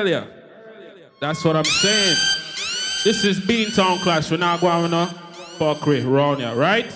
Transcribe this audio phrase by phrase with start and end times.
[0.00, 0.26] earlier.
[1.20, 2.16] That's what I'm saying.
[3.04, 4.30] This is Beantown Clash.
[4.30, 5.14] We're not going to
[5.58, 6.90] fuckery around here, right?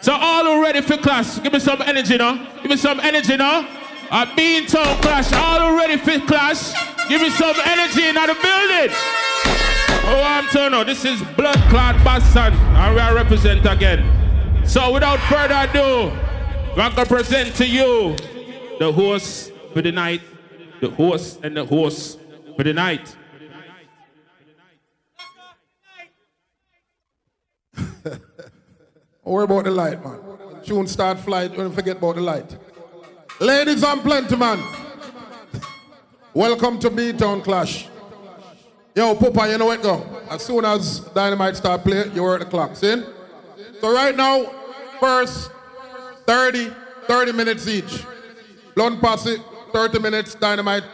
[0.00, 2.34] So all who ready for class, give me some energy now.
[2.60, 3.60] Give me some energy now.
[4.10, 5.32] A Beantown Clash.
[5.32, 6.72] All who ready for clash,
[7.08, 8.96] give me some energy in the building.
[10.04, 10.84] Oh, I'm turning.
[10.86, 14.66] This is Blood Clot Boston, and we are represent again.
[14.66, 16.10] So without further ado,
[16.72, 18.16] I'm going to present to you
[18.80, 20.22] the horse for the night,
[20.80, 22.18] the horse and the host
[22.56, 23.16] for the night.
[29.24, 30.14] Worry about the light, man.
[30.14, 32.56] When tune start flight, don't forget about the light.
[33.40, 34.60] Ladies and gentlemen,
[36.34, 37.88] welcome to B-Town Clash.
[38.94, 40.04] Yo, Papa, you know what go?
[40.28, 43.02] As soon as Dynamite start playing, you work the clock, see?
[43.80, 44.44] So right now,
[45.00, 45.50] first
[46.26, 46.70] 30,
[47.06, 48.04] 30 minutes each.
[48.74, 49.38] Blunt Posse,
[49.72, 50.84] 30 minutes, Dynamite,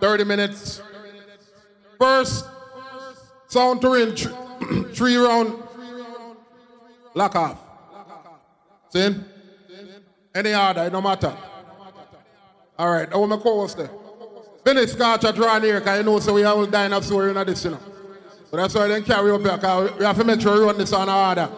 [0.00, 0.80] 30 minutes.
[1.98, 2.44] First,
[3.48, 4.28] sound to ring, thr-
[4.92, 5.54] three round,
[7.14, 7.58] lock off.
[8.90, 9.14] See?
[10.34, 11.34] Any order, it no matter.
[12.78, 13.90] All right, I want my co-host there.
[14.64, 17.64] Finish scotch at draw here, because you know, so we have all dinosaur in this,
[17.64, 17.80] you know.
[18.50, 20.76] So that's why they carry up here, because we have to make sure we run
[20.76, 21.50] this on order.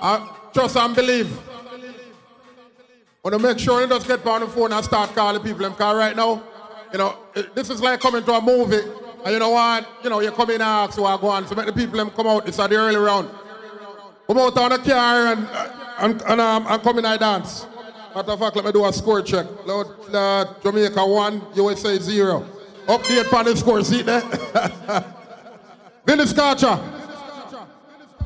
[0.00, 1.30] Uh, trust and believe.
[3.22, 5.68] Want to make sure you just get on the phone and start calling people.
[5.68, 6.42] Because right now,
[6.92, 7.16] you know,
[7.54, 8.82] this is like coming to a movie.
[9.26, 9.88] And you know what?
[10.04, 11.48] You know, you come in and ask who I go on.
[11.48, 12.46] So make the people them come out.
[12.46, 13.28] It's at the early round.
[14.28, 15.48] Come out on the car and,
[15.98, 17.66] and, and, um, and come in and dance.
[18.14, 19.44] Matter of fact, let me do a score check.
[19.66, 22.46] Lord, uh, Jamaica 1, USA 0.
[22.86, 24.20] Update on the score, see there?
[26.06, 26.78] Vinny Scotcher.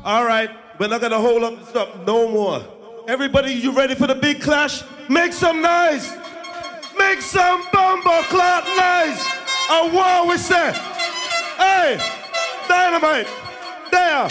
[0.05, 2.63] All right, we're not gonna hold up this up no more.
[3.07, 4.83] Everybody, you ready for the big clash?
[5.09, 6.15] Make some noise.
[6.95, 9.25] Make some bumbo clock noise.
[9.71, 10.90] A war we say.
[11.61, 11.99] Hey,
[12.67, 13.27] dynamite,
[13.91, 14.27] there.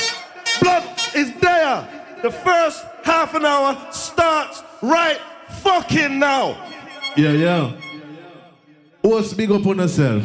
[0.61, 1.89] Blood is there.
[2.23, 5.21] The first half an hour starts right
[5.63, 6.59] fucking now.
[7.17, 7.73] Yeah, yeah.
[9.01, 10.25] What's big up on yourself?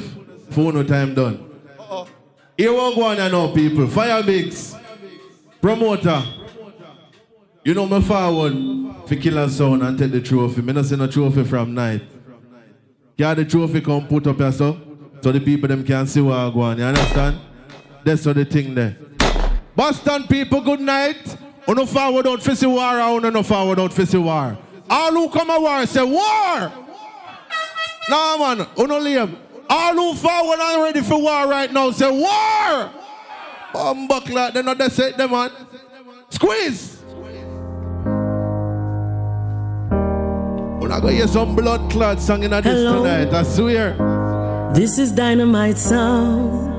[0.50, 1.52] For no time done.
[2.58, 3.86] Here we go on now, people.
[3.86, 4.76] Fiyah Bigs.
[5.62, 6.24] Promoter.
[7.64, 8.54] You know me forward
[9.08, 10.62] for Killer Sound and take the trophy.
[10.62, 12.02] Me not see no trophy from night.
[13.18, 14.52] Yeah, the trophy come put up here
[15.26, 16.78] so, the people them can see what I go on.
[16.78, 17.40] You understand?
[18.04, 18.96] That's what the thing there.
[19.76, 21.36] Boston people, good night.
[21.68, 24.56] Uno forward out for the war, uno no forward out for war.
[24.88, 26.72] All who come a war say war.
[28.08, 29.36] Nah, man, uno leave.
[29.68, 32.92] All who forward and ready for war right now say war.
[33.74, 35.50] Bumbuckler, they not they say them man.
[36.30, 37.02] Squeeze.
[40.80, 43.02] We're not gonna hear some blood clot song in this Hello.
[43.02, 44.15] tonight, I swear.
[44.76, 46.74] This is dynamite sound.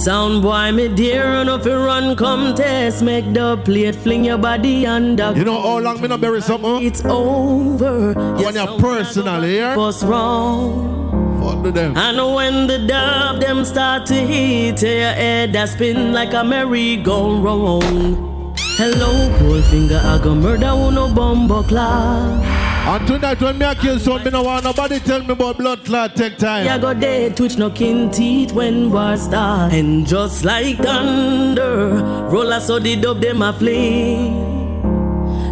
[0.00, 3.02] Sound boy, me dear, run up and run, come test.
[3.02, 5.32] Make the plate, fling your body under.
[5.36, 6.82] You know how long me not bury something?
[6.82, 8.14] It's over.
[8.14, 10.92] When you're personal here, What's wrong?
[11.40, 11.96] fuck to them.
[11.96, 18.32] And when the dub them start to hit your head, that spin like a merry-go-round.
[18.78, 22.63] Hello, Goldfinger, I go murder uno bumbo clock.
[22.86, 25.84] And tonight when me a kill son, me no want nobody tell me about blood
[25.86, 26.68] clot take time.
[26.68, 29.72] I go dead, twitch no kin teeth when war start.
[29.72, 34.53] And just like thunder, roller so the dub them a flee.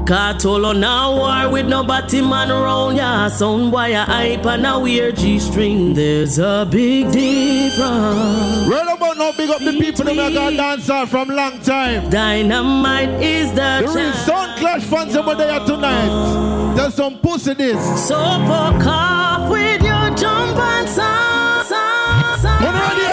[0.07, 3.29] Cartolo now war with no batty man around ya.
[3.29, 5.95] Sound boy a hype and a weird G string.
[5.95, 8.69] There's a big difference.
[8.69, 12.11] Right about now, big up the people that me got dancer from long time.
[12.11, 16.75] Dynamite is the, The real Sound Clash fans over there tonight.
[16.75, 18.09] There's some pussy this.
[18.09, 22.63] So fuck off with your jump and song, song, song.
[22.65, 23.07] Ready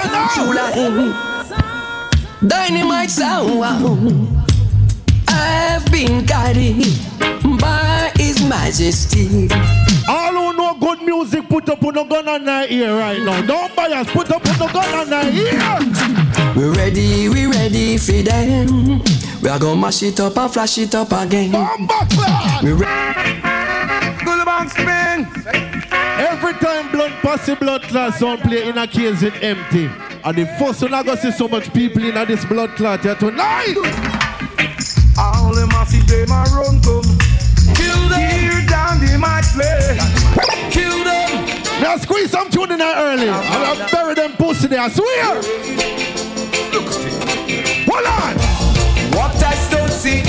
[0.74, 1.30] now?
[2.48, 4.39] Dynamite sound.
[5.40, 5.76] Wow.
[5.76, 6.78] I've been guided
[7.60, 9.48] by His Majesty.
[10.08, 13.42] All who know good music, put up on the gun on their ear right now.
[13.46, 16.56] Don't bias, put up on the gun on their ear.
[16.56, 19.02] We're ready, we ready for them.
[19.42, 21.52] We are gonna mash it up and flash it up again.
[21.52, 22.64] Bumbuckler.
[22.64, 23.50] We ready.
[26.20, 29.90] Every time blood posse blood clot sound play in a case it empty.
[30.24, 33.16] And the first one I go see so much people in this blood clot here
[33.16, 33.76] tonight.
[35.20, 37.04] All them a see them a run come.
[37.76, 38.20] Kill them.
[38.24, 40.00] Tear down the might play.
[40.72, 41.46] Kill them.
[41.82, 43.28] Now squeeze some tune in there early.
[43.30, 45.42] I'll bury them pussy there, I swear.
[47.90, 48.36] Hold on.
[49.16, 50.24] What I don't see.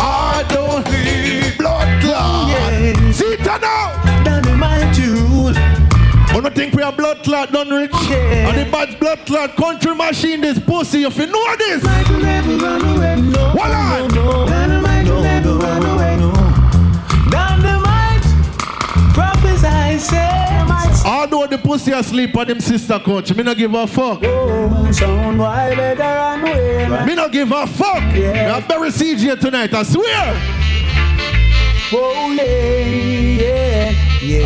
[0.00, 3.14] I don't need blood clot.
[3.14, 4.03] See it now.
[6.44, 6.44] Dynamite.
[6.44, 7.90] Wanna think we are blood clot done rich?
[8.08, 8.48] Yeah.
[8.48, 11.82] And the bad blood clot country machine this pussy, if you know this.
[11.82, 14.08] Hold on.
[14.14, 16.16] No, Dynamite will never run away.
[17.30, 18.24] Dynamite,
[19.14, 20.30] prophesy, say.
[21.06, 24.20] Although the pussy asleep on him sister coach, me not give a fuck.
[24.22, 27.04] Oh, sound boy better run away.
[27.06, 28.02] Me not give a fuck.
[28.14, 28.58] Yeah.
[28.58, 30.06] Me bury CJ tonight, I swear.
[30.06, 30.34] Yeah,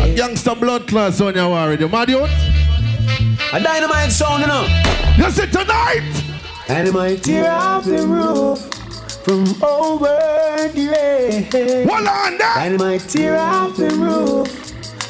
[0.09, 0.25] yeah.
[0.25, 1.79] A gangster blood class on your worry.
[1.79, 2.23] You mad you?
[3.53, 4.67] A dynamite sound, you know.
[5.17, 6.23] You see tonight.
[6.67, 8.59] Dynamite tear off the roof
[9.23, 11.83] from over the way.
[11.89, 12.53] Hold on there.
[12.55, 14.47] Dynamite tear off the roof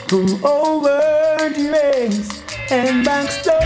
[0.07, 0.99] from over
[1.49, 3.63] the race and back stop.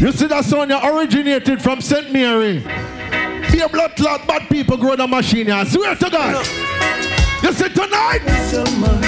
[0.00, 2.12] You see that song you originated from St.
[2.12, 2.58] Mary.
[3.50, 5.50] Be a blood clot, bad people grow the machine.
[5.50, 6.46] I swear to God.
[7.42, 9.03] You see tonight.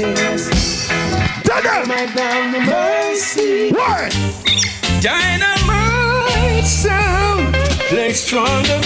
[0.00, 0.88] Yes.
[0.88, 1.62] Them.
[1.62, 3.70] Dynamite down mercy.
[3.70, 4.12] What?
[5.00, 7.54] Dynamite sound.
[7.88, 8.80] Play stronger.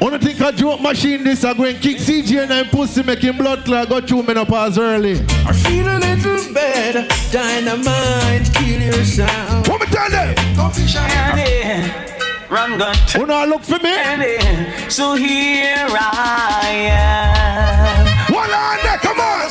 [0.00, 3.64] Wanna think a joke machine this are going kick CJ and I'm pussy making blood
[3.64, 5.20] clot go through menopause early.
[5.46, 7.06] I feel a little better.
[7.30, 9.68] Dynamite, kill your sound.
[9.68, 10.34] What me tell them?
[12.50, 12.94] Run gun.
[13.14, 13.94] Wanna look for me?
[14.90, 18.06] So here I am.
[18.34, 19.41] Hold on there, come on.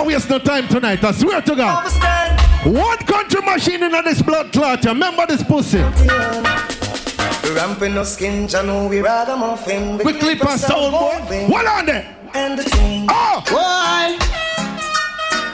[0.00, 1.92] Me not waste no time tonight, I swear to God.
[2.64, 5.78] One country machine in this blood clot, remember this pussy?
[7.54, 9.98] Ramping no skin, I know we ragamuffin.
[9.98, 11.46] We clip and sound boy.
[11.48, 12.16] Hold on there.
[12.32, 13.08] And the thing.
[13.10, 13.12] Oh!
[13.12, 13.44] Ah!
[13.50, 14.18] Why?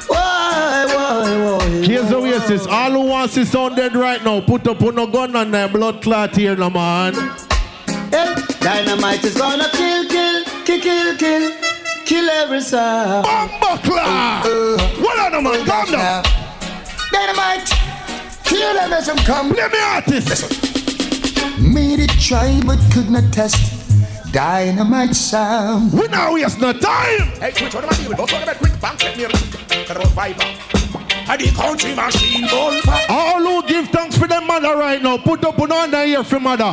[0.07, 1.69] Why, why, why?
[1.85, 2.35] Here's the way.
[2.71, 5.69] All who wants to sound dead right now, put up on no gun and their
[5.69, 7.15] blood clot here, no man.
[8.13, 11.76] Hey, dynamite is gonna kill, kill, kill, kill, kill,
[12.07, 13.25] kill every sound.
[13.25, 14.47] Bomba clot!
[14.47, 15.67] Uh, what on, man?
[15.67, 16.25] Calm down.
[17.13, 17.71] Dynamite,
[18.45, 19.51] kill them as them come.
[19.51, 20.63] Let me artist.
[21.61, 23.73] Made it try but could not test.
[24.33, 25.93] Dynamite sound.
[25.93, 27.29] We now waste no time.
[27.41, 28.17] Hey, quick, what am I doing?
[28.17, 30.45] Don't talk about quick bank, let me roll fiber.
[31.29, 33.07] And the country machine on fire.
[33.09, 36.39] All who give thanks for them mother right now, put up on under here for
[36.39, 36.73] mother.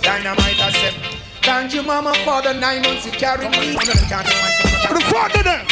[0.00, 1.21] Dynamite, I said.
[1.42, 3.74] Thank you, mama, for the nine months you carried me.
[3.74, 5.66] What the fuck did them?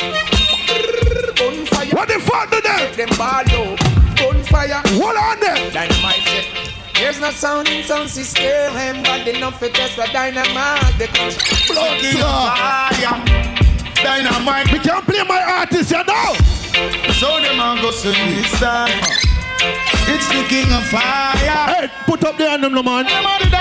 [1.37, 1.95] Bonfire.
[1.95, 2.93] What the fuck did them?
[2.97, 3.77] Them ball low.
[4.17, 4.83] Bonfire.
[4.99, 5.71] Hold on there.
[5.71, 6.71] Dynamite.
[6.95, 10.99] There's no sound in sound system, but enough for test the dynamite.
[10.99, 11.07] The
[11.69, 13.25] blood fire.
[13.95, 14.73] Dynamite.
[14.73, 16.35] We can't play my artist, you know.
[17.15, 19.30] So the man go sing this time.
[19.63, 21.37] It's the king of fire.
[21.37, 23.05] Hey, put up the anthem, no man.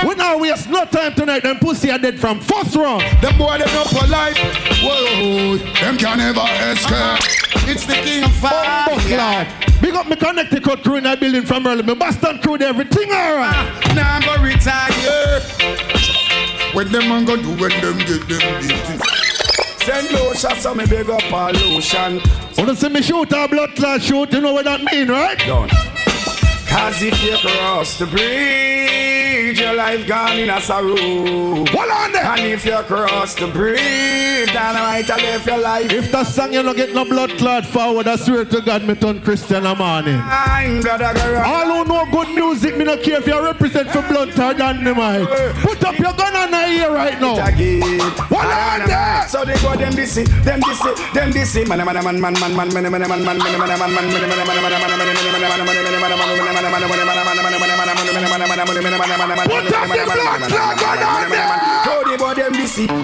[0.08, 1.44] We now waste no time tonight.
[1.44, 3.02] Them pussy are dead from first round.
[3.22, 4.38] Them boy them not polite.
[4.82, 7.20] Whoa, them can never escape.
[7.68, 8.86] It's the king of fire.
[8.88, 11.84] Bumbo Big up me Connecticut crew in that building from early.
[11.84, 13.54] Me Boston crew, everything alright.
[13.56, 15.40] Ah, now I'm gonna retire.
[16.74, 19.59] When them man go do when them get them duties.
[19.90, 22.22] Send lotion, so me big up all lotion.
[22.56, 24.32] Wanna see me shoot a blood clot shoot?
[24.32, 25.36] You know what that mean, right?
[25.40, 25.68] Done.
[26.68, 29.19] Cause if you cross the bridge,
[29.70, 30.96] your life gone in a sorrow.
[30.96, 32.26] Hold on there.
[32.26, 35.92] And if you cross the bridge, then I might live your life.
[35.92, 38.96] If that song you no get no blood clot forward, I swear to God, me
[38.96, 40.20] turn Christian a morning.
[40.24, 41.02] I'm glad
[41.46, 45.28] All who know good music, me no care if you represent for blood clot dynamite.
[45.62, 47.36] Put up your gun on the ear right now.
[47.38, 49.28] Hold on there.
[49.28, 50.82] So they go them this, them this,
[51.14, 51.56] them this.
[51.68, 54.10] Man, man, man, man, man, man, man, man, man, man, man, man, man, man, man,
[54.10, 55.50] man, man, man, man, man,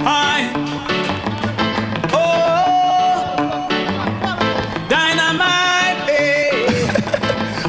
[0.08, 0.52] I
[2.14, 3.68] oh.
[4.90, 6.92] Dynamite eh.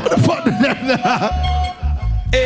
[0.00, 0.76] What the fuck did that
[2.32, 2.38] hey.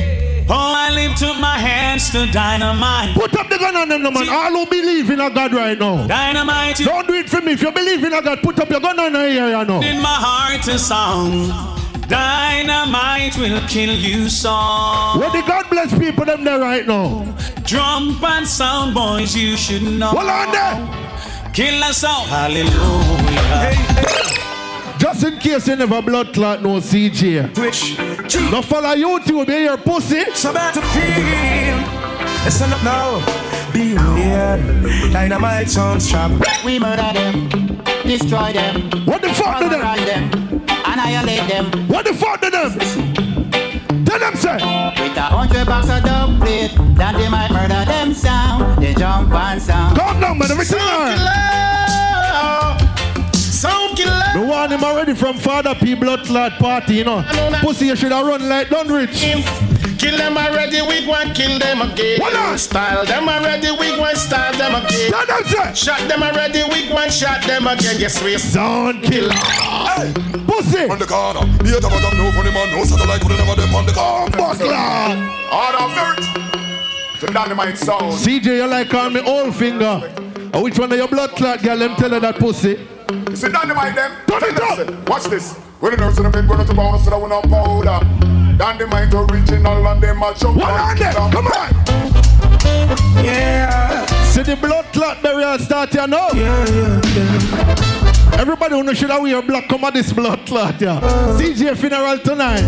[0.00, 0.46] Eh.
[0.50, 3.14] Oh I lift up my hands to dynamite.
[3.14, 4.28] Put up the gun on them no man.
[4.28, 6.06] All who believe in a God right now.
[6.06, 6.76] Dynamite.
[6.78, 7.52] Don't do it for me.
[7.52, 9.80] If you believe in a God Put up your gun on the ear you know.
[9.80, 11.74] In my heart a song
[12.08, 15.18] Dynamite will kill you song.
[15.18, 17.24] What the God bless people them there right now.
[17.64, 20.08] Drum and sound boys, you should know.
[20.08, 21.52] Hold on there.
[21.52, 22.24] Kill us all.
[22.24, 22.70] Hallelujah.
[23.56, 24.98] Hey, hey.
[24.98, 27.54] Just in case you never blood clot no CJ.
[27.54, 27.98] Twitch.
[28.50, 30.24] No follow YouTube, be your pussy.
[30.34, 32.44] So bad to feel.
[32.44, 33.72] Listen up now.
[33.72, 35.12] Be weird.
[35.12, 36.30] Dynamite sounds trap.
[36.64, 37.48] We murder them.
[38.04, 38.90] Destroy them.
[39.06, 40.64] What the fuck did them?
[40.94, 41.88] Annihilate them.
[41.88, 42.78] What the fuck did them?
[44.04, 44.54] Tell them, say.
[44.54, 48.82] With a hundred bucks of dub plate, then they might murder them sound.
[48.82, 49.98] They jump and sound.
[49.98, 50.50] Calm down, man.
[50.50, 51.63] Everything alright.
[54.54, 57.24] John him already from Father P blood clot party, you know.
[57.60, 59.10] Pussy, you should have run like Dunrich.
[59.98, 62.20] Kill them already, we go and kill them again.
[62.22, 62.56] Hold on.
[62.56, 65.10] Style them already, we go and style them again.
[65.10, 65.74] Stand up, sir.
[65.74, 67.96] Shot them already, we go and shot them again.
[67.98, 69.34] Yes, we Sound killer.
[70.46, 70.86] Pussy.
[70.86, 73.86] On the corner, the other one no funny man, no satellite could never them on
[73.86, 74.30] the corner.
[74.38, 74.70] Buckler.
[75.50, 77.20] Order of merit.
[77.20, 78.14] The dynamite sound.
[78.14, 80.00] CJ, you like call me old finger.
[80.54, 81.76] Uh, which one of your blood clot girl?
[81.76, 82.93] Them tell her that pussy.
[83.10, 84.12] You see dynamite them?
[84.26, 85.08] Turn it up.
[85.08, 85.54] Watch this.
[85.80, 88.00] When the nurse in the bed, going to bounce, so that we no powder.
[88.56, 90.56] Dynamite original and them a jump.
[90.56, 91.12] One on them.
[91.32, 91.70] Come on.
[93.24, 96.28] Yeah, See the blood clot burial start here now.
[96.32, 98.40] yeah, yeah, yeah.
[98.40, 101.00] Everybody who know should have wear black come at this blood clot, yeah.
[101.38, 102.62] CJ funeral tonight.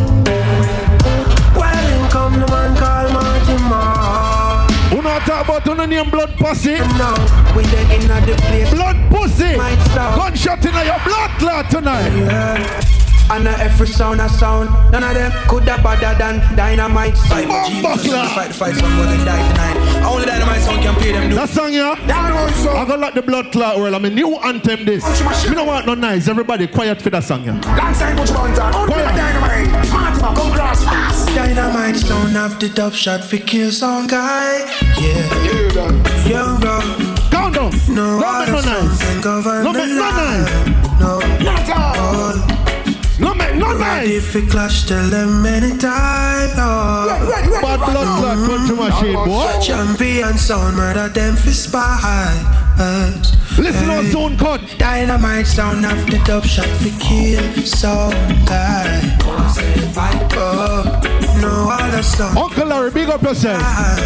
[1.57, 3.65] Well, come the man called Martin Moore.
[3.67, 3.76] Who not
[5.27, 6.75] talk about no name blood pussy?
[6.99, 7.13] No,
[7.57, 8.71] we dead in the place.
[8.73, 9.55] Blood pussy.
[9.57, 12.09] Gunshot in your blood clot tonight.
[12.17, 12.83] Yeah.
[13.29, 17.19] And uh, every sound a sound, none of them could have better than dynamite.
[17.19, 18.25] Fight, Oh, buckler.
[18.29, 20.07] fight, fight, some gonna die tonight.
[20.07, 21.31] Only dynamite sound can pay them.
[21.31, 21.35] Do.
[21.35, 21.97] That song, yeah.
[22.07, 22.89] Dynamite I sound.
[22.89, 23.97] gonna like the blood clot world.
[23.97, 25.03] I mean, new anthem this.
[25.49, 26.29] Me don't want no nice.
[26.29, 27.59] Everybody quiet for that song, yeah.
[27.75, 28.73] Alongside Butch Banton.
[28.75, 29.07] Only Quiet.
[29.11, 29.86] the dynamite.
[30.27, 31.29] Fatima, come cross fast.
[31.35, 34.65] Dynamite sound have the top shot for kill some guy.
[34.99, 36.05] Yeah, Yeah, done.
[36.27, 36.81] young bro.
[37.31, 37.71] Count down.
[37.89, 39.01] No No make no other sound nice.
[39.03, 40.43] can govern No the make no line.
[40.45, 41.01] nice.
[41.01, 41.97] No, Not all.
[41.99, 42.37] all.
[43.21, 44.09] No make no nice.
[44.09, 46.57] If it clash, tell them anytime.
[46.57, 47.07] No.
[47.09, 49.61] Ready, ready, Bad blood clot country machine, boy.
[49.63, 52.33] Champion sound, murder them for spy.
[53.59, 54.61] Listen on zone cut.
[54.79, 58.11] Dynamite sound of the dub shot for kill some
[58.45, 59.17] guy.
[60.39, 61.01] Oh,
[61.41, 62.37] no other sound.
[62.37, 63.61] Uncle Larry, big up yourself.
[63.63, 63.97] Ah,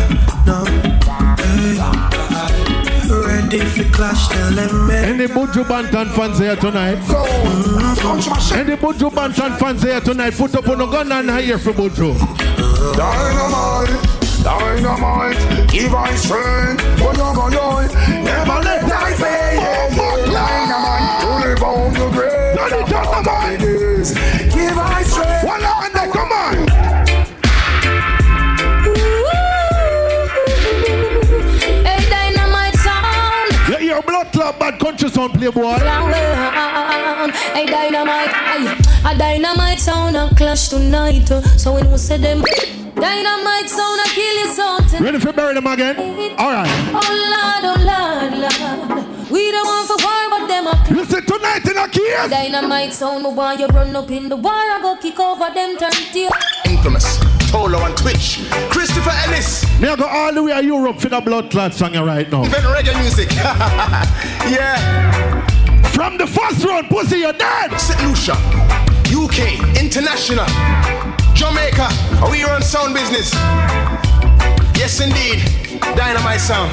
[0.46, 0.64] no.
[0.64, 1.78] Mm,
[2.30, 3.26] hey.
[3.26, 6.98] Ready for clash, tell them Any Buju Banton fans here tonight?
[7.00, 7.10] Machine.
[7.10, 10.34] Mm, Any Buju Banton fans here tonight?
[10.34, 12.14] Put up on a gun and here for Buju.
[12.96, 13.99] Dynamite,
[14.42, 17.88] dynamite, give I strength, but you're gonna
[18.24, 19.60] never let die fade.
[20.32, 22.56] Dynamite, to live on the grave.
[22.56, 23.60] Dynamite,
[24.52, 25.44] give I strength.
[25.46, 26.10] One on them.
[26.12, 26.56] Come on.
[31.84, 33.52] Hey, dynamite sound.
[33.68, 35.78] You hear blood clot bad country sound play boy.
[37.52, 38.30] Hey, dynamite.
[38.32, 38.76] Aye.
[39.04, 41.28] A dynamite sound a clash tonight.
[41.56, 42.42] So when we say them,
[42.94, 45.02] dynamite sound a kill you something.
[45.02, 45.96] Ready for bury them again?
[46.38, 46.68] Alright.
[46.92, 49.30] Oh Lord, oh Lord, Lord.
[49.30, 50.90] We don't want for war, but them a clash.
[50.90, 52.30] Listen tonight in a case.
[52.30, 54.52] Dynamite sound, me want you run up in the war.
[54.52, 56.30] I go kick over them turn tail.
[56.64, 57.18] infamous.
[57.50, 58.44] Tolo on Twitch.
[58.70, 59.64] Christopher Ellis.
[59.80, 62.30] Me I go all the way to Europe for the blood clot song here right
[62.30, 62.44] now.
[62.44, 63.30] Even reggae music.
[64.50, 65.46] yeah.
[65.92, 67.76] From the first round, pussy, you're dead.
[67.78, 68.00] St.
[68.04, 68.34] Lucia.
[69.12, 69.78] UK.
[69.82, 70.46] International.
[71.40, 71.88] Jamaica.
[72.20, 73.32] Are we run sound business.
[74.76, 75.40] Yes, indeed.
[75.96, 76.70] Dynamite sound.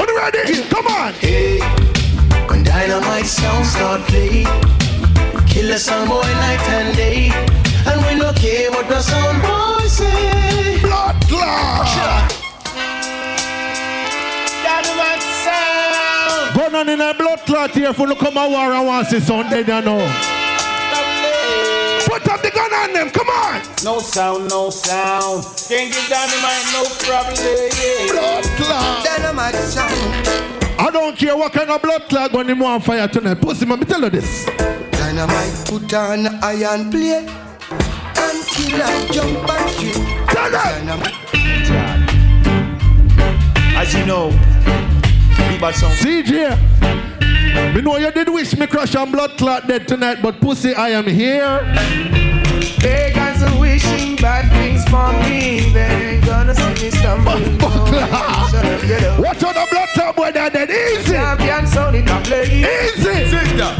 [0.00, 0.64] Are you ready?
[0.64, 1.12] Come on.
[1.12, 1.60] Hey,
[2.48, 4.42] when dynamite sound start play,
[5.46, 7.30] kill a sound boy night and day,
[7.86, 10.80] and we no care what the sound boy say.
[10.82, 11.86] Blood clot.
[14.66, 16.56] Dynamite sound.
[16.56, 19.20] Gun on in a blood clot here for no come a war and want see
[19.20, 20.49] sound dead you know.
[22.10, 23.62] Put up the gun on them, come on.
[23.84, 25.44] No sound, no sound.
[25.68, 27.36] Can't give dynamite no problem.
[28.10, 29.04] Blood clot.
[29.04, 30.50] Dynamite sound.
[30.76, 33.40] I don't care what kind of blood clot gun him on fire tonight.
[33.40, 34.44] Pussy, man, me tell you this.
[34.90, 39.94] Dynamite put on iron plate and kill and jump and shoot.
[40.30, 40.86] Tell them.
[40.86, 41.14] Dynamite.
[43.76, 44.89] As you know, Bieber sound.
[46.00, 50.74] CJ, me know you did wish me crush and blood clot dead tonight, but pussy,
[50.74, 51.60] I am here.
[52.78, 55.70] Pagans are wishing bad things for me.
[55.72, 57.32] They ain't gonna see me stumble.
[59.22, 60.70] Watch out the blood clot boy that dead.
[60.70, 61.12] Easy.
[61.12, 62.44] Champion sound it play.
[62.44, 63.28] Easy.
[63.28, 63.74] Sister,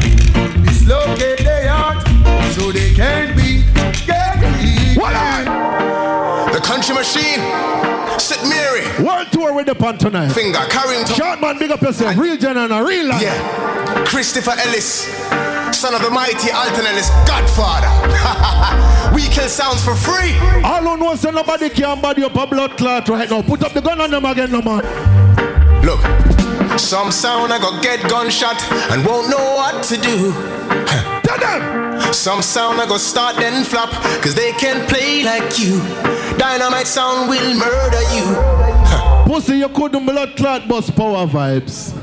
[0.69, 2.01] it's located they out,
[2.53, 3.63] so they can be
[4.05, 5.45] getting What on?
[5.45, 5.80] The
[6.81, 8.19] country machine.
[8.19, 8.49] St.
[8.49, 8.81] Mary.
[9.03, 10.29] World tour with the pan tonight.
[10.29, 10.59] Finger.
[10.69, 11.15] Carrington.
[11.15, 12.17] Short man, big up yourself.
[12.17, 13.21] Real gen and a real life.
[13.21, 14.03] Yeah.
[14.05, 15.05] Christopher Ellis.
[15.77, 17.09] Son of the mighty Alton Ellis.
[17.27, 17.87] Godfather.
[19.15, 20.35] we kill sounds for free.
[20.63, 23.41] All who know say nobody can body up a blood clot right now.
[23.41, 24.81] Put up the gun on them again, no man.
[25.85, 25.99] Look,
[26.79, 28.61] some sound I go get gunshot
[28.91, 31.20] and won't know what to do.
[31.39, 32.13] Tell them.
[32.13, 33.89] Some sound I go start then flop,
[34.21, 35.79] cause they can't play like you.
[36.37, 39.31] Dynamite sound will murder you.
[39.31, 42.00] Pussy, you couldn't blood clot bust power vibes.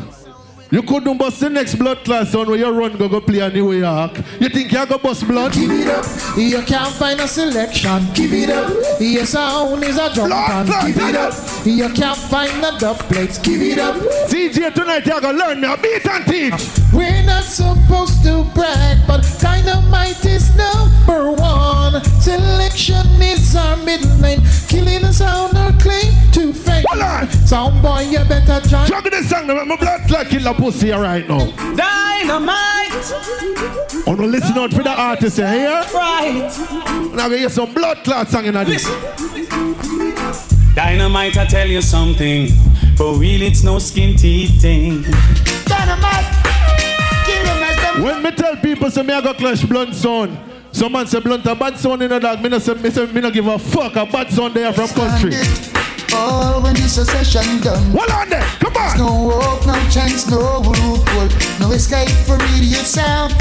[0.71, 3.55] You couldn't bust the next blood class on where you run go go play in
[3.55, 4.19] New York.
[4.39, 5.55] You think you go bust blood?
[5.55, 6.05] Give it up.
[6.37, 8.07] You can't find a selection.
[8.13, 8.71] Give it up.
[9.01, 11.33] Your sound is a jump Blood Give it up.
[11.65, 13.39] You can't find the dub plates.
[13.39, 13.97] Give it up.
[14.29, 16.79] CJ tonight you gonna learn me a beat and teach.
[16.93, 22.05] We're not supposed to brag, but dynamite is number one.
[22.21, 24.43] Selection is our middle name.
[24.69, 26.85] Killing the sound or claim to fame.
[27.47, 28.87] Sound boy, you better join.
[28.87, 31.47] Juggle this song, now, my blood clot kill the pussy here right now.
[31.77, 32.93] Dynamite.
[34.07, 35.50] Oh no, listen out for the artist here.
[35.50, 35.85] Here.
[35.95, 36.50] Right.
[37.15, 38.85] Now gonna hear some blood clot song in this.
[40.75, 42.49] Dynamite, I tell you something.
[42.97, 45.03] For real, it's no skin teeth thing.
[45.65, 46.27] Dynamite.
[47.27, 48.03] Give them as them.
[48.03, 50.37] When me tell people say me I go clash blunt sound,
[50.73, 52.43] some man say blunt a bad sound in a dog.
[52.43, 54.88] Me no say me say me no give a fuck a bad sound there from
[54.88, 55.31] country.
[56.12, 57.83] Oh, when this a session done.
[57.93, 58.88] Hold on there, come on.
[58.88, 61.29] There's no hope, no chance, no loophole,
[61.61, 63.35] no escape from idiot sound.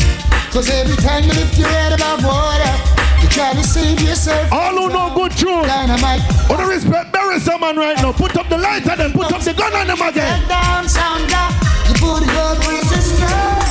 [0.52, 2.74] Cause every time you lift your head above water,
[3.22, 4.52] you try to save yourself.
[4.52, 5.66] All who know good truth.
[5.68, 6.22] Dynamite.
[6.50, 8.12] On the respect, bury someone right now.
[8.12, 10.42] Put up the lighter, then put up the gun on them again.
[10.42, 11.54] Head down, sound up.
[11.88, 13.68] You put it up, resistor.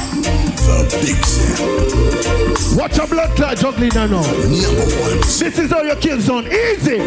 [0.67, 2.79] The big sound.
[2.79, 4.07] Watch your blood clot juggling now.
[4.07, 4.23] now.
[4.23, 6.47] This is how you kill zone.
[6.47, 6.99] Easy.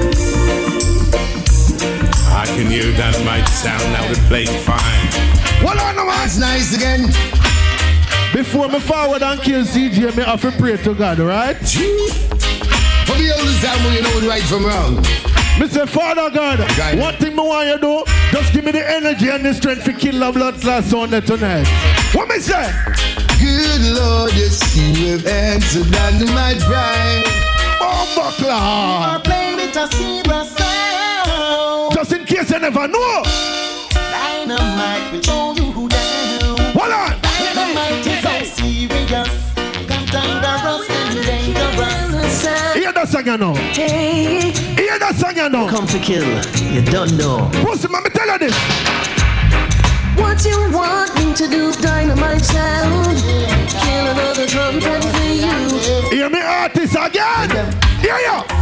[1.81, 5.07] I can hear that might sound now to play fine.
[5.63, 7.07] Hold on, the It's nice again.
[8.33, 11.55] Before me forward and kill CJ, me have to pray to God, right?
[11.57, 14.95] For the oldest time when you know right from wrong.
[15.59, 17.01] Me say, Father God, Guide me.
[17.01, 19.93] one thing me want you do, just give me the energy and the strength to
[19.93, 21.67] kill the blood class on there tonight.
[22.13, 22.71] What me say?
[23.39, 27.23] Good Lord, yes, you have answered dynamite right.
[27.79, 29.21] Bomba class.
[29.23, 30.68] Play with a serious sound.
[31.99, 33.23] Just in case you never know.
[33.91, 36.57] Dynamite will show you who down.
[36.71, 37.19] Hold on.
[37.19, 39.53] Dynamite is so serious.
[40.07, 42.73] Dangerous and dangerous.
[42.73, 43.53] Hear that song you know.
[43.53, 45.67] Hear that song you know.
[45.67, 46.23] Come to kill.
[46.71, 47.49] You don't know.
[47.65, 48.55] Pussy, man, me tell you this.
[50.15, 53.17] What you want me to do, dynamite sound?
[53.67, 56.15] Kill another drum for you.
[56.15, 57.75] Hear me artist again.
[57.99, 58.58] Hear ya.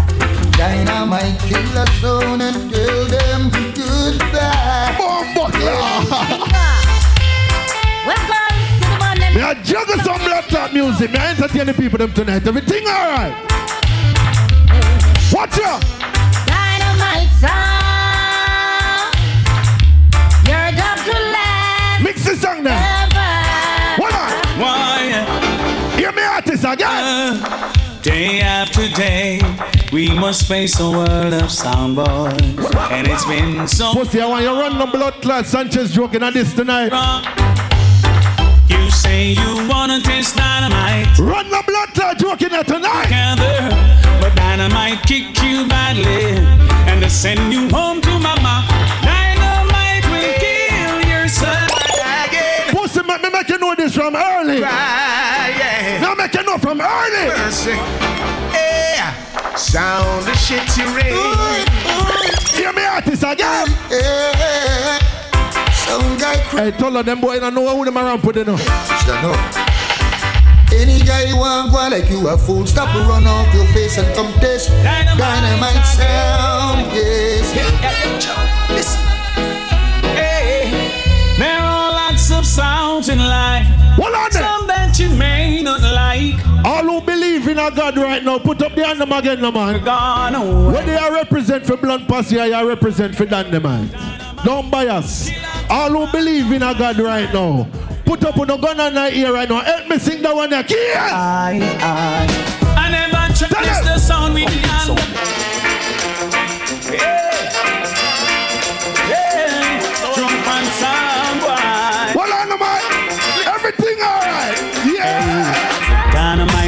[0.58, 4.98] Dynamite, kill the sound and kill them goodbye.
[5.00, 5.58] Oh, Bomba
[8.08, 9.34] Welcome to the man.
[9.36, 11.12] Me a juggle some blood clot music.
[11.12, 12.48] Me a entertain the people them tonight.
[12.48, 13.34] Everything alright.
[15.32, 15.80] Watch ya.
[16.50, 19.14] Dynamite sound.
[20.48, 22.02] You're up to last.
[22.04, 22.80] Mix the song now.
[23.98, 24.32] Hold on.
[24.60, 25.24] Why?
[25.98, 27.40] Hear me artist again.
[27.44, 29.40] Uh, day after day,
[29.92, 32.06] we must face a world of sound boys.
[32.92, 36.34] And it's been so Pussy, I want you run the blood clot Sanchez joking on
[36.34, 36.92] this tonight.
[38.68, 41.18] You say you wanna taste dynamite.
[41.20, 43.04] Run the blood clot joking here tonight.
[43.06, 43.70] Together,
[44.20, 46.36] but dynamite kick you badly
[46.92, 48.66] and to send you home to mama.
[49.02, 51.70] Dynamite will kill your son.
[52.72, 54.62] Pussy, make me make you know this from early.
[54.62, 56.02] Right, yeah.
[56.02, 57.28] Now make you know from early.
[57.28, 57.78] Mercy.
[59.58, 59.64] Yeah.
[59.64, 61.18] Sound the shit you ring.
[62.54, 63.66] Hear me artist again.
[63.90, 65.00] Yeah.
[65.74, 68.46] Some guy Hey, tell them boy, I know who them around put in.
[68.46, 69.36] Shut up.
[70.72, 73.98] Any guy you want go like you a fool, stop and run off your face
[73.98, 74.70] and come test.
[74.70, 77.56] Dynamite sound, yes.
[78.70, 79.02] Listen.
[80.14, 80.70] Hey,
[81.40, 83.66] there are lots of sounds in life.
[83.96, 84.44] Hold on there.
[84.44, 86.46] Some that you may not like.
[86.64, 87.17] All who believe
[87.58, 89.84] in a God right now, put up the hand them again, no man.
[89.84, 90.74] Gone away.
[90.74, 93.92] Where they are represent for blunt posse, I represent for dynamite.
[94.44, 95.32] Don't bias.
[95.70, 97.68] All who believe in a God right now,
[98.06, 99.62] put up on the gun on the ear right now.
[99.62, 100.66] Help me sing that one there.
[100.68, 101.12] Yes!
[101.12, 102.28] I, I,
[102.78, 105.18] I never trust the sound with the hand.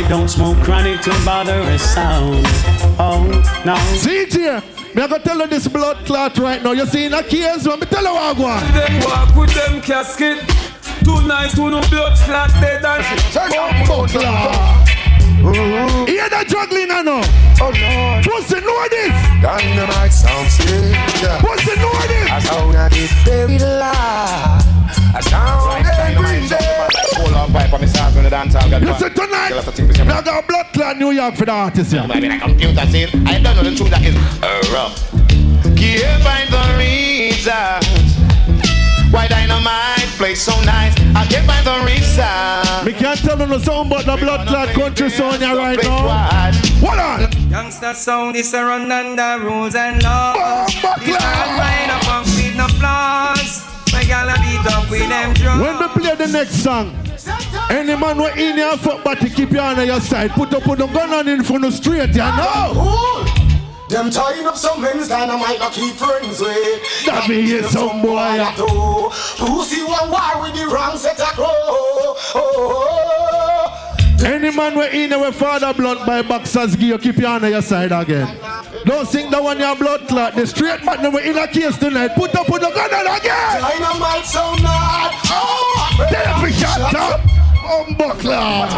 [0.10, 2.44] Don't smoke chronic to bother a sound.
[2.98, 3.22] Oh,
[3.64, 3.76] no.
[3.94, 4.62] See it here.
[4.96, 6.72] Me I go tell you this blood clot right now.
[6.72, 8.74] You see in a case, when me tell you what I want.
[8.74, 10.40] Them walk with them casket.
[11.06, 14.88] Tonight, two no blood clot dead and Turn up, blood clot.
[15.40, 16.06] Mm-hmm.
[16.08, 17.22] Hear the juggling I know.
[17.62, 18.26] Oh Lord.
[18.26, 19.14] Pussy know this.
[19.42, 20.92] Dynamite sound sick.
[21.22, 21.40] Yeah.
[21.40, 22.30] Pussy know this.
[22.30, 24.66] I sound that is buried alive.
[25.16, 26.89] A sound that brings it.
[27.30, 29.62] Hold on, pipe on me sound when the dance hall get You see tonight, You'll
[29.62, 32.06] have to think this me I got blood clot New York for the artist here.
[32.10, 34.98] I mean, a computer says, I don't know the truth that is uh, rough.
[35.78, 38.18] Can't find the reasons
[39.14, 40.96] why dynamite plays so nice.
[41.16, 42.86] I get by the reason.
[42.86, 46.52] Me can't tell you no song about the blood clot country song here right now.
[46.82, 47.50] Hold on.
[47.50, 50.74] Youngster sound is a run under rules and laws.
[51.00, 53.70] This bad mind a punk with no flaws.
[54.10, 55.62] My gal a beat up with them drums.
[55.62, 56.96] When we play the next song,
[57.70, 60.66] any man who in your foot but to keep you on your side, put up
[60.66, 63.24] with the gun on in front of straight, you know.
[63.88, 67.06] Them tying up some men's dynamite not keep friends with.
[67.06, 68.18] That me hear some boy.
[68.18, 69.12] at all.
[69.38, 71.46] Pussy one war with the wrong set of crow.
[71.46, 73.39] Oh, oh, oh.
[74.24, 77.62] Any man who in our father blood by boxers give you keep you on your
[77.62, 78.28] side again.
[78.86, 80.36] Don't think that one your blood clot.
[80.36, 83.62] The straight man who in a case tonight, put up with the gun on again.
[83.62, 85.12] Dynamite so mad.
[85.26, 87.22] Oh, me shut up.
[87.70, 88.70] Umbuckler.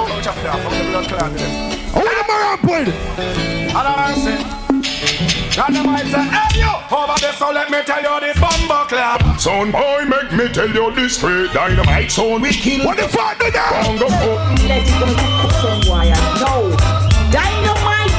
[1.94, 2.16] I want
[4.26, 4.61] them
[5.58, 5.76] around point.
[5.76, 9.40] Dynamite say, hey yo, over there, so let me tell you this bumbo clap.
[9.40, 12.42] Son boy, make me tell you this straight dynamite son.
[12.42, 13.84] We kill what the fuck do that?
[13.86, 14.08] Bongo
[14.68, 16.16] Let it go somewhere.
[16.40, 16.76] No.
[17.32, 18.12] Dynamite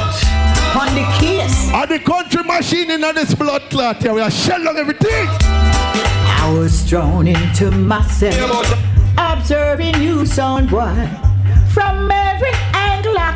[0.75, 1.69] on the case.
[1.71, 4.13] And the country machine in this blood clot here.
[4.13, 5.27] We are shell on everything.
[5.29, 8.67] I was thrown into myself,
[9.17, 11.09] observing you, sound boy.
[11.73, 12.51] From every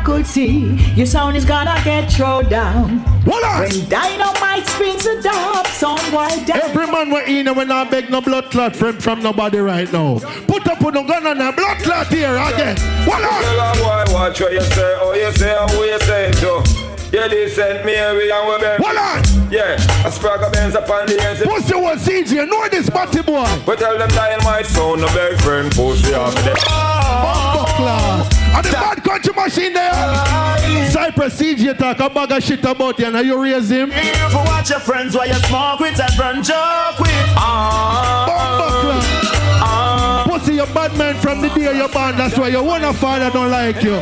[0.08, 2.98] could see, your sound is gonna get thrown down.
[3.28, 3.60] Hold on.
[3.60, 6.62] When dynamite spins a dub, sound boy down.
[6.62, 10.18] Every man we in when I beg no blood clot from, from nobody right now.
[10.46, 12.76] Put up with no gun on a blood clot here again.
[13.04, 13.42] Hold on.
[13.42, 16.88] Tell a boy watch what you say, oh you say, and who you say to.
[17.12, 18.80] Yeah, they sent me away and we been.
[18.80, 19.52] Hold on.
[19.52, 21.42] Yeah, a spark of Benz upon the ends.
[21.42, 23.44] Pussy was CJ, know this batty boy.
[23.66, 26.56] We tell them dynamite sound, no big friend, pussy off them.
[26.60, 28.37] Ah, Bumbuckler.
[28.58, 30.90] And the bad country machine there.
[30.90, 33.92] Cypress CJ talk a bag of shit about you and you raise him.
[33.92, 37.28] If you watch your friends while you smoke with and run joke with.
[37.38, 38.98] Bumbuckler.
[39.62, 40.24] Ah.
[40.28, 42.16] Pussy, you bad man from the day you're born.
[42.16, 43.94] That's why your one father don't like you.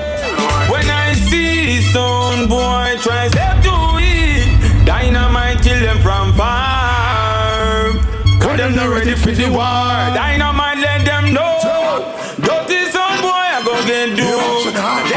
[0.72, 7.92] When I see some boy try step to it, dynamite kill them from far.
[8.40, 10.14] Cause them not ready for the war.
[10.16, 11.55] Dynamite let them know.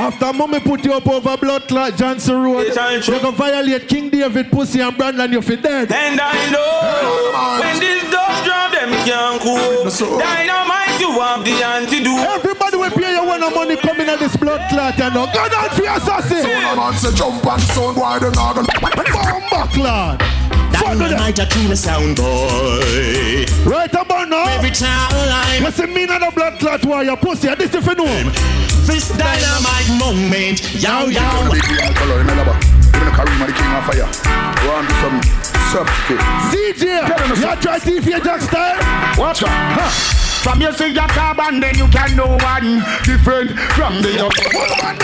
[0.10, 4.52] After mommy put you up over blood clot Johnson Road, you can violate King David,
[4.52, 5.92] Pussy and Brandon, you fit dead.
[5.92, 10.18] And I know when this dog drop them can't cool.
[10.18, 12.26] Dynamite you have the antidote.
[12.26, 15.28] Everybody will pay you when the money coming at this blood clot, you know.
[15.32, 16.42] Go down for your assassin.
[16.42, 18.34] Son a man say jump and sound why them
[20.82, 21.16] not gonna.
[21.16, 21.36] Bumbuckler.
[21.36, 21.40] Dynamite
[21.72, 23.46] a sound boy.
[23.70, 24.46] Right about now.
[24.50, 25.64] Every time.
[25.64, 28.06] You see me not a blood clot warrior, pussy, this if you know.
[28.86, 30.62] This dynamite moment.
[30.82, 31.52] Yow Give yow.
[31.52, 32.54] me the color, remember?
[32.54, 34.10] Give me the Kareem the king of fire.
[34.64, 35.22] Go on do some
[35.72, 36.20] substitute.
[36.50, 36.84] CJ,
[37.38, 38.78] you try to your Jack style?
[39.18, 39.92] Watch out.
[40.44, 45.00] From you see your carbon, then you can know one different from the other.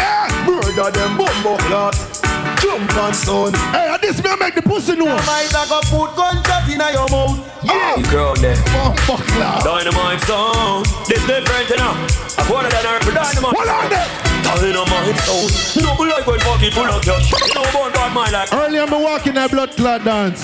[0.50, 2.25] Murder them bumbo clot.
[2.66, 3.54] Jump and son.
[3.78, 5.06] Hey, and this man make the pussy know.
[5.06, 7.38] Might I go put gunshot in your mouth.
[7.62, 8.58] Yeah, you crowd there.
[8.74, 9.62] Oh, Bumbuckler.
[9.62, 10.86] Dynamite sound.
[11.06, 11.94] This different, know.
[11.94, 13.54] A quarter than for dynamite.
[13.54, 14.10] Hold on there.
[14.42, 15.86] Dynamite sound.
[15.86, 17.30] No like when pocket full of cash.
[17.54, 18.52] No born bad mind like.
[18.52, 20.44] Earlier, me walking a blood clot dance.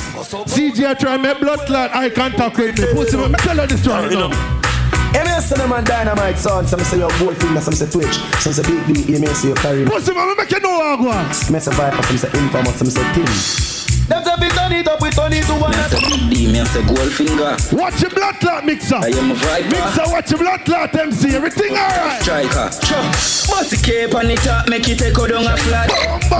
[0.54, 2.86] CJ try make blood clot eye contact with me.
[2.94, 4.62] Pussy, me tell her this right now.
[5.14, 6.70] And I say them a dynamite sound.
[6.70, 9.58] Some say your Goldfinger, some say Twitch, some say Big D, you may say your
[9.58, 9.88] Kareem.
[9.88, 11.34] Pussy, me make you know how I go.
[11.34, 13.71] Some say Viper, some say Infamous, some say Tim.
[14.12, 15.72] That's a bit turn it up, we turn it to one.
[16.30, 17.56] D, me a say Goldfinger.
[17.72, 18.96] Watch your blood clot mixer.
[18.96, 19.70] I am a viper.
[19.72, 21.34] Mixer, watch your blood clot MC.
[21.36, 22.22] Everything alright.
[22.22, 22.68] Striker.
[23.48, 25.88] Bust the cape on the top, make it take down a flat.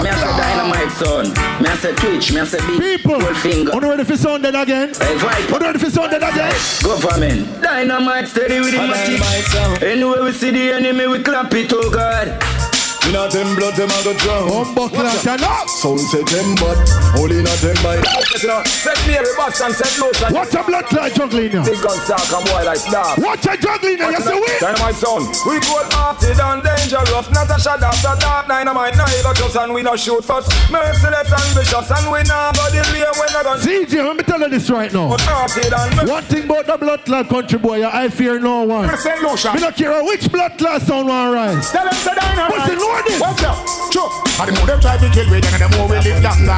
[0.04, 1.32] Me a say dynamite son.
[1.64, 2.34] Me a say Twitch.
[2.34, 3.74] Me a say big People, Goldfinger.
[3.74, 4.90] you ready for sound that again?
[4.94, 5.54] Hey, viper.
[5.54, 6.52] You ready for sound that again?
[6.84, 7.62] Government.
[7.62, 9.82] Dynamite steady with the matic.
[9.82, 12.61] Anyway we see the enemy, we clap it, oh God.
[13.10, 14.48] In a them blood, them a go drown.
[14.50, 15.68] Bumbuckler, can up.
[15.68, 16.78] Some say them bad,
[17.18, 17.98] only not them by.
[18.38, 20.34] Set me every box and set lotion.
[20.34, 21.66] Watch your blood clot juggling now.
[21.66, 23.18] Big gun stock and boy like that.
[23.18, 24.10] Watch your juggling now.
[24.10, 24.54] You see we?
[24.62, 25.26] Dynamite son.
[25.50, 27.28] We cold hearted and dangerous.
[27.34, 28.48] Not a shot after dark.
[28.48, 30.50] Dynamite now you got us and we not shoot first.
[30.72, 33.60] Merciless and vicious and we not body lay when I gun.
[33.60, 35.18] CJ, let me tell you this right now.
[35.18, 38.88] Hearted One thing about the blood clot country boy, I fear no one.
[38.98, 39.54] Say lotion.
[39.54, 41.72] Me don't care which blood clot sound one rise.
[41.72, 42.91] Tell them say dynamite.
[42.92, 43.22] Pussy, know this.
[43.22, 43.60] Watch out.
[43.92, 44.10] Sure.
[44.40, 46.58] And the more them try to kill we, then the more we live longer.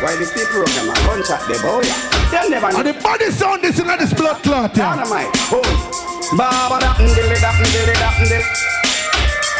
[0.00, 1.84] While the still program, I gunshot the boy.
[2.32, 4.76] Them never And the body sound this in this blood clot.
[4.76, 4.96] Yeah.
[4.96, 5.32] Dynamite.
[5.50, 5.64] Boom.
[6.36, 8.40] Baba da dilly da dilly da dilly.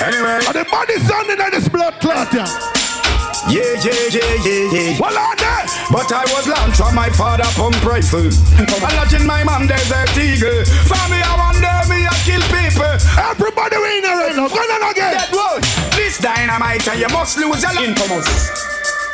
[0.01, 0.41] Anyway.
[0.49, 2.33] And the body sound in this blood clot.
[2.33, 2.49] Yeah.
[3.49, 5.01] Yeah, yeah, yeah, yeah, yeah.
[5.01, 5.65] Well, on there.
[5.91, 8.29] But I was launched from my father pump rifle.
[8.29, 10.65] I lodge in my man desert eagle.
[10.87, 12.95] Family, I wonder me, I kill people.
[13.17, 14.49] Everybody in there right now.
[14.49, 15.17] Go on again.
[15.17, 15.80] Dead wood.
[16.11, 17.89] This dynamite, and you must lose your life.
[17.89, 18.27] Infamous.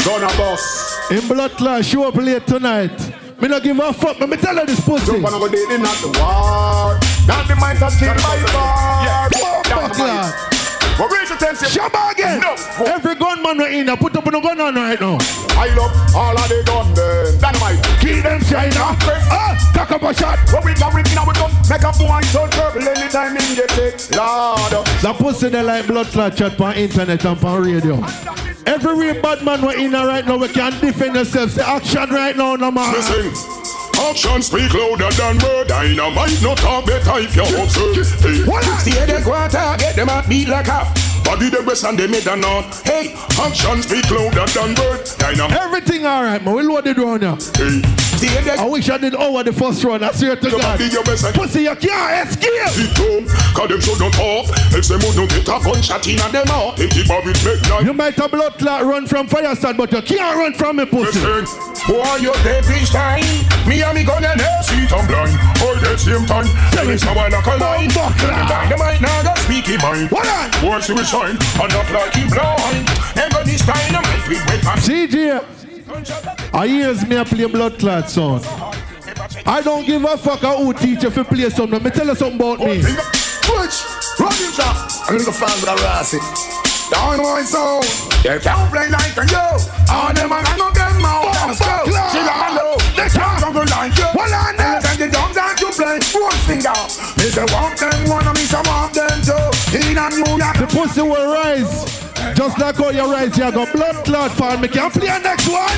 [0.02, 1.10] Gonna boss.
[1.10, 2.98] In blood class, show up late tonight.
[3.38, 5.04] Me not give a fuck, but me tell her this pussy.
[5.04, 6.98] Jump on a go date in at the war.
[7.26, 9.04] Dynamite has killed by far.
[9.04, 9.28] Yeah,
[9.64, 10.55] dynamite.
[10.98, 11.68] But raise your attention.
[11.68, 12.40] Shabba again.
[12.40, 12.54] No.
[12.86, 15.18] Every gunman right in there, put up on a gun on right now.
[15.50, 17.38] I love all of the gun then.
[17.38, 17.82] Dynamite.
[18.00, 18.96] Kill them China.
[19.30, 20.38] Ah, take up a shot.
[20.52, 21.52] What we got now we gun.
[21.68, 24.08] Make a boy turn purple anytime in get it.
[24.16, 24.86] Lord.
[25.02, 28.02] The pussy they like blood clot chat on internet and on radio.
[28.66, 31.50] Every real bad man we're in right now, we can defend yourself.
[31.50, 32.92] Say action right now, no man.
[32.92, 33.75] Listen.
[33.98, 35.68] Action speak louder than word.
[35.68, 37.96] Dynamite no talk better if you observe.
[38.20, 38.44] Hey,
[38.78, 41.15] see the quarter, get them at beat like half.
[41.26, 42.70] Body the rest and they made a knot.
[42.84, 45.02] Hey, action speak louder than word.
[45.18, 45.58] Dynamite.
[45.58, 46.54] Everything alright, man.
[46.54, 47.34] We loaded one now.
[47.58, 47.82] Hey,
[48.16, 50.04] see the I wish I did over the first round.
[50.04, 50.62] I swear to You God.
[50.78, 52.68] body your best and- Pussy, you can't escape.
[52.70, 54.46] Sit down, cause them should not off.
[54.72, 56.78] If them would not get a gunshot in a them out.
[56.78, 57.84] If the barrel make.
[57.86, 61.18] You might have blood clot run from Fireside, but you can't run from me, pussy.
[61.90, 62.32] Boy, you
[62.70, 63.22] each time.
[63.66, 64.30] Me and me gonna
[64.62, 65.34] see it, I'm blind.
[65.62, 66.46] All the same time.
[66.70, 67.88] Tell me some like a line.
[67.90, 70.10] Dynamite now got speaky mind.
[70.10, 70.50] What on?
[70.62, 71.38] Boy, she will shine.
[71.60, 72.86] And not like him blind.
[73.16, 74.86] Never this dynamite with weapons.
[74.86, 78.40] CJ, I hears me a play blood clot song.
[79.46, 81.72] I don't give a fuck how who teach you if you play something.
[81.72, 82.82] Let me tell you something about me.
[82.84, 83.12] Oh,
[83.46, 83.76] Twitch,
[84.20, 84.76] running shot.
[85.08, 86.18] I'm gonna find with a Rossi.
[86.90, 87.84] Dynamite sound.
[88.22, 89.58] They can't play like a yo.
[89.90, 91.34] All them and I know them out.
[91.46, 91.84] Let's go.
[91.86, 92.76] She like a low.
[92.94, 94.06] They can't go like you.
[94.14, 95.98] Well, on And the dogs out to play.
[96.14, 96.78] One finger.
[97.18, 99.55] Me say one them, one of me some of them too.
[99.74, 100.56] In a New York.
[100.58, 101.84] The pussy will rise.
[102.34, 104.68] Just like how you rise, you got blood clot for me.
[104.68, 105.70] Can play next one?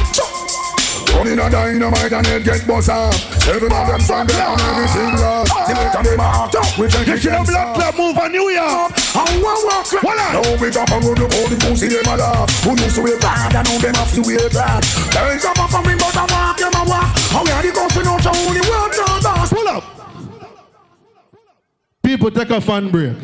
[1.16, 3.14] Running a dynamite and head get bust off.
[3.42, 5.44] Seven of them stand there on every single.
[5.66, 6.52] Till later them out.
[6.78, 8.92] We take You it should have blood clot move on New York.
[9.16, 10.32] And one walk Hold on.
[10.36, 13.02] Now we top and road look all the pussy them a laugh Who used to
[13.02, 16.14] wear bad and now them have to wear bad There ain't some from me but
[16.14, 19.18] I walk them a walk How we are the country not show only one no
[19.18, 19.84] dance Pull up.
[22.02, 23.16] People take a fan break.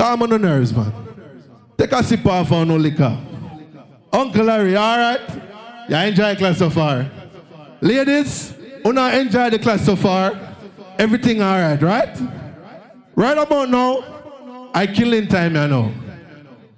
[0.00, 0.90] Calm on the nerves, man.
[1.76, 3.20] Take a sip off on no liquor.
[4.10, 5.20] Uncle Larry, all right?
[5.90, 7.06] You enjoy the class so far.
[7.82, 10.32] Ladies, you not enjoy the class so far.
[10.98, 12.18] Everything all right, right?
[13.14, 15.92] Right about now, I killing time, you know.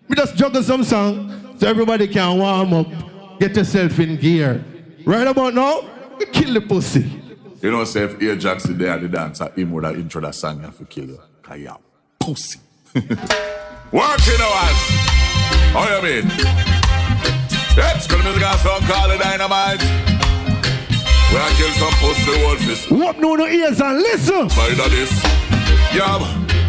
[0.08, 4.64] We just juggle some song so everybody can warm up, get yourself in gear.
[5.04, 7.22] Right about now, we kill the pussy.
[7.60, 10.34] You know, say if Ajax is there at the dance, him would have intro that
[10.34, 11.20] song and for kill you.
[11.40, 11.72] Cause you
[12.18, 12.58] pussy.
[12.94, 14.80] Working hours.
[15.72, 16.28] How you mean?
[17.74, 19.80] Let's go to music and song called the Dynamite.
[21.32, 22.90] We are kill some pussy wolfies.
[22.90, 24.48] What no no ears and listen.
[24.48, 25.10] By the this.
[25.96, 26.20] Yab,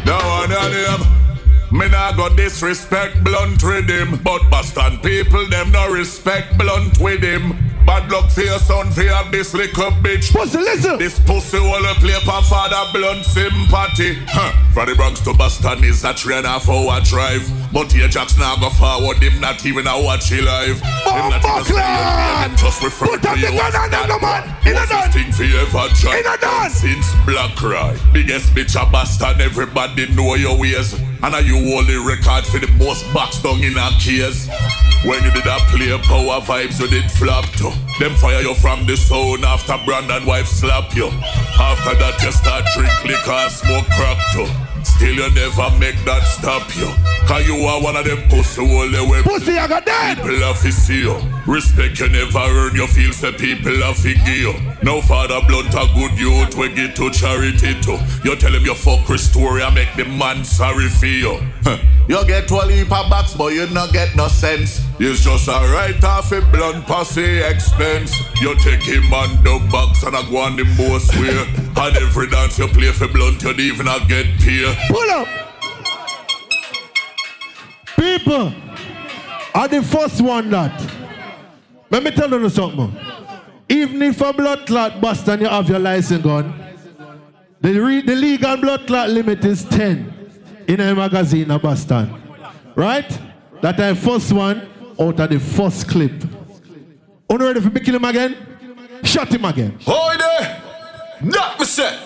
[0.06, 1.78] the one him.
[1.78, 7.22] Me nah go disrespect blunt with him, but Boston people them no respect blunt with
[7.22, 7.73] him.
[7.86, 10.32] Bad luck for your son for have this little bitch.
[10.32, 10.98] Pussy, listen.
[10.98, 14.20] This pussy wanna play for father blunt sympathy.
[14.28, 14.52] Huh.
[14.74, 17.44] From the Bronx to Boston is a three and a half hour drive.
[17.74, 20.80] But here Jack's now go forward, him not even a watch he live.
[20.80, 24.20] Him oh, not even say your name, just refer Put to you as them, no
[24.20, 24.44] man.
[24.66, 25.12] In a done.
[25.12, 26.18] thing for ever done?
[26.18, 26.70] In a done.
[26.70, 27.98] Since Black Cry.
[28.14, 30.96] Biggest bitch a Boston, everybody know your ways.
[31.24, 34.50] And are you only record for the most box down in a case.
[35.06, 37.72] When you did that play power vibes, you did flop too.
[37.98, 41.08] Them fire you from the zone after Brandon wife slap you.
[41.60, 44.73] After that you start drink liquor, smoke crack too.
[44.84, 46.90] Still you never make that stop you.
[47.28, 49.22] Cause you are one of them pussy only way.
[49.24, 50.18] Pussy, I got that.
[50.18, 51.16] People have to see you.
[51.48, 54.54] Respect you never earn, you feel say people have to give you.
[54.82, 57.98] Now father blunt a good youth, we get to charity too.
[58.24, 61.40] You tell him you fuck story and make the man sorry for you.
[61.64, 61.78] Huh.
[62.08, 64.82] You get one heap of box, but you not get no sense.
[65.00, 68.16] It's just a right off a blunt posse expense.
[68.40, 71.36] You take him on the box and I go on the most way.
[71.76, 74.78] and every dance you play for blunt, you even a get paid.
[74.90, 75.28] Pull up.
[77.98, 78.54] People
[79.56, 80.80] are the first one that.
[81.90, 82.96] Let me tell you something.
[83.70, 86.54] Even if a blood clot bust and you have your license gun,
[87.62, 92.22] the, re- the legal blood clot limit is 10 in a magazine of Boston.
[92.76, 93.20] Right?
[93.62, 96.12] That I first one out of the first clip.
[97.30, 98.38] You ready for me kill him again?
[99.04, 99.78] Shot him again.
[99.88, 100.62] Oi there!
[101.22, 102.00] Glock me set!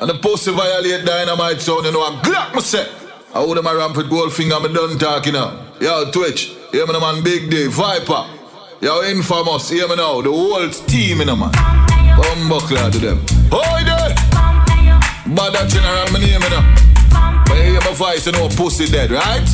[0.00, 2.88] And the pussy violate dynamite sound, you know, I glock me set!
[3.34, 5.72] I hold them a ramp with gold finger, me done talking now.
[5.80, 8.26] Yo, Twitch, Hear me, man, big day, Viper.
[8.80, 10.22] Yo, infamous, hear me now.
[10.22, 11.52] The whole team, in a man.
[11.52, 13.18] Bumbuckler to them.
[13.52, 14.14] Oi there!
[15.36, 16.64] Bad general, my name, you know.
[17.46, 19.46] But you hear my voice, you know, pussy dead, right?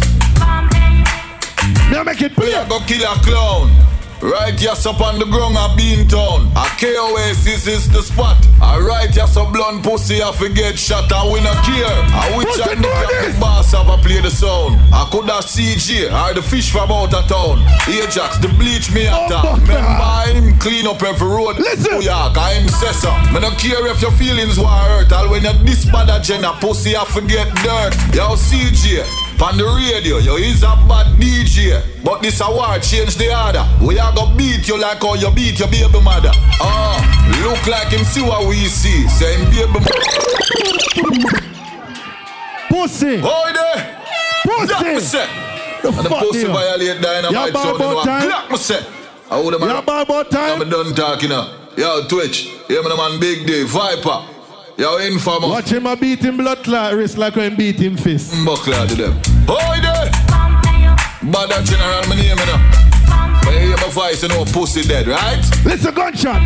[1.90, 2.66] Me make it clear.
[2.68, 3.88] Go kill a clown.
[4.20, 6.51] Right, yes, up on the ground a bean town.
[6.59, 8.37] A KOS, this is the spot.
[8.61, 11.87] Alright, yes, a blunt pussy, I forget shot and we not care.
[11.87, 14.74] I wish I knew the boss have a play the sound.
[14.92, 17.62] I could have CG or the fish from out of town.
[17.87, 19.61] Ajax, the bleach me at oh, town.
[19.62, 21.57] Remember him clean up every road.
[21.59, 23.14] Listen, York, I'm Sessa.
[23.33, 25.12] Me not care if your feelings were hurt.
[25.12, 27.94] All when you this bad agenda, pussy, I forget dirt.
[28.12, 29.28] Yo, CG.
[29.40, 31.81] On the radio, yo, he's a bad DJ.
[32.05, 33.64] But this award change the order.
[33.81, 36.33] We are gonna beat you like how you beat your baby mother.
[36.61, 36.98] Oh,
[37.40, 39.07] look like him see what we see.
[39.07, 39.94] Same baby mother.
[42.68, 43.22] Pussy.
[43.22, 44.03] Oi there.
[44.42, 45.22] Pussy.
[45.83, 46.48] The and the pussy you?
[46.48, 47.79] violate dynamite Y'all sound.
[47.79, 48.29] You time?
[48.29, 48.87] Glock me say.
[49.31, 50.62] I would have Y'all bad about time?
[50.62, 51.55] I'm done talking now.
[51.77, 52.46] Yo, Twitch.
[52.68, 54.38] Me, the man, Big Day, Viper.
[54.79, 55.51] Yo, infamous.
[55.51, 58.33] Watch him a beat him blood clot wrist like when beat him fist.
[58.33, 59.12] Mm, Buckler to them.
[59.51, 60.07] Oi there.
[61.33, 63.41] Bad that general, my name, you know.
[63.43, 65.43] But you hear my voice, you know, pussy dead, right?
[65.64, 66.41] Listen, gunshot.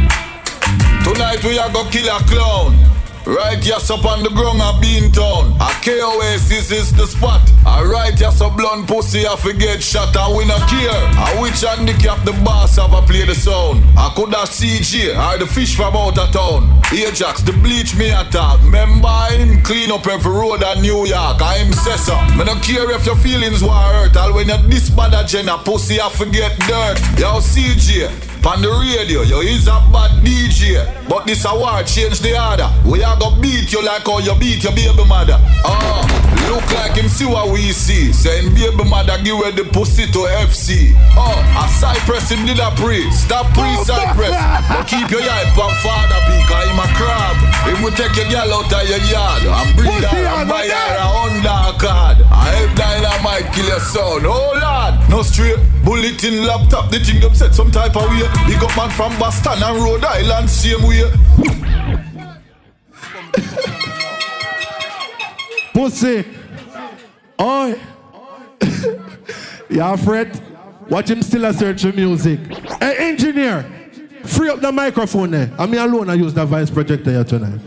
[1.04, 2.91] Tonight we are gonna kill a clown.
[3.24, 5.54] Right, yes, up on the ground a bean town.
[5.62, 7.40] A KOS, this is the spot.
[7.64, 10.90] Alright, yes, a blunt pussy, I forget shot and we not care.
[10.90, 13.84] I which handicap the boss have a play the sound.
[13.96, 16.82] I could have CG or the fish from out of town.
[16.92, 18.60] Ajax, the bleach me attack.
[18.64, 21.38] Remember him clean up every road in New York.
[21.40, 22.18] I'm Sessa.
[22.36, 24.16] Me not care if your feelings were hurt.
[24.16, 26.98] All when you this bad agenda, pussy, I forget dirt.
[27.20, 28.31] Yo, CG.
[28.42, 30.82] On the radio, yo, he's a bad DJ.
[31.08, 32.68] But this award change the order.
[32.84, 35.38] We are gonna beat you like how you beat your baby mother.
[35.64, 36.04] Oh,
[36.50, 38.12] look like him see what we see.
[38.12, 40.92] Saying baby mother give away the pussy to FC.
[41.16, 43.08] Oh, ah, a Cypress him did a pre.
[43.14, 44.36] Stop pre Cypress.
[44.68, 47.36] But keep your eye on father because him a crab.
[47.64, 50.96] Him will take your girl out of your yard and breed her and buy her
[50.98, 52.18] a Honda card.
[52.62, 54.22] Help dynamite kill your son.
[54.24, 56.90] Oh lord, no straight bullet in laptop.
[56.90, 58.22] The thing them set some type of way.
[58.46, 61.10] Big up man from Boston and Rhode Island same way.
[65.72, 66.24] Pussy.
[67.40, 67.80] Oi.
[69.70, 70.40] Y'all fret?
[70.88, 72.38] Watch him still a search for music.
[72.78, 73.64] Hey, engineer,
[74.24, 75.50] free up the microphone there.
[75.58, 77.60] I mean alone I use the voice projector here tonight.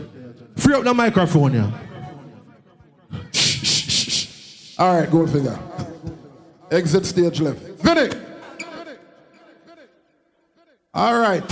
[0.56, 1.85] Free up the microphone here.
[4.78, 5.58] All right, go figure.
[6.70, 7.60] Exit stage left.
[7.80, 8.10] Vinny.
[10.92, 11.44] All right.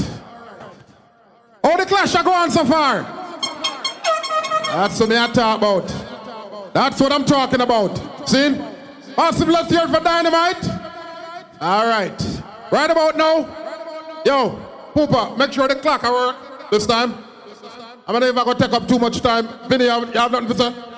[1.63, 3.03] Oh, the clash are going so far.
[4.67, 6.75] That's what I talk about.
[6.75, 8.29] That's what I'm talking about.
[8.29, 8.61] See?
[9.17, 10.69] Awesome, let's hear it for Dynamite.
[11.61, 12.43] All right.
[12.71, 14.23] Right about now.
[14.27, 14.59] Yo,
[14.95, 17.15] Pooper, make sure the clock I work this time.
[18.07, 19.49] I'm gonna if I gonna take up too much time.
[19.69, 20.94] Vinny, you have nothing to say?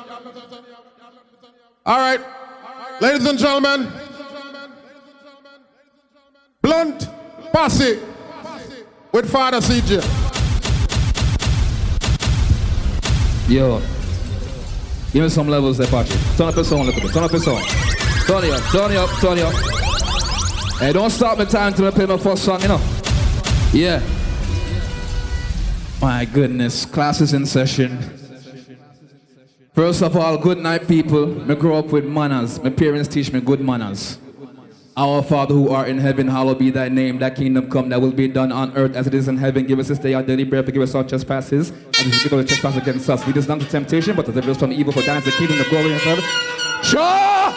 [1.86, 2.20] All right.
[3.00, 3.92] Ladies and gentlemen,
[6.60, 7.08] Blunt
[7.52, 8.00] Posse
[9.12, 10.02] with Father CJ.
[13.48, 13.78] Yo,
[15.12, 16.18] give me some levels there, Patrick.
[16.36, 17.12] Turn up your sound a little bit.
[17.12, 17.64] Turn up your sound.
[18.26, 19.54] Turn it up, turn it up, turn it up.
[20.80, 22.80] Hey, don't stop me time till I play my first song, you know?
[23.72, 24.02] Yeah.
[26.00, 28.15] My goodness, class is in session.
[29.76, 31.52] First of all, good night, people.
[31.52, 32.58] I grew up with manners.
[32.62, 34.18] My parents teach me good manners.
[34.96, 37.18] Our Father who art in heaven, hallowed be thy name.
[37.18, 39.66] Thy kingdom come, that will be done on earth as it is in heaven.
[39.66, 40.64] Give us this day our daily bread.
[40.64, 43.26] Forgive us our trespasses, as we forgive our trespass against us.
[43.26, 44.94] Lead us not into temptation, but deliver us from evil.
[44.94, 46.22] For thine is the kingdom, the glory, and forever.
[46.82, 47.52] Sure!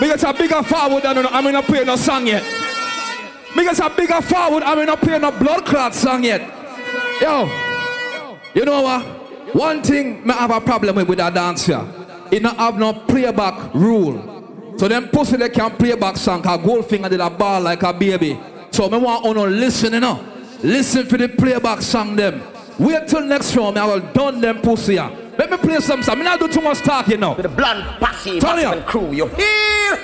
[0.00, 2.42] Get a bigger forward than I'm in a play no song yet.
[3.54, 6.40] Get a bigger forward, I'm in a play no blood clot song yet.
[7.22, 7.48] Yo,
[8.54, 9.17] you know what?
[9.52, 11.84] One thing may have a problem with with a dance here.
[12.30, 14.74] It not have no playback rule.
[14.76, 18.38] So them pussy they can playback song cause Goldfinger did a ball like a baby.
[18.70, 20.24] So me want uno listen, you know.
[20.62, 22.42] Listen for the playback song them.
[22.78, 25.10] Wait till next me I will done them pussy here.
[25.38, 26.18] Let me play some song.
[26.18, 27.34] Me not do too much talking now.
[27.34, 28.76] With the blunt passive Turn it up.
[28.76, 30.00] and crew, you hear?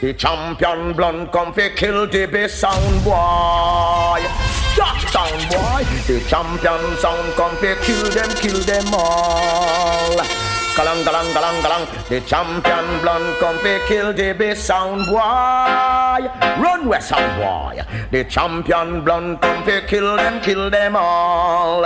[0.00, 4.59] The champion blunt come fi kill the best sound boy.
[4.80, 5.84] Stop sound boy.
[6.08, 10.16] The champion sound come fi kill them, kill them all.
[10.72, 11.84] Galang, galang, galang, galang.
[12.08, 16.32] The champion blunt come fi kill the best sound boy.
[16.64, 17.84] Run west sound boy.
[18.10, 21.84] The champion blunt come fi kill them, kill them all.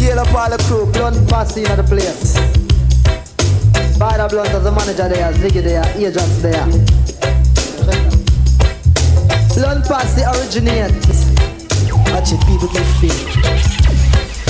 [0.00, 2.32] Hail up all the crew, blunt posse in the place.
[3.98, 6.97] Father Blunt as the manager there, Ziggy there, agents there.
[9.54, 11.28] Blunt Pass the originates.
[12.10, 13.14] Watch it, people get feel.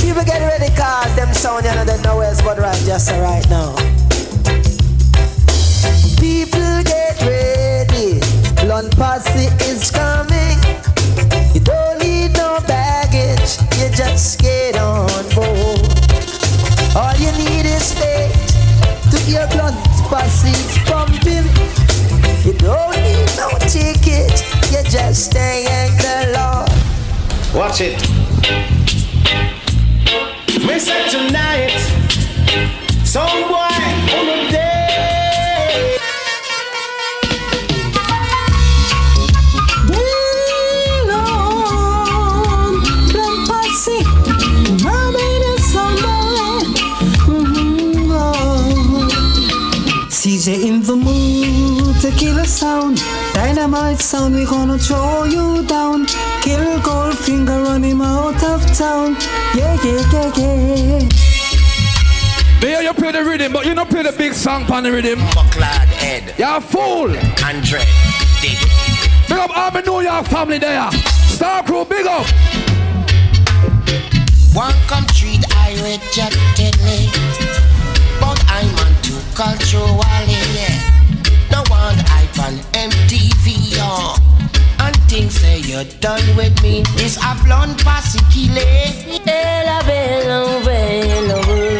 [0.02, 3.48] People get ready cause them sound you know they know where's but right just right
[3.50, 3.74] now.
[6.18, 8.20] People get ready.
[8.62, 10.58] Blunt Posse is coming.
[11.54, 13.58] You don't need no baggage.
[13.78, 15.82] You just get on board.
[16.96, 18.34] All you need is faith
[19.10, 19.76] to your blunt
[20.08, 21.46] Posse's pumping.
[22.44, 24.57] You don't need no ticket.
[24.88, 26.70] You just thank the Lord.
[27.54, 28.00] Watch it.
[30.66, 31.76] Me say tonight,
[33.04, 33.68] some boy
[34.16, 35.98] on the day.
[41.12, 41.50] Um,
[50.08, 50.66] CJ mm-hmm, oh.
[50.66, 51.17] in the mood
[52.18, 52.98] to kill a sound.
[53.32, 56.06] Dynamite sound, we gonna throw you down.
[56.42, 59.16] Kill Goldfinger, run him out of town.
[59.54, 61.08] Yeah, yeah, yeah, yeah.
[62.60, 65.18] There you play the rhythm, but you don't play the big song on the rhythm.
[65.36, 66.34] Bucklad Ed.
[66.38, 67.10] You're a fool.
[67.44, 67.82] Andre.
[68.42, 68.58] Dig.
[69.28, 70.90] Big up all my New York family there.
[71.36, 72.26] Star Crew, big up.
[74.54, 77.10] One come treat I rejectedly,
[78.18, 80.27] but I'm on too culturally.
[81.88, 83.80] One hype on MTV.
[84.78, 86.82] And things say you're done with me.
[86.98, 88.60] This a blonde passy killer.
[89.26, 91.77] Ella bella bella Lula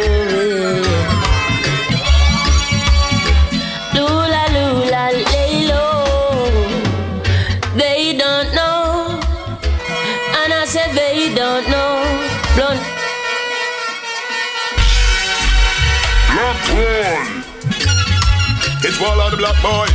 [19.00, 19.86] It's wall of the black boy.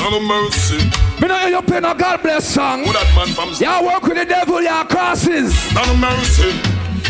[0.00, 0.80] No mercy.
[1.20, 2.86] Me know you play no God bless song.
[2.86, 5.52] Who that man from Y'all work with the devil, y'all crosses.
[5.76, 6.56] No mercy.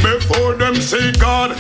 [0.03, 1.55] Before them say God.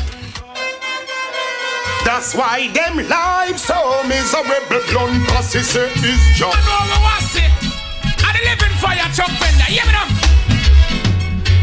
[2.03, 3.79] That's why them lives so
[4.11, 4.83] miserable.
[4.91, 6.51] Blunt pussy say is job.
[6.51, 7.55] I know what was it.
[8.27, 9.71] I the living fire chuck vendor.
[9.71, 10.11] Hear me now.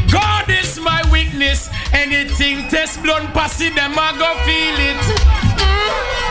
[0.07, 1.67] God is my witness.
[1.91, 5.03] Anything test blunt passy, them I go feel it.
[5.59, 6.26] Mm.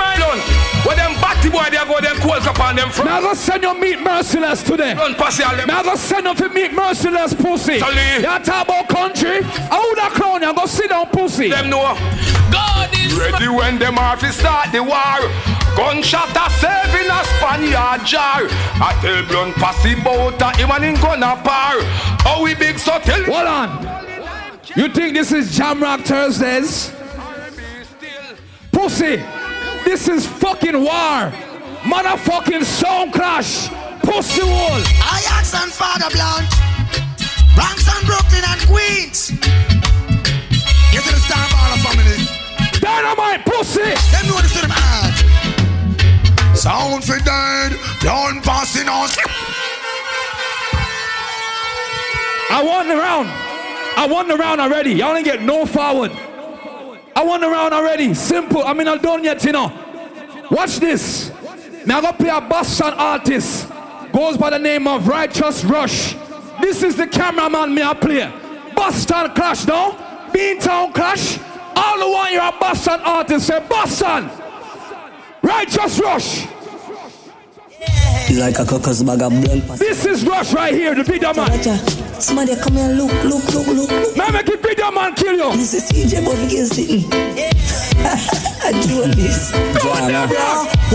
[0.00, 0.42] God is my Blunt.
[0.86, 3.06] Where them batty boy they go them calls upon them from.
[3.06, 4.94] Me I go send you meet merciless today.
[4.94, 5.68] Blunt passy all them.
[5.68, 7.78] Me I go send you to meet merciless pussy.
[7.78, 8.16] Tally.
[8.16, 9.42] You talk about country?
[9.42, 11.50] How would that clown you go sit down pussy?
[11.50, 11.94] Them know.
[12.50, 15.20] God is Ready when them off start the war.
[15.76, 18.48] Gunshot a saving a Spaniard jar.
[18.80, 21.76] I tell blunt passy bout a him and him gonna par.
[22.24, 24.00] Oh we big so tell Hold on.
[24.76, 26.92] You think this is Jamrock Thursdays?
[28.72, 29.16] Pussy,
[29.84, 31.32] this is fucking war.
[31.82, 33.68] Motherfucking sound clash.
[34.02, 34.78] Pussy wall.
[34.78, 36.48] Ajax and Father Blunt.
[37.54, 39.30] Bronx and Brooklyn and Queens.
[40.92, 42.80] Get to the Star Baller family.
[42.80, 43.82] Dynamite pussy.
[44.12, 45.14] Them know this to them hard.
[46.56, 47.72] Sound for dead.
[48.00, 49.08] Blunt passing on.
[52.52, 53.28] I won the round.
[53.96, 54.92] I won the round already.
[54.92, 56.10] Y'all ain't get no forward.
[57.20, 58.14] I won the round already.
[58.14, 58.62] Simple.
[58.64, 59.70] I mean, I'm done yet, you know.
[60.50, 61.30] Watch this.
[61.84, 63.68] Now I'm gonna play a Boston artist.
[64.10, 66.14] Goes by the name of Righteous Rush.
[66.62, 68.32] This is the cameraman me I play.
[68.74, 69.92] Boston Clash, no?
[70.32, 71.38] Beantown Clash.
[71.76, 74.30] All the one you're a Boston artist say Boston.
[75.42, 76.46] Righteous Rush.
[78.38, 79.66] Like a cocos bag of blunt.
[79.78, 81.50] This is Rush right here, the big man.
[82.20, 84.16] Somebody come here, look, look, look, look.
[84.16, 85.56] Man, make it big man kill you.
[85.56, 87.10] This is CJ Bobby sitting.
[88.62, 89.50] I do this.
[89.82, 89.92] Bro,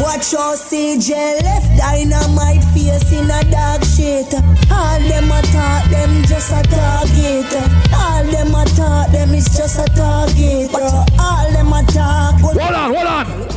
[0.02, 4.32] watch your CJ left dynamite face in a dark shit.
[4.72, 7.52] All them a talk, them just a target.
[7.94, 10.74] All them a talk, them is just a target.
[11.20, 12.40] All them a talk.
[12.40, 13.55] Hold on, hold on.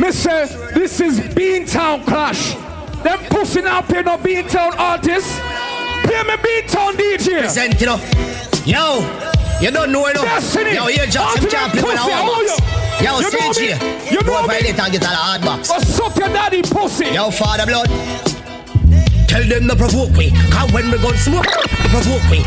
[0.00, 2.54] Mister, this is Beantown Clash.
[3.02, 5.38] Them pussy now pay no Beantown artists.
[6.02, 7.40] Play me Beantown DJ.
[7.40, 7.96] Present, you know.
[8.64, 9.00] Yo,
[9.60, 10.24] you don't know enough.
[10.24, 10.74] Destiny.
[10.74, 12.58] Yo, you just Ultimate can't play with a how box.
[13.00, 13.06] you?
[13.06, 13.60] Yo, You know CJ.
[13.60, 14.10] me?
[14.10, 14.48] You know Go me?
[14.48, 15.68] violate and get a hard box.
[15.68, 17.06] Go suck your daddy pussy.
[17.06, 17.88] Yo, Father Blood.
[19.28, 20.30] Tell them to provoke me.
[20.50, 22.44] Cause when we gun smoke, provoke me.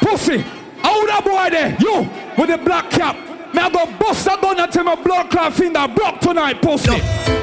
[0.00, 0.38] Pussy.
[0.82, 1.76] How that boy there?
[1.80, 2.08] You
[2.38, 3.16] with the black cap.
[3.54, 6.90] Me I go bust a gun until my blood clot finger broke tonight, pussy.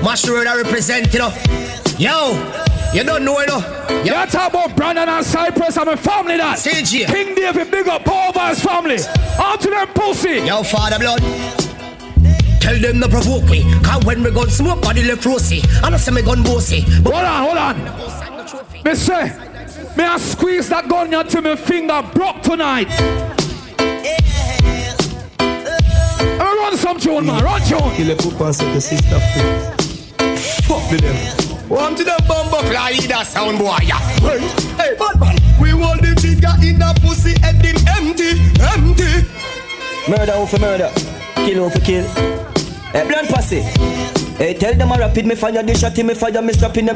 [0.03, 1.33] Mash road I represent, you know.
[1.97, 2.33] Yo,
[2.93, 3.59] You don't know, you know.
[4.05, 6.57] You talk about Brandon and Cypress, I'm a family that.
[6.57, 7.05] CG.
[7.07, 8.97] King David, big up all of his family.
[9.37, 10.45] Out to them pussy.
[10.45, 11.19] Yo, father blood.
[12.61, 13.63] Tell them to provoke me.
[13.83, 15.61] Cause when we gun smoke, body left rosy.
[15.83, 16.81] And I say me gun bossy.
[17.03, 18.83] Hold on, hold on.
[18.83, 19.25] Me say,
[19.97, 22.87] me I squeeze that gun until my finger broke tonight.
[26.66, 27.43] Run some tune, man.
[27.43, 27.91] Run tune.
[27.95, 30.36] Kill a poop and set the sister free.
[30.68, 31.70] Fuck with them.
[31.70, 33.78] One to the bumbo fly, that sound boy.
[33.84, 33.99] Yeah.
[34.22, 34.39] Hey,
[34.78, 35.38] hey, bad man.
[35.59, 39.28] We want the trigger in the pussy, head him empty, empty.
[40.09, 40.91] Murder over murder,
[41.36, 42.05] kill over kill.
[42.93, 43.61] Hey, blunt pussy.
[44.38, 46.95] Hey, tell them I rapid me fire, they shot me fire, me strap in them.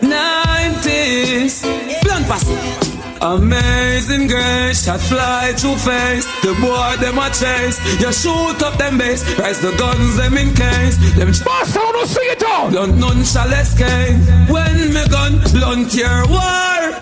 [0.00, 1.62] 90s,
[2.02, 2.99] blunt pussy.
[3.22, 6.24] Amazing grace, shot fly to face.
[6.40, 7.78] The boy them a chase.
[8.00, 10.96] You shoot up them base, rise the guns them in case.
[11.16, 12.70] Them boss, I wanna sing it out.
[12.70, 14.16] Blunt none shall escape.
[14.48, 16.96] When me gun blunt your war.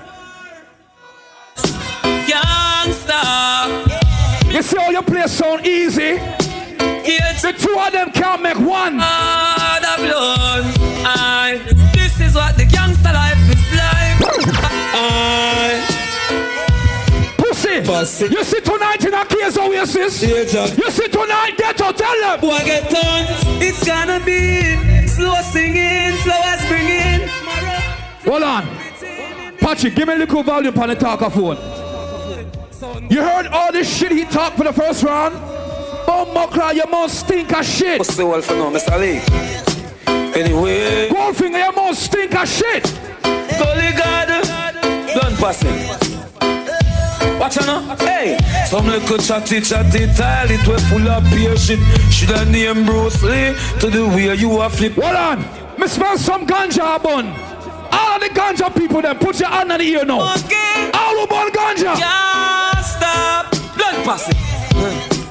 [2.26, 3.22] Youngster.
[4.50, 6.18] You see how you play sound easy?
[7.10, 8.98] It's the two of them can't make one.
[9.00, 10.64] Ah, the blood.
[11.06, 11.60] I.
[11.94, 13.37] This is what the gangster life
[17.88, 18.26] Pussy.
[18.28, 18.36] Pussy.
[18.36, 20.22] You see tonight in a case Oasis.
[20.22, 22.40] Yeah, You see tonight, get to tell them.
[22.40, 23.24] Boy, get done.
[23.62, 27.28] It's gonna be slow singing, slow as bringing.
[28.24, 28.64] Hold on.
[29.58, 31.56] Patrick, give me a little volume on the talker phone.
[33.10, 35.34] You heard all this shit he talked for the first round?
[36.10, 37.98] Oh, Bumbuckler, you must stink of shit.
[37.98, 38.98] What's the wall for now, Mr.
[38.98, 39.20] Lee?
[40.38, 41.08] Anyway.
[41.08, 42.84] Goldfinger, you must stink of shit.
[43.22, 44.44] Gully God,
[45.14, 46.17] gun passing.
[47.38, 48.38] Watch out now, hey.
[48.66, 53.54] Some little chatty chatty tile It was full of peer shit Shoulda name Bruce Lee
[53.80, 54.94] To the way you are flip.
[54.94, 55.38] Hold on,
[55.78, 57.26] me smell some ganja bun
[57.92, 60.34] All of the ganja people then Put your hand on the ear now.
[60.34, 60.90] Okay.
[60.94, 61.96] All who burn ganja.
[61.96, 63.50] Can't stop.
[63.76, 64.34] Blood passing.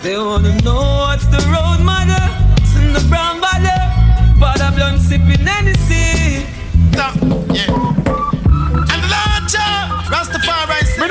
[0.02, 2.24] They wanna know what's the road mother?
[2.58, 4.38] It's in the brown valley.
[4.40, 5.87] But I'm blunt sipping Hennessy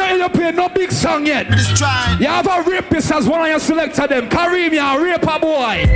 [0.07, 1.47] Rastafari Me not end up playing no big song yet.
[2.21, 4.29] You have a rapist as one of your selector them.
[4.29, 5.87] Kareem, you a raper boy.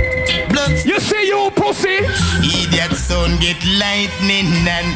[0.49, 0.85] Blunt.
[0.85, 1.99] You see you pussy?
[2.43, 4.95] Idiot son get lightning and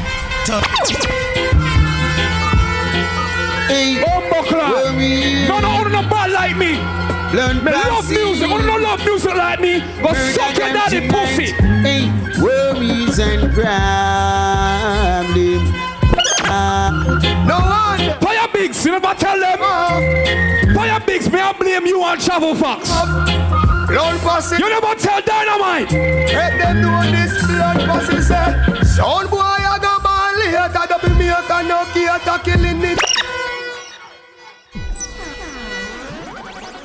[3.68, 5.48] Hey, Bumbuckler.
[5.48, 6.78] No, no, no, no, bad like me.
[7.32, 8.50] Blunt Me love music.
[8.50, 9.84] Oh, no, love music like me.
[10.02, 11.52] But suck your daddy pussy.
[11.82, 12.12] Hey,
[12.42, 13.76] worries and problem.
[17.48, 18.25] No one.
[18.86, 19.58] You never tell them.
[20.76, 22.88] Fiyah Bigs, may I blame you on Travel Fox?
[23.88, 24.58] Blood pussy.
[24.62, 25.92] You never tell Dynamite.
[25.92, 28.84] Let them know this blood pussy say.
[28.84, 30.86] Sound boy, I go ball later.
[30.88, 33.00] Double me a no cater killing it.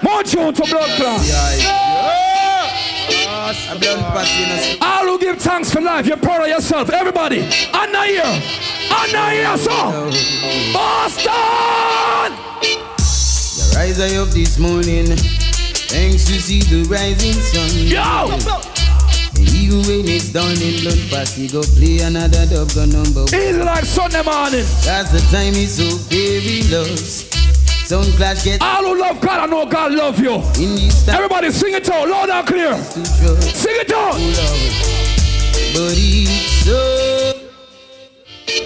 [0.03, 2.39] More tune to Blood Class.
[4.82, 6.91] All who give thanks for life, you're proud of yourself.
[6.91, 7.41] Everybody,
[7.72, 8.22] Anna here.
[8.93, 10.11] Anna here, so.
[10.74, 12.36] Boston!
[12.61, 17.70] The rise I up this morning, thanks to see the rising sun.
[17.78, 18.28] Yo!
[19.41, 23.34] Even when it's done in blood pass, he go play another dub gun number one.
[23.34, 24.66] Easy like Sunday morning.
[24.84, 27.39] That's the time is so very lost.
[27.91, 30.34] Sound clash get All who love God, I know God love you.
[30.34, 32.76] in this time Everybody sing it out, loud and clear.
[32.76, 34.14] Sing it out.
[35.74, 37.51] But it's so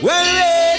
[0.03, 0.79] well.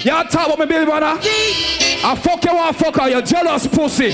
[0.00, 1.20] Y'all talk about me, baby, brother.
[1.20, 4.08] I fuck you, I fucker, you You jealous pussy.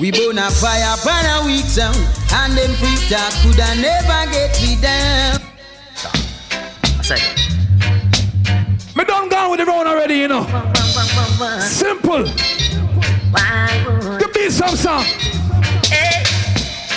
[0.00, 1.94] We burn a fire burn a weak sound
[2.32, 5.38] And them free talk coulda never get me down
[5.94, 6.16] Stop.
[6.98, 7.20] I said.
[8.96, 10.69] Me done gone with the round already, you know.
[11.40, 12.24] Simple.
[14.18, 15.04] Give me some song.
[15.88, 16.22] Hey,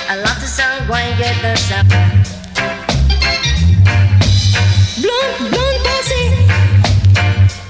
[0.09, 1.87] I love the song, go and get the stuff.
[4.99, 6.23] Blunt, blunt pussy.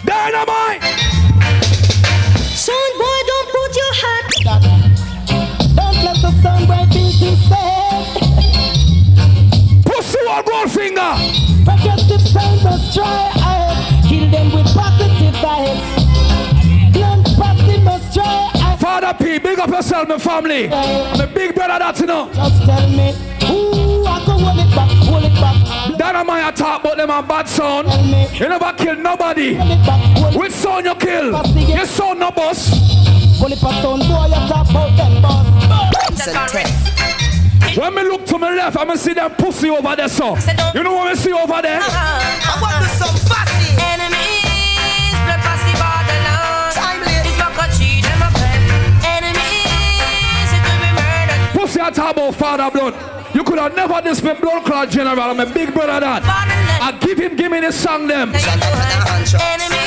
[0.03, 0.81] Dynamite.
[2.57, 4.25] Son boy, don't put your hat.
[5.75, 7.83] Don't let the sun break into say
[9.85, 11.13] Pussy one gold finger.
[11.65, 16.02] Progressive sound must try I Kill them with positive vibes
[18.93, 20.67] Father P, big up yourself, my family.
[20.67, 22.29] My big brother, that's you know.
[22.31, 23.09] Just tell me
[23.49, 27.27] Ooh, I can hold it back, hold it back Dynamite, I talk about them on
[27.27, 27.87] bad sound.
[28.39, 29.57] You never kill nobody.
[30.37, 31.33] Which sound you kill?
[31.57, 32.69] You sound no boss.
[33.39, 35.47] Hold it back sound boy, you talk about them boss
[37.75, 40.37] When me look to my left, I'm gonna see them pussy over there, so.
[40.75, 41.79] You know what I see over there?
[41.79, 42.57] Uh-huh.
[42.57, 43.62] I want to some fussy.
[51.73, 51.73] Murdered.
[51.73, 53.35] Pussy I talk about father blood.
[53.35, 55.19] You could have never this my blood clot general.
[55.19, 56.23] I'm a big brother that.
[56.23, 58.33] I give him, give me the song them.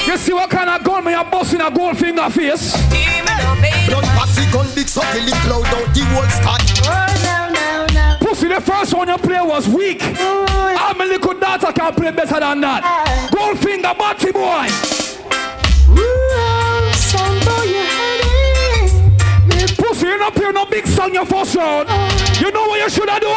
[0.06, 2.74] You see what kind of gun me a bust in a gold finger face?
[2.92, 3.86] hear me now, baby.
[3.86, 6.58] Blood passy gun big so till it cloud out the whole sky.
[6.86, 8.26] Oh, no, no, no.
[8.26, 10.02] Pussy, the first one you play was weak.
[10.02, 13.30] How my little daughter can play better than that?
[13.34, 14.66] Gold finger, batty boy.
[15.94, 18.05] Ooh, son, boy, you
[20.06, 20.14] had it.
[20.14, 21.88] Pussy, you not play no big song your first round.
[22.40, 23.28] You know what you should have do?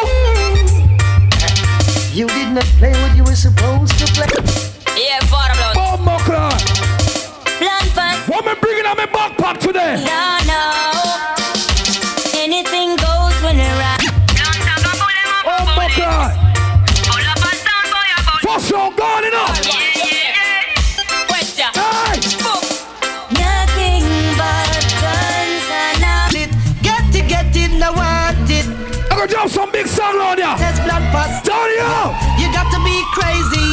[2.13, 4.27] You did not play what you were supposed to play.
[4.97, 5.75] Yeah, father blood.
[5.77, 6.61] Oh, my God.
[7.59, 8.27] Blood pass.
[8.27, 10.03] What me bringing on my backpack today?
[10.05, 10.73] No, no.
[12.35, 14.01] Anything goes when they rap.
[15.45, 16.35] Oh, my God.
[18.41, 19.78] First round gone enough.
[31.79, 31.87] Pass.
[31.87, 32.13] Turn it up.
[32.39, 33.65] You got to be crazy.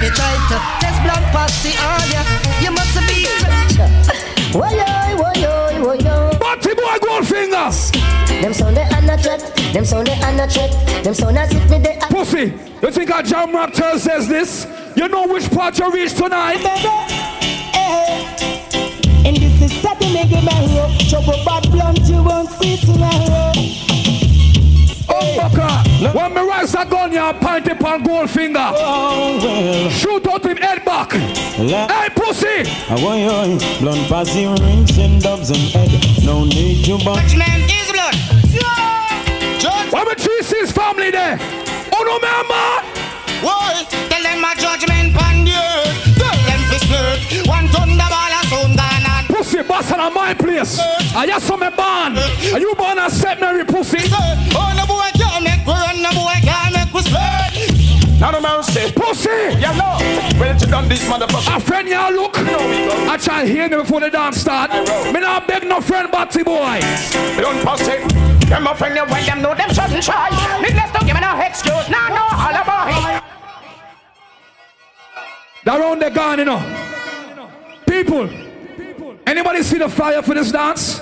[0.00, 2.22] You try to test blood passy on ya.
[2.62, 3.82] You must be crazy.
[4.52, 6.38] Woyoy, woyoy, woyoy.
[6.40, 7.70] Batty boy, gold finger.
[8.40, 9.40] Them sound they are not threat.
[9.72, 10.70] Them sound they are not threat.
[11.04, 11.98] Them sound as if me they.
[12.08, 14.66] Pussy, you think a jam rock says this?
[14.96, 16.60] You know which part you reach tonight?
[17.74, 18.24] Eh.
[19.26, 20.88] And this is Saturday Nigga Mario.
[21.10, 23.87] Trouble bad blunt, you won't see tomorrow.
[25.10, 26.14] Oh, fucker.
[26.14, 28.60] When me rise a gun, you point it on gold finger.
[28.72, 29.90] Oh, well.
[29.90, 31.12] Shoot out him head back.
[31.58, 32.62] La- Hey, pussy.
[32.88, 35.90] I want your blunt passy rings and dubs and head.
[36.24, 37.20] No need to buy.
[37.22, 38.14] Judgment is blood.
[39.60, 39.92] Judge.
[39.92, 41.38] When me three six family there.
[41.92, 42.68] Oh, no, member.
[43.42, 43.84] Why?
[44.10, 46.18] Tell them my judgment on the earth.
[46.18, 47.46] Tell them to split.
[47.48, 48.27] One thunderball
[49.48, 50.78] Pussy, boss on my place.
[51.16, 52.18] I just saw me born.
[52.52, 53.40] Are you born a St.
[53.40, 53.96] Mary pussy?
[54.12, 56.02] Oh, no boy can't make we run.
[56.02, 58.20] No boy can't make we split.
[58.20, 58.92] Not a mercy.
[58.92, 59.56] Pussy.
[59.58, 59.96] Yeah, no.
[60.38, 61.56] Well, you done this, motherfucker.
[61.56, 62.36] A friend y'all look.
[62.36, 64.70] I try to hear me before the dance start.
[65.14, 66.80] Me not beg no friend, Batty boy.
[67.40, 68.04] Don't pass it.
[68.50, 70.28] Them a friend you when them know them shouldn't try.
[70.60, 71.88] Needless to give me no excuse.
[71.88, 73.22] Nah, no alibi.
[75.64, 76.84] That round they gone, you know.
[77.86, 78.28] People,
[79.28, 81.00] anybody see the flyer for this dance?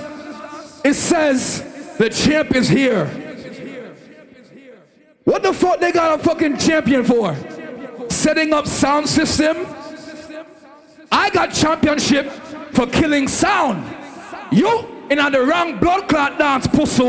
[0.83, 3.05] It says the champ is here.
[5.23, 7.35] What the fuck they got a fucking champion for?
[8.09, 9.65] Setting up sound system?
[11.11, 12.31] I got championship
[12.71, 13.85] for killing sound.
[14.51, 17.03] You in on the wrong blood clot dance, pussy.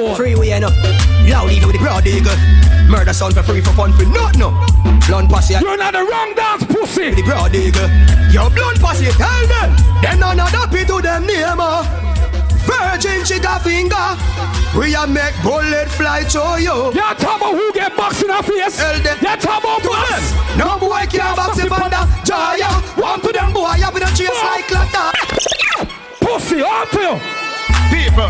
[1.61, 2.68] do the broad eagle.
[2.89, 4.51] Murder sound for free for fun for not no.
[5.07, 5.55] Blunt posse.
[5.61, 7.11] You're not the wrong dance, pussy.
[7.15, 7.89] The broad eagle.
[8.33, 9.07] Your blunt posse.
[9.13, 9.77] Tell them.
[10.01, 11.85] Them none of the to them name uh.
[12.65, 14.17] Virgin chica finger.
[14.77, 16.93] We a make bullet fly to you.
[16.93, 18.77] You talk about who get boxed in the face?
[18.77, 19.19] Tell them.
[19.21, 20.33] You talk about To box?
[20.33, 20.59] them.
[20.59, 22.73] No boy can't box it under Jaya.
[22.97, 25.13] One to them boy up in a chase like clatter.
[26.21, 27.15] Pussy, on to you.
[27.93, 28.29] People,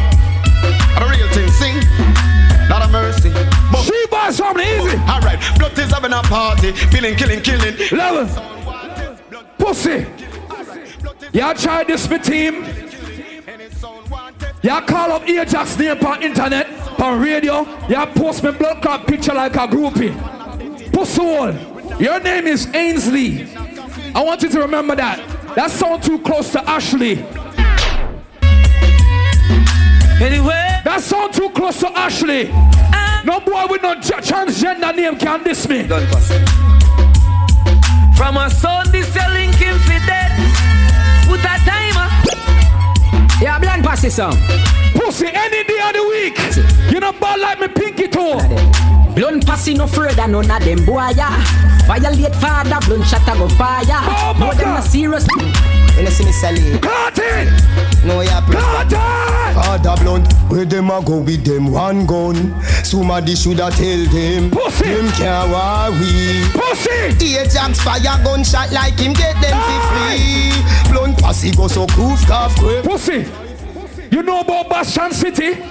[0.98, 2.27] a real thing, sing.
[2.68, 3.30] Not a mercy.
[3.72, 4.96] But She boys from easy.
[4.98, 6.72] Alright, blood is having a party.
[6.72, 7.76] Killing, killing, killing.
[7.92, 8.26] Level.
[9.58, 10.06] Pussy.
[11.32, 12.64] Y'all try this my team.
[14.62, 16.68] Y'all call up Ajax name on internet,
[17.00, 17.64] on radio.
[17.88, 20.12] Y'all post me blood clot picture like a groupie.
[20.92, 22.00] Pussy hole.
[22.00, 23.48] Your name is Ainsley.
[24.14, 25.18] I want you to remember that.
[25.54, 27.24] That sound too close to Ashley.
[30.20, 30.67] Anyway,
[30.98, 32.50] That sound too close to Ashley.
[33.22, 35.86] No boy with no j- transgender name can diss me.
[35.86, 36.26] done pass.
[38.18, 40.34] From a son, this a link him for dead.
[41.30, 42.10] Put a timer.
[43.40, 44.34] Yeah, blunt passy song.
[44.98, 46.92] Pussy any day of the week.
[46.92, 48.40] You know bad like me pinky toe.
[49.14, 51.30] Blunt passy no further, none of them boy, yeah.
[51.86, 53.84] Violate father, blunt shot a go fire.
[53.86, 54.74] Oh, no, my them God.
[54.74, 55.24] not serious.
[55.94, 57.50] When you see me selling, Clotting!
[58.04, 58.17] no
[60.58, 62.34] where them a go with them one gun?
[62.82, 64.50] Somebody shoulda tell them.
[64.50, 64.84] Pussy.
[64.84, 66.42] Them can't worry.
[66.52, 67.36] Pussy!
[67.38, 70.52] Ajax fire gunshot like him get them for free.
[70.90, 72.56] Blunt posse go so goof calf.
[72.56, 73.26] Pussy!
[74.10, 75.62] You know about Bastion City?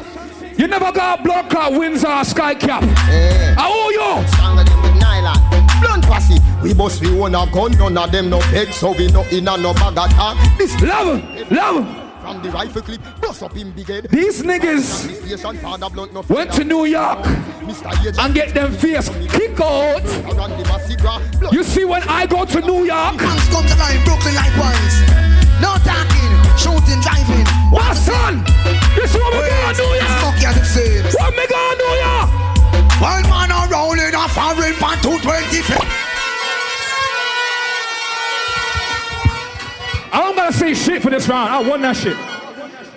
[0.57, 2.83] You never got a blood clot Windsor or Sky Cap.
[2.83, 3.55] Eh.
[3.57, 4.27] I owe you!
[4.29, 5.37] Stronger than with nylon.
[5.81, 9.07] Blunt posse, we bust we own a gun, none of them no beg, so we
[9.11, 10.57] no in a no bag of talk.
[10.57, 12.06] This Love, love.
[12.27, 13.01] And the rifle clip.
[13.21, 14.07] Bust up him big head.
[14.09, 19.59] These niggas Station father blunt no went to New York and get them face kick
[19.59, 20.03] out.
[21.51, 24.95] You see when I go to New York, Man's come to line, Brooklyn like ones.
[25.61, 27.47] No talking, shooting, driving.
[27.71, 28.43] My son,
[28.95, 30.51] this what we gonna do, yeah?
[30.51, 31.15] It seems.
[31.15, 32.47] What me gonna do, yeah?
[33.01, 36.06] One man a rolling a foreign pan 220
[40.17, 41.53] I don't gotta say shit for this round.
[41.53, 42.17] I won that shit.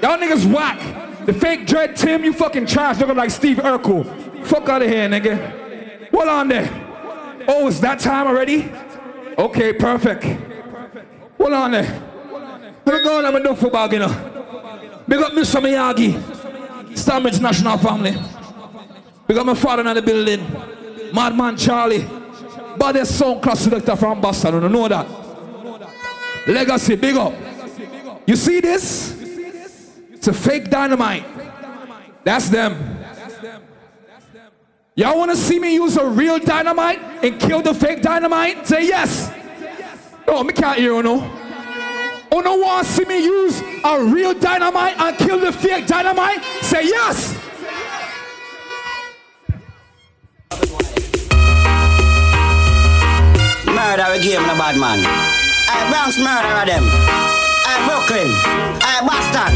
[0.01, 1.27] Y'all niggas whack.
[1.27, 4.47] The fake dread Tim, you fucking trash looking like Steve Urkel.
[4.47, 6.11] Fuck out of here, nigga.
[6.11, 6.67] What on there?
[7.47, 8.73] Oh, it's that time already?
[9.37, 10.25] Okay, perfect.
[11.37, 11.85] What on there?
[12.85, 15.03] What going on with no football, you know?
[15.07, 15.61] Big up Mr.
[15.61, 16.97] Miyagi.
[16.97, 18.17] Stam International Family.
[19.27, 20.41] Big up my father in the building.
[21.13, 22.09] Madman Charlie.
[22.79, 24.63] Baddest sound class selector from Boston.
[24.63, 25.20] You know that?
[26.47, 27.35] Legacy, big up.
[28.27, 29.19] You see this?
[30.13, 31.25] It's a fake dynamite.
[32.25, 32.99] That's them.
[34.95, 38.67] Y'all want to see me use a real dynamite and kill the fake dynamite?
[38.67, 39.33] Say yes.
[40.29, 41.39] Oh, me can't hear you no.
[42.33, 46.45] Oh, no to see me use a real dynamite and kill the fake dynamite?
[46.63, 47.35] Say yes.
[53.67, 55.30] Murder a game, no bad man.
[55.71, 56.85] I Bronx murder them.
[57.71, 58.31] I Brooklyn.
[58.83, 59.53] I Boston.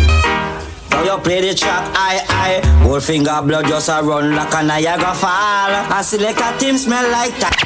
[0.90, 5.12] Now you play the track, I, I Goldfinger blood just a run like a Niagara
[5.12, 7.64] Fall I select a team smell like that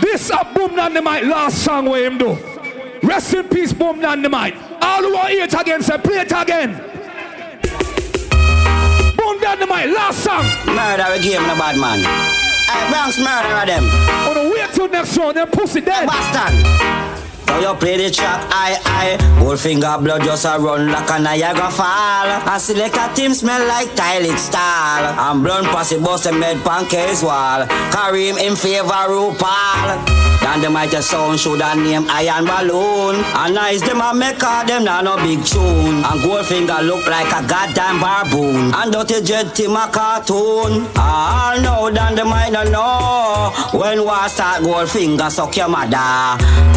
[0.00, 2.38] This a Boom Dynamite last song where him do.
[3.02, 4.54] Rest in peace, Boom Dynamite.
[4.80, 6.76] All who hear it again, say play it again.
[9.16, 10.44] Boom Dynamite, last song.
[10.66, 12.43] Murder a game, no bad man
[12.90, 16.06] Bronx murder them oh, On the wait till next round, them pussy dead.
[16.06, 21.18] Boston Now you play the track, I, I Goldfinger blood just a run like a
[21.18, 22.28] Niagara Fall.
[22.48, 27.22] I select a team smell like Tylik style And blunt posse bust them head pancakes
[27.22, 27.66] wall.
[27.92, 30.24] Kareem in favor RuPaul.
[30.40, 33.16] Dan the mighty sound should a name Iron Balloon.
[33.34, 36.04] And nice them a make all them now no big tune.
[36.04, 40.88] And Goldfinger look like a goddamn barboon And Dirty Jet Tim a cartoon.
[40.96, 43.52] All know Dan the might know.
[43.78, 45.96] When war start Goldfinger suck your mother.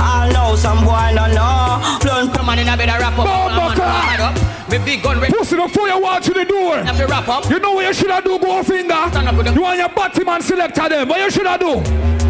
[0.02, 3.26] All know some boy no know Blunt Come on in a bit of wrap up.
[3.26, 4.70] Bomba Come on, hard.
[4.70, 5.22] Me big gun.
[5.32, 6.78] Pussy before you walk to the door.
[6.78, 7.50] Have to wrap up.
[7.50, 9.10] You know what you should have do, Goldfinger?
[9.12, 9.56] Stand up with them.
[9.56, 11.08] You want your Batman selector them.
[11.08, 11.80] What you should have do?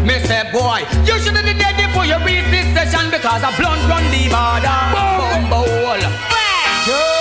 [0.06, 3.50] Me say, boy, you should have been dead before you reach this session because a
[3.58, 4.78] blunt run the border.
[4.94, 6.04] Bumbo hole.
[6.86, 7.18] Yo!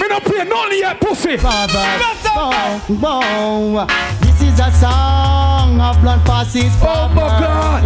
[0.00, 1.36] Me no play none yet, pussy.
[1.36, 3.86] Boom, boom.
[4.20, 6.72] This is a song of blunt passes.
[6.82, 7.82] Oh my God.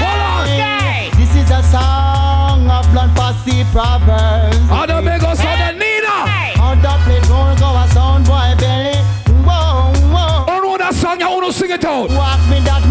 [0.00, 1.10] Hold on.
[1.18, 4.58] This is a song of blunt passy proverbs.
[4.70, 6.16] Other amigos, other Nina.
[6.56, 8.96] How the plate roll go a sound boy belly.
[9.44, 10.44] Whoa, whoa.
[10.46, 12.10] No, that song, you wanna sing it out.
[12.10, 12.83] Walk me that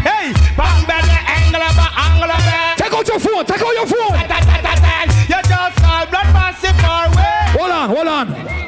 [0.00, 4.12] Hey, bang better angle a- angle a- Take out your phone, take out your phone.
[4.12, 5.06] that that that that.
[5.28, 7.58] You just call blood massive far away.
[7.58, 8.58] Hold on, hold on.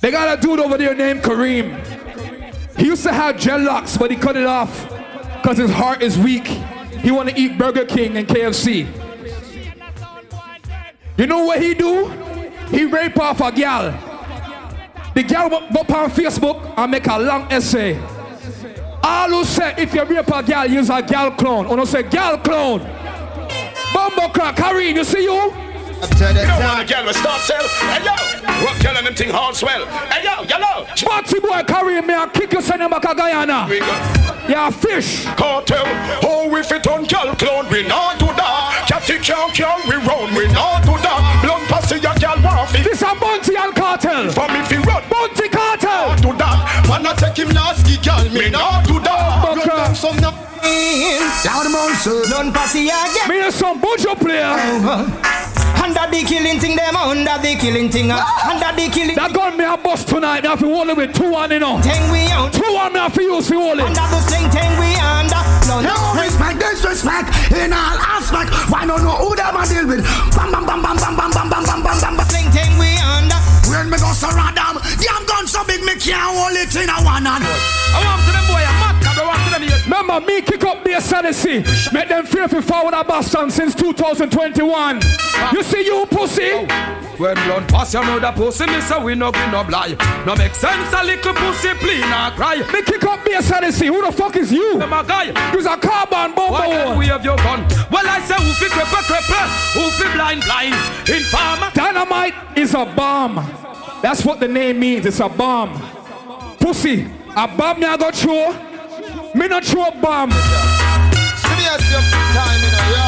[0.00, 1.86] They got a dude over there named Kareem.
[2.78, 4.88] He used to have dreadlocks, but he cut it off
[5.42, 6.46] because his heart is weak.
[6.46, 8.86] He want to eat Burger King and KFC.
[11.18, 12.06] You know what he do?
[12.70, 13.92] He rape off a gal.
[15.14, 17.94] The gal go up on Facebook and make a long essay.
[19.02, 21.66] All who say if you rape a gal, use a gal clone.
[21.66, 22.80] Or no say gal clone.
[23.92, 25.52] Bumbo crack, Kareem, you see you?
[26.00, 27.66] You don't want a girl with start sell.
[27.92, 29.84] Hey yo, what telling them thing hard swell.
[29.86, 30.86] Hey yo, yellow.
[30.96, 33.66] Party boy carry me and kick you send him back to Guyana.
[33.68, 35.24] We got Yeah, fish.
[35.36, 35.84] cartel.
[36.24, 38.86] Oh, if it on girl clone, we not do that.
[38.88, 39.52] Catty can't
[39.88, 41.20] we run, we not do that.
[41.44, 42.09] Blunt pass your girl
[42.42, 42.84] want it.
[42.84, 44.30] This a Bounty and Cartel.
[44.32, 46.16] For me fi run, Bounty Cartel.
[46.16, 46.86] do that.
[46.88, 49.42] Man, I take him nasty girl, me not do that.
[49.42, 52.22] Buck Run down some na- Loud monster.
[52.28, 53.28] Blunt passy again.
[53.28, 54.52] Me and some Bojo player.
[55.80, 58.10] Under the killing thing, them under the killing thing.
[58.10, 60.42] uh, Under the killing That gun me a bust tonight.
[60.42, 61.80] Me have to hold it with two one, you know.
[61.80, 62.52] thing we out.
[62.52, 63.86] Two one me have to use for hold it.
[63.88, 65.40] Under the sling thing we under.
[65.66, 66.20] No, No no.
[66.20, 68.52] respect, disrespect in all aspect.
[68.68, 70.04] Why don't know who them I deal with?
[70.36, 72.26] Bam, bam, bam, bam, bam, bam, bam, bam, bam, bam, bam, bam.
[72.28, 73.40] Sling thing we under.
[73.72, 76.98] When me go surround them, damn gun so big me can't hold it in a
[77.02, 77.40] one hand.
[77.48, 79.80] I want to them boy, I'm mad, I want to them here.
[79.88, 80.42] Remember Remember me
[81.00, 81.64] up the.
[81.92, 85.00] Make them fear for forward a Boston since 2021.
[85.52, 86.66] You see you pussy?
[87.16, 89.94] When blunt pass you know the pussy me say we no give no lie
[90.24, 93.88] No make sense a little pussy please not cry Me kick up the sanity.
[93.88, 94.78] Who the fuck is you?
[94.78, 96.52] Them a guy You's a carbon bomber.
[96.52, 97.60] Why then we have your gun?
[97.90, 100.74] Well I say who fi crepe crepe Who fi blind blind
[101.10, 103.34] Informer Dynamite is a bomb.
[104.02, 105.04] That's what the name means.
[105.04, 105.78] It's a bomb.
[106.58, 107.06] Pussy.
[107.36, 108.52] A bomb me I got throw.
[109.34, 110.30] Me not throw a bomb.
[111.78, 112.02] Serious your
[112.34, 113.06] time, you know, yo.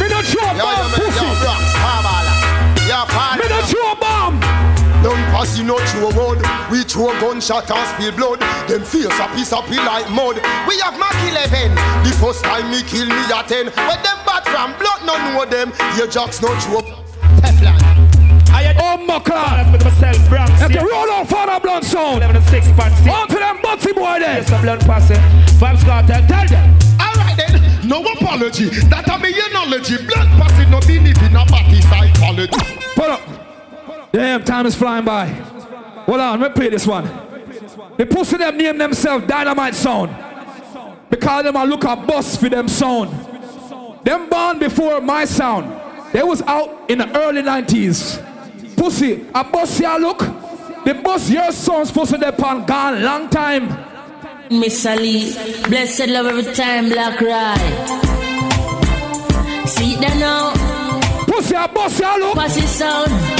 [0.00, 0.90] Me not throw a Yo, yo, bomb.
[0.90, 1.26] man, yo, Pussy.
[1.44, 2.32] Brox, Fabala.
[2.88, 3.48] Yo, Me Fabala.
[3.50, 4.40] not throw a bomb.
[5.02, 6.40] Don't pass you no throw word.
[6.70, 8.40] We throw gunshot and spill blood.
[8.68, 10.36] Them face a piece of peel like mud.
[10.68, 11.74] We have Mac 11.
[12.04, 13.66] The first time me kill me a ten.
[13.68, 14.72] Where them bad from?
[14.78, 15.72] Blood no know them.
[15.96, 16.80] Your jocks no throw.
[17.40, 17.76] Teflon.
[18.82, 19.72] Oh my God.
[19.72, 20.50] with myself, Bronx.
[20.60, 22.18] Let the roll out for the blood sound.
[22.18, 23.00] 11 and 6 pants.
[23.08, 24.40] On to them butty boy there.
[24.40, 25.18] Yes, a blunt pass it.
[25.60, 26.76] Vibes got tell, tell them.
[27.40, 28.66] Alright no apology.
[28.88, 29.88] That a me knowledge.
[30.06, 32.78] Blood passing no believe in a body psychology.
[32.94, 33.20] Pull up.
[34.12, 35.26] Damn, time is flying by.
[35.26, 37.04] Hold on, let me play this one.
[37.96, 40.14] The pussy them name themselves Dynamite Sound.
[41.10, 43.10] Because them a look a bus for them sound.
[44.04, 45.80] Them born before my sound.
[46.12, 48.76] They was out in the early 90s.
[48.76, 50.18] Pussy, a bus here look.
[50.84, 53.89] The bus your to be upon gone long time.
[54.50, 55.32] Miss Ali,
[55.68, 58.08] blessed love every time black ride.
[59.68, 60.52] See them now,
[61.26, 62.34] Pussy, a bus here look.
[62.34, 63.39] pass it sound.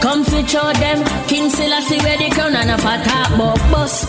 [0.00, 4.04] Come feature them, King Selassie wear the crown and a fat top about bus.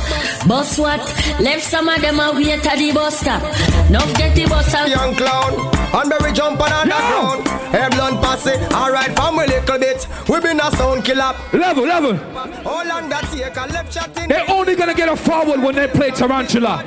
[0.45, 0.99] Bus what?
[1.39, 3.41] Left some of them a wait at the bus stop.
[3.89, 4.89] Now get the bus out.
[4.89, 5.77] Young clown.
[5.93, 7.47] And berry jump on the ground.
[7.47, 8.61] Hair blunt pass it.
[8.73, 10.07] Alright, from a little bit.
[10.29, 11.33] We been a sound killer.
[11.53, 12.19] Level, level.
[12.65, 14.29] All on that take a left shot in.
[14.29, 16.83] They're only gonna get a forward when they play Tarantula.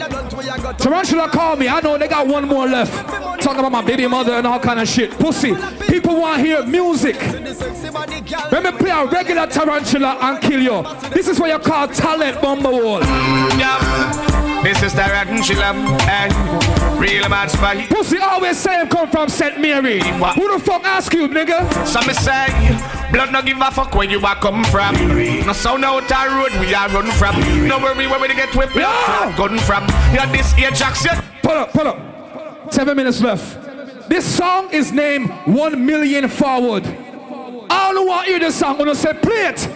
[0.78, 1.68] Tarantula call me.
[1.68, 2.92] I know they got one more left.
[3.42, 5.10] Talking about my baby mother and all kind of shit.
[5.12, 5.54] Pussy.
[5.88, 7.16] People want to hear music.
[8.52, 10.82] Let me play a regular Tarantula and kill you.
[11.10, 13.00] This is what you call talent bomber wall.
[13.58, 14.62] Yeah.
[14.62, 15.72] This is Tarantula
[16.08, 17.86] and real mad spy.
[17.86, 19.58] Pussy always say come from St.
[19.60, 20.00] Mary.
[20.00, 21.86] Who the fuck ask you, nigga?
[21.86, 22.46] Some me say,
[23.12, 24.94] blood no give a fuck where you are come from.
[25.46, 27.36] No sound out our road we are run from.
[27.66, 29.34] No worry where we get whipped Yeah.
[29.36, 29.84] gun from.
[30.14, 31.16] Yeah, this here Jackson.
[31.42, 32.72] Pull up, pull up.
[32.72, 34.08] Seven minutes left.
[34.08, 36.84] This song is named One Million Forward.
[37.70, 39.68] All who want to hear this song, gonna say, play it.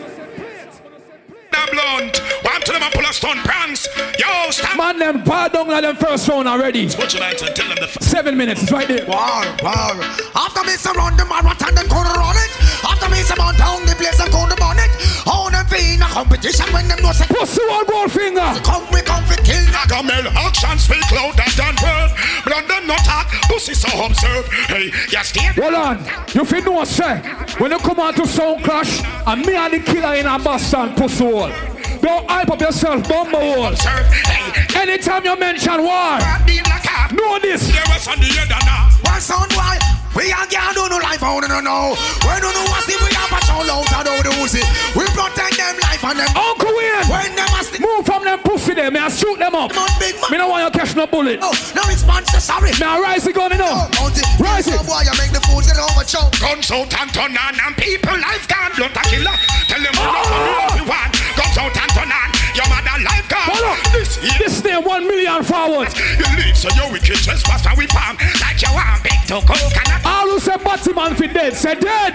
[1.53, 2.19] That blunt.
[2.43, 3.87] One to them and pull a stun pranks.
[4.19, 4.77] Yo, stop.
[4.77, 6.89] Man, them bad down like them first round already.
[6.99, 9.07] What you like to tell them the Seven minutes, it's right there.
[9.07, 9.95] War, war.
[10.35, 12.51] After me surround the marathon, then gonna run it.
[12.83, 14.91] After me surround down the place, and gonna burn it.
[15.25, 18.41] How them be in a competition when them know say Pussy one gold finger.
[18.63, 19.65] come, we come for kill.
[19.75, 22.11] Agamel action speak louder than word.
[22.45, 24.47] Blood them not talk, pussy so observe.
[24.69, 25.61] Hey, you stay.
[25.61, 26.05] Hold on.
[26.35, 27.19] You feel no say.
[27.59, 30.95] When you come out to Sound Clash, and me and the killer in a Boston
[30.95, 31.53] pussy hole.
[32.01, 33.67] Don't hype up yourself, bumble hole.
[33.67, 34.07] Observe.
[34.07, 37.67] Hey, Anytime you mention war, like know this.
[37.73, 38.91] There was on the head and now.
[39.11, 39.79] One sound why
[40.15, 41.99] we a girl do no life out no no.
[42.23, 44.63] We do no want see we a patrol out and out the Uzi.
[44.95, 46.31] We protect them life and them.
[46.39, 48.91] Uncle Wayne, When them a stick move from them pussy there.
[48.91, 49.75] Me I shoot them up.
[49.75, 50.31] on big man.
[50.31, 51.41] Me don't want you catch no bullet.
[51.43, 52.71] Oh, no response, sorry.
[52.79, 53.75] Me I rise the gun, you know.
[53.75, 54.23] Oh, Bounty.
[54.39, 54.79] Rise it.
[54.79, 56.31] So boy, you make the fools get over choke.
[56.39, 58.71] Guns out and turn on and people life gone.
[58.79, 59.37] Blood a killer.
[59.67, 60.79] Tell them oh, who love who love ah!
[60.79, 61.13] you want.
[61.35, 62.29] Guns out and turn on.
[62.55, 63.84] Your mother life gone.
[64.25, 64.41] Hold.
[64.41, 64.65] This year.
[64.65, 65.89] This name one million forward.
[66.19, 70.05] You leave so you wicked trespass and we farm like you want big to coconut.
[70.05, 72.15] All who say Batty man fi dead, say dead.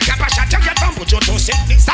[0.00, 1.88] Kappa shot you get from put you to sick this.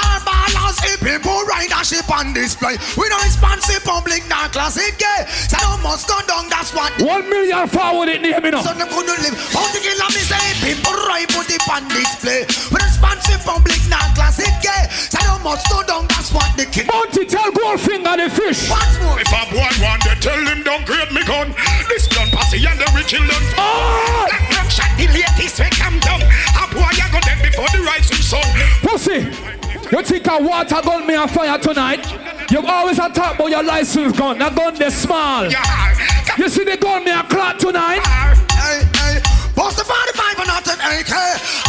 [0.66, 2.76] Star ballers, if people ride a ship on display.
[2.96, 5.26] We don't responsive public, not classic gay.
[5.48, 6.92] So no must go down, that's what.
[7.00, 8.62] One million forward it name, you know.
[8.62, 9.36] So them couldn't live.
[9.52, 12.46] Bounty killer me say people ride put it on display.
[12.72, 14.88] We responsive public, not classic gay.
[14.90, 16.86] So no must go down, that's what the king.
[16.86, 18.70] Bounty tell Goldfinger the fish.
[18.70, 19.20] What's more?
[19.20, 21.54] If a boy want to tell him don't grade me gun,
[21.88, 23.42] this gun passy and the rich kill them.
[23.56, 24.26] Oh!
[24.30, 26.22] That gun shot the latest we come down.
[26.58, 28.44] A boy you go dead before the rising sun.
[28.82, 29.30] Pussy,
[29.92, 32.04] you think a water gun me on fire tonight?
[32.50, 34.38] You always a talk about your license gun.
[34.38, 35.44] That gun they small.
[35.46, 38.02] You see the gun me a clock tonight?
[39.56, 41.14] Post the 45 and not an AK.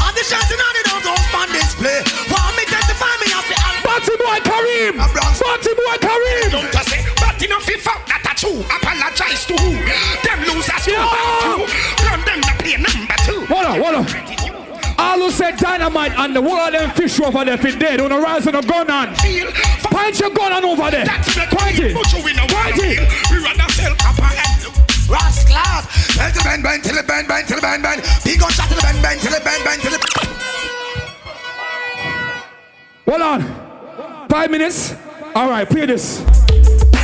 [0.04, 2.04] On the shots and on the don't on display.
[2.28, 3.56] Want me testify me off the.
[3.88, 4.96] Batty boy Kareem!
[5.00, 6.52] A Batty boy Kareem!
[6.52, 8.60] Don't just say, but enough if out that a true.
[8.68, 9.72] Apologize to who?
[10.28, 11.08] Them losers Yeah.
[11.48, 11.64] to.
[12.04, 13.46] Run them the play number two.
[13.48, 14.37] Hold on, hold on.
[14.98, 18.18] All who said dynamite and the world them fish over there fi dead on the
[18.18, 19.16] rise of the gun on.
[19.16, 19.52] Feel
[19.92, 21.06] Point your gun on over there.
[21.06, 21.96] That's the Point it.
[21.96, 23.08] Put you in a Point it.
[23.32, 24.64] We rather sell copper and
[25.10, 25.88] Rascal.
[26.18, 28.02] Bend till bend, bend till it bend, bend till it bend, bend.
[28.24, 30.02] Big gun shot till it bend, bend till it bend, bend till it.
[33.08, 34.28] Hold on.
[34.30, 34.96] Five minutes.
[35.36, 36.22] All right, play this.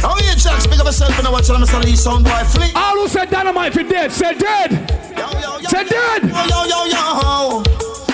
[0.06, 2.76] Oh yeah, Jack, speak of yourself and watch them son of sound boy fleet.
[2.76, 4.72] All who said dynamite for dead, said dead.
[5.68, 6.24] Said dead.
[6.24, 7.64] Yo, yo, yo, yo.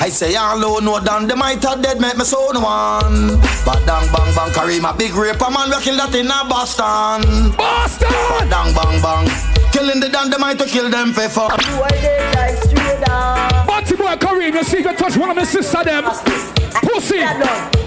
[0.01, 3.39] I say all low no down, the might have dead make me so no one.
[3.65, 7.51] But dang bang bang Kareem my big raper man we kill that in a Boston.
[7.57, 8.07] Boston.
[8.29, 9.27] But dang bang bang.
[9.73, 11.57] Killing the damn, they might to kill them for fun.
[13.67, 16.05] Batty boy Kareem, you see if you touch one of my sister them.
[16.85, 17.19] Pussy.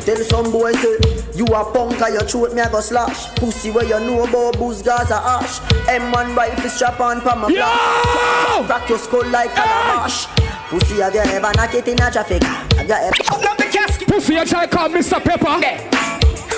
[0.05, 3.35] Tell some boy say you a punk and your throat me a go slash.
[3.37, 5.61] Pussy where you know about booze Gaza ash.
[5.89, 8.67] M1 rifle strap on pa my block.
[8.67, 10.27] Crack your skull like calabash.
[10.69, 12.43] Pussy have you ever knock it in a traffic?
[12.43, 13.43] Have you ever?
[13.43, 14.09] Not the casket.
[14.09, 15.23] Pussy, you try call Mr.
[15.23, 15.61] Pepper.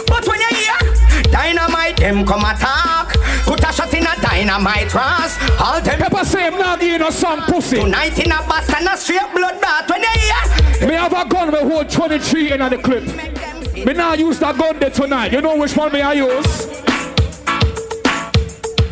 [0.06, 3.14] But when you hear dynamite, them come attack.
[3.44, 5.38] Put a shot in a dynamite ras.
[5.60, 7.76] All them Pepper say him not give you no some pussy.
[7.76, 9.88] Tonight in a Boston, a straight blood bath.
[9.90, 13.53] When you hear Me have a gun with hold 23 in the clip.
[13.84, 15.32] Me now use that gun there tonight.
[15.32, 16.66] You know which one me I use?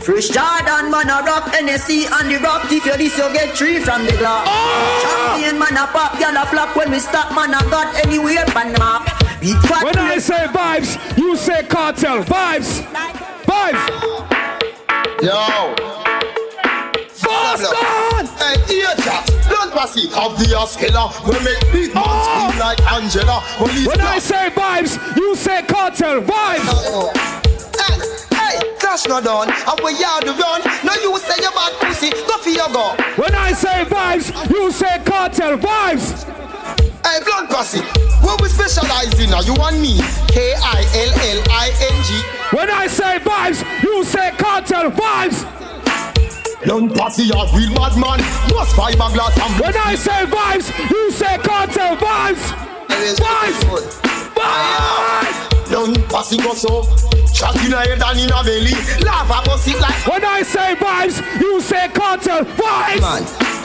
[0.04, 3.78] Fresh Jordan man a rock NSC on the rock If you this you get three
[3.78, 5.38] from the Glock ah!
[5.38, 8.72] Champion man a pop, gyal a flop When we stop man a got anywhere pan
[8.72, 9.06] the map
[9.40, 12.22] Big When I say vibes, you say cartel.
[12.22, 12.82] Vibes.
[13.42, 13.82] Vibes.
[15.20, 15.74] Yo.
[17.24, 18.26] Boston!
[18.38, 19.31] Hey, ear chat.
[19.52, 20.08] Don't pass it.
[20.16, 21.12] Have the ass killer.
[21.28, 22.56] We make big man scream oh!
[22.56, 23.44] like Angela.
[23.60, 26.22] Police When I say vibes, you say cartel.
[26.24, 26.64] Vibes.
[27.76, 28.00] Hey,
[28.32, 29.52] hey, clash no done.
[29.52, 30.64] And we yard the run.
[30.88, 32.10] No, you say you bad pussy.
[32.24, 32.96] Go for your go.
[33.20, 35.58] When I say vibes, you say cartel.
[35.58, 36.24] Vibes.
[37.04, 37.84] Hey, blood pussy.
[38.24, 39.34] What we specialize in?
[39.34, 40.00] Are you and me?
[40.32, 42.56] K I L L I N G.
[42.56, 44.90] When I say vibes, you say cartel.
[44.90, 45.44] Vibes.
[46.64, 48.20] Blood pussy, a real bad man.
[48.54, 51.96] Must fiberglass and When I say vibes, you say cartel.
[51.96, 52.42] Vibes.
[52.88, 53.58] Vibes.
[54.36, 55.68] Vibes.
[55.68, 56.82] Blood pussy go so.
[57.34, 58.74] Shot in a head and in a belly.
[59.04, 60.06] Lava bust it like.
[60.06, 62.44] When I say vibes, you say cartel.
[62.44, 63.00] Vibes.
[63.00, 63.22] Man.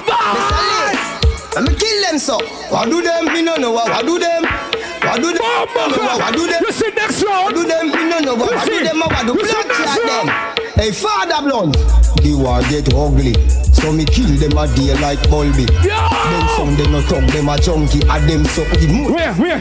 [0.07, 1.53] Vibes.
[1.55, 2.37] Let me kill them so.
[2.69, 3.25] What do them?
[3.25, 3.89] Me no know what.
[3.89, 4.43] What do them?
[4.43, 5.41] What do them?
[5.41, 6.61] Oh, Bomb, Me no what do them?
[6.65, 7.45] You see next round.
[7.45, 7.87] What do them?
[7.89, 8.55] Me no know what.
[8.55, 8.99] What do them?
[8.99, 10.29] What do Listen blood next round.
[10.29, 10.73] them?
[10.75, 11.77] Hey, father blunt.
[12.21, 13.33] The war get ugly.
[13.73, 15.67] So me kill them a day like Bulby.
[15.67, 18.01] Them some them no talk, them a junkie.
[18.07, 19.13] And them suck the moon.
[19.13, 19.59] Where, where?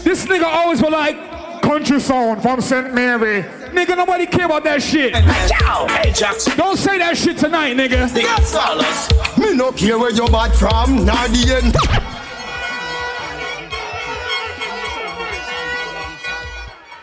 [0.00, 2.94] This nigga always be like, country sound from St.
[2.94, 3.42] Mary.
[3.72, 5.14] Nigga, nobody care about that shit.
[5.14, 6.56] Hey, Jackson.
[6.56, 8.14] Don't say that shit tonight, nigga.
[8.16, 9.38] Yes, Salas.
[9.38, 11.04] Me no care where you bad from.
[11.04, 11.76] Nah, the end.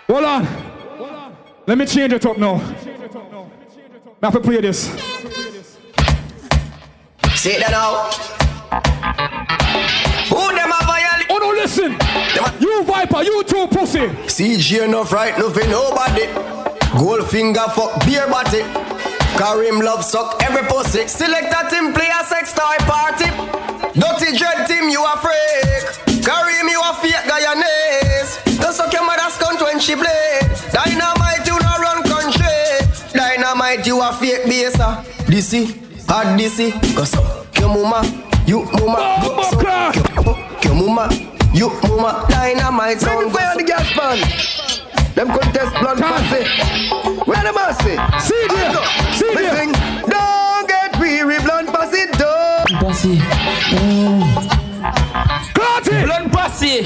[0.08, 0.48] Hold on.
[1.68, 2.62] Let me change it up now.
[4.26, 4.90] I have to play this.
[7.38, 8.10] Say that now.
[10.34, 11.30] Who them a violate?
[11.30, 11.94] Oh no, listen.
[12.60, 14.10] You viper, you too pussy.
[14.26, 16.26] CG enough right, no for nobody.
[16.98, 18.66] Gold finger fuck beer body.
[19.38, 21.06] Karim love suck every pussy.
[21.06, 23.30] Select a team play a sex toy party.
[23.94, 26.26] Dirty dread team, you a freak.
[26.26, 28.42] Karim, you a fake guyanese.
[28.58, 30.50] Don't suck your mother's cunt when she bleed.
[30.74, 31.65] Dynamite, you no run country.
[33.76, 35.04] Dynamite, you a fake baser.
[35.28, 36.14] DC, uh.
[36.14, 36.96] hard DC.
[36.96, 37.20] Go so,
[37.60, 38.04] your mama,
[38.46, 39.20] you mama.
[39.22, 39.60] Go so,
[40.64, 41.10] your mama,
[41.54, 42.26] you mama.
[42.30, 43.20] Dynamite sound.
[43.20, 44.20] Bring fire the gas pan.
[45.16, 46.44] Them contest blunt pussy.
[47.26, 47.96] Where the mercy?
[48.26, 48.74] See there.
[49.14, 49.72] See there.
[50.08, 52.80] Don't get weary, blunt pussy, don't.
[52.80, 53.18] Pussy.
[53.18, 54.55] Mm.
[55.88, 56.06] It.
[56.06, 56.82] Blood pussy.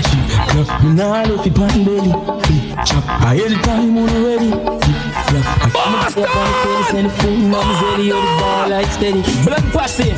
[0.83, 2.11] Me nah left it pan belly.
[2.85, 3.03] Chop.
[3.07, 4.49] I hear the time on already.
[5.73, 6.27] Bastard.
[6.27, 9.21] I send the food, mama zelly, you the ball like steady.
[9.43, 10.09] Blood pussy.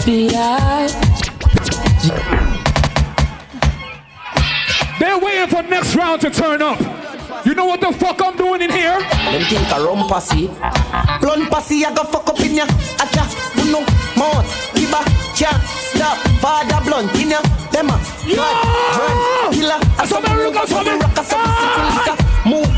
[4.99, 7.00] They're waiting for next round to turn up.
[7.45, 8.99] You know what the fuck I'm doing in here?
[8.99, 10.07] Them think a rum.
[10.07, 12.65] Blunt pussy, I go fuck up in ya.
[12.97, 13.23] Acha,
[13.57, 13.81] you know,
[14.17, 15.03] mouth, liba,
[15.35, 16.17] can't stop.
[16.39, 17.41] Father blunt in ya.
[17.71, 17.97] Them a
[18.35, 18.55] bad,
[18.97, 19.79] run, killer.
[19.97, 21.51] I saw me look, I saw me rock, I saw me
[21.95, 22.17] sickle.
[22.51, 22.71] Move.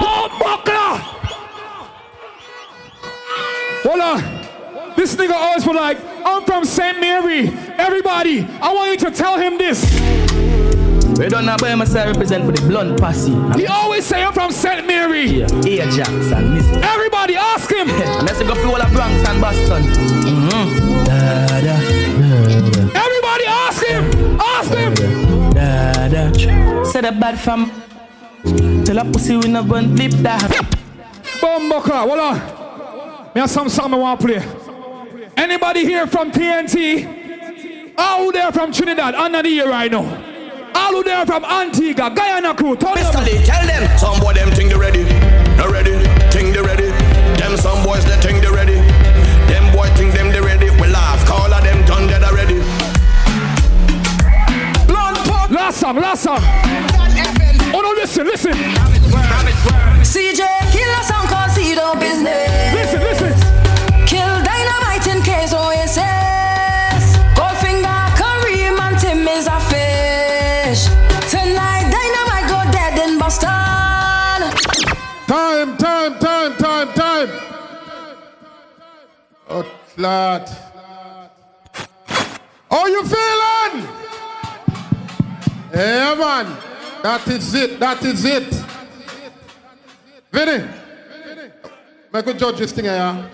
[0.00, 0.94] Oh, buckler!
[3.84, 4.94] Hold on.
[4.96, 6.98] This nigga always was like, I'm from St.
[7.00, 7.48] Mary.
[7.78, 9.82] Everybody, I want you to tell him this.
[11.18, 13.32] We don't know by myself represent for the blunt pussy.
[13.58, 14.86] He always say I'm from St.
[14.86, 15.26] Mary.
[15.26, 16.80] Yeah, Air Jackson, Mr.
[16.80, 17.88] Everybody ask him.
[18.24, 19.82] Let's go through all the Bronx and Boston.
[19.82, 21.04] Mm-hmm.
[21.04, 23.00] Da, da, da, da.
[23.04, 24.40] Everybody ask him.
[24.40, 24.94] Ask him.
[25.50, 26.84] Da, da.
[26.84, 27.72] Say the bad fam.
[28.84, 30.52] Tell a pussy we no gun flip that.
[31.40, 33.34] Bumbucker, hold on.
[33.34, 35.28] Me have some song I want to play.
[35.36, 37.16] Anybody here from TNT?
[37.98, 40.27] Who there from Trinidad under the year right now?
[40.88, 43.22] All who there from Antigua, Guyana crew, turn Mr.
[43.22, 43.84] Lee, tell them.
[43.98, 45.04] Some boy them think they ready.
[45.04, 45.92] They ready.
[46.32, 46.88] Think they ready.
[47.36, 48.80] Them some boys they think they ready.
[49.52, 50.70] Them boy think them they ready.
[50.80, 51.26] We laugh.
[51.26, 52.60] Call of them done dead already.
[55.52, 56.40] Last song, last song.
[56.40, 58.54] Oh no, listen, listen.
[60.00, 60.40] CJ,
[60.72, 62.48] kill a song called Seed of Business.
[62.72, 64.06] Listen, listen.
[64.06, 66.27] Kill Dynamite in case OSS.
[79.50, 79.64] Oh,
[79.96, 80.48] lad.
[82.70, 83.88] How you feeling?
[85.72, 86.56] Yeah, man.
[87.02, 87.80] That is it.
[87.80, 88.64] That is it.
[90.30, 90.68] Vinny.
[92.12, 93.30] Make a judge this thing here.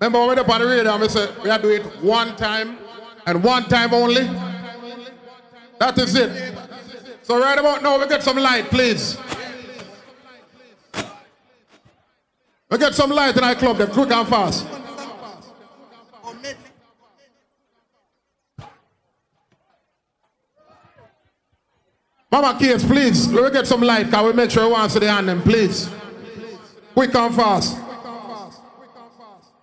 [0.00, 2.76] Remember when we the radio, I said we have to do it one time
[3.26, 4.24] and one time only.
[5.78, 6.54] That is it.
[7.22, 9.16] So right about now, we get some light, please.
[12.74, 14.66] We get some light in our club, them quick and fast.
[22.32, 24.10] Mama Case, please, let me get some light.
[24.10, 25.88] Can we make sure we answer the hand them, please?
[26.94, 27.78] Quick and fast.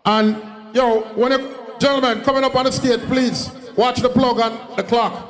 [0.05, 0.41] And
[0.73, 4.83] yo, when you, gentlemen coming up on the stage, please watch the plug on the
[4.83, 5.27] clock.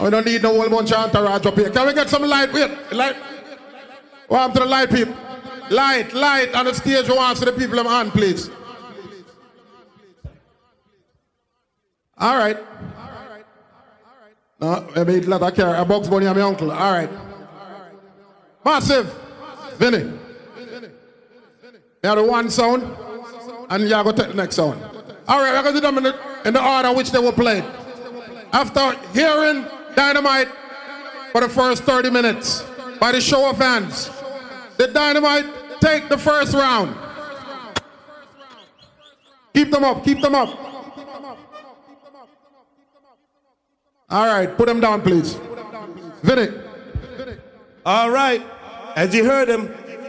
[0.00, 1.68] We don't need no whole bunch of entourage up here.
[1.68, 2.50] Can we get some light?
[2.50, 3.16] Wait, light.
[4.30, 5.25] Happened to the light people?
[5.70, 7.06] Light, light on the stage.
[7.06, 8.50] Who answer the people in hand, please?
[12.18, 12.56] All right.
[14.60, 15.74] No, maybe it's not a care.
[15.74, 16.70] A box bunny and my uncle.
[16.70, 17.10] All right.
[18.64, 19.12] Massive.
[19.76, 20.12] Vinny.
[22.02, 22.82] You have the one sound,
[23.68, 24.80] and you go take the next sound.
[25.28, 27.32] All right, we're going to do them in the, in the order which they were
[27.32, 27.64] played.
[28.52, 30.48] After hearing Dynamite
[31.32, 32.64] for the first 30 minutes
[33.00, 34.08] by the show of hands,
[34.78, 35.46] did Dynamite
[35.80, 36.96] take the first round?
[39.54, 40.48] Keep them up, keep them up.
[44.08, 45.38] All right, put them down, please.
[46.22, 46.48] Vinny.
[47.84, 48.44] All right,
[48.94, 49.68] as you heard him,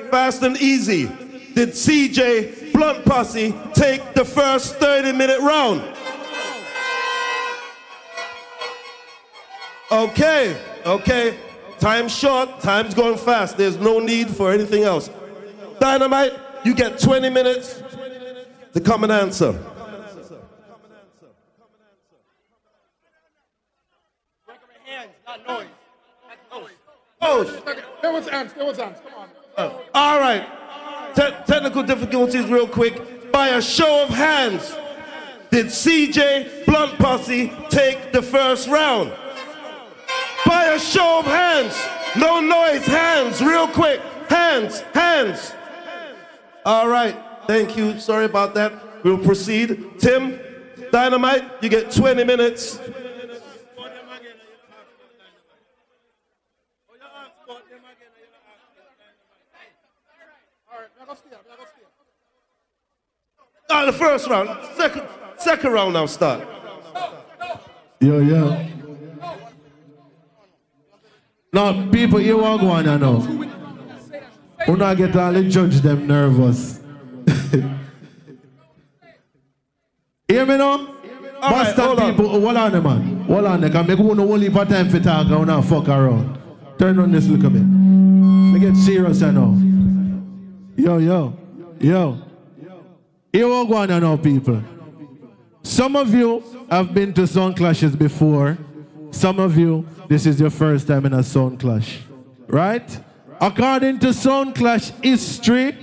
[0.10, 1.06] fast and easy.
[1.54, 5.82] Did CJ Blunt Posse take the first 30 minute round?
[9.92, 11.38] Okay, okay.
[11.80, 13.58] Time's short, time's going fast.
[13.58, 15.10] There's no need for anything else.
[15.80, 17.82] Dynamite, you get 20 minutes
[18.74, 19.58] to come and answer.
[27.20, 27.44] Oh,
[28.02, 29.02] there was ants, there was ants.
[29.02, 29.30] Come on.
[29.58, 30.46] Uh, all right.
[31.16, 33.32] Te- technical difficulties, real quick.
[33.32, 34.76] By a show of hands,
[35.52, 39.12] did CJ Blunt Posse take the first round?
[40.48, 41.76] By a show of hands.
[42.16, 44.00] No noise, hands, real quick.
[44.30, 45.54] Hands, hands.
[46.66, 47.18] All right.
[47.48, 48.00] Thank you.
[48.00, 49.04] Sorry about that.
[49.04, 50.00] We'll proceed.
[50.00, 50.40] Tim,
[50.90, 52.80] Dynamite, you get 20 minutes.
[63.70, 64.50] Ah, the first round.
[64.78, 65.04] Second,
[65.38, 66.48] second round now start.
[68.00, 68.77] Yo, yo.
[71.54, 73.48] Now, people, you want go on, you know.
[74.68, 76.82] We not get all the judge them nervous.
[80.28, 80.94] Hear me now?
[81.42, 82.20] All right, Boston hold on.
[82.20, 83.22] Oh, hold on, man.
[83.22, 85.88] Hold on, they can make one whole heap of time for talk and not fuck
[85.88, 86.38] around.
[86.78, 87.62] Turn on this look a bit.
[87.64, 89.56] Me get serious, you know.
[90.76, 91.34] Yo, yo,
[91.80, 92.22] yo.
[93.32, 94.62] Here we go on, you know, people.
[95.64, 98.58] Some of you have been to sound clashes before.
[99.18, 102.02] Some of you, this is your first time in a sound clash.
[102.46, 102.88] Right?
[103.42, 105.76] According to sound clash history,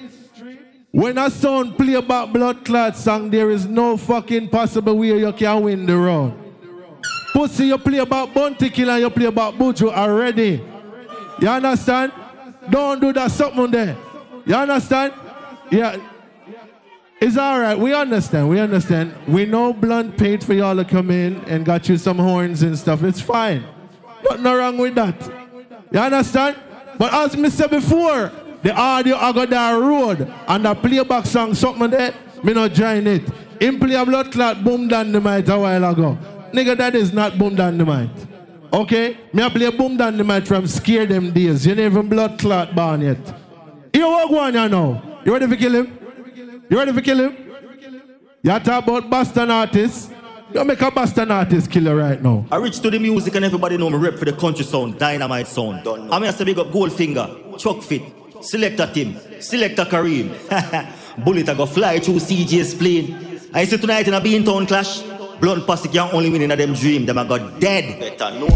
[0.93, 5.33] when a sound play about blood clot song, there is no fucking possible way you
[5.33, 6.41] can win the round.
[7.33, 10.63] Pussy, you play about Bounty Killer you play about Buju already.
[11.41, 12.13] You understand?
[12.71, 13.97] Don't do that something there.
[14.47, 15.13] You understand?
[15.73, 15.97] Yeah.
[17.25, 17.79] It's all right.
[17.79, 18.51] We understand.
[18.51, 19.15] We understand.
[19.27, 22.79] We know Blunt paid for y'all to come in and got you some horns and
[22.79, 23.03] stuff.
[23.03, 23.65] It's fine.
[24.23, 25.33] Nothing wrong with that.
[25.91, 26.59] You understand?
[26.99, 28.31] But as me said before,
[28.63, 33.07] the audio I got that road and the playback song something there, me not join
[33.07, 33.27] it.
[33.59, 36.19] Him play a blood clot boom dynamite a while ago.
[36.53, 38.11] Nigga, that is not boom dynamite.
[38.71, 39.17] Okay?
[39.33, 41.65] Me a play boom dynamite from scare them days.
[41.65, 43.35] You ain't even blood clot born yet.
[43.95, 45.21] You walk one you know.
[45.25, 46.04] You ready to kill him?
[46.71, 47.37] You ready to kill him?
[48.43, 50.11] You talk about Boston artists.
[50.53, 52.47] You make a Boston artist killer right now.
[52.51, 55.47] I reach to the music and everybody know me rep for the country sound, dynamite
[55.47, 55.87] sound.
[55.87, 58.03] I'm here to big up Goldfinger, Chuck Fit,
[58.41, 60.31] Selector Tim, Selector Kareem.
[61.25, 63.41] Bullet I go fly through CJ's plane.
[63.53, 65.03] I see tonight in a Bean Town clash.
[65.41, 67.05] Blunt Posse can only win in a them dream.
[67.05, 68.01] Them I got dead.
[68.01, 68.49] Better know.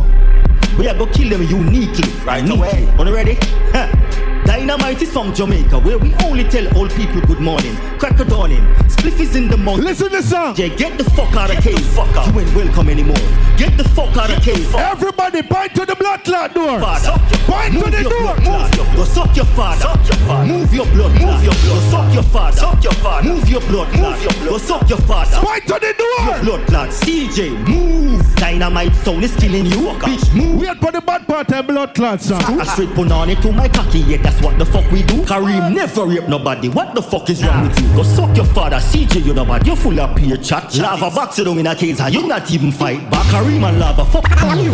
[0.78, 2.09] We are go kill them uniquely.
[2.24, 2.89] Right away.
[2.98, 3.36] On ready?
[4.48, 7.76] Dynamite is from Jamaica, where we only tell old people good morning.
[7.98, 9.84] Crack a dawning, spliff is in the morning.
[9.84, 10.54] Listen to the song.
[10.56, 11.78] Yeah, get the fuck out of cave.
[11.88, 12.32] Fuck out.
[12.32, 13.20] You ain't welcome anymore.
[13.58, 14.74] Get the fuck out of cave.
[14.74, 16.80] Everybody, point to the blood clot door.
[16.80, 17.12] Father.
[17.44, 18.36] Point to Move the your door.
[18.40, 18.96] blood clot.
[18.96, 19.80] Go suck your father.
[19.82, 20.46] Suck your father.
[20.48, 21.12] Move your blood.
[21.12, 21.68] Move your blood.
[21.68, 22.56] Go suck your father.
[22.56, 23.28] Suck your father.
[23.28, 23.88] Move your blood.
[23.92, 24.48] Move your blood.
[24.48, 25.36] Go suck your father.
[25.44, 26.24] Point to the door.
[26.24, 26.88] Your blood clot.
[26.88, 28.24] CJ, move.
[28.36, 29.76] Dynamite sound is killing you.
[30.00, 30.60] Bitch, move.
[30.62, 32.40] Wait for the bad part of blood clot song.
[32.58, 35.23] I straight put on it to my cocky, yeah, that's what the fuck we do.
[35.23, 36.69] Kareem never rape nobody.
[36.69, 37.89] What the fuck is wrong with you?
[37.97, 39.66] Go suck your father, CJ, you know bad.
[39.66, 40.74] You full of peer chat.
[40.77, 43.24] Lava box you down in a case, and you not even fight back.
[43.27, 44.73] Kareem and lava, fuck you.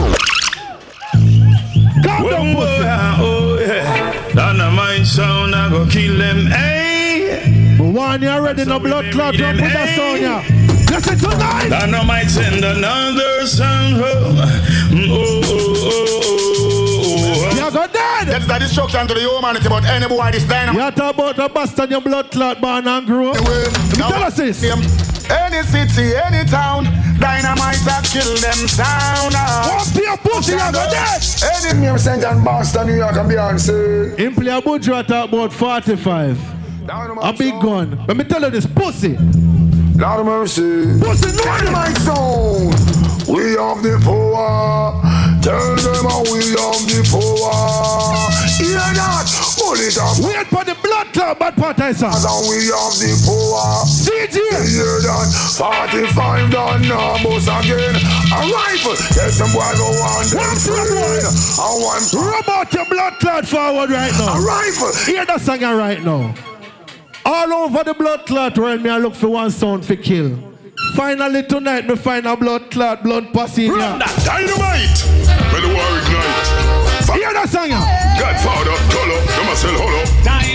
[2.05, 2.85] Calm down, pussy.
[3.20, 6.47] Oh yeah, dynamite sound I go kill them.
[6.47, 9.35] Hey, But one you already no blood clot.
[9.35, 10.45] Don't put that song yeah.
[10.91, 11.69] Listen tonight.
[11.70, 13.84] dynamite send another song
[18.74, 20.82] destruction to the humanity, but any boy this dynamite.
[20.82, 23.36] You talk about a Boston, your blood clot born and grew up.
[23.96, 24.64] Now, Tell us this.
[25.30, 26.84] Any city, any town,
[27.20, 29.34] dynamite a kill them sound.
[29.36, 29.78] Ah.
[29.94, 31.22] One your pussy, you go dead.
[31.62, 32.20] Any Me, I'm St.
[32.20, 34.18] John, Boston, New York, and Beyonce.
[34.18, 36.36] Him play a Buju talk about 45.
[37.22, 38.05] A big gun.
[38.09, 39.16] Let me tell you this, pussy.
[39.96, 40.98] Lord of mercy.
[41.01, 42.74] Pussy, no Dynamite zone.
[43.32, 45.23] We have the power.
[45.45, 47.53] Tell them how we have the power.
[48.57, 49.29] Hear that?
[49.61, 50.16] Pull it up.
[50.25, 52.09] Wait for the blood clot, bad part I saw.
[52.09, 53.85] And we have the power.
[53.85, 54.41] CJ.
[54.41, 55.29] Hear that?
[55.61, 57.93] 45 done now, boss again.
[58.33, 58.97] A rifle.
[59.12, 61.29] Yes, some boy go on them friend.
[61.61, 64.39] I want Rub out your blood clot forward right now.
[64.39, 64.93] a rifle.
[65.05, 66.35] Hear that song right now.
[67.27, 70.39] All over the blood clot world, me I look for one sound for kill.
[70.97, 73.73] Finally tonight, me find a blood clot, blood passing.
[73.73, 75.23] Dynamite!
[75.53, 76.51] When the war ignite.
[77.15, 78.19] Hear that song yeah.
[78.19, 80.05] Godfather, Colo, them a sell hollow.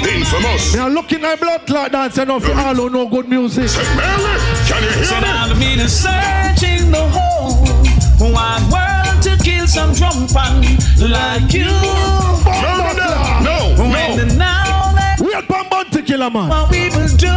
[0.09, 0.73] Infamous.
[0.75, 3.69] Me I looking at blood clot dance and for all who know good music.
[3.69, 3.87] St.
[3.95, 4.35] Mary,
[4.67, 5.21] can you hear So me?
[5.21, 10.61] now me to searching the whole wide world to kill some drum pan
[10.99, 11.65] like you.
[11.65, 14.25] No, no, no, no, When no.
[14.25, 16.49] the now that Wait for Bounty Killer man.
[16.49, 17.31] what we will do.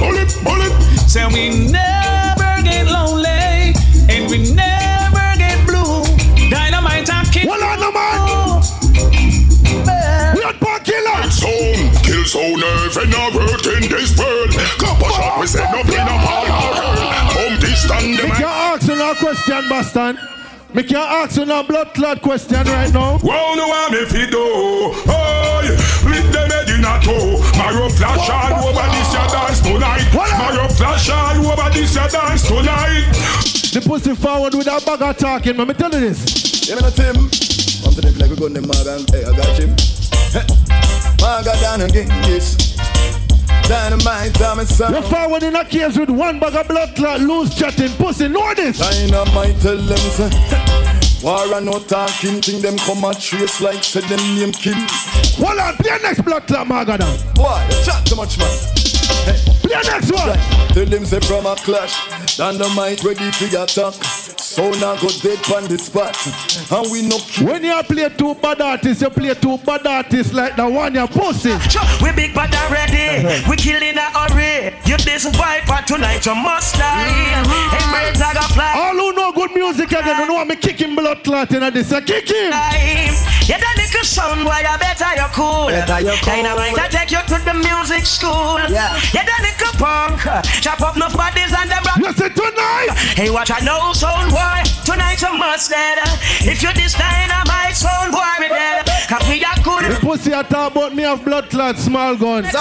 [0.00, 0.72] Bullet, bullet.
[1.08, 3.31] Say we never get lonely
[12.62, 14.50] kill zone, even a word in this world.
[14.78, 16.46] Copper shot, we set up in a ball
[17.34, 18.28] Come this stand them.
[18.28, 20.18] Me can't ask you no question, Boston.
[20.74, 23.18] Me can't ask you no blood clot question right now.
[23.22, 24.92] Wow, no one if you do.
[25.04, 27.42] Hey, with them head in a toe.
[27.58, 30.08] Mario flash all over this your dance tonight.
[30.14, 33.12] Mario flash all over this your dance tonight.
[33.72, 35.68] The pussy forward with a bag of talking, man.
[35.68, 36.68] Me tell you this.
[36.68, 37.16] Yeah, me Tim.
[37.84, 39.04] I'm to the like we gun them Morgan.
[39.10, 39.74] Hey, I got him.
[40.32, 42.74] Hey, Morgan down and get this.
[43.68, 44.96] Dynamite, and sound.
[44.96, 48.26] You forward in a case with one bag of blood clot, loose chatting, pussy.
[48.26, 48.80] Know this.
[48.80, 50.30] Dynamite tell them say.
[51.22, 54.74] War and no talking thing, them come a trace like said them name Kim.
[55.38, 57.38] Hold on, play next blood clot, Magadan.
[57.38, 57.64] Why?
[57.68, 58.50] You chat too much, man.
[59.22, 59.38] Hey.
[59.62, 60.36] Play next one.
[60.74, 64.41] Tell them say from a clash, dynamite ready for attack.
[64.52, 66.12] So now go dead on the spot,
[66.68, 67.46] and we no kill.
[67.46, 71.08] When you play two bad artists, you play two bad artists like the one you're
[71.08, 71.56] pussy.
[72.04, 73.24] We big bad already.
[73.24, 73.48] Uh-huh.
[73.48, 74.76] we kill in a hurry.
[74.84, 77.08] You this viper tonight, you must die.
[77.08, 77.72] Uh-huh.
[77.72, 78.76] Hey, birds are gonna fly.
[78.76, 81.90] All who know good music again, you know me kicking blood clot in this.
[81.90, 82.52] I kick him.
[83.48, 85.72] You done little sound boy, you better you cool.
[85.72, 86.28] Better you cool.
[86.28, 88.60] Dynamite, I take you to the music school.
[88.68, 89.00] Yeah.
[89.16, 90.20] You done little punk.
[90.60, 91.96] Chop up enough bodies and them rock.
[91.96, 92.92] Listen tonight.
[93.16, 94.41] Hey, watch I know sound boy.
[94.84, 95.98] Tonight you must dead.
[96.44, 98.86] If you this dynamite sound boy, me dead.
[99.08, 99.90] Cause we are good.
[99.92, 102.44] The pussy I talk about me have blood clot, small gun.
[102.44, 102.52] Dynamite,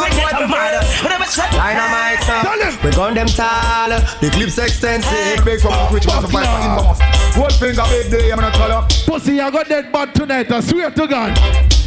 [2.21, 2.61] Tell son.
[2.61, 2.77] him.
[2.83, 5.45] We gun them tall, the clips extensive.
[5.45, 7.37] Big from the rich man, some infamous.
[7.37, 8.89] One finger big day, I'm gonna call up.
[9.05, 11.37] Pussy, I got dead bad tonight, I swear to God.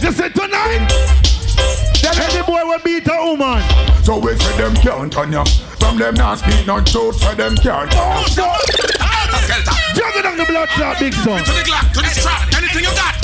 [0.02, 1.93] Listen tonight.
[2.04, 3.62] Any boy will beat a woman.
[4.04, 5.44] So we say them can't on ya.
[5.80, 7.90] From them not speak no truth, so them can't.
[7.94, 8.24] Oh,
[9.00, 11.42] ah, juggle down the blood clot, big son.
[11.44, 13.16] To the Glock, to the strap, anything you got.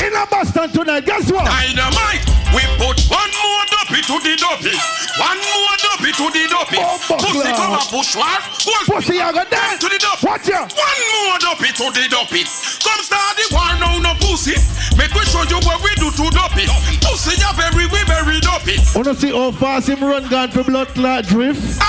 [0.00, 1.46] In a Boston tonight, guess what?
[1.46, 5.07] Dynamite, we put one more dopey to the dopey.
[5.18, 6.78] One more dopey to the dopey.
[6.78, 8.38] Oh, pussy come a push war.
[8.86, 9.82] Pussy you go dance.
[9.82, 10.22] To the dope.
[10.22, 10.62] Watch ya.
[10.62, 12.46] One more dopey to the dopey.
[12.86, 14.54] Come start the war now, no pussy.
[14.94, 16.70] Make we show you what we do to dopey.
[17.02, 18.78] Pussy ya very, we very dopey.
[18.94, 21.82] Wanna see how fast him run gun for blood clot drift?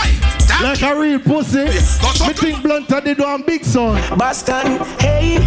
[0.61, 1.65] Like a real pussy.
[1.65, 4.17] Me think blunt and they do a big son.
[4.17, 5.39] Boston, hey,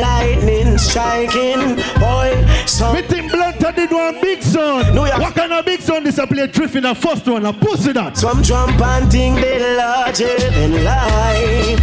[0.00, 2.46] lightning striking, boy.
[2.66, 4.94] So Me think blunt and they do a big son.
[4.94, 5.18] No, yeah.
[5.18, 7.46] What kind of big son this a play drift in the first one?
[7.46, 8.16] A pussy that.
[8.16, 11.80] Some jump and think they larger than life.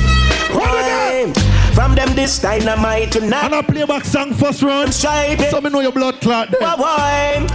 [0.53, 1.33] Why?
[1.73, 3.45] From them this dynamite tonight.
[3.45, 4.93] And I play back song first round.
[4.93, 6.61] So me know your blood clot there.
[6.61, 7.45] Why?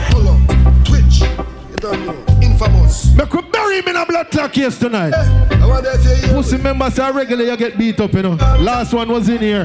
[0.85, 1.23] Twitch.
[1.23, 2.25] You don't know.
[2.43, 3.15] Infamous.
[3.17, 3.25] Me
[3.73, 5.15] could bury in a blood clot case tonight.
[5.15, 6.33] I want to say you.
[6.35, 8.35] Pussy members are regular, you get beat up, you know.
[8.61, 9.65] Last one was in here.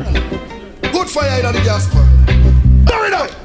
[0.82, 2.86] Good fire in the gas man.
[2.86, 3.36] Bury that.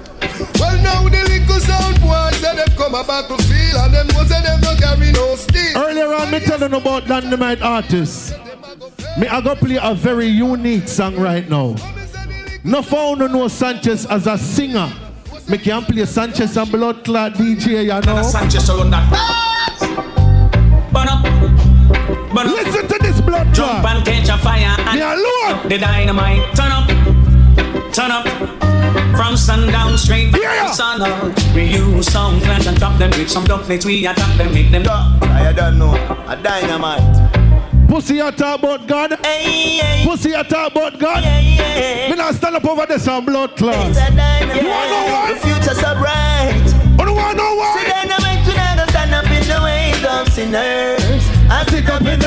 [0.58, 4.40] Well now the little sound boys say them come a battlefield and them know say
[4.42, 5.76] them no carry no steel.
[5.76, 8.32] Earlier on, me telling about Dynamite artists.
[9.18, 11.74] Me I go play a very unique song right now.
[12.64, 14.92] No found no Sanchez as a singer.
[15.48, 18.22] Me can play Sanchez and Blood Clot DJ, you know.
[18.22, 20.21] Sanchez around that.
[22.34, 22.54] Burn up.
[22.54, 24.74] Listen to this blood Jump and catch a fire.
[24.78, 25.68] And Me alone.
[25.68, 26.54] The dynamite.
[26.56, 26.88] Turn up.
[27.92, 28.26] Turn up.
[29.16, 30.66] From sundown straight back Yeah.
[30.68, 31.54] to sun up.
[31.54, 33.84] We use some plans and drop them with some duplicates.
[33.84, 35.22] We attack them, make them drop.
[35.22, 35.94] I don't know.
[36.28, 37.02] A dynamite.
[37.88, 39.10] Pussy you talk about God.
[40.04, 41.22] Pussy you talk about God.
[41.22, 43.74] Me not stand up over this and blood clot.
[43.76, 45.32] You wanna know why?
[45.34, 46.64] The future's so bright.
[46.98, 48.06] Oh, you don't wanna know See why?
[48.08, 51.22] dynamite tonight and stand up in the ways of sinners.
[51.50, 52.18] I sit up in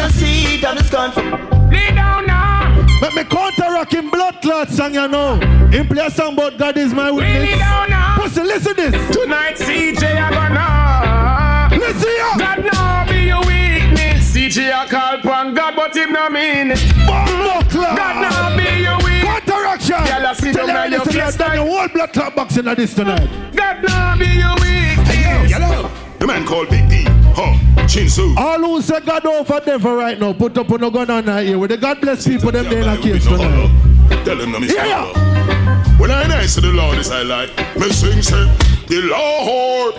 [0.76, 1.70] the seat of the scorn.
[1.70, 2.86] Lay down now.
[3.02, 5.36] Let me counteract him blood clot song, you know.
[5.72, 7.60] Him play a song about God is my Lay witness.
[7.60, 8.16] down now.
[8.20, 9.16] Pussy, listen this.
[9.16, 11.78] Tonight, CJ, I gonna.
[11.78, 12.38] Listen here.
[12.38, 14.32] God now be your weakness.
[14.36, 16.80] CJ, I call upon God, but him no mean it.
[17.06, 17.98] Blood clot.
[17.98, 19.24] God now be your weakness.
[19.24, 19.98] Counteraction.
[20.06, 22.36] Girl, I see Tell them her on your listen, face I've the whole blood clot
[22.36, 23.28] box in this tonight.
[23.56, 25.50] God now be your weakness.
[25.52, 25.92] Yellow.
[26.26, 27.04] The man called Big D.
[27.38, 27.54] Huh.
[27.86, 28.36] Chinsu.
[28.36, 31.46] All who say God over devil right now, put up on no gun on that
[31.46, 31.60] here.
[31.60, 34.26] With the God bless people, them they in a case tonight.
[34.26, 36.00] Tell them no me Yeah, yeah.
[36.00, 38.44] When I nice to the Lord is I like Me sing say
[38.88, 39.94] The Lord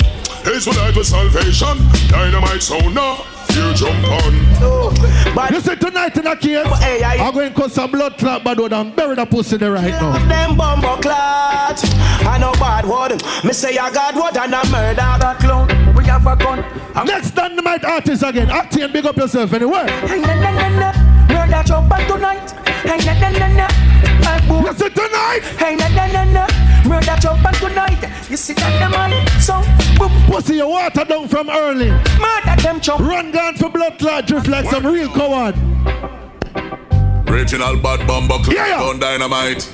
[0.48, 1.78] is what I do salvation
[2.08, 6.66] Dynamite sound now You jump on But Listen tonight in a case.
[6.66, 9.26] Oh, hey, I- I'm going to cut some blood clot bad word and bury the
[9.26, 10.18] pussy there right now.
[10.26, 11.80] them bumbo clot.
[12.26, 13.22] I know bad word.
[13.44, 15.85] Me say I got word and I murder that clown.
[15.96, 16.64] We have a gun.
[16.94, 18.50] I'm Next dynamite artist again.
[18.50, 19.86] Act and big up yourself anyway.
[20.06, 20.92] Hey, na na na na.
[21.32, 22.50] Murder jump tonight.
[22.84, 23.66] Hey, na na na na.
[24.26, 24.64] Hey, boom.
[24.64, 25.40] Listen tonight.
[25.58, 26.46] Hey, na na na na.
[26.88, 28.30] Murder jump back tonight.
[28.30, 29.12] You see that the man?
[29.40, 29.54] So,
[29.98, 30.12] boom.
[30.26, 31.90] Pussy, you water down from early.
[32.20, 33.00] Murder them chop.
[33.00, 35.54] Run down for blood clot drift like some real coward.
[37.28, 38.82] Original bad bomber clip Yeah, yeah.
[38.82, 39.68] on dynamite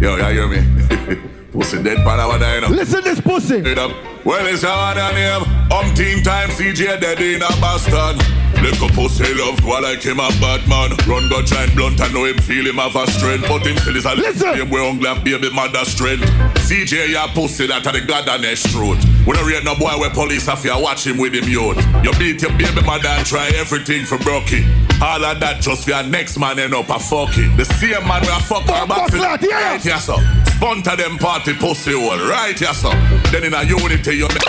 [0.00, 1.20] Yo, you hear me?
[1.52, 3.58] Pussy dead pan our dino Listen this pussy.
[3.58, 3.92] It up.
[4.24, 5.42] Well, it's how I name.
[5.68, 8.16] Umpteen time CJ dead in a Boston.
[8.62, 10.96] Little pussy love go like him a Batman.
[11.06, 13.46] Run go giant blunt and know him feel him have a strength.
[13.46, 14.54] But him still is a Listen.
[14.54, 16.24] him we hungry have baby mother strength.
[16.64, 18.96] CJ ya pussy that a the god and his throat.
[19.26, 21.76] We don't rate no boy where police have you watch him with him youth.
[22.02, 24.64] You beat your baby mother and try everything for Brocky.
[25.02, 27.56] All of that just for your next man end up a fucking.
[27.56, 30.16] The same man where fuck our back Buckler, right here so.
[30.56, 32.88] Sponsor them party pussy hole right here so.
[33.28, 34.46] Then in a unity you make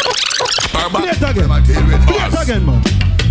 [0.76, 1.48] our Play it again.
[1.48, 2.82] Play it again, man.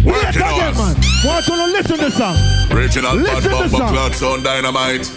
[0.02, 0.96] Play it again, man.
[1.24, 2.36] Want you to listen to the song.
[2.76, 3.88] Original Listen to bumper song.
[3.88, 5.10] cloud sound dynamite.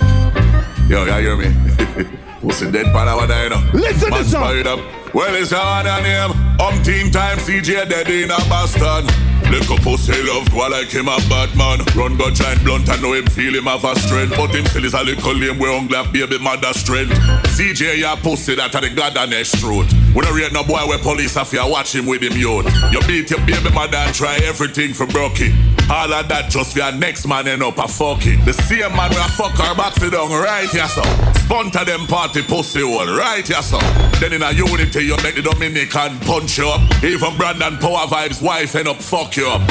[0.89, 2.07] Yo, you hear me?
[2.41, 3.57] Pussy dead pan our dino.
[3.73, 4.67] Listen to song.
[4.67, 4.79] up.
[5.13, 6.31] Well, it's hard on him.
[6.59, 9.07] Umpteen time CJ dead in a Boston.
[9.51, 11.79] Little pussy love go like him a Batman.
[11.95, 14.35] Run go giant blunt and know him feel him have a strength.
[14.35, 17.13] But him still is a little lame we hungry have baby mother strength.
[17.55, 19.87] CJ ya pussy that a the god and his throat.
[20.13, 22.67] We don't rate no boy where police have you watch him with him youth.
[22.91, 25.53] You beat your baby mother and try everything for Brocky.
[25.89, 28.43] All of that just for your next man end up a fucking.
[28.43, 31.01] The same man where fuck her back sit down right here so.
[31.47, 33.79] Sponsor them party pussy hole right here so.
[34.19, 36.81] Then in a unity you make the Dominican punch you up.
[37.03, 39.61] Even Brandon Power Vibes wife end up fuck you up.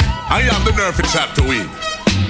[0.41, 1.61] You have the nerve to chat to we.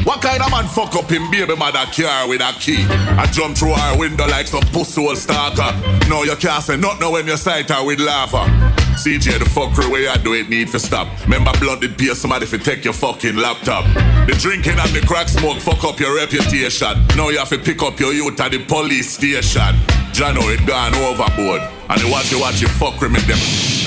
[0.03, 2.83] What kind of man fuck up him baby mother car with a key?
[3.15, 5.71] I jump through her window like some pussy hole stalker.
[6.07, 8.66] No, you can't say nothing when you sight her with lava.
[8.97, 11.07] CJ the fuckery way I do it need to stop.
[11.23, 13.85] Remember blooded pay somebody if you take your fucking laptop.
[14.27, 17.05] The drinking and the crack smoke fuck up your reputation.
[17.15, 19.77] Now you have to pick up your youth at the police station.
[20.17, 21.61] Jano it gone overboard.
[21.89, 23.37] And you watch you watch you fuck with me them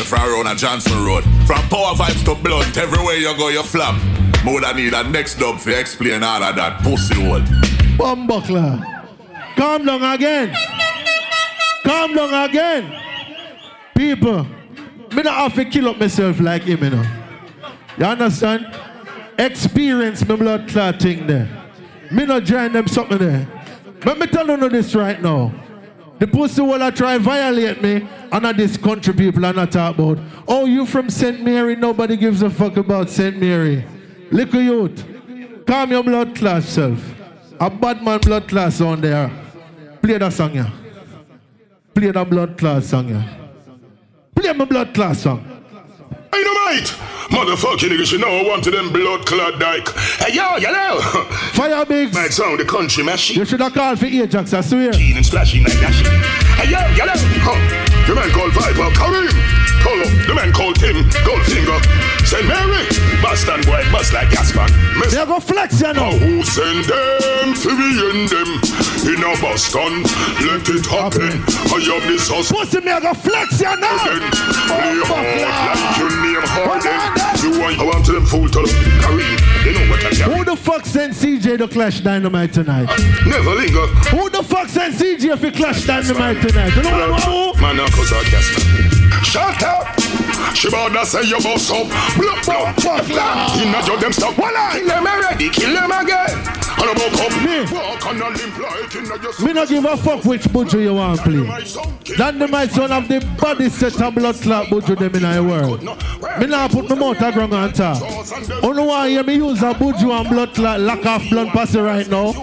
[0.07, 1.25] from around a Johnson Road.
[1.45, 4.01] From power vibes to blunt, everywhere you go you flap.
[4.45, 7.41] More than need a next dub for explain all of that pussy hole.
[7.99, 8.79] Bumbuckler.
[9.57, 10.55] Calm down again.
[11.85, 12.97] Calm down again.
[13.97, 14.47] People,
[15.13, 17.07] me not have to kill up myself like him, you know.
[17.99, 18.67] You understand?
[19.39, 21.49] Experience my blood clot thing there.
[22.11, 23.47] Me not join them something there.
[24.05, 25.53] Let me tell you this right now.
[26.19, 30.19] The pussy will try violate me, and not this country people are not talk about.
[30.47, 31.43] Oh, you from St.
[31.43, 33.39] Mary, nobody gives a fuck about St.
[33.39, 33.85] Mary.
[34.31, 34.95] Look at you.
[35.67, 37.01] calm your blood class self.
[37.59, 39.31] A bad man blood class on there.
[40.03, 40.71] Play that song, yeah.
[41.95, 43.40] Play that blood class song, yeah.
[44.41, 45.45] Play my blood class song.
[46.33, 46.97] Dynamite!
[47.29, 49.87] Motherfucking niggas, you know I want to them blood clot dyke.
[50.19, 50.99] Hey yo, yellow!
[51.53, 52.15] Fiyah Bigs!
[52.15, 53.37] Might sound the country machine.
[53.37, 54.93] You should have called for Ajax, I swear.
[54.93, 56.07] Keen and splashing like that shit.
[56.57, 57.13] Hey yo, yellow!
[57.45, 58.07] Huh.
[58.07, 59.70] The man called Viper, Karim!
[59.81, 61.81] Polo, the man called Tim, Goldfinger.
[62.27, 62.47] St.
[62.47, 62.87] Mary,
[63.23, 64.71] Boston boy, bust like Gaspan.
[64.99, 66.13] Miss they go flex, you know.
[66.13, 68.51] Who send them to be in them?
[69.03, 70.05] In a Boston,
[70.47, 71.43] let it happen.
[71.73, 72.53] I have this house.
[72.53, 73.97] Pussy me, I go flex, you know.
[74.69, 77.31] Play oh, hard like your name Harden.
[77.43, 78.63] You want, I want to them fool to
[79.01, 79.37] Karim.
[79.65, 80.37] They know what I got.
[80.37, 82.89] Who the fuck sent CJ to Clash Dynamite tonight?
[83.27, 83.87] Never linger.
[84.13, 86.77] Who the fuck sent CJ for Clash Dynamite tonight?
[86.77, 87.61] You know what?
[87.61, 89.00] Man, now cause I guess.
[89.23, 90.00] Shut up!
[90.55, 91.87] She to say you boss up.
[92.17, 93.57] Block, block, fuck that.
[93.63, 94.35] In a job them stop.
[94.35, 94.73] Voila!
[94.73, 96.31] Kill them already, kill them again.
[96.81, 97.33] And I woke up.
[97.45, 97.65] Me.
[97.73, 99.41] Walk on a limp like in a just.
[99.41, 102.17] Me not give a fuck which buju you want play.
[102.17, 105.83] Dynamite son of the body set a blood clot buju them in the world.
[106.41, 108.03] Me not put my mouth a ground on top.
[108.63, 112.09] Only want hear me use a buju and blood clot lock off blood pussy right
[112.09, 112.35] now.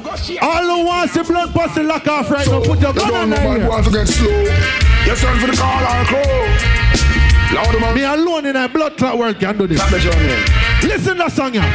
[0.42, 3.70] All who want see blood pussy lock off right now, put your gun on there.
[3.70, 4.30] want to get slow.
[4.30, 6.87] Yes, sir, for the call or crow.
[7.54, 7.96] Loud.
[7.96, 9.80] Me alone in a blood clot world can do this.
[10.84, 11.66] Listen to that song, yeah.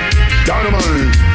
[0.45, 1.33] Dynamite.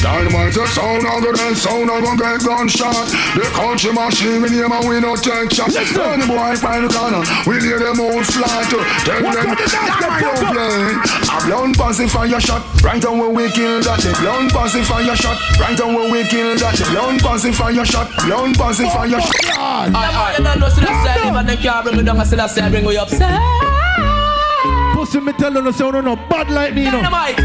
[0.00, 3.04] Dynamite a sound of the dance sound of a get gunshot.
[3.36, 5.68] The country machine in here and we no take shot.
[5.68, 8.64] When the boy find the corner, we lay them out flat.
[9.04, 10.49] Tell them dynamite don't
[11.74, 11.90] play.
[11.90, 14.00] A blown pacifier shot, right on when we kill that.
[14.00, 16.76] The blown pacifier shot, right on when we kill that.
[16.76, 19.34] The blown pacifier shot, blown pacifier shot.
[19.58, 22.24] I, I, you don't know, still I say, but they can't bring me down, I
[22.24, 23.40] still I say, bring me upset.
[24.94, 27.02] Pussy me tell you, say, no bad like me, no.
[27.02, 27.36] Dynamite.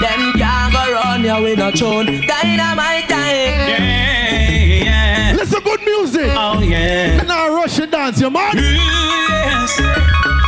[0.00, 2.26] Them can't go run you with no tune.
[2.26, 3.68] Dynamite time.
[3.68, 5.34] Yeah, yeah.
[5.36, 6.30] Listen good music.
[6.34, 7.18] Oh, yeah.
[7.20, 8.54] And now rush and dance, you mad?
[8.54, 9.78] Yes.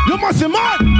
[0.08, 0.97] You must be mad.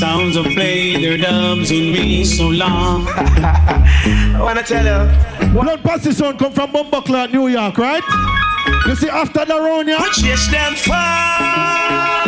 [0.00, 3.06] Sounds have played their dubs with me so long.
[3.06, 5.52] I wanna tell you.
[5.52, 8.02] Blood Pussy son come from Bumbuckler, New York, right?
[8.86, 10.02] You see, after the round, yeah?
[10.02, 12.22] We chase them far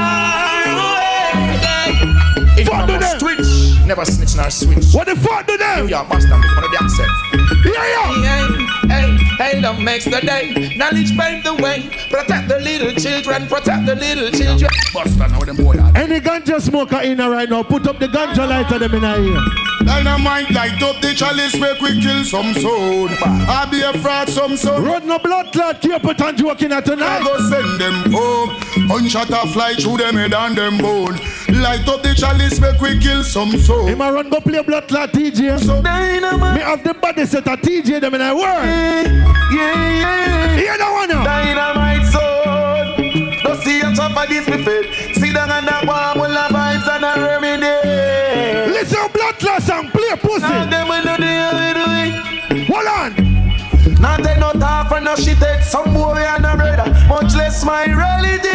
[0.69, 1.41] away.
[2.61, 3.19] If fuck do them.
[3.19, 3.72] Switch.
[3.87, 4.93] Never snitch nor switch.
[4.93, 5.87] What the fuck do them?
[5.87, 7.11] New York, Boston, we wanna be accept.
[7.65, 8.73] Yeah, yeah.
[8.89, 10.75] Hey, hey, love makes the day.
[10.77, 11.91] Knowledge pave the way.
[12.11, 13.47] Protect the little children.
[13.49, 14.71] Protect the little children.
[14.95, 15.93] Boston, how them boy are.
[15.97, 19.72] Any ganja smoker in here right now, put up the ganja lighter them in here.
[19.81, 23.09] Dynamite light up the chalice, make we kill some soul.
[23.11, 24.81] I be a fraud, some soul.
[24.81, 27.21] Run no blood clot, keep it and joking at tonight.
[27.21, 28.89] I go send them home.
[28.89, 31.19] Gunshot a fly through them head and them bone.
[31.61, 33.87] Light up the chalice, make we kill some soul.
[33.87, 35.59] Him a run go play blood clot TJ.
[35.61, 36.55] So Dynamite.
[36.57, 38.65] Me have the body set a TJ them in a world.
[38.65, 39.23] Yeah,
[39.53, 40.57] yeah.
[40.57, 41.25] Hear that one now?
[41.25, 43.43] Dynamite soul.
[43.43, 45.02] Don't see a top of this me fit.
[45.33, 48.71] Sit down and a warm with the vibes and a remedy.
[48.71, 50.43] Listen, blood clot song, play pussy.
[50.43, 52.65] Now them we know the.
[52.69, 53.15] Hold on.
[53.99, 55.39] Now take no talk for no shit.
[55.39, 56.93] Take some boy and a brother.
[57.09, 58.51] Much less my reality.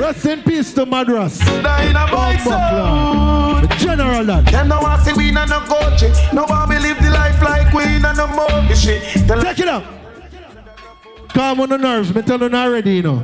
[0.00, 1.38] Rest in peace to Madras.
[1.38, 3.62] Dynamite son.
[3.62, 4.46] The General that.
[4.50, 6.02] Them no want see we in no coach.
[6.32, 9.02] No one believe the life like we in no monkey shit.
[9.28, 9.84] Take it up.
[11.28, 13.22] Calm on the nerves, me tell you already, you know.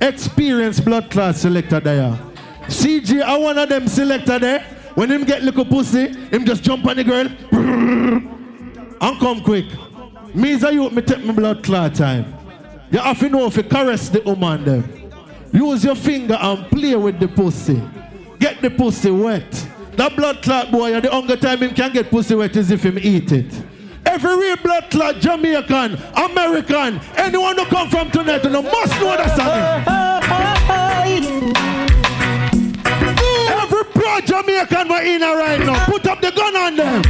[0.00, 2.18] Experienced blood class selector there.
[2.66, 4.60] CG, I one of them selector there.
[4.94, 9.66] When him get little pussy, him just jump on the girl and come quick.
[10.34, 12.34] Me as a youth, me take my blood clot time.
[12.90, 15.10] You have to know if you caress the woman them.
[15.52, 17.80] Use your finger and play with the pussy.
[18.38, 19.50] Get the pussy wet.
[19.96, 22.98] That blood clot boy, the only time him can get pussy wet is if him
[22.98, 23.52] eat it.
[24.14, 29.16] Every real blood clot, Jamaican, American, anyone who come from tonight, you know, must know
[29.16, 29.82] that song.
[33.50, 37.02] Every pro Jamaican we're in right now, put up the gun on them.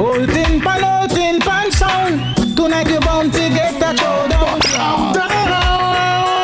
[0.00, 2.36] Old tin pan, sound.
[2.56, 4.60] Tonight you bound to get that showdown.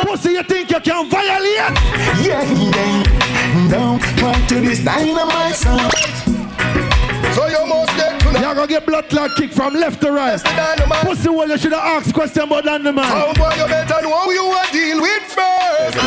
[0.05, 1.75] Pussy, you think you can violate?
[2.23, 3.03] Yeah, yeah.
[3.69, 5.92] Don't try to this dynamite sound.
[8.53, 10.41] So you must get to Y'all gonna get blood clot kick from left to right.
[11.01, 13.05] Pussy well, you should have asked question about Dynamite.
[13.09, 15.97] Oh boy, you better know who you are deal with first.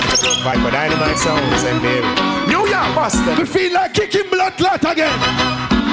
[0.45, 2.07] Fight for dynamite sounds and baby.
[2.47, 3.37] New York Boston.
[3.39, 5.19] We feel like kicking blood clot again.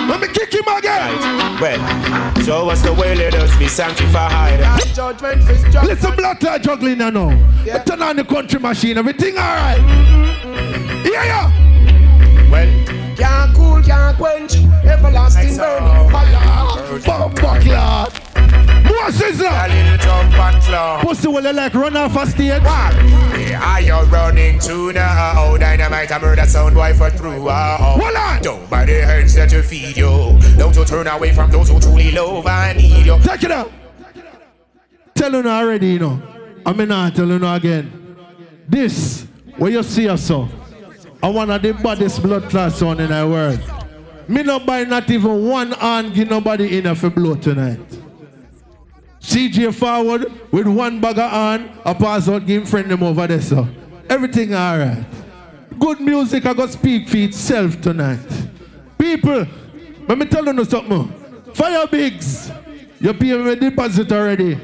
[0.07, 1.17] Let me kick him again.
[1.59, 4.59] Well, show us the way, let us be sanctified.
[4.93, 5.87] Judgment fist judgment.
[5.87, 7.09] Listen, blood clot juggling now.
[7.09, 7.29] now.
[7.65, 7.83] Yeah.
[7.83, 8.97] Turn on the country machine.
[8.97, 9.79] Everything alright.
[11.05, 12.49] Yeah, yeah.
[12.51, 14.55] Well, Can't can't quench.
[14.83, 16.09] Everlasting burning oh.
[16.09, 16.99] fire.
[16.99, 18.23] Fuck, fuck.
[18.85, 19.49] More sizzler.
[19.49, 21.01] a little jump and claw.
[21.01, 22.61] Pussy you like run off a stage.
[22.63, 25.13] Are you running to now?
[25.13, 27.47] Uh, oh, dynamite, I murder sound boy for through.
[27.47, 28.41] Uh, oh, Hold on.
[28.41, 30.37] Nobody hurts that to feed you.
[30.57, 33.19] Don't you turn away from those who truly love and need you.
[33.21, 33.71] Take it out.
[35.15, 36.21] Tell you already, you know.
[36.65, 38.17] I mean, I tell you again.
[38.67, 39.27] This,
[39.57, 40.47] where you see us so,
[41.23, 43.61] I of the baddest blood clot sound in the world.
[44.27, 47.79] Me not buy not even one hand give nobody in for blow tonight.
[49.21, 53.39] CJ forward with one bag of hand, I pass out, him friend them over there,
[53.39, 53.65] so.
[54.09, 55.05] Everything alright.
[55.79, 58.19] Good music, I got speak for itself tonight.
[58.97, 59.47] People,
[60.05, 61.07] let me tell you something.
[61.53, 62.51] Fiyah Bigs,
[62.99, 64.59] you pay me deposit already.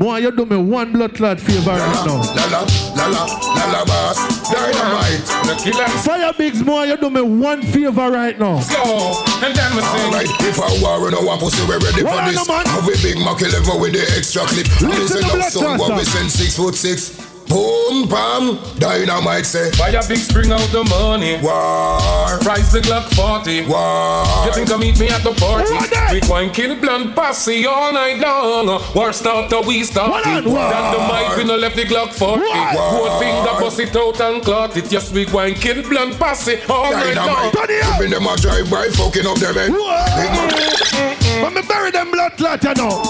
[0.00, 2.24] Boy, you do me one blood clot favor right now.
[2.32, 2.64] La la,
[2.96, 4.16] la la, la la boss.
[4.48, 5.28] Dynamite.
[5.44, 5.84] The killer.
[6.00, 8.60] Fiyah Bigs, boy, you do me one favor right now.
[8.60, 9.12] Slow,
[9.44, 10.06] and then we sing.
[10.08, 12.48] Alright, if I war no one pussy, we ready Hold for this.
[12.48, 14.64] Have a big Mac 11 with the extra clip.
[14.80, 17.29] Listen Listen to up, Black son, what we send six foot six.
[17.50, 19.70] Boom, bam, dynamite say.
[19.76, 21.34] Buy a big spring out the money.
[21.42, 23.66] War, Price the Glock 40.
[23.66, 24.24] war.
[24.46, 25.74] You think I meet me at the party?
[25.74, 26.12] What that?
[26.12, 28.80] We going kill blunt posse all night long.
[28.94, 30.46] War start till we start What it.
[30.46, 30.70] on, war?
[30.70, 32.40] Then the mic we no left the Glock 40.
[32.40, 32.74] What?
[32.76, 34.92] Both finger bust it out and clot it.
[34.92, 37.26] Yes, we going kill blunt posse all night long.
[37.26, 37.52] Dynamite.
[37.54, 37.98] Turn it up.
[37.98, 39.72] Giving them a drive by, fucking up their head.
[39.72, 41.42] Big Mac.
[41.42, 43.02] When me bury them blood clot, you know.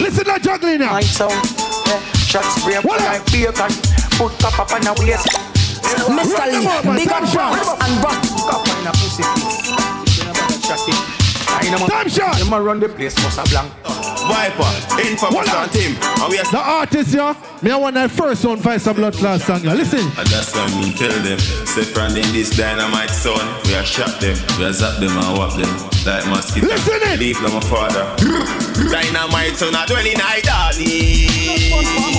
[0.00, 0.98] Listen to juggling now.
[2.32, 3.68] My shots spray up What like bacon.
[4.16, 5.28] Put cup up on the waist.
[6.08, 6.48] Mr.
[6.48, 8.22] Lee, big up Bronx and Rock.
[8.48, 9.22] Cup on the pussy.
[10.16, 11.22] You know about that shot it.
[11.52, 12.38] I know Time shot.
[12.38, 13.70] You run the place, must a blank.
[14.24, 14.64] Viper,
[15.02, 15.96] infamous What on team.
[16.22, 19.14] And we are The artist, yeah, me I want that first one fight some blood
[19.14, 19.74] clot song, yeah.
[19.74, 20.00] Listen.
[20.16, 24.20] And that's why me tell them, say from them this dynamite son, we are shot
[24.20, 25.68] them, we are zap them and whap them,
[26.06, 26.68] like mosquito.
[26.68, 27.18] Listen it.
[27.18, 28.04] Leave them a father.
[28.90, 31.28] dynamite son at 29 darling.
[31.74, 32.11] Oh,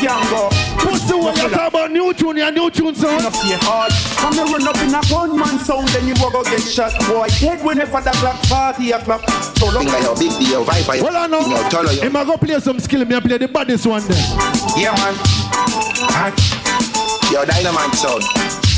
[0.00, 0.22] gang.
[0.78, 3.18] Pussy, what you talk about new tune, yeah, new tune song.
[3.18, 3.92] Enough say hard.
[4.16, 6.92] Come you run up in a gunman sound, then you will go get shot.
[7.08, 9.28] Boy, dead whenever the clock party o'clock.
[9.58, 10.98] So Think I your big deal, Viper.
[11.02, 11.40] Hold on now.
[11.40, 13.86] Yo, turn on your- Him a go play some skill, me I play the baddest
[13.86, 14.22] one then.
[14.76, 15.14] Yeah, man.
[16.14, 16.30] Huh?
[17.32, 18.22] Your dynamite sound.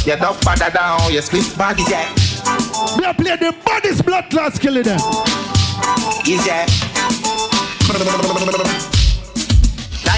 [0.07, 2.09] You duck father down, you split bodies, yeah.
[2.97, 5.01] Me I play the baddest blood clot skill in them.
[6.27, 6.67] Is yeah.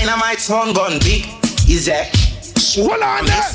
[0.03, 1.31] Dynamite sound gun big.
[1.71, 2.11] Is yeah.
[2.75, 3.47] Hold on there.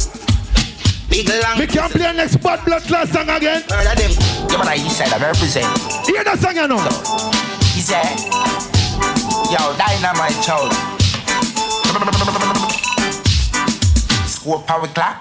[1.10, 1.60] Big long.
[1.60, 3.64] Me can play next bad blood clot song again.
[3.68, 4.12] Murder them.
[4.48, 5.68] Yeah, but I east side, I represent.
[6.08, 6.80] Hear the song you know.
[7.76, 8.16] Is yeah.
[9.52, 10.72] Yo, dynamite sound.
[14.26, 15.20] Score power clock.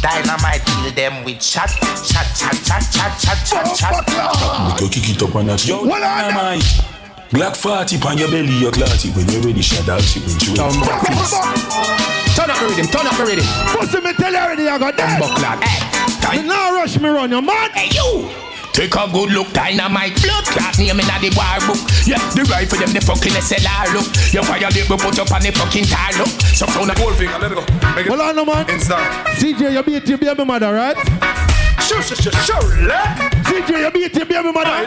[0.00, 1.70] Dynamite kill them with shot,
[2.06, 4.74] shot, shot, shot, shot, shot, shot, shot.
[4.74, 5.66] We go kick it up on that.
[5.66, 6.97] Yo, What dynamite.
[7.30, 8.88] Glock 40 on your belly, you clot.
[9.14, 10.24] When you're ready, shut out it.
[10.24, 10.80] When you ready.
[12.32, 13.44] Turn up the rhythm, turn up the rhythm.
[13.76, 15.20] Pussy, me tell you already, I got that.
[15.20, 15.60] Buckler.
[15.60, 17.70] Hey, Me now rush me run, you man.
[17.76, 18.30] Hey you!
[18.72, 21.82] Take a good look, dynamite blood clot name inna the war book.
[22.08, 24.08] Yeah, the rifle them the fucking SLR look.
[24.32, 26.32] You violate, we put up on the fucking tar look.
[26.56, 27.64] Some sound a Whole finger, let it go.
[27.92, 28.64] Make it Hold on, no man.
[28.70, 29.04] instant.
[29.36, 30.96] CJ, you beat your baby mother, right?
[31.84, 33.37] Sure, sure, sure, sure.
[33.48, 34.86] CJ, you beat your baby mother.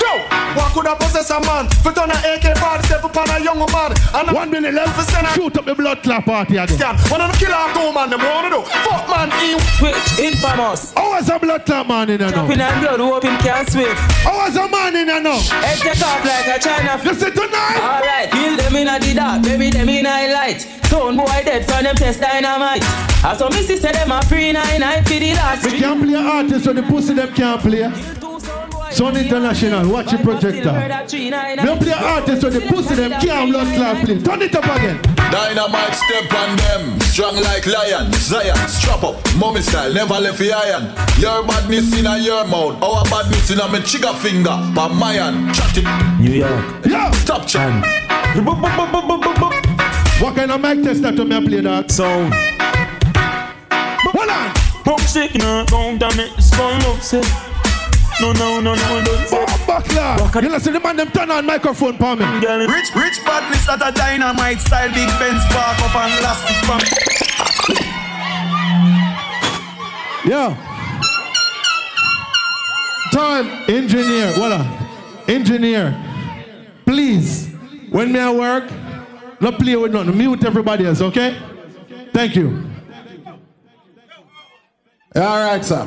[0.00, 0.12] Yo,
[0.56, 1.68] what could I possess a man?
[1.84, 3.92] For done an AK-47 upon a young man.
[4.14, 4.96] And One minute left.
[4.96, 6.78] For sending shoot up the blood clot party again.
[6.78, 6.96] Scan.
[7.12, 8.62] One of the killer go man, them wanna do.
[8.62, 10.92] Fuck man, he Twitch, infamous.
[10.94, 12.36] How was a blood clot man in there now?
[12.48, 13.94] Jumping and blood, hope him can swim.
[14.24, 15.38] How was a man in there now?
[15.38, 17.00] Head take off like a China.
[17.04, 17.78] Listen tonight.
[17.78, 20.66] Alright, kill them in a the dark, baby them in a light.
[20.88, 22.82] Sound boy dead from them test dynamite.
[23.22, 25.64] I saw me sister them a pre nine night for the last.
[25.64, 27.92] We can't play artists so the pussy them can't play.
[28.90, 30.72] Sun International, watch your projector.
[31.12, 34.18] We don't play artists so the pussy them can't blood clot play.
[34.22, 34.98] Turn it up again.
[35.30, 38.10] Dynamite step on them, strong like lion.
[38.14, 40.84] Zion, strap up, mommy style, never left the iron.
[41.20, 44.56] Your badness in a your mouth, our badness in a me trigger finger.
[44.74, 46.18] But my hand, chat it.
[46.18, 46.86] New York.
[46.86, 47.10] Yeah.
[47.10, 47.84] Stop chat.
[50.20, 51.90] What kind of mic test that to me I play that?
[51.92, 52.34] Sound.
[54.10, 54.52] Hold on.
[54.84, 57.24] Book chick, no, don't damn it, it's going upset.
[58.20, 59.46] No, no, no, no, don't say.
[59.64, 62.24] Buckler, you listen, the man them turn on microphone for me.
[62.24, 66.80] Rich, rich badness at a dynamite style, big Benz park up and elastic from.
[70.28, 70.56] Yo.
[73.12, 74.66] Time, engineer, voila.
[75.28, 75.94] Engineer,
[76.84, 77.48] please,
[77.90, 78.68] when me at work,
[79.40, 80.16] not play with nothing.
[80.16, 81.38] Mute everybody else, okay?
[82.12, 82.64] Thank you.
[85.14, 85.84] All right, sir.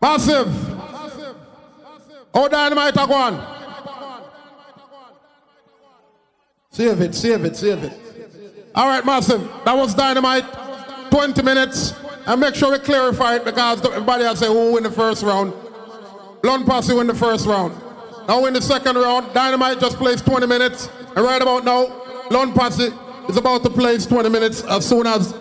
[0.00, 0.48] Massive.
[0.76, 1.36] Massive.
[2.34, 3.56] Oh, dynamite, I go on.
[6.70, 7.92] Save it, save it, save it.
[8.74, 9.40] All right, Massive.
[9.64, 10.44] That was dynamite.
[11.10, 11.94] 20 minutes.
[12.26, 15.54] And make sure we clarify it because everybody else say who win the first round.
[16.42, 17.80] Blunt Posse win the first round.
[18.28, 20.88] Now in the second round, Dynamite just plays 20 minutes.
[21.14, 22.92] And right about now, Blunt Posse
[23.28, 25.32] is about to play 20 minutes as soon as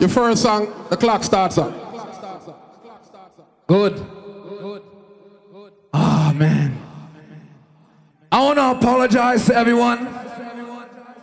[0.00, 1.72] your first song, the clock starts up.
[3.66, 3.94] Good.
[3.96, 4.82] Good.
[5.52, 5.72] Good.
[5.92, 6.80] Ah, man.
[8.30, 10.06] I want to apologize to everyone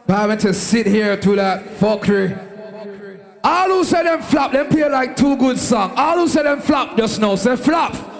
[0.06, 2.38] for having to sit here through that fuckery.
[3.44, 5.94] All who said them flop, them play like two good songs.
[5.98, 8.12] All who said them flop just now, say flop.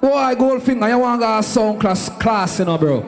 [0.00, 3.00] Boy, Goldfinger, you want to go sound class, class, you know, bro.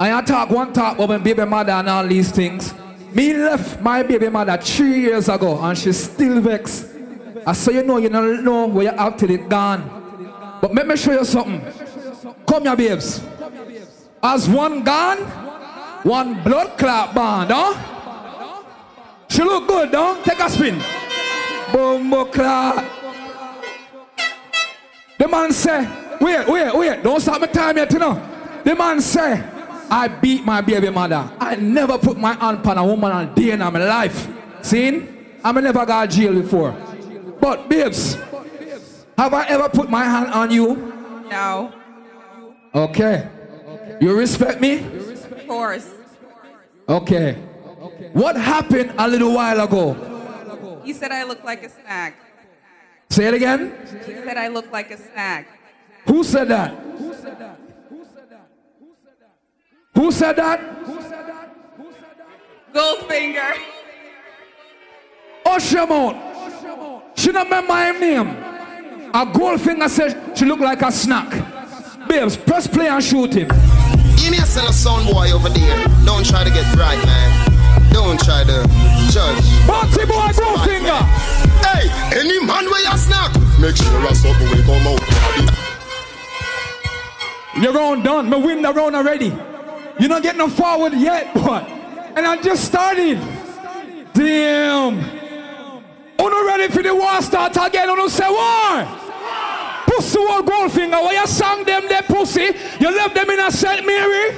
[0.00, 2.74] And I talk one talk about my baby mother and all these things.
[3.12, 6.88] Me left my baby mother three years ago and she's still vexed.
[7.46, 10.58] I say, you know, you don't know where you have till it gone.
[10.60, 11.60] But let me show you something.
[12.46, 13.22] Come here, babes.
[14.22, 15.18] As one gone,
[16.02, 18.62] one blood clot band, huh?
[19.28, 20.82] She look good, don't Take a spin.
[21.72, 23.01] Bumbo clot.
[25.22, 25.88] The man say,
[26.20, 28.14] wait, wait, wait, don't stop my time yet, you know.
[28.64, 29.40] The man say,
[29.88, 31.30] I beat my baby mother.
[31.38, 34.26] I never put my hand on a woman a day in my life.
[34.62, 35.06] See?
[35.44, 36.72] I never got jail before.
[37.40, 38.16] But babes,
[39.16, 40.74] have I ever put my hand on you?
[41.30, 41.72] No.
[42.74, 43.28] Okay.
[44.00, 44.78] You respect me?
[44.80, 45.88] Of course.
[46.88, 47.34] Okay.
[48.12, 50.82] What happened a little while ago?
[50.84, 52.16] You said I look like a snack.
[53.12, 53.74] Say it again.
[54.08, 55.46] You said I look like a snack.
[56.06, 56.70] Who said that?
[59.94, 60.60] Who said that?
[62.72, 63.52] Goldfinger.
[65.44, 66.16] Hush your mouth.
[67.14, 68.28] She not remember my name.
[69.12, 72.08] A Goldfinger said she look like a snack.
[72.08, 73.48] Babes, press play and shoot him.
[74.16, 75.86] Give me a son of sound boy over there.
[76.06, 77.92] Don't try to get right, man.
[77.92, 78.66] Don't try to
[79.12, 79.44] judge.
[79.66, 81.51] Party boy, Goldfinger.
[81.82, 85.62] Hey, any man where you snack, make sure a something will come out.
[87.60, 88.30] Your round done.
[88.30, 89.32] Me win the round already.
[89.98, 91.68] You're not getting no forward yet, but
[92.16, 93.18] and I just started.
[94.14, 95.00] Damn.
[96.18, 97.88] Oh, Uno ready for the war start again?
[97.88, 98.98] Oh, Uno say war.
[99.86, 102.54] Pussy old Goldfinger, why you sang them that pussy?
[102.80, 103.84] You left them in a St.
[103.84, 104.36] Mary?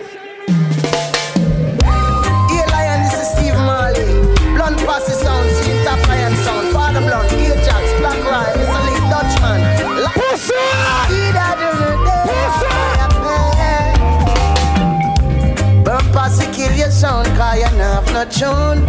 [18.14, 18.84] No tune.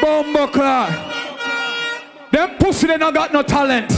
[0.00, 0.46] Bumbo
[2.30, 3.90] Them pussy they not got no talent.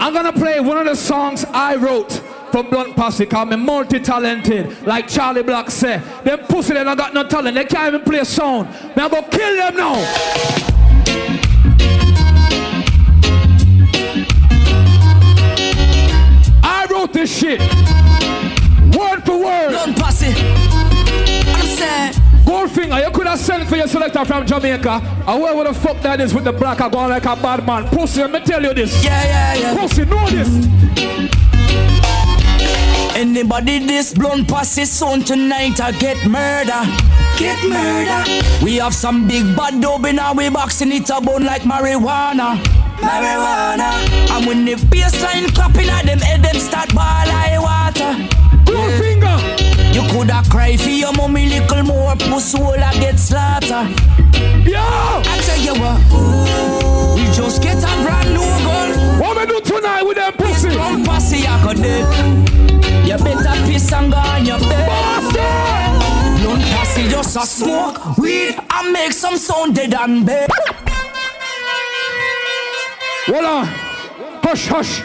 [0.00, 2.10] I'm gonna play one of the songs I wrote
[2.50, 4.84] for Blunt Posse cause I'm multi-talented.
[4.84, 6.02] Like Charly Black said.
[6.24, 7.54] Them pussy they not got no talent.
[7.54, 8.74] They can't even play a song.
[8.96, 9.94] Now gonna kill them now.
[16.64, 17.60] I wrote this shit.
[18.96, 19.68] Word for word.
[19.68, 20.34] Blunt Posse.
[21.54, 22.17] I'm saying.
[22.48, 25.02] Goldfinger, you could have sent for your selector from Jamaica.
[25.26, 26.80] And where the fuck that is with the black?
[26.80, 27.84] I going like a bad man.
[27.88, 29.04] Pussy, let me tell you this.
[29.04, 29.76] Yeah, yeah, yeah.
[29.76, 30.48] Pussy, know this.
[33.14, 36.80] Anybody this blunt posse soon tonight I get murder.
[37.36, 38.64] Get murder.
[38.64, 42.56] We have some big bad dope in our way boxing it a bone like marijuana.
[42.96, 43.90] Marijuana.
[44.30, 48.28] And when the baseline clapping at them head, them start ball like water.
[48.64, 49.07] Goldfinger.
[49.98, 53.82] You coulda cry for your mommy little more pussy hole a get slaughter.
[54.62, 54.78] Yo!
[54.78, 59.18] I tell you what, ooh, we just get a brand new gun.
[59.18, 60.68] What we do tonight with them pussy?
[60.68, 63.08] Blunt posse I could dead.
[63.08, 64.88] You better piss and go on your bed.
[66.42, 70.48] Blunt posse just a smoke weed and make some sound dead and bed.
[73.26, 73.66] Hold on.
[74.44, 75.02] Hush, hush.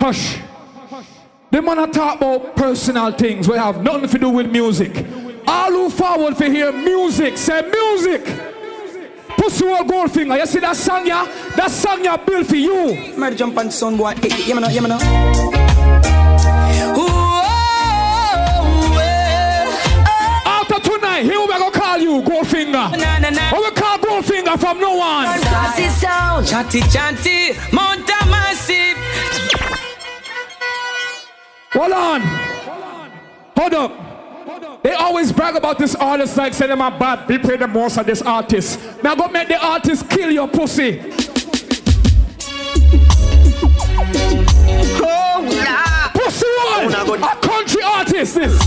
[0.00, 0.49] Hush.
[1.50, 5.04] The man a talk about personal things we have nothing to do with music.
[5.48, 8.24] All who forward for hear music, say music.
[9.36, 10.38] Pussy Wall Goldfinger.
[10.38, 11.24] You see that song, yeah?
[11.56, 13.14] That song, yeah, built for you.
[13.16, 14.14] Murder jump on son boy.
[14.14, 14.98] Know, you know.
[16.92, 17.42] Oh,
[20.46, 22.72] After tonight, here we gonna call you Goldfinger.
[22.72, 23.50] Na, na, na.
[23.50, 25.38] What we call Goldfinger from now on.
[25.40, 26.46] Sassy sound.
[26.46, 27.54] Chatty chatty.
[27.72, 29.59] Mount massive.
[31.72, 32.20] Hold on.
[33.56, 34.82] Hold up.
[34.82, 37.28] They always brag about this artist like say them are bad.
[37.28, 38.80] They pay the most of this artist.
[39.04, 41.00] Now go make the artist kill your pussy.
[45.02, 46.08] Oh, nah.
[46.12, 46.92] Pussy one.
[46.92, 48.58] A A country artist this.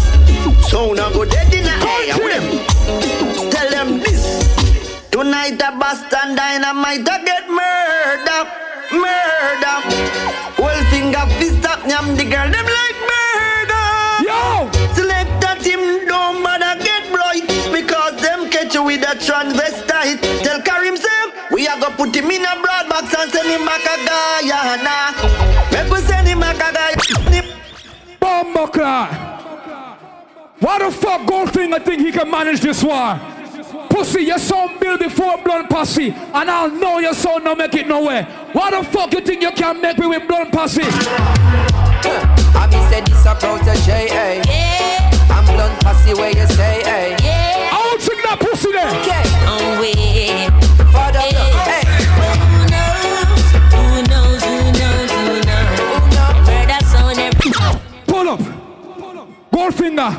[0.69, 2.13] Sound a good dead in the air.
[2.13, 2.39] Country.
[2.39, 3.51] Them.
[3.51, 5.09] Tell them this.
[5.11, 8.49] Tonight a Boston dynamite get murder,
[8.91, 9.77] murder.
[10.55, 12.92] Whole finger fist up, nyam the girl them like
[19.13, 20.21] a transvestite.
[20.43, 21.09] Tell Karim say
[21.51, 25.13] we a go put him in a broad box and send him back a Guyana.
[25.71, 27.43] Make we send him back a Guyana.
[28.19, 29.09] Bumbleclad.
[30.59, 33.19] Why the fuck Goldfinger think he can manage this war?
[33.89, 37.87] Pussy, your son built before blood pussy, and I'll know your son no make it
[37.87, 38.23] nowhere.
[38.53, 40.83] Why the fuck you think you can make me with blood pussy?
[40.83, 44.41] I be said this a protege, eh?
[44.47, 45.09] Yeah.
[45.29, 46.93] I'm blunt pussy where you say, eh?
[46.93, 47.32] I don't think
[48.23, 48.87] that pussy there.
[49.01, 49.23] Okay.
[49.45, 50.49] Oh, wait.
[50.91, 51.83] Father, hey.
[52.39, 53.43] Who knows?
[53.73, 54.41] Who knows?
[54.43, 55.11] Who knows?
[55.11, 56.47] Who knows?
[56.47, 57.51] Murder sound every.
[58.07, 58.41] Pull up.
[59.51, 60.11] Goldfinger.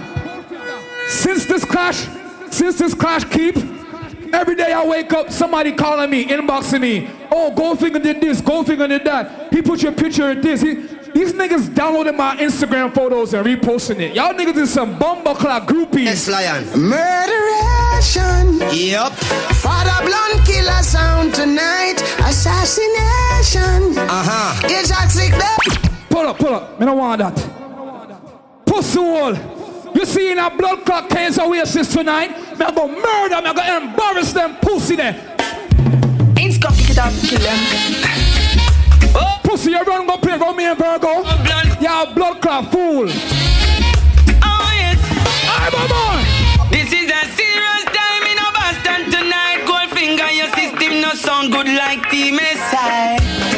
[1.08, 2.06] Since this clash,
[2.50, 3.56] since this clash keep,
[4.32, 7.08] every day I wake up, somebody calling me, inboxing me.
[7.30, 9.52] Oh, Goldfinger did this, Goldfinger did that.
[9.52, 10.60] He put your picture in this.
[10.60, 14.14] He, these niggas downloading my Instagram photos and reposting it.
[14.14, 16.04] Y'all niggas is some bumbleclad groupies.
[16.04, 16.64] Yes, lion.
[16.78, 18.58] Murderation.
[18.76, 19.12] Yep.
[19.62, 22.02] Father blunt killer sound tonight.
[22.18, 23.96] Assassination.
[23.96, 24.60] Uh-huh.
[24.64, 25.56] It's toxic there.
[26.10, 26.80] Pull up, pull up.
[26.80, 28.66] Me don't want that.
[28.66, 29.34] Pussy wall.
[29.94, 32.30] You see in a blood clot case oasis tonight?
[32.58, 35.14] Me go murder, me I go embarrass them pussy there.
[36.36, 38.13] Ain't Scott pick it up, kill them.
[39.14, 39.40] Oh.
[39.42, 41.22] Pussy, run go play go Romain Virgo.
[41.22, 41.76] blood.
[41.80, 43.08] Yeah, blood clot fool.
[43.08, 44.98] Oh, yes.
[45.48, 46.20] I'm a boy.
[46.70, 49.64] This is a serious time in a Boston tonight.
[49.66, 53.20] Goldfinger, your system no sound good like TMSI.
[53.20, 53.53] Whoa.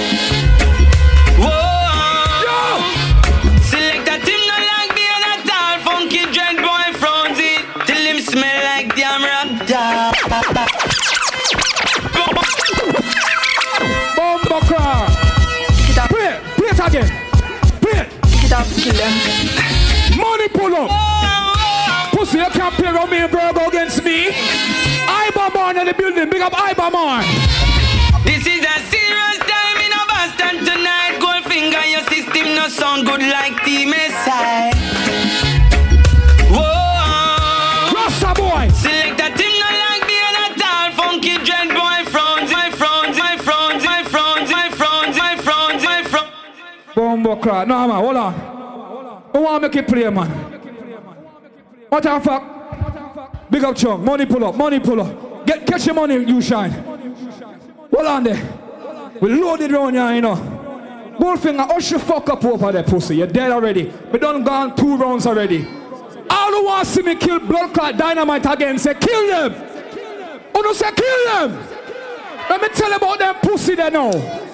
[16.97, 17.12] Again.
[17.82, 18.09] Play it.
[18.23, 19.12] Pick it up, kill them.
[20.16, 20.89] Money pull up.
[22.12, 24.31] Pussy, you can't play around me and Virgo against me.
[25.05, 26.31] Iba Mahr in the building.
[26.31, 27.20] Big up Iba Mahr.
[28.24, 31.20] This is a serious time in a Boston tonight.
[31.20, 34.73] Goldfinger, your system no sound good like TMSI.
[34.73, 34.76] Whoa.
[47.27, 47.69] Bomba clot.
[47.69, 48.35] No, man, hold on.
[48.35, 50.28] Oh, who want to make it play, man?
[51.89, 53.51] What the fuck?
[53.51, 54.03] Big up chunk.
[54.05, 54.55] Money pull up.
[54.55, 55.47] Money pull up.
[55.47, 56.70] Get catch your money, you shine.
[56.70, 59.19] Hold on there.
[59.20, 60.36] We loaded round here, you know.
[61.19, 63.16] Goldfinger, hush your fuck up over there, pussy.
[63.16, 63.93] You're dead already.
[64.12, 65.66] We done gone two rounds already.
[66.28, 69.55] All who want to see me kill blood clot dynamite again, say kill them.
[70.55, 71.69] Oh, who don't say kill them?
[72.51, 74.45] Let me tell about them pussy there now.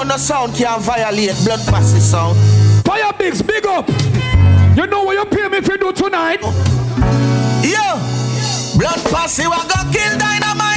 [0.00, 2.34] Know no sound can violate blood passy sound.
[2.84, 3.86] Fiyah Bigs, big up.
[4.74, 6.40] You know what you pay me if you do tonight?
[6.40, 7.86] Yo,
[8.78, 10.69] blood passy we go kill dynamite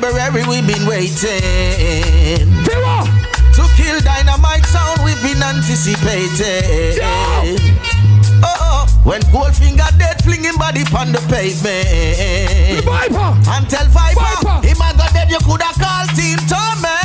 [0.00, 2.48] February we've been waiting.
[2.64, 3.04] Zero.
[3.52, 6.96] To kill dynamite sound, we've been anticipating.
[8.42, 12.82] Oh, oh, when Goldfinger dead, flinging body on the pavement.
[12.82, 13.36] Viper.
[13.50, 14.66] And tell Viper, Viper.
[14.66, 16.99] him a got dead, you coulda called Team Torment.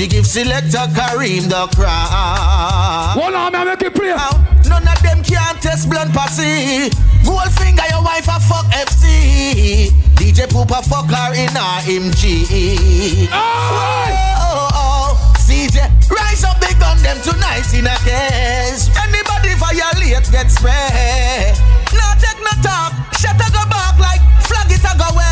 [0.00, 3.20] She gives selector Kareem the crown.
[3.20, 4.16] Hold on, man, make it play.
[4.64, 6.88] none of them can test blunt pussy.
[7.20, 9.92] Goldfinger, your wife a fuck FC.
[10.16, 13.28] DJ Poopa fuck her in her MG.
[13.28, 14.08] Oh,
[14.40, 15.34] oh, oh.
[15.36, 18.88] CJ, rise up the gun them tonight in a case.
[19.04, 21.52] Anybody violate get spray.
[21.92, 25.29] No take no talk, shut a go back like flag it a go wave.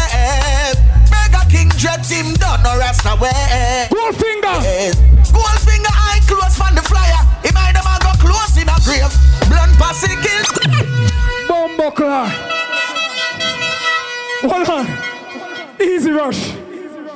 [1.78, 3.30] Dread team done no rest away.
[3.90, 4.58] Goldfinger.
[4.66, 4.96] Yes.
[5.30, 7.22] Goldfinger eye close from the flyer.
[7.44, 9.14] He might a go close in a grave.
[9.48, 10.44] Blunt pussy kill.
[11.46, 12.26] Bumbuckler.
[14.42, 15.80] Hold on.
[15.80, 16.50] Easy rush.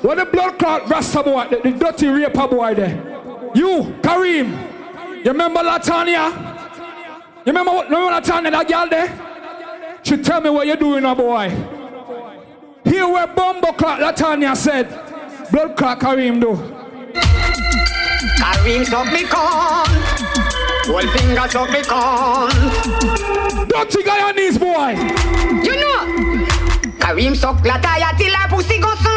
[0.02, 3.50] What the blood clot rasta boy, the, the dirty raper boy there.
[3.54, 4.50] You, Kareem.
[5.24, 6.30] You remember Latanya?
[7.44, 9.98] You remember, what- remember Latanya, that girl there?
[10.02, 11.50] She tell me what you doing, now, boy.
[12.92, 14.86] Here where Bumbo clot Latanya said,
[15.50, 16.52] blood clot Kareem do.
[18.36, 19.86] Kareem suck me con.
[20.84, 22.50] Goldfinger suck me con.
[23.66, 24.92] Dirty Guyanese boy.
[25.64, 26.04] You know.
[27.00, 29.10] Kareem suck Latanya till her pussy go so.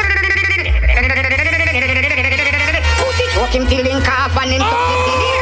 [3.03, 5.35] Pussy choke him till him cough and him suck it.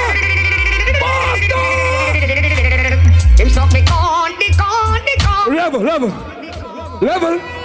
[1.06, 1.38] Ah,
[3.38, 5.56] him suck me con, the con, the con.
[5.56, 6.12] Level, level.
[7.00, 7.63] Level.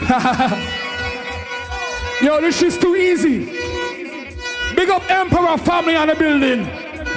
[2.22, 3.44] Yo, this is too easy.
[4.74, 6.64] Big up Emperor family on the building.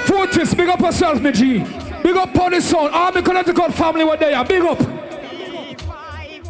[0.06, 1.58] Fortis, big up yourself, me G.
[2.02, 4.44] Big up Pony Son, Army Connecticut family were there.
[4.44, 4.78] Big up.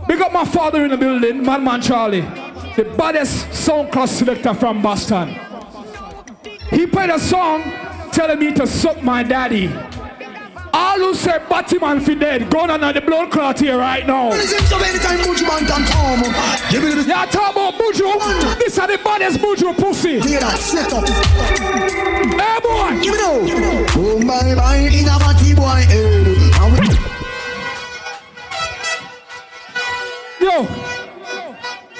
[0.09, 2.23] Big up my father in the building, Madman Charlie.
[2.77, 5.37] The baddest sound class selector from Boston.
[6.71, 7.63] He played a song
[8.13, 9.69] telling me to suck my daddy.
[10.77, 14.31] All who say Batman fi dead, go on the blood clot here right now.
[14.33, 16.21] So anytime Buju man can come,
[16.69, 18.59] give me the Yeah, talk about Buju.
[18.59, 20.21] This is the baddest Buju pussy.
[20.21, 20.59] Hear that?
[20.59, 21.07] Set up.
[21.07, 23.01] Hey boy.
[23.01, 23.95] Give me now.
[23.95, 25.17] Boom bye bye in a
[25.55, 26.25] boy eh.
[26.75, 27.15] we-
[30.45, 30.65] Yo,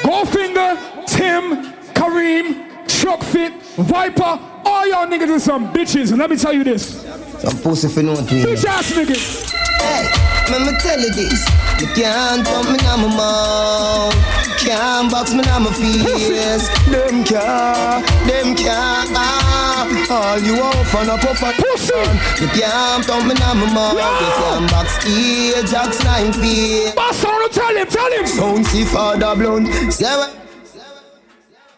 [0.03, 6.11] Goldfinger, Tim, Kareem, Chuckfit, Viper, all y'all niggas are some bitches.
[6.11, 7.03] And let me tell you this.
[7.41, 8.47] Some pussy for no twin.
[8.47, 9.53] Bitch ass niggas.
[9.83, 10.07] Hey,
[10.51, 11.45] let me tell you this.
[11.81, 14.15] You can't pump me on my mouth.
[14.59, 16.69] Can't box me on my face.
[16.87, 20.11] Them can't, them can't.
[20.11, 23.95] All you want for no puff and You can't pump me on my mouth.
[23.95, 26.95] You can't box ear, jacks nine feet.
[26.95, 28.27] Boss, I wanna tell him, tell him.
[28.27, 29.93] Sound see father blunt.
[29.93, 30.44] Seven.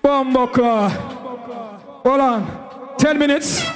[0.06, 0.88] Bumbuckler.
[2.06, 2.96] Hold on.
[2.96, 3.66] 10 minutes.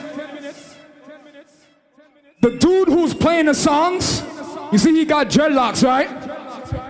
[2.41, 4.23] The dude who's playing the songs,
[4.71, 6.09] you see he got dreadlocks, right?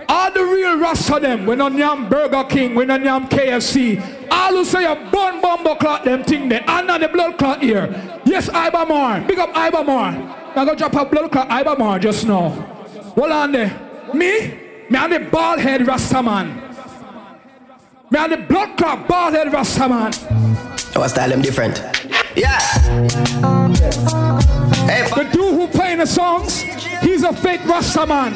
[0.07, 4.51] All the real Rasta them, when on yam Burger King, when on yam KFC, all
[4.51, 8.21] who say a bun bumbo clot them thing there, and not the blood clot here.
[8.23, 9.21] Yes, Iba Mahr.
[9.21, 10.11] Big up Iba Mahr.
[10.55, 12.49] Now go drop a blood clot Iba Mahr just now.
[13.15, 13.71] Hold on there.
[14.13, 14.49] Me?
[14.87, 16.60] Me and the bald head Rasta man.
[18.11, 20.13] Me and the blood clot bald head Rasta man.
[20.97, 21.81] Our style them different.
[22.35, 22.59] Yeah.
[24.85, 26.59] Hey, The dude who playing the songs,
[27.01, 28.33] he's a fake Rasta man.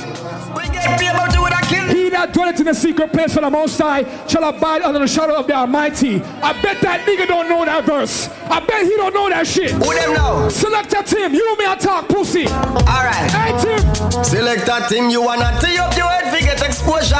[1.89, 5.07] He that dwelleth in the secret place for the Most High shall abide under the
[5.07, 6.21] shadow of the Almighty.
[6.41, 8.29] I bet that nigga don't know that verse.
[8.45, 9.71] I bet he don't know that shit.
[9.71, 10.49] Who them know?
[10.49, 11.33] Select a team.
[11.33, 12.47] You me a talk, pussy.
[12.47, 13.31] Alright.
[13.31, 13.79] Hey, Tim.
[14.23, 17.15] Select that team you wanna tee up your head get exposure.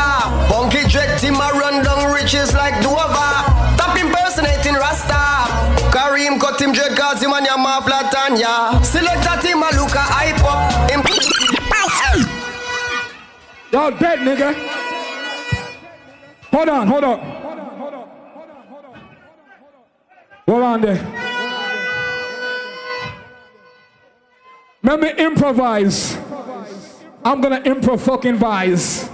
[0.50, 3.34] Funky dread team I run down riches like Dover.
[3.78, 5.50] Top impersonating Rasta.
[5.90, 8.82] Kareem cut him dread cause him and your ma flat and ya.
[8.82, 10.75] Select that team a look a hype up.
[13.76, 14.54] Y'all dead, nigga.
[16.54, 17.20] Hold on, hold up.
[20.48, 21.04] Hold on there.
[24.82, 26.16] Me improvise.
[27.26, 29.10] I'm gonna improv fucking vise.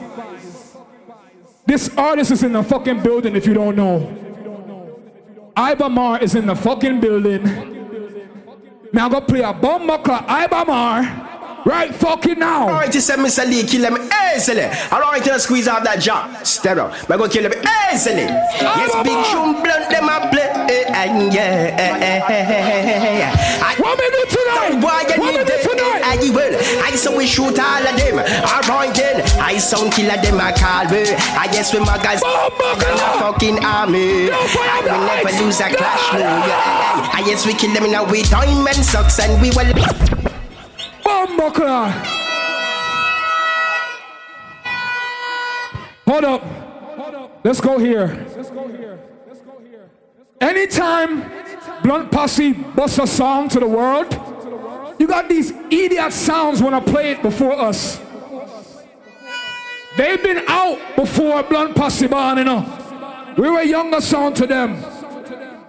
[1.66, 4.16] This artist is in the fucking building if you don't know.
[5.58, 7.46] Iba Mahr is in the fucking building.
[8.94, 10.28] Now I'm gonna play a bomb clock.
[10.28, 11.31] Iba Mahr.
[11.66, 12.64] Right fucking now.
[12.68, 13.46] Alright, you said Mr.
[13.48, 14.66] Lee, kill him easily.
[14.92, 16.26] Alright, you squeeze out that jaw.
[16.44, 16.90] Stereo.
[17.08, 17.54] We're gonna kill him
[17.94, 18.26] easily.
[18.26, 20.50] Yes, big shoe blunt, them a play.
[20.74, 23.76] Eh, And yeah, eh, eh, eh, eh, eh.
[23.78, 24.82] What me do tonight?
[24.82, 25.62] Why you need do them?
[25.62, 26.02] tonight?
[26.02, 26.56] I will.
[26.82, 28.18] I so we shoot all of them.
[28.18, 29.22] Alright then.
[29.38, 31.14] I sound killer them I call me.
[31.38, 32.22] I guess with my guys.
[32.22, 34.32] Than a fucking army.
[34.34, 36.14] I will never lose a clash.
[36.14, 37.10] No, yeah.
[37.14, 38.24] I guess we kill them in a way.
[38.24, 40.21] Diamond Sox and we will.
[41.04, 41.92] Bumbuckler.
[46.08, 46.42] Hold up.
[46.44, 47.40] Hold up.
[47.44, 48.28] Let's go here.
[48.36, 49.00] Let's go here.
[49.28, 49.90] Let's go here.
[50.40, 51.32] Anytime
[51.84, 54.14] Blunt Posse busts a song to the world,
[55.00, 58.00] you got these idiot sounds when I play it before us.
[59.98, 63.34] They've been out before Blunt Posse Barn, you know.
[63.38, 64.84] We were younger sound to them.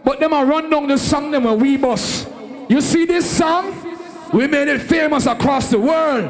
[0.04, 2.28] But them a run down the song them when we bust.
[2.68, 3.91] You see this song?
[4.32, 6.24] We made it famous across the world.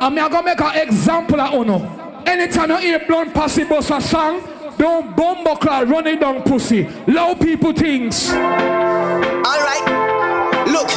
[0.00, 2.22] And me I gonna make an example of Uno.
[2.26, 4.42] Anytime you hear Blunt Posse bust a song,
[4.78, 6.88] don't bumbo clad run it down pussy.
[7.06, 8.30] Low people things.
[8.32, 9.84] Alright.
[10.68, 10.88] Look.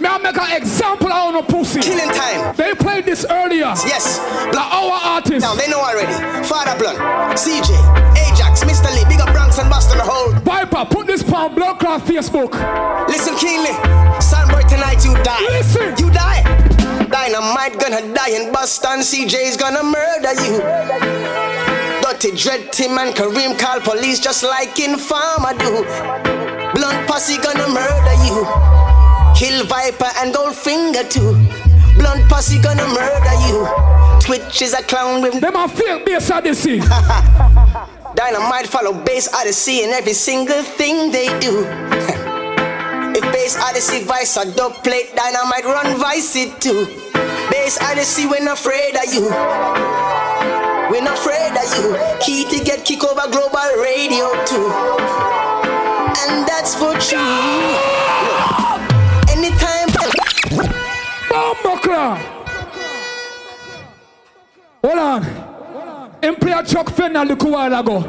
[0.00, 1.80] May I make an example of Uno pussy.
[1.80, 2.54] Killing time.
[2.54, 3.74] They played this earlier.
[3.84, 4.20] Yes.
[4.54, 5.42] Like our artists.
[5.42, 6.12] Now they know already.
[6.46, 6.98] Father Blunt,
[7.36, 7.74] CJ,
[8.30, 8.94] Ajax, Mr.
[8.94, 9.33] Lee, big up
[9.74, 10.32] Bronx and Boston the whole.
[10.40, 12.52] Viper, put this on Blood Clot Facebook.
[13.08, 13.70] Listen keenly.
[14.20, 15.40] Sunboy tonight you die.
[15.50, 15.94] Listen.
[15.98, 16.42] You die.
[17.10, 19.00] Dynamite gonna die in Boston.
[19.00, 20.58] CJ's gonna murder you.
[22.02, 25.84] Dirty Dread Tim and Kareem call police just like Informer do.
[26.74, 28.46] Blunt posse gonna murder you.
[29.34, 31.34] Kill Viper and Goldfinger too.
[31.98, 33.66] Blunt posse gonna murder you.
[34.20, 36.80] Twitch is a clown with them a fake bass Odyssey.
[38.14, 41.66] Dynamite follow bass Odyssey in every single thing they do.
[43.16, 46.86] if bass Odyssey vice a dub plate, Dynamite run vice it too.
[47.50, 49.26] Bass Odyssey, we're not afraid of you.
[50.90, 51.96] We're not afraid of you.
[52.20, 54.70] Key to get kick over global radio too.
[56.22, 57.18] And that's for true.
[59.34, 59.90] Anytime.
[64.84, 65.53] Hold on.
[66.24, 68.00] Him play a Chuck Fenda a little while ago.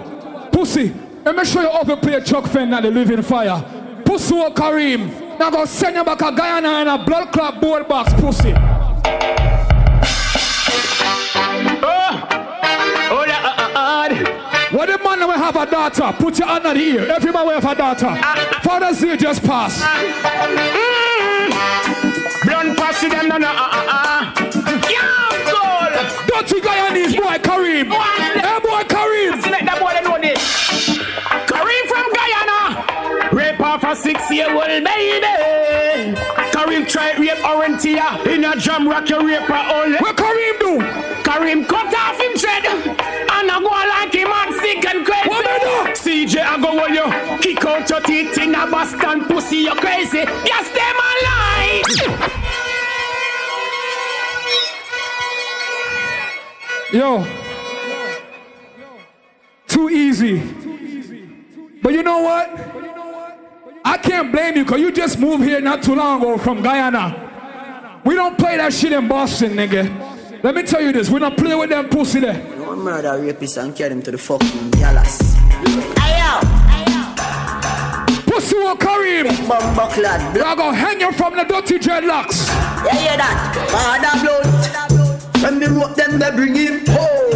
[0.50, 0.94] Pussy,
[1.26, 3.62] let me show you how to play Chuck Fenda, the living fire.
[4.06, 5.38] Pussy or Kareem.
[5.38, 8.54] Now go send you back a Guyana and a blood clot board box, pussy.
[14.72, 16.16] What the man will have a daughter?
[16.18, 17.12] Put your hand on the ear.
[17.12, 18.16] Every man will have a daughter.
[18.64, 19.84] Father's Day just passed.
[22.46, 24.90] Blunt posse them no no uh uh uh.
[24.90, 25.25] Yeah,
[26.36, 26.42] goal.
[26.42, 27.92] Dirty Guyanese boy Kareem.
[27.92, 29.42] Hey boy Kareem.
[29.42, 30.42] See let that boy know this.
[31.48, 33.32] Kareem from Guyana.
[33.32, 36.16] Rape off a six-year-old baby.
[36.52, 39.98] Kareem tried rape Orentia in a drum rock your rape her only.
[39.98, 40.80] What Kareem do?
[41.24, 45.30] Kareem cut off him dread and I go like him and sick and crazy.
[45.30, 47.08] What CJ I go with you.
[47.40, 50.26] Kick out your teeth in a Boston pussy you crazy.
[50.46, 50.96] Yes them
[52.32, 52.45] alive.
[56.94, 57.26] Yo.
[59.68, 60.40] Too easy.
[61.82, 62.50] But you know what?
[63.84, 68.02] I can't blame you because you just moved here not too long ago from Guyana.
[68.06, 70.44] We don't play that shit in Boston, nigga.
[70.44, 72.42] Let me tell you this, we don't play with them pussy there.
[72.58, 74.72] No murder rapists and carry them to the fucking.
[76.06, 76.42] Ayo!
[78.26, 79.48] Pussy will carry him.
[79.48, 80.38] Bumbo clad.
[80.38, 82.48] I go hang him from the dirty dreadlocks.
[82.86, 83.68] Yeah, hear that?
[83.72, 84.95] Father blood.
[85.46, 86.82] When they rope them, they bring him.
[86.90, 87.30] Oh,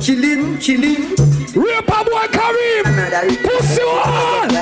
[0.00, 1.02] kill him, kill him.
[1.50, 2.86] Rape a boy Kareem.
[3.42, 4.54] Pussy one.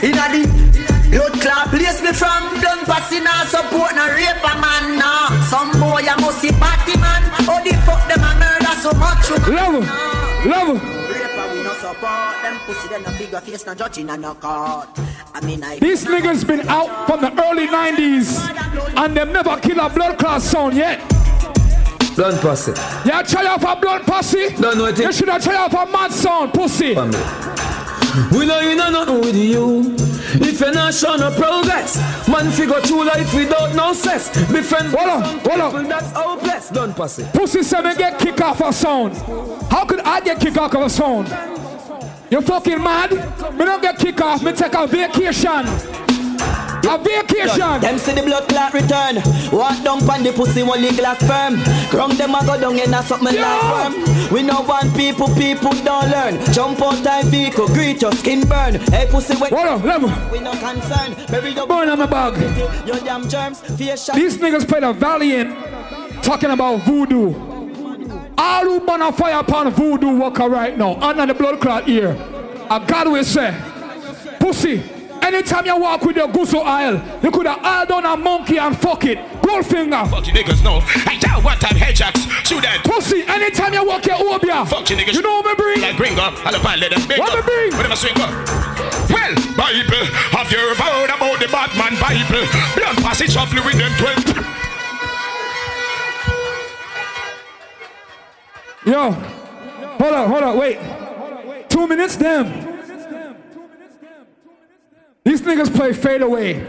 [0.00, 0.48] Inna the
[1.12, 2.48] blood clot place me from.
[2.64, 5.28] Don't pass in a support no rape a man now.
[5.52, 7.20] Some boy a must see party man.
[7.44, 9.28] Oh, the fuck them a murder so much.
[9.46, 9.84] Love,
[10.46, 10.76] level.
[10.80, 12.88] Raper we no support them pussy.
[12.88, 14.88] Them no figure face no judging and no court.
[15.34, 15.78] I mean I.
[15.78, 20.40] These niggas been out from the early 90s and them never kill a blood clot
[20.40, 21.02] sound yet.
[22.16, 22.72] Blunt posse.
[23.04, 24.48] Yeah, try off a blood pussy.
[24.56, 24.98] Don't know it.
[24.98, 26.94] You should have tried off a mad sound, pussy.
[28.32, 29.94] We know you know nothing with you.
[30.38, 34.30] If you're not showing no progress, man figure through life without no stress.
[34.50, 35.88] Be friends hold on, hold on.
[35.88, 36.70] That's hopeless.
[36.70, 37.32] Don't pass it.
[37.34, 39.14] Pussy get kicked off a sound.
[39.70, 41.28] How could I get kicked off of a sound?
[42.30, 43.10] You fucking mad?
[43.52, 44.42] Me don't get kicked off.
[44.42, 45.66] Me take a vacation.
[46.88, 47.80] A vacation.
[47.80, 49.16] Them see the blood clot return.
[49.52, 51.62] Walk down pan the pussy only glass firm.
[51.90, 53.94] Ground them a go down in a something like worm.
[54.32, 56.40] We know one people, people don't learn.
[56.52, 58.74] Jump out time vehicle, greet your skin burn.
[58.90, 59.52] Hey pussy, wait.
[59.52, 60.12] Hold on, level.
[60.30, 61.14] We no concern.
[61.28, 62.86] Bury your Burn on my bag.
[62.86, 64.14] Your damn germs, fear shot.
[64.14, 65.50] These niggas play the valiant
[66.22, 67.34] talking about voodoo.
[68.38, 72.10] All who burn a fire upon voodoo walker right now, under the blood clot here.
[72.70, 73.56] A God will say,
[74.38, 74.82] pussy,
[75.26, 78.76] anytime you walk with your gusso aisle, you could have all done a monkey and
[78.76, 79.18] fuck it.
[79.42, 80.08] Goldfinger.
[80.10, 80.80] Fuck you niggas know.
[81.06, 82.26] I tell what time hedgehogs.
[82.46, 82.82] Shoot that.
[82.84, 84.66] Pussy, anytime you walk your obia.
[84.66, 85.14] Fuck you niggas.
[85.14, 85.80] You know what me bring?
[85.80, 86.34] Like bring up.
[86.46, 86.62] I'll them
[87.06, 87.72] bring What me bring?
[87.76, 88.30] Whatever swing up.
[89.10, 92.46] Well, Bible, have you ever heard about the Batman Bible?
[92.74, 94.46] Blood passage shuffle with them 12.
[98.86, 100.78] Yo, hold on, hold on, wait.
[101.68, 102.65] Two minutes, damn.
[105.26, 106.60] These niggas play fade away.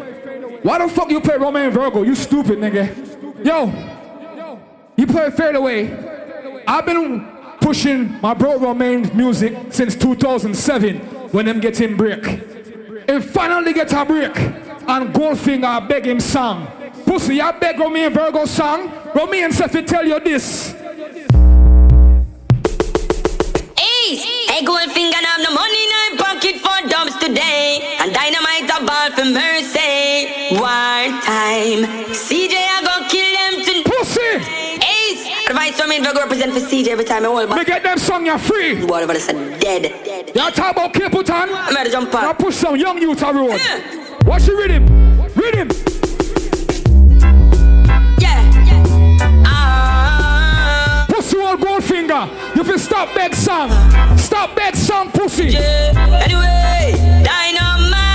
[0.64, 2.02] Why the fuck you play Romain Virgo?
[2.02, 3.46] You stupid nigga.
[3.46, 3.68] Yo,
[4.36, 4.60] yo.
[4.96, 6.64] you play Fade Away.
[6.68, 7.28] I've been
[7.62, 10.98] pushing my bro Romain's music since 2007
[11.32, 12.26] when them get him break.
[13.08, 16.66] And finally get a break and Goldfinger I beg him song.
[17.06, 18.92] Pussy, I beg Romain Virgo song.
[19.14, 20.74] Romain to tell you this.
[23.78, 25.77] Ace, hey Goldfinger, have no money
[29.34, 30.56] mercy.
[30.56, 31.84] War time.
[32.14, 34.32] CJ, I go kill them to Pussy!
[34.86, 37.58] Ace, advice from me to go represent for CJ every time I hold back.
[37.58, 38.80] Me get them song you're free.
[38.80, 40.36] You whatever they said, dead.
[40.36, 41.50] Y'all talk about Caputan?
[41.52, 42.22] I'm ready to jump on.
[42.24, 43.60] Now push some young youth a road.
[44.26, 44.86] Watch the rhythm.
[45.36, 45.70] Rhythm.
[49.46, 51.06] Ah.
[51.10, 52.56] Pussy old Goldfinger.
[52.56, 53.70] You fi stop beg song.
[54.18, 55.56] Stop beg song, pussy.
[55.56, 58.07] Anyway, dynamite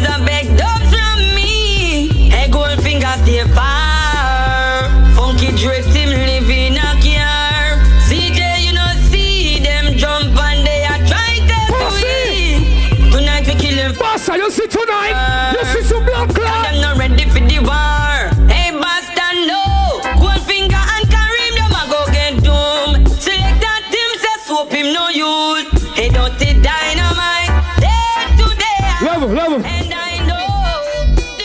[0.00, 2.30] and wheels a big dub from me.
[2.30, 4.88] Hey, Goldfinger stay far.
[5.14, 7.78] Funky drift him live a car.
[8.08, 11.58] CJ, you know see them jump and they are try to
[12.00, 13.10] we.
[13.10, 13.92] Tonight we kill him.
[13.92, 15.16] Bossa, you see tonight?
[15.58, 16.66] You see some blood clot?
[16.68, 18.30] And them not ready for the war.
[18.48, 20.00] Hey, Basta, no.
[20.20, 23.06] Goldfinger and Kareem, them a go get doom.
[23.06, 25.68] Select that team, say swoop him no use.
[25.94, 27.50] Hey, don't it dynamite.
[27.78, 29.04] Day to day.
[29.04, 29.69] Level, level.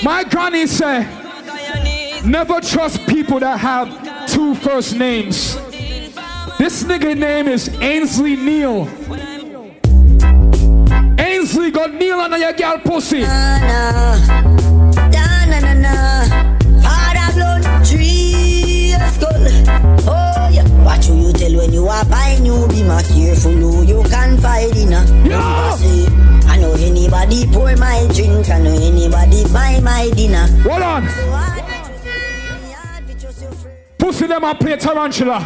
[0.05, 1.01] My granny say,
[2.23, 3.89] never trust people that have
[4.29, 5.55] two first names.
[6.59, 8.87] This nigga name is Ainsley Neal.
[11.17, 13.21] Ainsley got Neil under your gal pussy.
[13.21, 14.15] na
[15.49, 16.23] na na.
[16.83, 19.47] Father blood tree skull.
[20.07, 20.44] Oh.
[20.85, 24.37] Watch who you tell when you are buying you be more careful who you can
[24.37, 25.01] find in uh.
[25.01, 25.27] a.
[25.27, 25.75] Yeah.
[25.75, 26.05] Say,
[26.47, 30.45] I know anybody pour my drink, I know anybody buy my dinner.
[30.61, 31.07] Hold on.
[33.97, 35.39] Pussy them a play tarantula.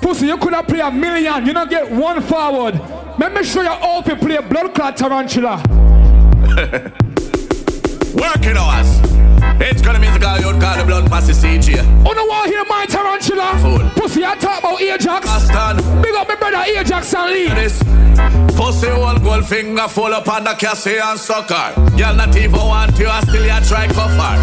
[0.00, 1.44] Pussy, you could have played a million.
[1.44, 2.80] You don't get one forward.
[3.18, 5.60] Let me show you how to play blood clot tarantula.
[8.14, 9.00] Working hours.
[9.60, 11.78] It's gonna musical youth called the blood pass the CJ.
[12.06, 13.58] Oh no, want hear my tarantula?
[13.60, 13.90] Fool.
[13.96, 15.26] Pussy, I talk about Ajax.
[15.26, 16.02] Bastard.
[16.02, 17.48] Big up my brother Ajax and Lee.
[17.48, 17.82] This
[18.56, 21.72] pussy one gold finger full up on the cassie and sucker.
[21.96, 24.36] Y'all not even want you, I still ya try cover.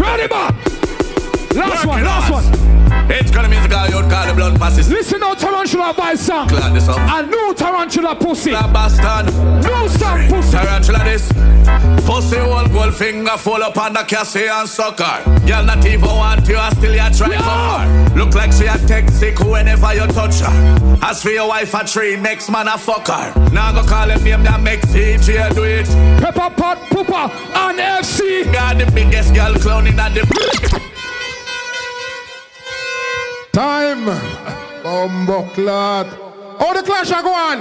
[0.00, 0.54] Ready, back.
[1.54, 2.89] Last one, last one.
[3.08, 4.90] It's gonna musical youth called the blood passes.
[4.90, 6.48] Listen now, tarantula vice song.
[6.48, 6.98] Glad this up.
[6.98, 8.50] A new tarantula pussy.
[8.50, 9.26] That bastard.
[9.64, 10.50] New song pussy.
[10.50, 11.32] Tarantula this.
[12.06, 15.22] Pussy one gold finger full up on the cassie and sucker.
[15.46, 18.16] Y'all not even want you, I still ya try for her.
[18.16, 20.98] Look like she a take sick whenever you touch her.
[21.02, 23.50] As for your wife a tree, next man a fuck her.
[23.50, 25.86] Now go call him name that make CJ do it.
[26.20, 28.52] Pepper pot pooper and FC.
[28.52, 30.89] Got the biggest girl clowning at the.
[33.52, 34.04] Time.
[34.82, 36.06] Bumbo clot.
[36.60, 37.58] Oh, the clash are go on.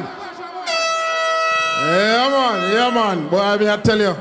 [1.87, 2.73] Yeah, man.
[2.73, 3.29] Yeah, man.
[3.29, 4.15] Boy, I mean, I tell you.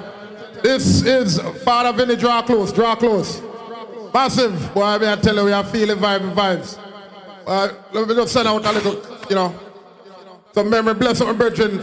[0.63, 2.17] This is Father Vinny.
[2.17, 2.73] Draw close.
[2.73, 3.43] Draw close.
[4.15, 4.75] Massive.
[4.75, 6.79] Boy, I mean, I tell you, we are feeling vibe vibes.
[7.47, 9.55] Uh, let me just send out a little, you know,
[10.53, 10.95] some memory.
[10.95, 11.81] Bless up my brethren.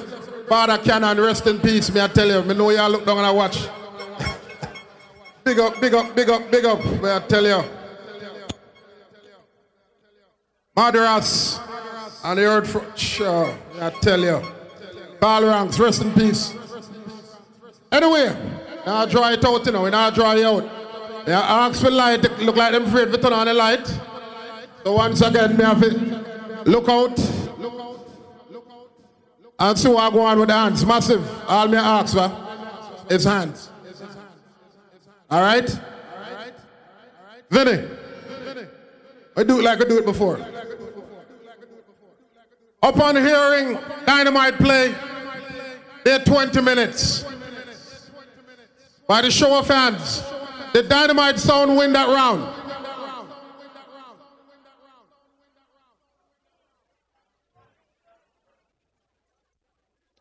[0.48, 1.92] Father Cannon, rest in peace.
[1.94, 2.42] Me, I tell you.
[2.44, 3.68] Me know y'all look down and I watch.
[5.44, 6.84] big up, big up, big up, big up.
[6.84, 7.64] Me, I tell you.
[10.76, 11.60] Madaras
[12.24, 14.42] and the earth for sure, I tell you.
[15.20, 16.54] Carl Ranks, rest in peace.
[17.92, 18.36] Anyway,
[18.86, 20.64] now draw it out, you know, we now draw it out.
[21.28, 23.88] Yeah, ask for light, they look like them afraid to turn on the light.
[24.84, 27.18] So once again, me have to look out
[29.58, 30.86] and see what I go on with the hands.
[30.86, 31.26] Massive.
[31.48, 33.70] All me ask for is hands.
[35.30, 35.80] All right?
[37.50, 37.88] Vinny.
[39.38, 40.38] I do it like I do it before.
[42.86, 44.94] Upon hearing Dynamite play,
[46.04, 47.26] their 20 minutes.
[49.08, 50.24] By the show of hands,
[50.72, 52.48] the Dynamite sound win that round.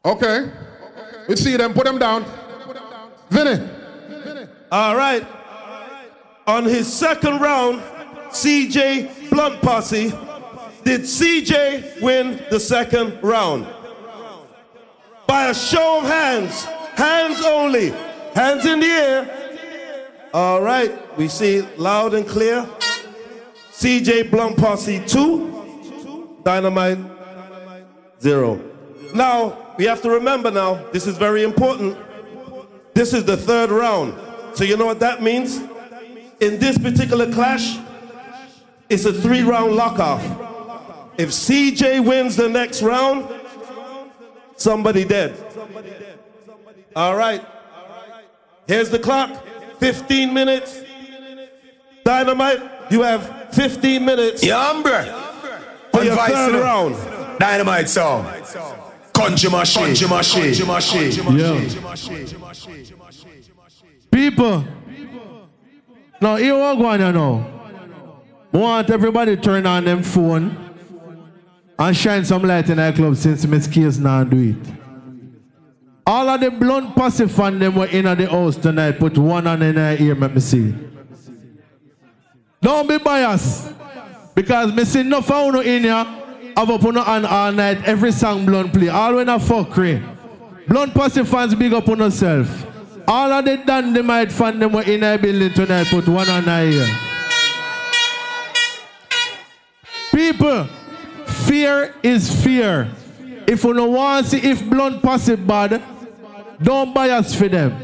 [0.06, 0.50] Okay.
[1.28, 2.24] We see them, put them down.
[3.28, 3.68] Vinny.
[4.72, 5.26] All right.
[6.46, 7.82] On his second round,
[8.30, 10.14] CJ Blunt Posse.
[10.84, 13.66] Did CJ win the second round?
[15.26, 16.64] By a show of hands.
[16.94, 17.88] Hands only.
[18.34, 20.28] Hands in the air.
[20.34, 21.16] All right.
[21.16, 22.68] We see loud and clear.
[23.72, 26.40] CJ Blunt Posse 2.
[26.44, 26.98] Dynamite
[28.20, 28.60] 0.
[29.14, 31.96] Now, we have to remember now, this is very important.
[32.92, 34.14] This is the third round.
[34.54, 35.58] So you know what that means?
[36.40, 37.78] In this particular clash,
[38.88, 40.43] it's a three round lock off.
[41.16, 43.28] If CJ wins the next round,
[44.56, 45.36] somebody dead.
[46.96, 47.44] All right.
[48.66, 49.46] Here's the clock
[49.78, 50.80] 15 minutes.
[52.04, 52.60] Dynamite,
[52.90, 54.44] you have 15 minutes.
[54.44, 55.04] Yeah, Amber.
[55.92, 57.38] For your third round.
[57.38, 58.24] Dynamite song.
[59.12, 59.86] Country machine.
[59.86, 60.66] Country machine.
[60.66, 61.38] Country machine.
[61.38, 61.70] Yeah.
[64.10, 64.64] People.
[66.20, 67.50] Now, here what going on now.
[68.52, 70.63] Want everybody turn on them phone
[71.78, 74.74] and shine some light in that club since Miss Keys now do it.
[76.06, 78.98] All of the Blunt Posse fan them were in at the house tonight.
[78.98, 80.74] Put one on in their ear, let me see.
[82.60, 83.72] Don't be biased.
[84.34, 86.06] Because me see no phone in here.
[86.56, 87.84] Have up on on all night.
[87.84, 88.88] Every song blunt play.
[88.88, 90.02] All when a fuckery.
[90.68, 92.66] Blunt Posse fans big up on yourself.
[93.06, 95.86] All of the dynamite fan them were in our building tonight.
[95.88, 96.86] Put one on our ear.
[100.10, 100.66] People,
[101.46, 102.90] fear is fear.
[103.46, 105.82] If you don't want see if Blunt Posse bad,
[106.62, 107.76] don't bias for them.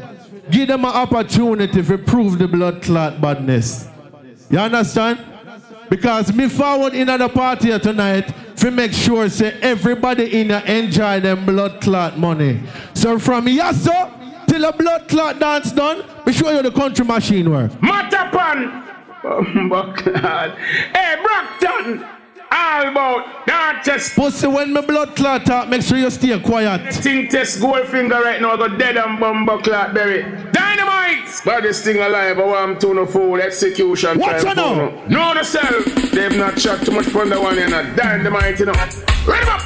[0.49, 3.87] Give them an opportunity to prove the blood clot badness.
[4.49, 5.19] You understand?
[5.89, 10.63] Because me forward in the party here tonight to make sure say everybody in here
[10.65, 12.61] enjoy them blood clot money.
[12.93, 17.49] So from Yasso till the blood clot dance done, we show you the country machine
[17.49, 17.71] work.
[17.81, 18.87] Mattapan.
[19.23, 19.43] Oh,
[20.03, 20.57] God.
[20.57, 22.03] Hey, Brockton.
[22.51, 26.93] All about that just Pussy, when me blood clot talk, make sure you stay quiet.
[26.95, 30.23] Thing test gold finger right now, go dead and bumbo clot berry.
[30.51, 31.29] Dynamite!
[31.45, 34.19] But this thing alive, I want to no fool execution.
[34.19, 34.75] What's time now?
[34.75, 35.07] no.
[35.07, 35.81] Know the cell.
[36.11, 38.73] They've not shot too much from the one in a dynamite, you know.
[39.25, 39.61] Ready up!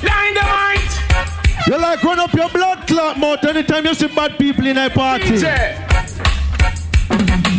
[0.00, 0.94] Dynamite!
[1.66, 4.88] You like run up your blood clot mouth anytime you see bad people in a
[4.88, 5.24] party.
[5.24, 5.76] CJ!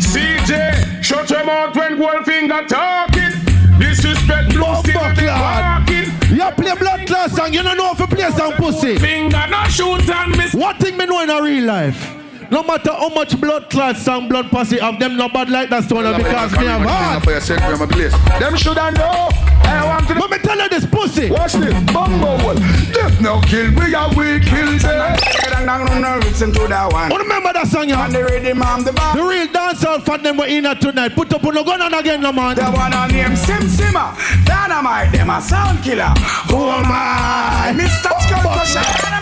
[0.00, 1.04] CJ!
[1.04, 3.45] Shut your mouth when gold finger talking.
[3.78, 6.06] Disrespect blue still be walking.
[6.36, 8.96] You play blood clot song, you don't know if you play song pussy.
[8.98, 10.54] Finger no shoot and miss.
[10.54, 12.14] One thing me know in a real life.
[12.50, 15.84] No matter how much blood clot song, blood pussy of them not bad like that
[15.84, 17.24] stone because me have heart.
[18.40, 19.02] Them shoulda know.
[19.02, 21.30] I want Let me tell you this pussy.
[21.30, 21.74] Watch this.
[21.92, 22.56] Bumbo one.
[22.92, 23.72] Death no kill.
[23.74, 25.16] We are we kill them.
[26.20, 27.12] Listen to that one.
[27.12, 28.04] Oh, remember that song, yeah?
[28.04, 28.92] And the rhythm the.
[28.92, 31.14] The real dancehall fan them were in here tonight.
[31.14, 32.56] Put up on the gun on again, no man.
[32.56, 34.14] The one on name Sim Simma.
[34.44, 36.12] Dynamite, them a sound killer.
[36.48, 37.72] Who am I?
[37.74, 38.12] Mr.
[38.20, 39.16] Skull Crusher.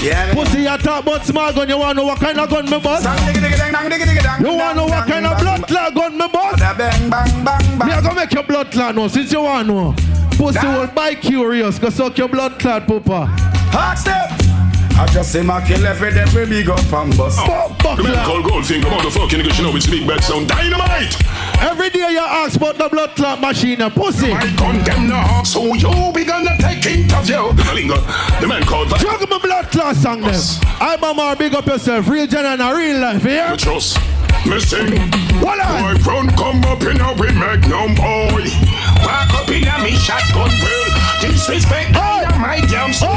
[0.00, 1.68] Yeah, Pussy, you talk about small gun.
[1.68, 3.04] You want to know what kind of gun me boss?
[3.04, 6.58] You want to know what kind of blood clot gun me boss?
[6.58, 6.76] Bang,
[7.10, 7.88] bang, bang, bang.
[7.88, 9.06] Me a go make your blood clot now.
[9.08, 9.94] Since you want to know.
[10.36, 11.78] Pussy will buy curious.
[11.78, 13.28] Go suck your blood clot, papa.
[13.74, 14.51] Ask them.
[14.98, 17.38] I just say my kill every day we big up and bust.
[17.42, 21.16] Oh, the man called Goldfinger, motherfucking nigga, you know it's big bad sound dynamite.
[21.60, 24.32] Every day you ask about the blood clot machine, a pussy.
[24.32, 27.52] I condemn the heart, so you be gonna take interview.
[27.52, 28.00] The linger,
[28.40, 29.00] the man called that.
[29.00, 30.40] Juggle my blood clot song them.
[30.80, 32.08] I mama big up yourself.
[32.08, 33.52] Real gen and a real life, yeah?
[33.52, 33.98] You trust
[34.46, 34.98] me sing.
[35.40, 38.44] What Boy, front come up in a we magnum boy.
[39.02, 40.82] Back up in a me shotgun bill.
[41.20, 41.94] Disrespect
[42.42, 43.08] my damn soul.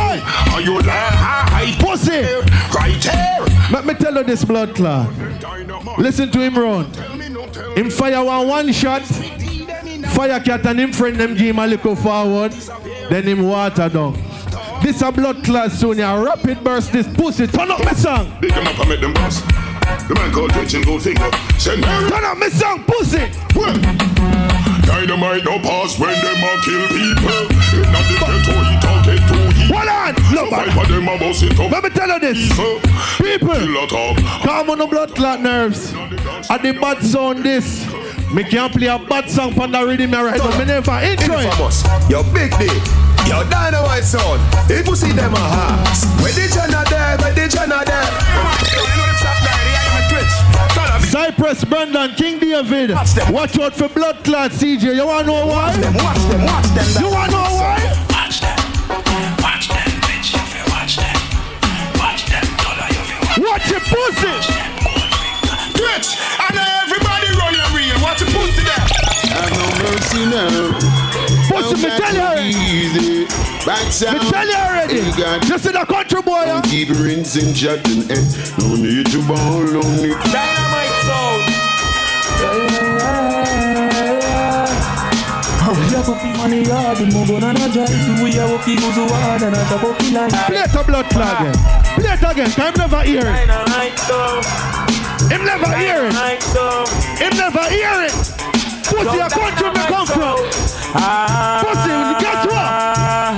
[0.54, 1.76] Are you lie?
[1.80, 2.22] Pussy.
[2.74, 3.46] Right here.
[3.72, 5.10] Let me tell you this blood clot.
[5.98, 6.86] Listen to him run.
[7.76, 9.02] Him fire one one shot.
[10.14, 12.52] Fire cat and him friend them give him a little forward.
[13.10, 14.14] Then him water down.
[14.84, 15.98] This a blood clot soon.
[15.98, 17.48] Ya rapid burst this pussy.
[17.48, 18.32] Turn up my song.
[18.40, 19.44] Big them up and make them bust.
[20.08, 20.86] The man called Twitch and.
[21.60, 22.10] Send her.
[22.10, 24.65] Turn up my song, pussy.
[24.86, 27.42] Dynamite no pass when them a kill people.
[27.76, 29.66] In a the ghetto, he talk it to he.
[29.74, 30.14] Hold on.
[30.34, 31.72] Look, So five of them a bust it up.
[31.72, 32.50] Let me tell you this.
[33.18, 33.56] People.
[33.56, 34.18] Killer talk.
[34.44, 35.94] Calm on the blood clot nerves.
[36.50, 37.86] At the bad sound this.
[38.34, 40.58] Me can't play a bad song on the rhythm me right now.
[40.58, 41.46] Me never intro it.
[41.46, 41.84] Infamous.
[42.10, 42.84] Your big dick.
[43.28, 44.42] Your dynamite sound.
[44.70, 46.06] If you see them a hearts.
[46.22, 48.65] Where the Jenna there, where the Jenna there.
[51.36, 52.92] Cypress, Brandon, King David.
[52.92, 54.96] Watch, out for blood clot, CJ.
[54.96, 55.68] You wanna know why?
[55.68, 57.04] Watch them, watch them, watch them.
[57.04, 57.80] You wanna know why?
[58.10, 58.58] Watch them.
[59.44, 60.32] Watch them, bitch.
[60.32, 61.16] You feel watch them.
[62.00, 62.88] Watch them, dollar.
[62.88, 64.36] You feel watch Watch your pussy.
[65.76, 66.10] Twitch.
[66.40, 67.98] And everybody run your real.
[68.02, 68.88] Watch your pussy there.
[69.36, 70.72] Have no mercy now.
[71.52, 72.56] Pussy, me tell you already.
[72.56, 73.26] Easy.
[73.68, 74.22] Right Me sound.
[74.32, 74.96] tell you already.
[74.96, 76.44] You got Just in the country boy.
[76.46, 76.62] yeah?
[76.62, 78.56] Keep rinsing, chatting, and eh?
[78.60, 80.16] no need to ball, no need.
[90.16, 90.30] Line.
[90.30, 91.56] Play the blood clot again.
[91.56, 91.96] Eh.
[91.96, 93.36] Play it again, him never hear it.
[95.32, 96.16] Him never hear it.
[97.20, 98.14] Him never hear it.
[98.86, 100.38] Pussy, a country me come from.
[101.64, 103.36] Pussy, get what?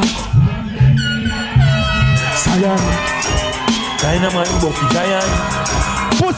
[2.38, 2.80] Zion.
[4.00, 5.67] Dynamite Bucky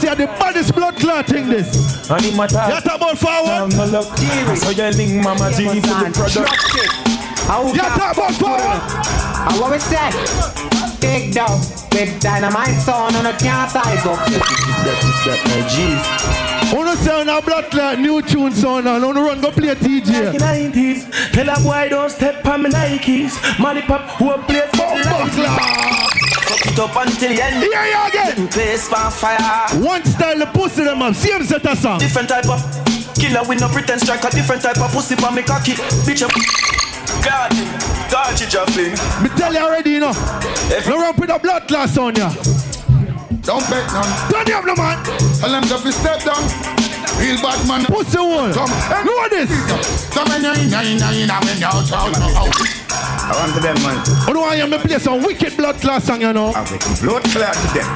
[0.00, 2.10] Pussy, are the baddest blood clot thing this.
[2.10, 2.74] And him attack.
[2.74, 3.76] You talk about forward.
[3.76, 4.18] No luck.
[4.58, 6.36] So you link Mama G for the product.
[7.74, 8.80] You talk about forward.
[9.48, 10.10] And what we say?
[11.00, 11.60] Big dog
[11.92, 14.18] with dynamite sound on a can't size up.
[16.72, 20.36] Wanna say on a blood clot, new tune sound and wanna run go play TJ.
[20.38, 21.32] 90s.
[21.32, 23.58] Tell a boy don't step on my Nikes.
[23.58, 25.99] Money pop who play for oh, Fuck
[26.70, 27.62] it up until the end.
[27.62, 28.48] Here you again.
[28.48, 29.38] Place for fire.
[29.82, 31.98] One style the pussy them have, same set of song.
[31.98, 32.60] Different type of
[33.14, 34.24] killer with no pretend strike.
[34.24, 35.72] A different type of pussy for me cocky.
[36.06, 36.32] Bitch up.
[37.24, 37.50] God,
[38.10, 38.76] God, you just
[39.22, 40.12] Me tell you already, you know.
[40.86, 42.30] No run with a blood clot sound ya.
[43.42, 44.10] Don't bet none.
[44.30, 45.02] Turn it up, no man.
[45.40, 46.42] Tell them to fi step down.
[47.18, 47.84] Real bad man.
[47.86, 48.52] Pussy one.
[48.52, 48.70] Come.
[49.04, 49.50] Know this.
[50.14, 52.89] Come in, in, in, in, in, when you're out, out.
[53.30, 54.02] I want to them, man.
[54.26, 56.50] You know I am me play some wicked blood class song, you know.
[56.50, 57.86] I make blood class to them.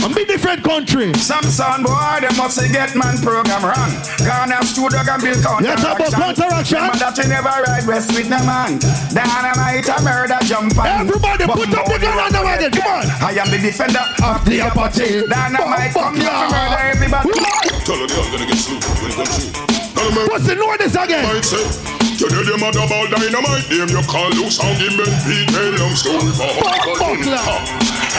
[0.00, 1.12] I'm be different country.
[1.20, 3.92] Some sound boy, they must say get man program run.
[4.24, 6.80] Ghana studio can build You talk about counteraction.
[6.80, 8.80] Remember that you never ride west with no man.
[9.12, 11.04] Dynamite a murder jump on.
[11.04, 13.04] Everybody put up the gun on the wagon, come on.
[13.20, 15.28] I am the defender of the apartheid.
[15.28, 17.36] Dynamite come here to murder everybody.
[17.84, 20.32] Tell them you're gonna get slew when it comes through.
[20.32, 21.97] What's the know this again?
[22.18, 25.54] Might say, you tell them about dynamite, them you call loose and give men beat
[25.54, 26.50] a long story for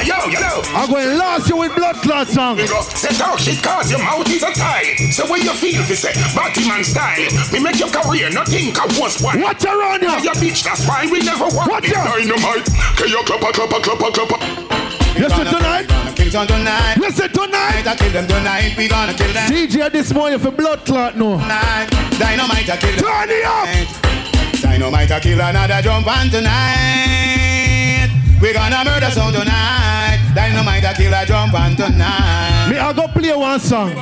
[0.08, 0.62] Yo, yo, yo.
[0.72, 2.58] I'm going to last you with blood clot song.
[2.60, 4.96] Say talk shit cause your mouth is a tie.
[5.12, 7.28] So what you feel fi say, Batman style.
[7.52, 9.42] We make your career, not think of what's one.
[9.42, 10.10] Watch around you.
[10.24, 11.94] Your bitch, that's why we never want Watch it.
[11.94, 12.66] Dynamite.
[12.96, 14.89] Can you clap a clap a clap a clap a
[15.20, 15.86] Listen tonight.
[16.16, 16.96] Kill tonight.
[16.98, 17.86] Listen tonight.
[17.86, 18.78] I kill them tonight.
[18.78, 21.38] We gonna kill them CJ this morning for blood clot no.
[21.38, 21.90] tonight.
[22.18, 23.04] Dynamite a kill them.
[23.04, 24.62] Turn it up.
[24.62, 28.10] Dynamite a kill another jump on tonight.
[28.42, 30.32] We gonna murder some tonight.
[30.34, 32.70] Dynamite a kill a jump on tonight.
[32.70, 33.90] Me I go play one song.
[33.90, 33.96] Me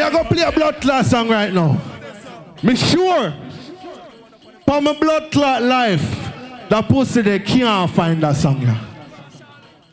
[0.00, 1.76] I go play a blood clot song right now.
[2.62, 3.34] Me sure.
[4.64, 6.08] For my blood clot life,
[6.68, 8.62] that pussy they can't find that song.
[8.62, 8.91] Yeah.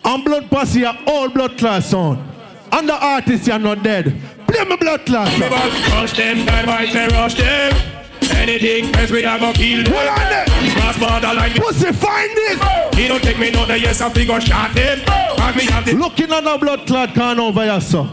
[0.04, 2.20] And blood pussy are all blood clot sound.
[2.72, 4.16] And the artists are not dead.
[4.48, 5.26] Play my blood song.
[5.26, 7.74] Rush them, dynamite, they rush them.
[8.32, 9.94] Anything else we are gonna kill them.
[9.94, 10.46] Hold on there.
[10.76, 11.54] Cross borderline.
[11.54, 12.96] Pussy find this.
[12.96, 15.00] He don't take me no, yes, I figure shot them.
[15.08, 18.08] And me Looking at the blood clot can over here, sir.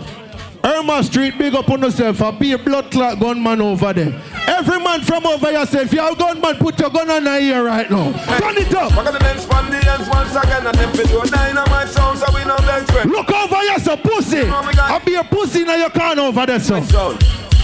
[0.67, 2.21] Irma Street, big up on yourself.
[2.21, 4.21] A be a blood clot gunman over there.
[4.49, 7.65] Every man from over yourself, if you're a gunman, put your gun on the ear
[7.65, 8.11] right now.
[8.39, 8.91] Turn it up.
[8.97, 12.45] We're gonna then spun the ends once again and then fit your dynamite so we
[12.45, 13.09] know next friend.
[13.11, 14.43] Look over here, sir, pussy.
[14.43, 16.81] Oh I'll be a pussy in your can over there, sir.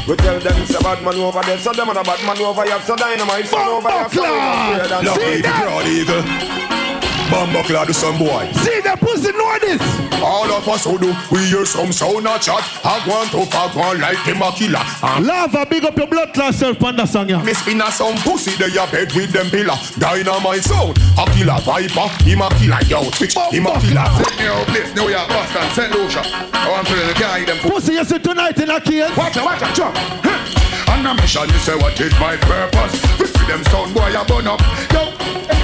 [0.07, 2.39] We tell them it's a bad man over there, so them and a bad man
[2.39, 7.12] over here, so dynamite sound over here, so we don't fear that.
[7.33, 7.63] Love me, broad eagle.
[7.63, 8.51] Bumbo clad to some boy.
[8.53, 9.81] See the pussy know this.
[10.23, 12.63] All of us who do, we hear some sound a chat.
[12.85, 14.85] I want to fuck one like him a killer.
[15.03, 17.43] And Lava, big up your blood clot self on the song, yeah.
[17.43, 19.75] me spin a some pussy, they a bed with them pillar.
[19.99, 24.07] Dynamite sound, a killer viper, him a killer, yo, twitch, oh, him a killer.
[24.23, 25.91] Set me out, place, New York, Boston, St.
[25.91, 26.23] Lucia.
[26.53, 27.59] I want to the guy them.
[27.59, 29.17] Pussy, you see tonight in a case.
[29.17, 29.97] Watch out, watch out, jump.
[29.97, 30.93] Huh.
[30.93, 32.95] On a mission, you say what is my purpose?
[33.19, 34.61] We see them sound boy, I burn up.
[34.93, 35.62] Yo.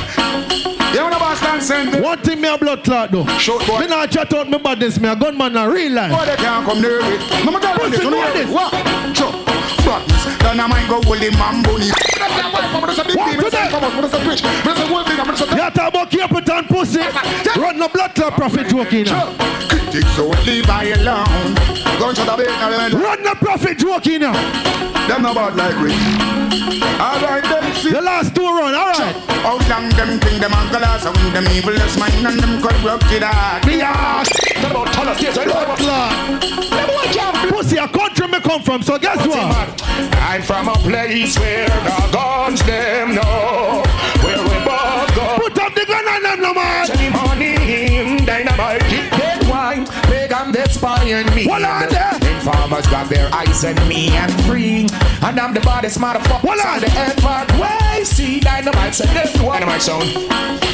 [0.98, 2.02] You know Boston St.
[2.02, 3.24] One thing me a blood clot though.
[3.38, 3.78] Short boy.
[3.78, 6.10] Me not chat out me badness, me a gunman in real life.
[6.10, 7.44] Boy, they can't come near it.
[7.44, 8.52] No matter what Pussy they do, know no.
[8.52, 9.47] What?
[9.88, 10.36] Badness.
[10.44, 11.88] Then I might go hold the man bunny.
[11.88, 11.92] You
[15.70, 17.00] talk about Capleton pussy.
[17.58, 19.06] Run the blood clot profit joking.
[19.06, 21.54] Critics don't leave I alone.
[21.98, 24.20] Run the profit joking.
[24.20, 25.92] Them no bad like we.
[27.00, 27.90] Alright, them see.
[27.90, 29.16] The last two run, alright.
[29.40, 33.64] How long them think them uncle us and them evilest mind and them corrupted heart.
[33.66, 34.28] Me ass.
[34.28, 35.44] Talk about tell us, yes, I.
[35.46, 39.77] Them boy can't Pussy, a country me come from, so guess what?
[39.82, 43.82] I'm from a place where the guns them know
[44.22, 45.38] where we both go.
[45.38, 46.90] Put up the gun on them, no man.
[46.90, 51.44] Any morning, dynamite, dead wine, pagan they spying me.
[51.44, 51.97] Hold on
[52.50, 52.62] there.
[52.62, 54.86] Informers got their eyes on me and free,
[55.22, 56.40] and I'm the baddest motherfucker.
[56.40, 56.80] Hold on.
[56.80, 58.04] the effort way.
[58.04, 59.60] See dynamite, say this one.
[59.60, 60.04] Dynamite sound.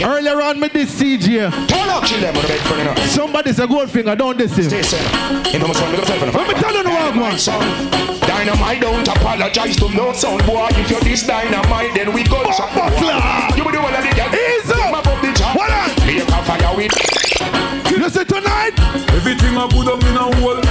[0.02, 2.98] Earlier on with this CJ, Turn up, chill them with the bed for enough.
[3.06, 4.64] somebody say gold finger, don't this him.
[4.64, 5.52] Stay safe.
[5.52, 7.38] You know, sound, look at yourself Let me tell you the wrong one.
[7.38, 10.68] Dynamite, Dynamite, don't apologize to no sound boy.
[10.72, 12.42] If you're this dynamite, then we go.
[12.44, 13.56] Oh, Bumper clap.
[13.56, 14.28] You will do all of the girl.
[14.34, 14.92] Ease up.
[14.92, 15.56] My bump the job.
[15.56, 16.06] Hold on.
[16.06, 17.14] Make a fire with.
[17.90, 18.74] You tonight.
[19.14, 20.63] Everything a good up in a hole.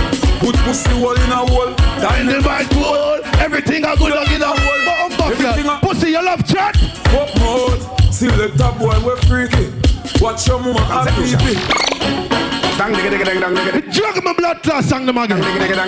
[0.44, 1.74] Put pussy hole in a hole.
[2.03, 3.24] Dynamite hole.
[3.40, 5.32] Everything a good up in a hole.
[5.32, 6.76] Everything a Pussy, you love chat.
[7.07, 7.80] Fuck mode.
[8.14, 9.72] Select a boy, we're freaky.
[10.20, 11.32] Watch your mama and pee
[12.76, 13.90] Dang, digga, digga, dang, dang, digga.
[13.90, 15.41] Jug my blood clot song them again.
[15.41, 15.86] Digga, digga.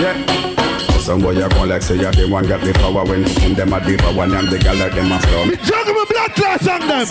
[0.00, 0.98] Yeah.
[1.00, 3.72] Some boy you go like say you the one got the power when from them
[3.72, 5.46] a deeper one and the girl like them a flow.
[5.46, 7.06] Me jug my blood clot song them.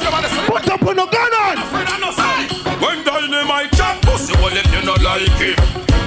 [0.47, 2.72] Put up on the gun on.
[2.83, 5.55] When dynamite chat pussy, well if you not like it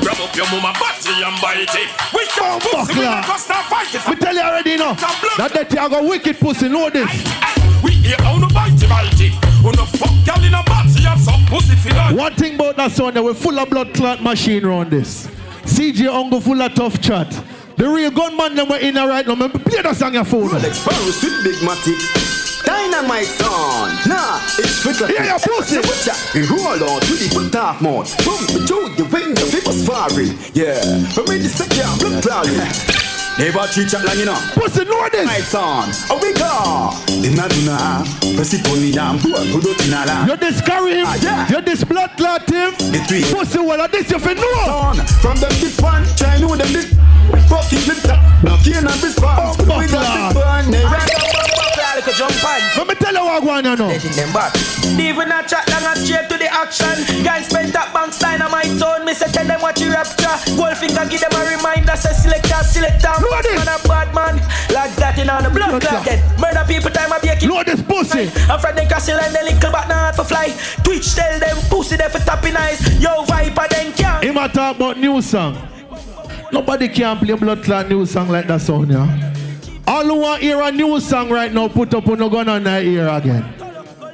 [0.05, 3.65] Grab up your mama body and bite it We Oh, pussy, we not go start
[3.67, 4.93] fight it Me tell you already know.
[5.39, 6.69] That that you go wicked pussy.
[6.69, 7.09] Know this.
[7.83, 9.33] We here how no bite it, bite it
[9.65, 12.77] Who no fuck girl in a body and some pussy feel like One thing about
[12.77, 15.27] that song, we're full of blood clot machine around this.
[15.65, 17.31] CJ Ungle full of tough chat.
[17.77, 19.35] The real gunman them were in there right now.
[19.49, 20.49] Play that song your phone.
[20.49, 22.36] Rolex Paris with Big Matic.
[22.97, 23.93] Dynamite on.
[24.09, 25.13] Nah, it's flicker.
[25.13, 25.85] Yeah, yeah, pussy.
[26.33, 27.53] We roll on to the good
[27.85, 28.09] mode.
[28.25, 30.33] Boom, to the window, people sparring.
[30.57, 30.81] Yeah,
[31.13, 32.57] from in the second, blood cloudy.
[33.37, 34.41] Never treat chat long enough.
[34.57, 35.29] Pussy, know this.
[35.29, 35.93] Lights on.
[36.09, 36.89] Oh, we go.
[37.21, 38.01] Dina dina.
[38.33, 39.21] Press it on the damn.
[39.21, 40.33] Put put it in a lamp.
[40.33, 41.05] You carry him.
[41.05, 41.53] Ah, yeah.
[41.53, 42.73] You this blood clot him.
[42.81, 43.29] The three.
[43.29, 44.73] Pussy, well, of this you fi know.
[44.73, 44.97] on.
[45.21, 46.89] From them this one, try know them this.
[47.53, 48.25] Fucking flip top.
[48.41, 49.37] Now can't have this one.
[49.37, 50.71] Oh, We got fuck, this one.
[50.73, 51.26] Never.
[52.07, 52.61] Like a jump on.
[52.79, 53.91] Let me tell you what going on now.
[53.91, 54.55] Them back.
[54.95, 57.03] Even a chat long and straight to the action.
[57.27, 59.03] Guys spend that bank dynamite zone.
[59.03, 60.39] Me say tell them what you rapture.
[60.55, 61.99] Goldfinger give them a reminder.
[61.99, 63.11] Say selector, selector.
[63.19, 63.59] Look at this.
[63.59, 64.39] Man a bad man.
[64.71, 66.07] Like that in on the blood clot.
[66.39, 67.51] Murder people time a baking.
[67.51, 68.31] Know this pussy.
[68.47, 70.55] I'm from the castle and the little but not for fly.
[70.87, 72.79] Twitch tell them pussy there for tapping eyes.
[73.03, 74.23] Yo viper then can.
[74.23, 75.59] Him a talk about new song.
[76.55, 79.11] Nobody can play blood clot new song like that song, yeah.
[79.87, 82.65] All who want hear a new song right now, put up on the gun on
[82.65, 83.55] their ear again.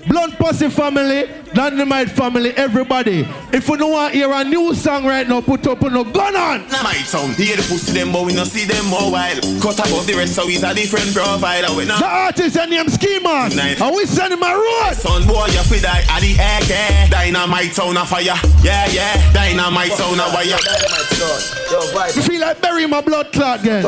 [0.09, 3.27] Blood Pussy family, Dynamite family, everybody.
[3.53, 6.35] If you don't want hear a new song right now, put up on the gun
[6.35, 6.69] on.
[6.69, 9.40] Dynamite sound, hear the pussy them, but we no see them more while.
[9.62, 11.65] Cut above the rest, so it's a different profile.
[11.65, 13.49] and We The not artist and name Schema.
[13.55, 13.81] Nice.
[13.81, 14.94] And we send him a road.
[14.97, 17.09] Son boy, you fi die at the egg, yeah.
[17.09, 19.32] Dynamite sound a fire, yeah, yeah.
[19.32, 20.59] Dynamite sound a wire.
[20.59, 21.40] Dynamite, son.
[21.70, 22.16] Yo, vibe.
[22.16, 23.82] You feel like bury my blood clot again.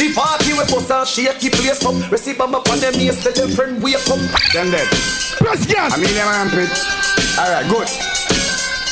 [0.00, 2.10] The party we post and shake the place up.
[2.10, 4.18] Receive them up on them knees, tell them friend wake up.
[4.54, 4.88] Them dead.
[5.36, 5.92] Press gas.
[5.92, 6.72] I mean them armpit.
[7.36, 8.19] Alright, good.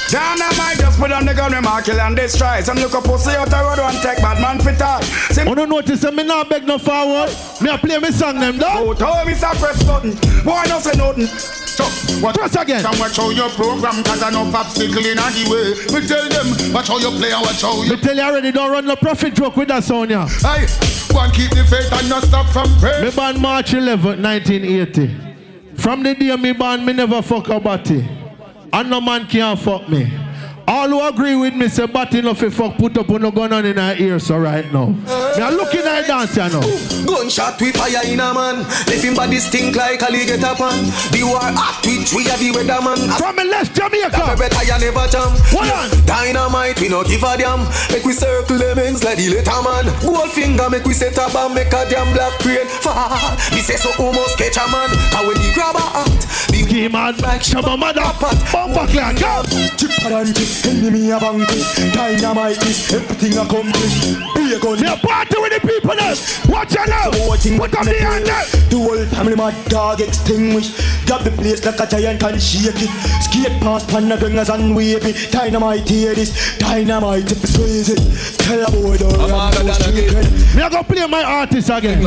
[0.08, 2.62] Dynamite just put on the gun, we mark kill and destroy.
[2.62, 5.04] Some look up pussy out the road and take bad man fit out.
[5.04, 7.28] See You don't notice that me not beg no forward.
[7.60, 8.86] Me a play me song them dog.
[8.86, 10.12] Oh, tell me stop press button.
[10.44, 11.26] Boy, no say nothing.
[11.26, 11.84] So,
[12.24, 12.82] what Press again.
[12.82, 16.00] Come watch how your program, cause I know popsicle in the way.
[16.00, 18.50] We tell them, watch how you play and watch how you Me tell you already,
[18.50, 20.26] don't run no profit joke with that song, yeah.
[20.26, 20.66] Hey,
[21.14, 23.04] one keep the faith and not stop from praying.
[23.04, 25.76] Me born March 11, 1980.
[25.76, 28.27] From the day me born, me never fuck a body.
[28.72, 30.27] And no man can fuck me.
[30.68, 33.54] All who agree with me say body no fi fuck put up on no gun
[33.54, 34.88] on in our ears so right now.
[34.88, 36.60] Me a looking at dance you know.
[37.08, 38.68] Gunshot with fire in a man.
[38.84, 40.12] Left him body stink like a
[40.44, 40.76] up on.
[41.08, 43.00] The war hot with we are the weatherman.
[43.16, 44.12] From me left Jamaica.
[44.12, 45.32] Never tire, never jam.
[45.56, 45.88] Hold on.
[46.04, 47.64] Dynamite, we no give a damn.
[47.88, 49.88] Make we circle them ends like the letterman.
[50.04, 53.08] Gold finger, make we set a bomb, make a damn black crane fall.
[53.56, 54.92] Me say so almost catch a man.
[55.16, 56.12] Cause when the grab a hat,
[56.52, 58.04] the Ski man, shabba mother,
[58.52, 59.42] bumper go.
[59.80, 61.64] Chip and chip, enemy a banquet
[61.94, 66.14] Dynamite is everything accomplished Be a gun Me a party with the people there.
[66.48, 67.10] Watch out now.
[67.10, 68.44] Put up the hand there.
[68.70, 70.76] The whole family mad dog extinguished
[71.06, 72.90] Grab the place like a giant and shake it
[73.22, 77.96] Skate past panda gangers and wave it Dynamite hear this Dynamite if it's crazy
[78.38, 82.02] Tell a boy don't run no street Me a go play my artist again.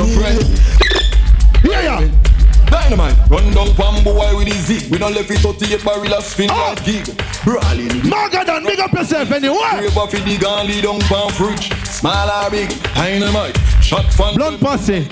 [1.64, 2.31] Yeah, yeah.
[2.72, 4.90] Dynamite, run down pan boy with his zig.
[4.92, 6.84] We don't left it 38 barrel of spin like ah!
[6.86, 7.06] gig.
[7.44, 7.90] Brawling.
[8.08, 9.58] Magadan, big up yourself anyway.
[9.72, 11.74] Crave off the gun, lead down pan fridge.
[11.86, 13.58] Small or big, dynamite.
[13.82, 14.36] Shot fan.
[14.36, 15.04] Blood posse.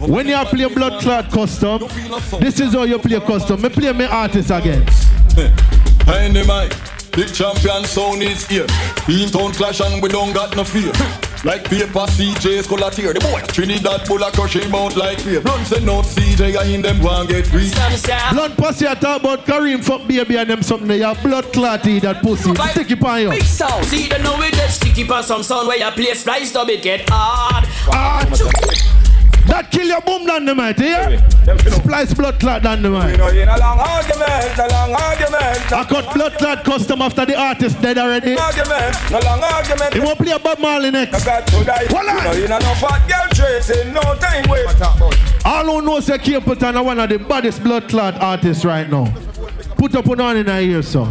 [0.00, 1.88] When you play blood clot custom,
[2.40, 3.62] this is how you play custom.
[3.62, 4.84] Me play me artist again.
[6.04, 6.91] Dynamite.
[7.12, 8.64] The champion sound is here.
[9.06, 10.92] In town clash and we don't got no fear.
[11.44, 13.12] Like paper CJ's color tear.
[13.12, 15.40] The boy Trinidad bull a crush him out like fear.
[15.40, 17.68] Run send out CJ and in them go and get free.
[18.32, 20.96] Blood pussy I talk about Kareem fuck baby and them something there.
[20.96, 22.54] You blood clot eat that pussy.
[22.54, 23.28] Stick it on you.
[23.28, 23.84] Big sound.
[23.84, 26.82] See the know it that sticky on some sound where you play splice dub it
[26.82, 27.68] get hard.
[29.52, 31.20] That kill your boom dynamite, yeah?
[31.68, 33.10] Splice blood clot dynamite.
[33.10, 35.72] You know, in a long argument, a long argument.
[35.72, 38.34] I cut blood clot custom after the artist dead already.
[38.34, 39.92] Argument, a long argument.
[39.92, 41.20] He won't play Bob Marley next.
[41.20, 41.84] I got to die.
[41.90, 42.34] Hold on.
[42.40, 45.44] You know, in a no fat girl no time waste.
[45.44, 49.12] All who knows say Capleton are one of the baddest blood clot artists right now.
[49.76, 51.04] Put up on on in our ear, so.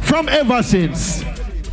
[0.00, 1.22] from ever since.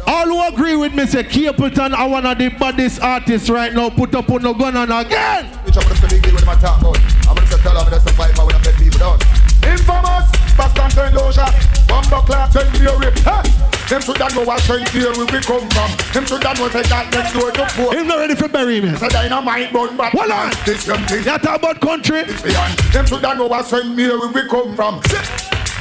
[0.05, 3.89] All who agree with me say Capleton are one of the baddest artists right now.
[3.89, 5.45] Put up on the gun and again.
[5.65, 6.97] Bitch, I'm gonna say big deal with my talk about.
[7.27, 9.19] I'm gonna say tell them that's the fight when I bet people down.
[9.63, 10.27] Infamous,
[10.57, 11.13] Boston St.
[11.13, 11.47] Lucia,
[11.87, 12.69] Bumbo Clark, St.
[12.77, 13.11] Fury.
[13.23, 13.73] Hey!
[13.89, 14.87] Them should know what St.
[14.89, 15.91] Fury we come from.
[16.13, 17.93] Them should know say that next door to four.
[17.93, 18.89] He's not ready for bury me.
[18.89, 20.51] A dynamite bun, but Hold on.
[20.65, 21.19] this young thing.
[21.19, 22.19] You talk about country.
[22.21, 22.77] It's beyond.
[22.91, 23.95] Them should know what St.
[23.95, 25.01] Fury we come from.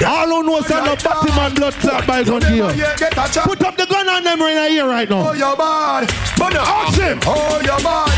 [0.01, 2.71] All who know say no Batman blood clot by on here.
[2.73, 3.45] Yeah, get a chop.
[3.45, 5.29] Put up the gun on them right here right now.
[5.29, 6.09] Oh, your bad.
[6.37, 7.19] But Ask him.
[7.25, 8.09] Oh, your bad.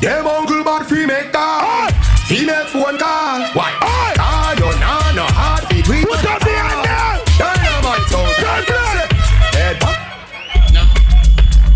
[0.00, 1.88] Them uncle bad female call.
[2.24, 3.44] Female phone call.
[3.52, 3.70] Why?
[4.16, 5.84] Call you nah no hard feet.
[5.84, 7.20] Put up the hand there.
[7.36, 8.34] Dynamite sound.
[8.40, 9.12] God bless.
[9.54, 9.98] Head back.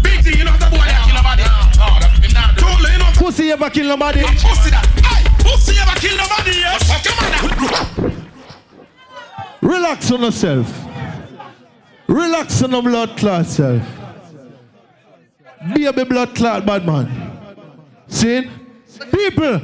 [0.03, 1.45] Big T, you know the boy that kill nobody.
[1.77, 2.57] No, that him not.
[2.57, 3.13] Totally, you know.
[3.15, 4.23] Pussy ever kill nobody.
[4.25, 4.89] Pussy that.
[5.05, 6.59] Hey, pussy ever kill nobody.
[6.59, 6.89] Yes.
[6.89, 8.24] Fuck your mother.
[9.65, 10.69] Relax on yourself.
[12.07, 13.83] Relax on the blood clot self.
[15.75, 17.09] Baby blood clot bad man.
[18.07, 18.49] See?
[19.11, 19.61] People.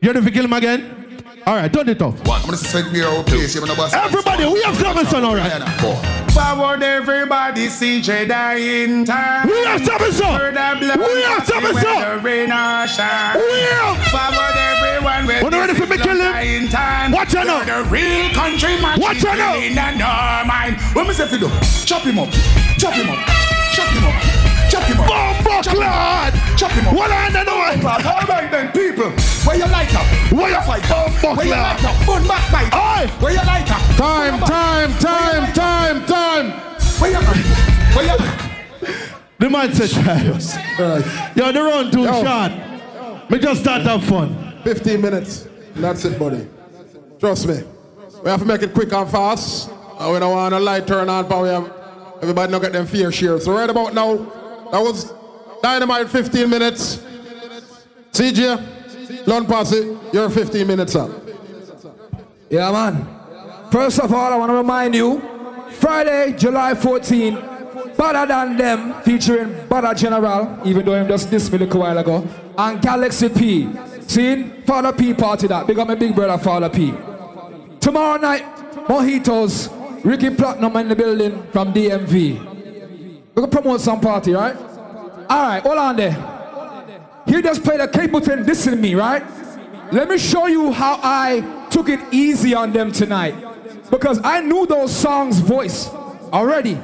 [0.00, 0.98] You ready to kill him again?
[1.46, 2.18] Alright, turn it off.
[2.20, 3.54] I'm gonna send me our place.
[3.54, 3.92] You know, boss.
[3.94, 5.50] Everybody, we have Robinson, alright.
[6.32, 9.48] Forward everybody, CJ dying time.
[9.48, 10.26] We have Robinson.
[10.26, 10.86] Heard We
[11.22, 12.00] have see when Robinson.
[12.00, 13.36] the rain or shine.
[13.38, 13.98] We have.
[14.10, 14.61] Forward
[15.02, 16.68] everyone with When you ready for me kill him?
[16.68, 17.12] time.
[17.12, 17.64] Watch out now.
[17.64, 19.00] The real country man.
[19.00, 19.54] Watch out now.
[19.56, 20.80] In no mind.
[20.94, 21.48] What me say you?
[21.84, 22.30] Chop him up.
[22.78, 23.18] Chop him up.
[23.72, 24.22] Chop him up.
[24.70, 25.08] Chop him up.
[25.08, 26.32] Bomba clot.
[26.56, 26.94] Chop him up.
[26.94, 27.52] What I know?
[27.52, 29.10] All right then, people.
[29.44, 30.06] Where you like up?
[30.32, 30.88] Where you fight?
[30.88, 32.06] Bomba Where you like up?
[32.06, 32.72] Bun back bite.
[32.72, 33.06] Aye.
[33.20, 33.96] Where you like up?
[33.96, 36.50] Time, time, time, time, time.
[37.00, 37.96] Where you like?
[37.96, 38.38] Where you like?
[39.38, 39.90] The man said.
[41.34, 43.30] Yo, the run too short.
[43.30, 44.51] Me just start have fun.
[44.64, 45.48] 15 minutes.
[45.74, 46.46] That's it, buddy.
[47.18, 47.62] Trust me.
[48.22, 49.70] We have to make it quick and fast.
[49.98, 51.72] And we don't want a light turn on, but we have
[52.20, 53.38] everybody not get them fear share.
[53.40, 54.16] So right about now,
[54.70, 55.12] that was
[55.62, 57.02] Dynamite 15 minutes.
[58.12, 61.10] CJ, Blunt Posse, you're 15 minutes up.
[62.50, 63.06] Yeah, man.
[63.70, 65.20] First of all, I want to remind you
[65.70, 67.34] Friday, July 14,
[67.96, 72.26] Better Than Them, featuring Better General, even though him just this me a while ago,
[72.58, 73.68] and Galaxy P.
[74.06, 74.62] Seen?
[74.62, 75.66] Father P party that.
[75.66, 76.92] Big up my big brother, Father P.
[77.80, 78.44] Tomorrow night,
[78.86, 82.52] Mojitos, Ricky Platinum in the building from DMV.
[83.34, 84.56] We're gonna promote some party, right?
[84.56, 86.12] Alright, hold on there.
[87.26, 89.22] He just played a Capleton dissing me, right?
[89.92, 93.34] Let me show you how I took it easy on them tonight.
[93.90, 95.88] Because I knew those songs' voice
[96.32, 96.78] already.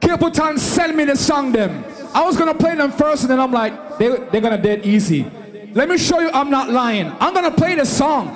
[0.00, 1.84] Capleton sent me the song them.
[2.14, 5.30] I was gonna play them first and then I'm like, they, they're gonna dead easy.
[5.74, 7.10] Let me show you I'm not lying.
[7.18, 8.26] I'm gonna play the song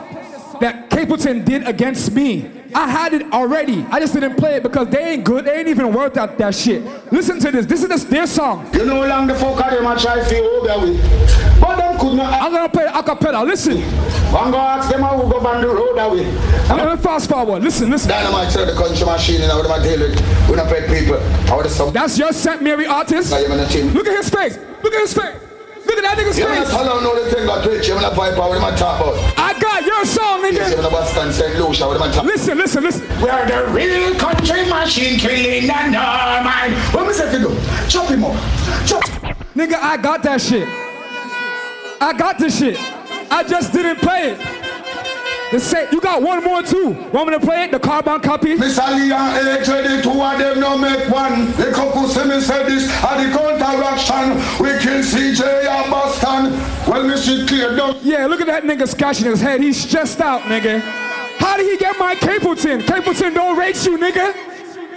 [0.61, 2.51] that Capleton did against me.
[2.75, 3.85] I had it already.
[3.91, 5.45] I just didn't play it because they ain't good.
[5.45, 6.83] They ain't even worth that, that shit.
[7.13, 7.67] Listen to this.
[7.67, 8.69] This is this, their song.
[8.73, 11.61] You know long the fuck of them try to over with.
[11.61, 12.43] But them could not.
[12.43, 13.45] I'm gonna play a cappella.
[13.45, 13.83] Listen.
[14.35, 16.27] I'm gonna ask them how we go on the road away.
[16.69, 17.63] I'm gonna fast forward.
[17.63, 18.11] Listen, listen.
[18.11, 20.17] Dynamite to the country machine and I would have deal with.
[20.49, 21.17] Don't people.
[21.53, 21.93] I would have.
[21.93, 22.63] That's your St.
[22.63, 23.31] Mary artist.
[23.31, 23.89] Now you're gonna team.
[23.89, 24.59] Look at his face.
[24.83, 25.46] Look at his face.
[25.87, 26.71] Look at that nigga's face.
[26.71, 29.01] tell them know the thing about Twitch, you wanna pipe out, what am I talk
[29.01, 29.17] about?
[29.39, 30.91] I got your song, Yes, nigga.
[30.93, 31.59] wanna St.
[31.59, 33.07] Lucia, what am I talk Listen, listen, listen.
[33.23, 36.01] We're the real country machine killing and no.
[36.93, 37.57] What me say to do?
[37.89, 38.35] Chop him up.
[38.87, 39.03] Chop.
[39.55, 40.69] Nigga, I got that shit.
[42.01, 42.79] I got this shit.
[43.31, 44.66] I just didn't play it.
[45.57, 46.91] The you got one more too.
[47.13, 47.71] Want me to play it?
[47.71, 48.57] The carbon copy?
[48.57, 51.51] Miss Ali and Age, the two of them no make one.
[51.53, 56.53] The couple say me say this, at the counteraction, we kill CJ and Boston.
[56.87, 57.99] Well, me see clear down.
[58.03, 59.63] Yeah, look at that nigga scratching his head.
[59.63, 60.81] He's stressed out, nigga.
[61.39, 62.83] How did he get my Capleton?
[62.83, 64.35] Capleton don't rate you, nigga.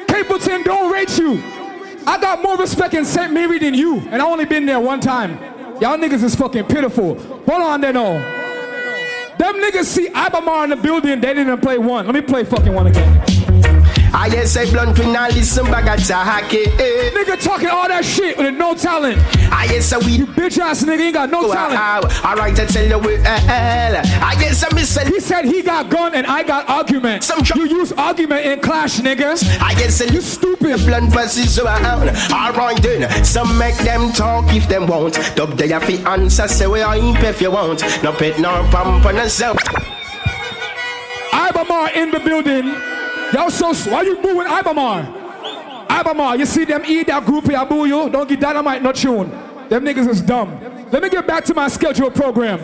[0.08, 1.42] Capleton don't rate you.
[2.06, 3.32] I got more respect in St.
[3.32, 5.38] Mary than you, and I only been there one time.
[5.80, 7.18] Y'all niggas is fucking pitiful.
[7.18, 8.39] Hold on there, no.
[9.40, 12.06] Them niggas see Iba Mahr in the building, they didn't play one.
[12.06, 13.69] Let me play fucking one again.
[14.22, 16.68] I yes, I blunt when I listen back at Tahake.
[16.78, 17.10] Eh.
[17.12, 19.18] Nigga talking all that shit with no talent.
[19.50, 21.80] I yes, I we You bitch ass nigga ain't got no talent.
[22.26, 23.96] Alright, I tell you we hell.
[24.22, 27.24] I yes, I miss He said he got gun and I got argument.
[27.24, 29.40] Some tr- you use argument in clash, nigga.
[29.62, 30.86] I guess You stupid.
[30.86, 32.10] blunt passes around.
[32.30, 35.14] Alright then, some make them talk if them won't.
[35.36, 37.82] Dub they have to answer, say we are imp if you won't.
[38.04, 39.58] No pet nor pump on yourself.
[41.32, 42.99] Iba Mahr in the building.
[43.34, 45.20] Y'all so why you booing Iba Mahr?
[45.90, 48.10] Ibamar, you see them eat that group here, boo you.
[48.10, 49.30] Don't get dynamite no tune.
[49.70, 50.60] Them niggas is dumb.
[50.92, 52.60] Let me get back to my scheduled program.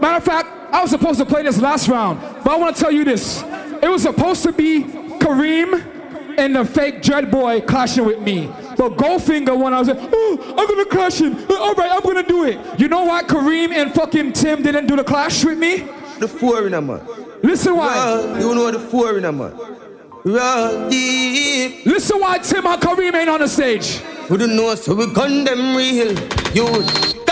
[0.00, 2.82] Matter of fact, I was supposed to play this last round, but I want to
[2.82, 3.42] tell you this.
[3.82, 8.46] It was supposed to be Kareem, and the fake Dread Boy clashing with me.
[8.76, 11.36] But Goldfinger, when I was like, oh, I'm gonna clash him.
[11.50, 12.58] All right, I'm gonna do it.
[12.78, 13.28] You know what?
[13.28, 15.86] Kareem and fucking Tim didn't do the clash with me.
[16.18, 16.26] The
[16.74, 17.00] a man.
[17.42, 17.94] Listen why.
[17.94, 19.79] Roll, you know what the a man.
[20.24, 21.86] Roll deep.
[21.86, 24.02] Listen why Tim and Kareem ain't on the stage.
[24.30, 26.12] We don't know, so we gun them real.
[26.54, 26.64] You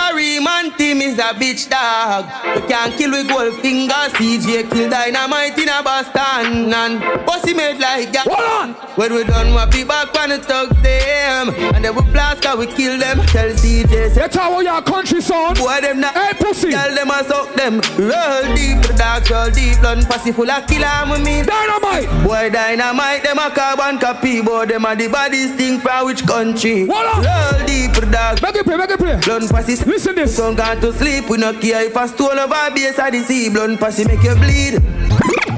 [0.09, 2.25] Kareem and Tim is a bitch dog.
[2.57, 3.95] We can't kill with gold finger.
[4.17, 6.73] CJ kill dynamite in a Boston.
[6.73, 8.27] And pussy made like that.
[8.27, 8.75] Hold on.
[8.97, 11.51] When we done, we be back when it talk them.
[11.75, 13.19] And then we blast how we kill them.
[13.27, 14.15] Tell CJ.
[14.15, 15.55] That's how your country son.
[15.55, 16.15] Boy, them not.
[16.15, 16.71] Hey, pussy.
[16.71, 17.75] Tell them I suck them.
[17.99, 19.79] Roll deep, the dog roll deep.
[19.81, 21.43] Blood pussy full of killer with me.
[21.43, 22.09] Dynamite.
[22.25, 23.23] Boy, dynamite.
[23.25, 24.41] Them a carbon copy.
[24.41, 26.88] Boy, them are the baddest thing from which country?
[26.89, 27.23] Hold on.
[27.23, 28.43] Roll deep, the dog.
[28.43, 29.21] Make it play, make it play.
[29.21, 29.85] Blood pussy.
[29.85, 30.37] Listen this.
[30.37, 31.29] Son gone to sleep.
[31.29, 33.51] We no care if a stone over base of the sea.
[33.51, 34.81] Blood pussy make you bleed.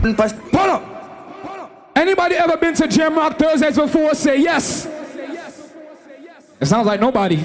[0.02, 0.36] Blood pussy.
[0.52, 1.92] Hold up.
[1.94, 4.14] Anybody ever been to Jam Rock Thursdays before?
[4.14, 4.86] Say yes.
[6.60, 7.44] It sounds like nobody.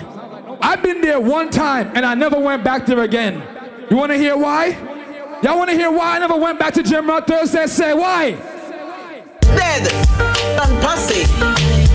[0.61, 3.43] I've been there one time and I never went back there again.
[3.89, 4.69] You want to hear why?
[5.43, 7.71] Y'all want to hear why I never went back to Jam Rock Thursdays?
[7.71, 8.31] Say why?
[9.41, 9.87] Dead.
[10.61, 11.21] And pussy.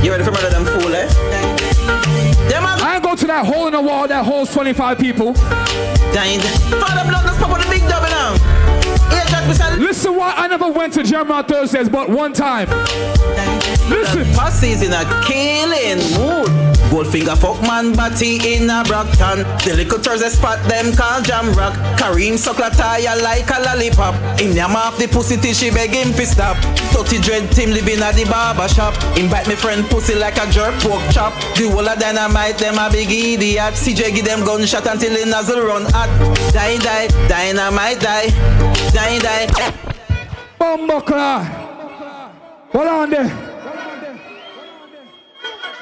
[0.04, 1.59] You ready for murder them fool, eh?
[2.58, 5.32] I ain't go to that hole in the wall that holds 25 people.
[6.12, 6.40] dying.
[6.40, 8.49] Father blood, let's pop on the big now.
[9.78, 12.68] Listen why I never went to Rock Thursdays but one time.
[13.88, 14.24] Listen.
[14.34, 16.48] Pussy's in a killing mood.
[16.90, 19.46] Goldfinger fuck man body in a Brockton.
[19.62, 21.74] The little Thursday spot them call jam rock.
[21.98, 24.14] Kareem suck la tire like a lollipop.
[24.40, 26.56] Him yam off the pussy till she beg him fi stop.
[26.92, 28.94] Dirty dread team living at the barber shop.
[29.16, 31.32] Invite me friend pussy like a jerk pork chop.
[31.54, 33.74] The whole of dynamite them a big idiot.
[33.74, 36.10] CJ give them gunshot until the nozzle run hot.
[36.52, 38.30] Die die, dynamite die,
[38.90, 39.29] die die.
[40.58, 41.44] Bumbuckler.
[42.72, 43.46] Hold on there.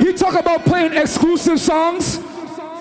[0.01, 2.19] You talk about playing exclusive songs.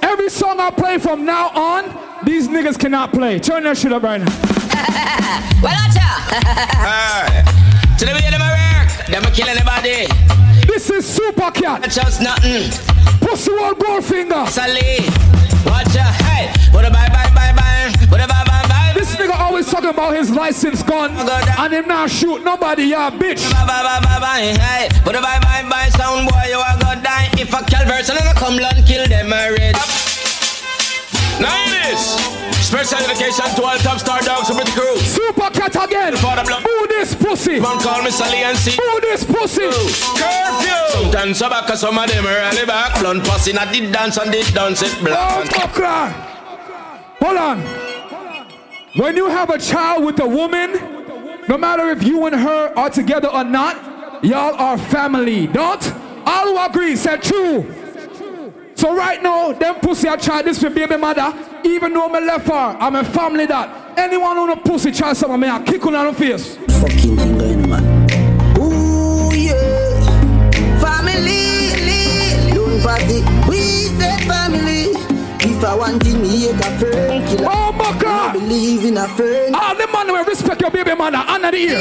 [0.02, 3.39] Every song I play from now on, these niggas cannot play.
[3.39, 4.31] Turn that shit up right now.
[5.64, 5.88] well,
[6.30, 7.44] Hey.
[7.98, 10.06] To the way them a work, them a kill anybody.
[10.68, 11.84] This is Super Cat.
[11.89, 12.69] Just nothing.
[13.19, 14.48] Pussy World Goldfinger.
[14.48, 15.07] Sally.
[15.65, 16.04] Watch ya.
[16.28, 16.52] Hey.
[16.71, 17.91] Put a bye bye bye bye.
[18.07, 18.46] Put a bye bye bye.
[18.46, 18.46] This
[19.28, 23.44] nigga always talking about his license gun and him not shoot nobody, yeah, bitch.
[23.44, 25.89] Eh, Put a bye bye bye.
[25.89, 27.30] Sound boy, you are gonna die.
[27.34, 29.73] If a calverse and I come land kill them already.
[31.39, 32.38] Now it is.
[32.65, 34.97] Special dedication to all top star dogs with the crew.
[34.97, 36.15] Super Cat again.
[36.18, 36.64] For the blood.
[36.64, 37.60] Who this pussy?
[37.60, 38.76] Man call me Sally and see.
[38.76, 39.70] Who this pussy?
[40.20, 40.89] Curfew.
[40.91, 42.99] Sometimes so back, some of them are rally back.
[42.99, 45.15] Blunt passing at the dance and the dance it black.
[45.15, 46.12] Oh, Bumbuckler.
[47.22, 47.96] Hold on.
[48.97, 50.71] When you have a child with a woman,
[51.47, 55.45] no matter if you and her are together or not, y'all are family.
[55.45, 55.93] Don't?
[56.26, 57.71] All who agree, said true.
[58.73, 61.31] So right now, them pussy I tried this for baby mother,
[61.63, 63.99] even though me left her, I'm a family that.
[63.99, 66.55] Anyone on a pussy child, try something, me I kick on the face.
[66.55, 67.84] Fucking going man.
[68.57, 72.51] Ooh yeah, family.
[72.51, 73.21] Don't party.
[73.47, 73.59] We
[73.99, 74.77] say family.
[75.57, 77.49] If I want to me a friend killer.
[77.52, 78.29] Oh my God!
[78.29, 79.55] I believe in a friend.
[79.55, 81.79] All the man will respect your baby mother under the ear.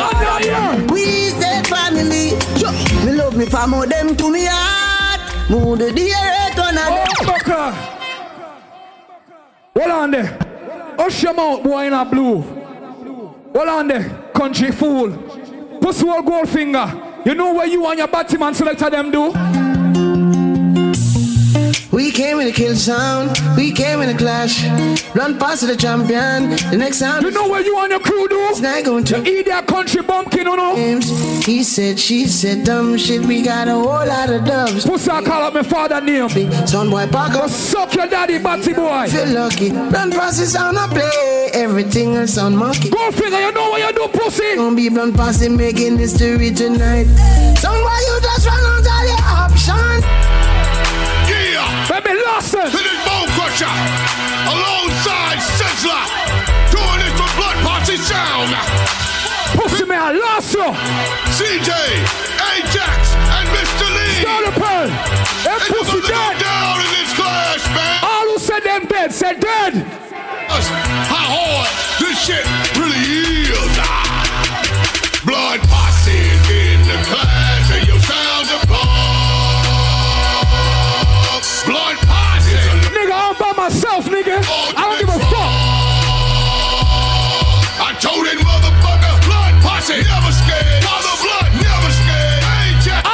[0.00, 0.86] Under the ear.
[0.90, 1.04] We
[1.36, 2.30] say family.
[2.56, 2.72] Yo,
[3.04, 5.50] me love me family, oh, them to me heart.
[5.50, 6.16] Move the dear
[6.58, 7.70] on a Oh, Bucker.
[9.76, 10.38] Hold on there.
[10.96, 12.40] Hush your mouth, boy in a blue.
[12.40, 15.12] Hold on there, country fool.
[15.82, 16.90] Pussy old gold finger.
[17.26, 19.32] You know where you and your Batman selector them do?
[21.90, 24.62] We came in a kill sound, we came in a clash.
[25.14, 27.24] Run past the champion, the next sound.
[27.24, 28.36] You know where you and your crew do?
[28.50, 30.76] It's not going to eat that country bumpkin, you know?
[30.76, 34.84] He said, she said, dumb shit, we got a whole lot of dubs.
[34.84, 36.28] Pussy, I call up my father name.
[36.66, 39.06] Son boy, back Go suck your daddy, batty boy.
[39.08, 39.70] Feel lucky.
[39.70, 41.50] Run past the sound, I play.
[41.54, 42.90] Everything else sound monkey.
[42.90, 44.56] Go figure, you know what you do, pussy.
[44.56, 47.06] Don't be run past making history tonight.
[47.56, 48.97] Son boy, you just run out all
[52.38, 52.62] Yeah!
[52.62, 52.70] Let me listen.
[52.70, 53.74] To this bone crusher,
[54.46, 56.06] alongside Sizzler,
[56.70, 58.54] doing this for Blood Posse Sound.
[59.58, 60.70] Pussy, lost you.
[61.34, 61.70] CJ,
[62.54, 63.86] Ajax, and Mr.
[63.90, 64.22] Lee.
[64.22, 64.88] Start a pen.
[65.42, 66.38] That They pussy dead.
[66.38, 67.98] down in this clash, man.
[68.06, 69.74] All who said them dead said dead.
[71.10, 71.68] How hard
[71.98, 72.46] this shit
[84.18, 84.42] nigga.
[84.74, 85.52] I don't give a fuck.
[87.78, 90.82] I told that motherfucker, blood posse, never scared.
[90.82, 92.42] Mother blood, never scared.
[92.42, 93.06] Ajax,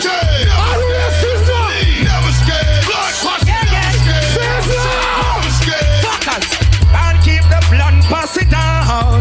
[0.00, 0.48] scared.
[0.52, 1.62] All the sister.
[2.04, 2.84] Never scared.
[2.88, 3.48] Blood pussy.
[3.48, 4.36] Never scared.
[4.36, 5.88] Never scared.
[6.04, 6.48] Fuckers.
[6.92, 9.20] And keep the blood pussy down.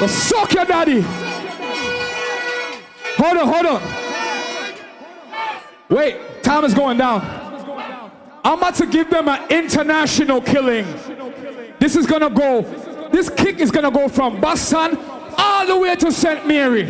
[0.00, 1.00] Go suck your daddy.
[3.16, 4.03] Hold on, hold on.
[5.88, 7.20] Wait, time is going down.
[8.44, 10.86] I'm about to give them an international killing.
[11.78, 12.62] This is gonna go,
[13.10, 14.98] this kick is gonna go from Boston
[15.36, 16.46] all the way to St.
[16.46, 16.84] Mary.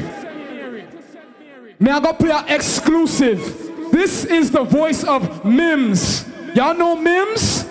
[1.79, 3.91] May I go play an exclusive?
[3.91, 6.25] This is the voice of Mims.
[6.55, 7.67] Y'all know Mims?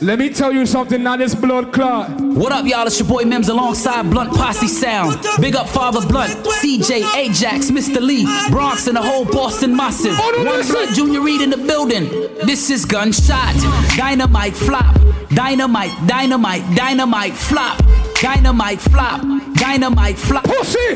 [0.00, 2.20] Let me tell you something, now this blood clot.
[2.20, 2.86] What up, y'all?
[2.86, 5.24] It's your boy Mims alongside Blunt Posse Sound.
[5.40, 8.00] Big up Father Blunt, CJ, Ajax, Mr.
[8.00, 10.18] Lee, Bronx, and the whole Boston Massive.
[10.18, 12.08] One Blood, Junior Reid in the building.
[12.44, 13.54] This is Gunshot.
[13.96, 14.96] Dynamite flop.
[15.28, 17.80] Dynamite, dynamite, dynamite flop.
[18.20, 19.22] Dynamite flop.
[19.54, 20.44] Dynamite flop.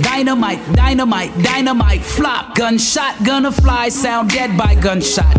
[0.00, 2.56] Dynamite, dynamite, dynamite flop.
[2.56, 5.36] Gunshot, gonna fly, sound dead by gunshot.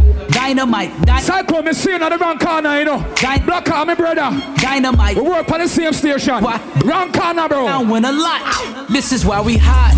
[0.49, 1.23] Dynamite, dynamite.
[1.23, 3.05] Cyclone, me see you on the wrong corner, you know.
[3.45, 4.31] Black car, my brother.
[4.55, 5.15] Dynamite.
[5.15, 6.43] We work on the same station.
[6.43, 6.59] What?
[6.83, 7.67] Wrong corner, bro.
[7.67, 8.89] I win a lot.
[8.89, 9.93] This is why we hot.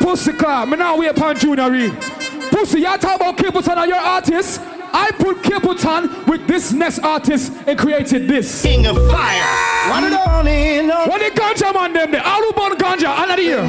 [0.00, 1.92] Pussy car, me now wait upon Junior Reid.
[2.50, 4.58] Pussy, y'all talk about Capleton and your artist.
[4.94, 8.62] I put Capleton with this next artist and created this.
[8.62, 9.90] King of fire.
[9.90, 12.24] What the only What the ganja man them there?
[12.24, 13.60] All who burn ganja, under the ear.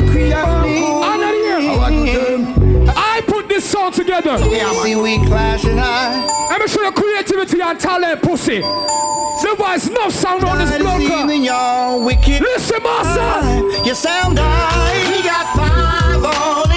[1.04, 2.63] Under the ear.
[2.96, 4.38] I put this song together.
[4.38, 6.26] See we clashing high.
[6.50, 8.60] Let me show you creativity and talent, pussy.
[8.62, 11.44] The voice no sound on this.
[11.44, 12.42] Your wicked.
[12.42, 13.88] Listen, master.
[13.88, 15.12] You sound high.
[15.12, 16.73] We got five on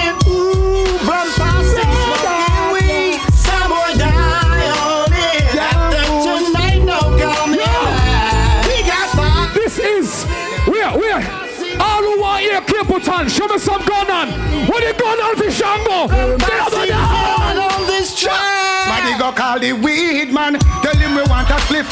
[12.99, 14.29] hear Capleton, show me some gun on.
[14.67, 16.07] What you gun on for Shango?
[16.37, 17.71] Get up and down.
[17.71, 18.85] on this track.
[18.87, 20.59] Somebody go call the weed man.
[20.81, 21.87] Tell him we want a cliff.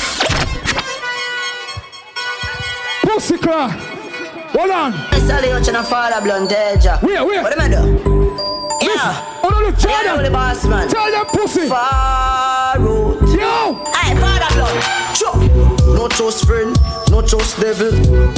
[3.03, 3.69] Pussy claw.
[3.69, 4.93] Hold on.
[5.25, 6.85] Sally out in a father blunt eh, edge.
[7.01, 7.41] Where, where?
[7.41, 7.97] What am I doing?
[8.81, 9.41] Yeah.
[9.43, 10.23] Oh no, look, tell Yeah, them.
[10.23, 10.87] the boss man.
[10.87, 11.67] Tell them pussy.
[11.67, 13.21] Far road.
[13.29, 13.83] Yo.
[13.95, 15.17] Hey, father blunt.
[15.17, 15.35] Sure.
[15.95, 16.75] No trust friend,
[17.15, 17.93] no trust devil.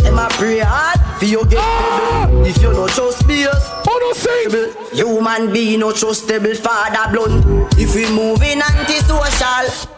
[0.06, 2.46] Am I pray hard for you get devil?
[2.46, 3.52] If you no trust beers,
[3.88, 4.74] oh no sing.
[4.94, 7.74] Human being no trustable father blunt.
[7.78, 9.90] If we move in antisocial,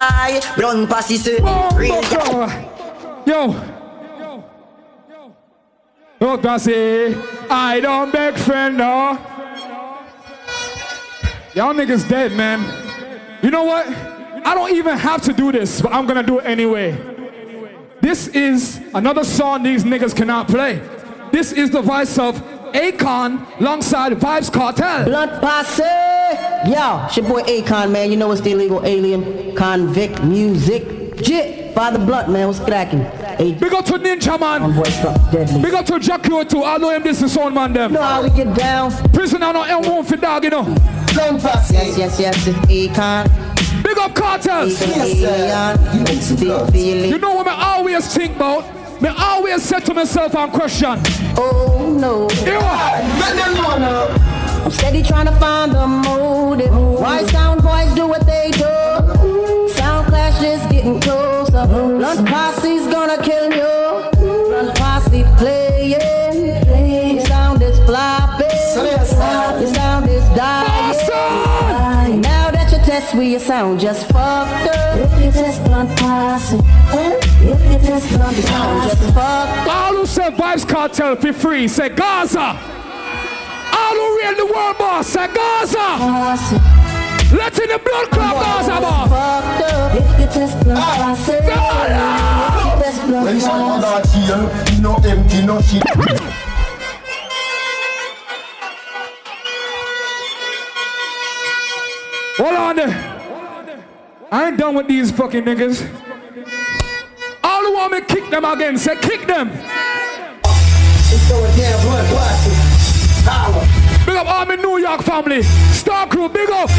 [0.00, 2.02] I blunt pass is a oh, real
[3.26, 3.52] Yo.
[3.52, 3.66] Yo.
[6.18, 7.14] Look, I say,
[7.50, 9.18] I don't beg friend, no.
[11.54, 12.60] Y'all niggas dead, man.
[13.42, 13.86] You know what?
[14.46, 17.19] I don't even have to do this, but I'm gonna do it anyway.
[18.00, 20.80] This is another song these niggas cannot play.
[21.32, 22.34] This is the voice of
[22.72, 25.04] Akon alongside Vybz Kartel.
[25.04, 25.82] Blunt posse.
[26.70, 28.10] Yo, it's your boy Akon, man.
[28.10, 31.16] You know it's the illegal alien convict music.
[31.16, 31.74] Jit.
[31.74, 32.46] Father Blunt, man.
[32.46, 33.00] What's cracking?
[33.00, 33.52] Hey.
[33.52, 34.72] Big up to Ninja Man.
[35.30, 35.62] deadly.
[35.62, 36.64] Big up to Jackie too.
[36.64, 37.92] I know him this is sound man them.
[37.92, 38.90] know how we get down.
[39.12, 40.64] Prisoner no M1 for dog, you know.
[41.12, 41.74] Blunt posse.
[41.74, 42.46] Yes, yes, yes.
[42.46, 43.49] It's Akon.
[44.00, 44.80] Up cartels.
[44.80, 44.96] You
[47.18, 48.64] know what I always think about?
[49.02, 50.98] Me always say to myself and question.
[51.36, 52.26] Oh no.
[54.64, 56.72] I'm steady trying to find the motive.
[56.98, 59.68] Why sound boys do what they do?
[59.68, 61.66] Sound clash is getting closer.
[61.66, 64.19] Blunt posse's gonna kill you.
[73.00, 74.98] Now that you with your sound just fucked up.
[74.98, 76.56] If you test blunt posse.
[76.56, 79.68] If you test blunt your sound just fucked up.
[79.68, 82.40] All who say Vybz Kartel for free, say Gaza.
[82.40, 85.78] All who real the world boss, say Gaza.
[87.34, 89.08] Let in the blood clot Gaza, boss.
[89.94, 91.32] If ah, you test blunt posse.
[91.32, 94.18] If you test blunt When someone posse.
[94.18, 96.49] not here, no empty, no shit.
[102.40, 103.76] Hold on there.
[104.32, 105.86] I ain't done with these fucking niggas.
[107.44, 109.50] All want me kick them again, say kick them.
[114.06, 115.42] Big up all my New York family.
[115.42, 116.70] Star Crew, big up.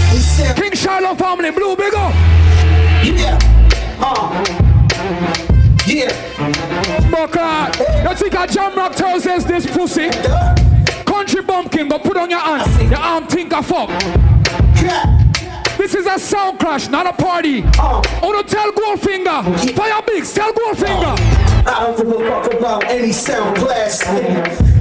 [0.56, 2.11] King Charlotte family, Blue, big up.
[3.06, 3.38] Yeah.
[3.99, 4.43] Uh.
[5.85, 6.09] Yeah.
[7.11, 10.09] But uh, you think a jam rock Thursdays this pussy?
[11.06, 12.90] Country bumpkin, but put on your hand.
[12.90, 13.91] Your arm think a fuck.
[15.82, 17.64] This is a sound crash, not a party.
[17.80, 19.74] Oh no, tell Goldfinger.
[19.76, 21.18] Fire big, tell Goldfinger.
[21.66, 23.98] I don't give a fuck about any sound class.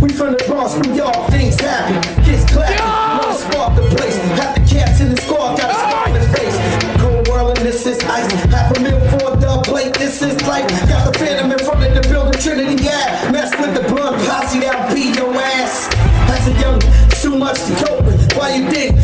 [0.03, 1.97] We from the Bronx, New York, things happen.
[2.23, 4.19] Gets clapping, wanna spark the place.
[4.37, 7.01] Half the cats in the squad got a scar in the face.
[7.01, 8.31] Cold world and this is ice.
[8.53, 10.69] Half a mil for a dub plate, this is life.
[10.87, 13.31] Got the phantom in front of the building, Trinity, yeah.
[13.33, 15.89] Mess with the blunt posse, that'll beat your ass.
[16.29, 16.79] As a young,
[17.23, 18.37] too much to cope with.
[18.37, 19.01] Why you think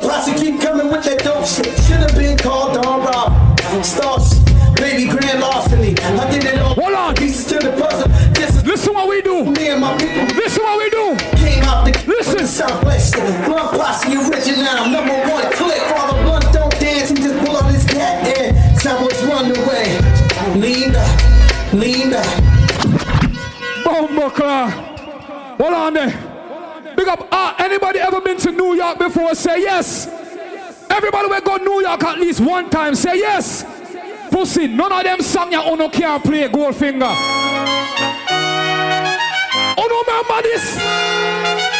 [0.00, 1.72] posse keep coming with that dope shit?
[1.84, 3.50] Should've been called Don Rob.
[3.84, 4.38] Stars,
[4.74, 5.94] baby grand larceny.
[5.98, 6.74] I did it all.
[6.74, 7.14] Hold on.
[7.14, 8.08] Pieces to the puzzle.
[8.34, 9.44] This is Listen what we do.
[9.44, 10.26] me and my people.
[10.36, 11.16] Listen what we do.
[11.36, 12.46] Came out the Listen.
[12.46, 13.14] Southwest.
[13.14, 14.90] Blunt posse original.
[14.90, 15.80] Number one click.
[15.80, 19.98] The blunt don't dance, he just pull out his cat and Someone's run away.
[20.56, 22.26] Lean back, lean back.
[23.84, 24.70] Bomba.
[25.58, 26.29] Hold on there.
[27.00, 27.26] Big up.
[27.32, 29.34] Ah, anybody ever been to New York before?
[29.34, 30.06] Say yes.
[30.90, 32.94] Everybody will go New York at least one time.
[32.94, 33.64] Say yes.
[34.30, 37.16] Pussy, none of them song ya uno can't play Goldfinger.
[39.78, 41.79] Uno remember this?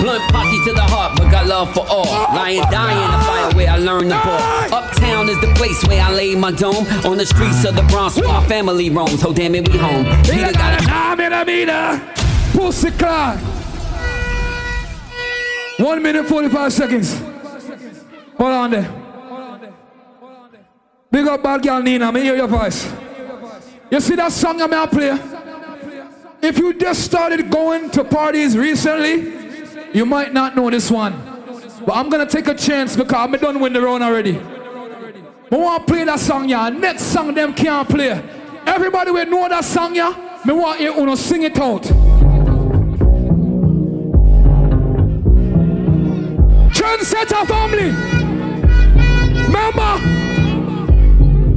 [0.00, 2.04] Blunt posse to the heart, but got love for all.
[2.34, 4.78] Lying, dying, the fire where I learned the ball.
[4.78, 6.86] Uptown is the place where I lay my dome.
[7.04, 9.24] On the streets of the Bronx where family roams.
[9.24, 10.04] Oh damn it, we home.
[10.24, 12.14] Peter got a mina, mina.
[12.52, 13.36] Pussy claw.
[15.78, 17.18] One minute, 45 seconds.
[18.36, 19.04] Hold on there.
[21.10, 22.92] Big up bad girl Nina, me hear your voice.
[23.90, 25.18] You see that song I'm play?
[26.42, 29.37] If you just started going to parties recently,
[29.92, 31.12] you might not know this one.
[31.86, 34.38] But I'm gonna take a chance because I'm done with the round already.
[35.50, 36.68] I want to play that song, yeah.
[36.68, 38.22] Next song them can't play.
[38.66, 40.40] Everybody will know that song, yeah.
[40.44, 41.82] Me want you to sing it out.
[46.72, 47.90] Trendsetter family.
[49.46, 49.98] Remember?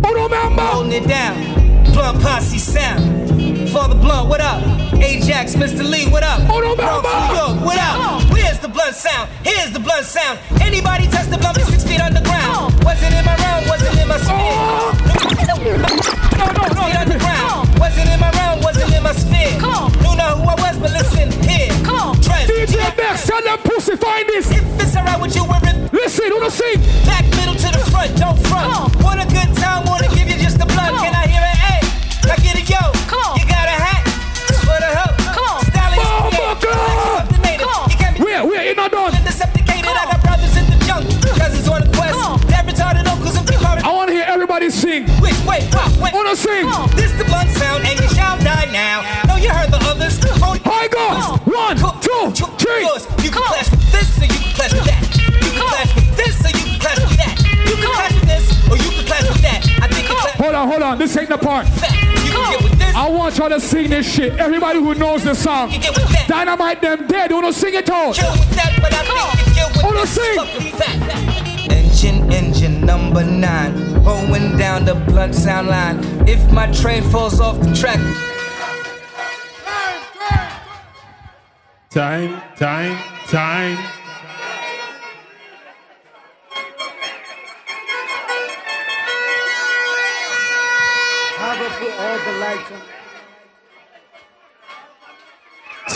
[0.07, 0.61] Uno member.
[0.61, 1.83] Holding it down.
[1.91, 3.30] Blunt posse sound.
[3.71, 4.61] Father Blunt, what up?
[4.99, 5.89] Ajax, Mr.
[5.89, 6.41] Lee, what up?
[6.41, 8.21] Uno Bronx, New York, what up?
[8.29, 9.29] Where's the blunt sound?
[9.45, 10.39] Here's the blunt sound.
[10.59, 12.75] Anybody touch the blunt six feet underground.
[12.83, 14.59] Wasn't in my round, wasn't in my sphere.
[15.47, 15.87] No, no, no.
[16.83, 17.79] Feet underground.
[17.79, 19.55] Wasn't in my round, wasn't in my sphere.
[19.55, 21.71] You know who I was, but listen here.
[21.87, 22.15] Come on.
[22.51, 24.51] DJ Bex, tell them pussy find this.
[24.51, 25.87] If it's alright with you, we're in.
[25.95, 26.75] Listen, don't sing?
[27.07, 28.99] Back middle to the front, don't front.
[28.99, 30.99] Want a good time, wanna give you just a blunt.
[30.99, 31.30] Can I
[32.21, 32.39] hear it?
[32.39, 32.81] Hey, now get it, yo.
[33.07, 33.37] Come on.
[33.39, 34.01] You got a hat?
[34.49, 35.15] It's for the hoe.
[35.33, 35.59] Come on.
[35.65, 36.29] Styling Bomba
[36.61, 37.67] the native.
[37.67, 39.11] You can't be Where, where, you not done?
[39.23, 41.11] Decepticated, I got brothers in the jungle.
[41.37, 42.17] Cousins on the quest.
[42.47, 43.65] They're retarded uncles and people.
[43.65, 45.07] I want to hear everybody sing.
[45.21, 45.65] Which way?
[45.73, 45.89] What?
[45.97, 46.13] Wait.
[46.13, 46.67] Wanna sing?
[46.95, 49.01] This the blunt sound, and you shall die now.
[49.27, 50.19] Know you heard the others.
[50.65, 51.37] I go.
[51.51, 52.83] One, two, three.
[53.23, 55.01] You can clash with this, or you can clash with that.
[55.17, 57.35] You can clash with this, or you can clash with that.
[57.65, 59.61] You can clash with this, or you can clash with that.
[59.81, 60.37] I think you clash.
[60.37, 60.97] Hold on, hold on.
[60.97, 61.67] This ain't the part.
[61.67, 62.00] You
[62.95, 64.33] I want y'all to sing this shit.
[64.39, 65.71] Everybody who knows the song.
[66.27, 67.31] Dynamite them dead.
[67.31, 68.15] Wanna sing it out?
[68.15, 69.03] Kill with that, but I
[69.35, 71.71] think you kill with Wanna sing?
[71.71, 75.99] Engine, engine number nine, going down the blunt sound line.
[76.27, 77.99] If my train falls off the track,
[81.89, 82.97] Time, time,
[83.27, 84.00] time.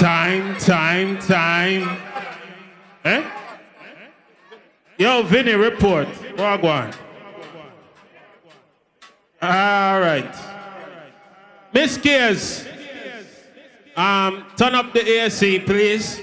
[0.05, 1.99] Time, time, time.
[3.03, 3.23] Eh?
[4.99, 6.07] Yo, Vinny, report.
[6.37, 6.93] Wagwan.
[9.41, 10.31] All right.
[11.73, 12.67] Miss Gears,
[13.97, 16.21] um, turn up the AC, please.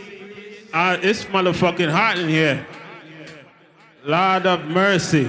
[0.73, 2.65] Uh, it's motherfucking hot in here.
[4.05, 5.29] Lord of mercy.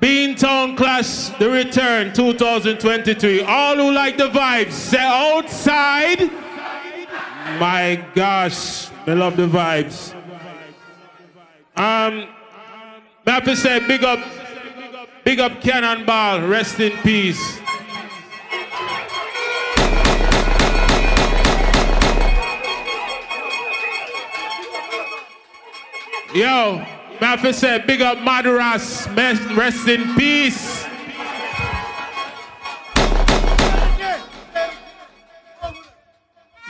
[0.00, 3.42] Beantown Clash, the return 2023.
[3.42, 6.49] All who like the vibes, say outside.
[7.58, 10.14] My gosh, I love the vibes.
[11.76, 12.28] Um,
[13.26, 14.20] I have to say big up,
[15.24, 17.58] big up Cannonball, rest in peace.
[26.34, 26.84] Yo,
[27.42, 29.06] to say big up Maduras,
[29.56, 30.89] rest in peace.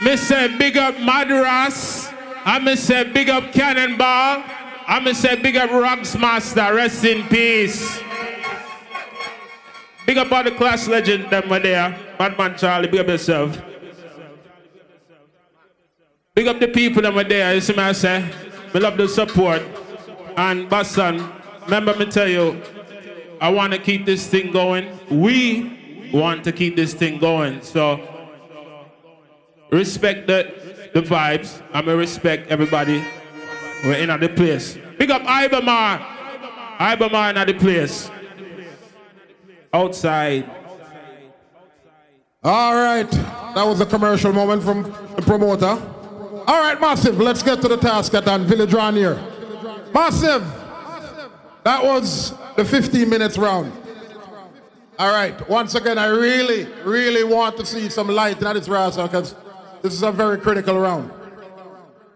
[0.01, 2.09] Me say big up Madras.
[2.43, 4.43] I me say big up Cannonball.
[4.87, 6.73] I me say big up Rocks Master.
[6.73, 8.01] Rest in peace.
[10.07, 11.95] Big up all the class legend them were there.
[12.17, 13.61] Badman Charlie, big up yourself.
[16.33, 17.53] Big up the people that were there.
[17.53, 18.27] You see me I say?
[18.73, 19.61] We love the support.
[20.35, 21.31] And Boston,
[21.65, 22.59] remember me tell you,
[23.39, 24.97] I want to keep this thing going.
[25.11, 27.61] We want to keep this thing going.
[27.61, 28.10] So
[29.71, 30.61] respect the
[30.93, 31.61] the vibes.
[31.73, 33.03] I'm gonna respect everybody.
[33.83, 34.77] We're in at the place.
[34.97, 35.99] Big up Iba Mahr.
[36.79, 38.09] Ibermar in the place.
[39.73, 40.49] Outside.
[42.43, 44.83] All right, that was a commercial moment from
[45.15, 45.79] the promoter.
[46.47, 48.45] All right, Massive, let's get to the task at hand.
[48.47, 49.21] Village round here.
[49.93, 50.43] Massive,
[51.63, 53.71] that was the 15 minutes round.
[54.97, 58.95] All right, once again, I really, really want to see some light in this round
[58.95, 59.35] because
[59.81, 61.11] this is a very critical round.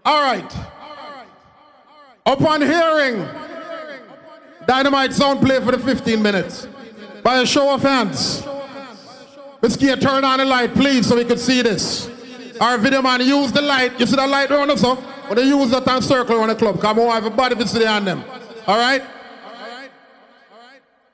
[0.03, 0.55] All right.
[2.25, 3.27] Upon hearing
[4.65, 6.67] Dynamite sound play for the 15 minutes,
[7.23, 8.45] by a show of hands,
[9.65, 12.07] Let's get turn on the light, please, so we can see this.
[12.61, 13.99] Our video man, use the light.
[13.99, 14.93] You see that light around us, so?
[14.93, 18.05] When they use that and circle around the club, come on, everybody will see on
[18.05, 18.23] them.
[18.67, 19.01] All right?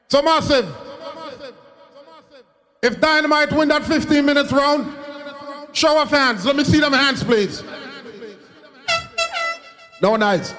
[0.10, 0.68] So massive.
[2.84, 4.94] If Dynamite win that 15 minutes round,
[5.74, 6.45] show of hands.
[6.45, 7.64] Let me see them hands, please.
[10.01, 10.53] No nice.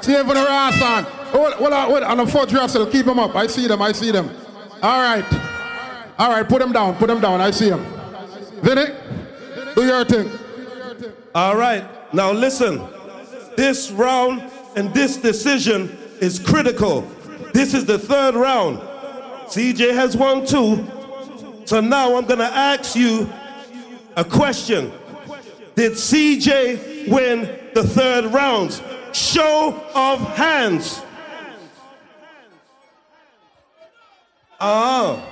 [0.00, 1.04] See everyone the ass on.
[1.32, 2.16] Hold, hold on, on.
[2.18, 3.34] The foot Russell, keep them up.
[3.34, 4.30] I see them, I see them.
[4.82, 5.24] All right.
[6.18, 7.40] All right, put them down, put them down.
[7.40, 7.84] I see them.
[8.62, 8.86] Vinny,
[9.74, 10.30] do your thing.
[11.34, 12.86] All right, now listen.
[13.56, 17.02] This round and this decision is critical.
[17.52, 18.78] This is the third round.
[19.48, 20.86] CJ has won two.
[21.66, 23.30] So now I'm going to ask you
[24.16, 24.90] a question.
[25.74, 28.82] Did CJ win the third round?
[29.12, 31.02] Show of hands.
[34.58, 35.22] Ah.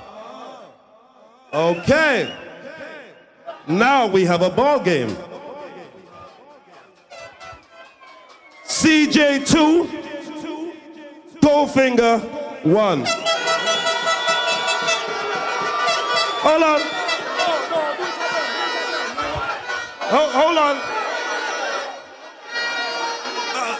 [1.51, 2.33] Okay.
[3.67, 5.15] Now we have a ball game.
[8.67, 9.89] CJ 2,
[11.39, 12.19] Goldfinger
[12.63, 13.05] 1.
[16.43, 16.94] Hold on.
[20.07, 20.75] Ho- hold on.
[23.55, 23.77] Uh,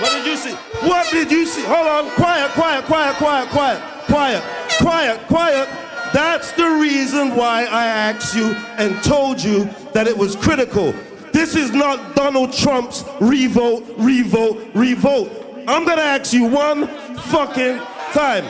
[0.00, 0.54] what did you see?
[0.86, 1.62] What did you see?
[1.62, 2.10] Hold on.
[2.12, 4.42] Quiet, quiet, quiet, quiet, quiet, quiet,
[4.78, 5.68] quiet, quiet.
[6.12, 10.94] That's the reason why I asked you and told you that it was critical.
[11.32, 15.30] This is not Donald Trump's revote, revote, revote.
[15.66, 16.86] I'm gonna ask you one
[17.16, 17.78] fucking
[18.12, 18.44] time.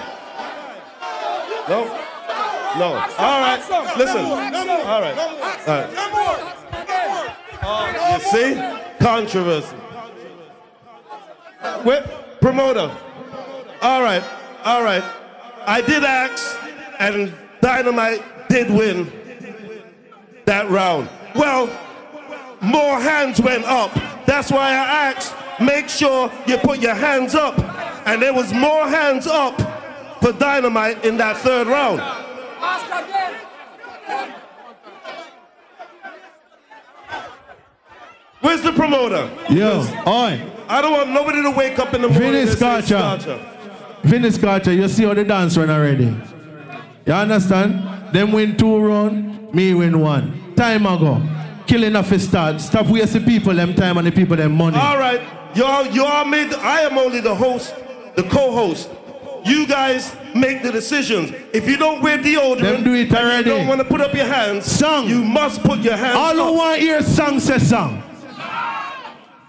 [1.66, 2.03] No?
[2.78, 2.94] No.
[3.18, 3.60] All right.
[3.96, 4.24] Listen.
[4.24, 5.16] All right.
[7.62, 8.12] All right.
[8.12, 9.04] You see?
[9.04, 9.76] Controversy.
[11.84, 12.02] Wait,
[12.40, 12.90] promoter.
[13.82, 14.22] All right,
[14.64, 15.04] all right.
[15.66, 16.58] I did ask,
[16.98, 19.10] and Dynamite did win
[20.46, 21.08] that round.
[21.34, 21.68] Well,
[22.60, 23.92] more hands went up.
[24.26, 27.58] That's why I asked, make sure you put your hands up.
[28.06, 29.60] And there was more hands up
[30.22, 32.00] for Dynamite in that third round.
[38.40, 39.30] Where's the promoter?
[39.48, 40.40] Yo, oi.
[40.68, 43.40] I don't want nobody to wake up in the morning Vinny and.
[44.02, 46.14] Vinny Scorcher, you see how the dance run already.
[47.06, 48.14] You understand?
[48.14, 50.54] Them win two round, me win one.
[50.54, 51.22] Time ago.
[51.66, 52.60] Killing off a start.
[52.60, 54.76] Stop wasting people them time and the people them money.
[54.76, 55.22] All right,
[55.56, 56.50] y'all, y'all made.
[56.50, 57.74] The, I am only the host,
[58.14, 58.90] the co-host.
[59.44, 61.30] You guys make the decisions.
[61.52, 63.50] If you don't wear deodorant, Them do it already.
[63.50, 64.64] You don't want to put up your hands.
[64.64, 65.06] Song.
[65.08, 66.46] You must put your hands All up.
[66.46, 68.02] who want hear song say song.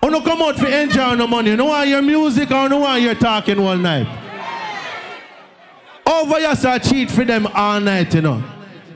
[0.03, 1.51] Oh, you don't come out for enjoy no money.
[1.51, 4.07] You don't want your music or you don't want your talking all night.
[6.05, 8.43] Over start cheat for them all night, you know.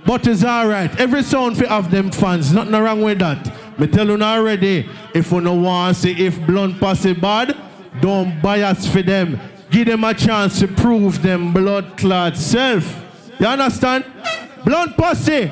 [0.06, 1.00] But it's alright.
[1.00, 2.54] Every sound for have them fans.
[2.54, 3.80] Nothing wrong with that.
[3.80, 7.58] Me tell you already, if you no want to see if blunt posse bad,
[8.02, 9.40] don't bias for them.
[9.70, 13.06] Give them a chance to prove them blood clot self.
[13.40, 14.06] You understand?
[14.66, 15.52] Blunt posse.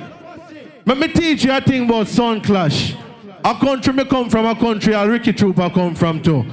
[0.86, 2.96] Let me teach you a thing about sound clash.
[3.44, 6.46] A country me come from, a country a Ricky Trooper come from too.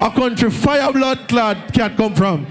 [0.00, 2.46] A country fire blood clad cat come from.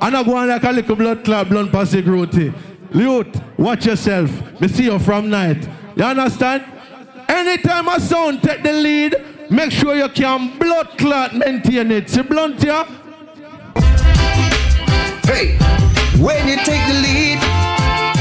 [0.00, 2.54] And I go on like a little blood clad blunt posse growthy.
[2.92, 4.30] Youth, watch yourself.
[4.60, 5.66] Me see you from night.
[5.96, 6.64] You understand?
[7.28, 9.16] Anytime a sound take the lead,
[9.50, 12.10] make sure you can blood clot maintain it.
[12.10, 12.84] See blunt here?
[15.26, 15.56] Hey,
[16.18, 17.38] when you take the lead,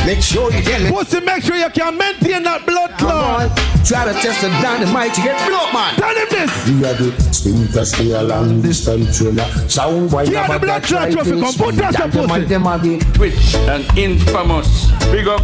[0.05, 0.89] make sure you get me.
[0.91, 3.51] Pussy, make sure you can maintain that blood clot.
[3.85, 5.95] Try to test the dynamite to get blood, up, man.
[5.95, 6.69] Tell him this.
[6.69, 9.43] We are the spin to stay a long distance trailer.
[9.67, 11.57] Sound boy Yeah, never the blood got clot right traffic, things.
[11.57, 12.45] come put us up, pussy.
[12.45, 12.99] them again.
[13.19, 14.91] Rich and infamous.
[15.11, 15.41] Big up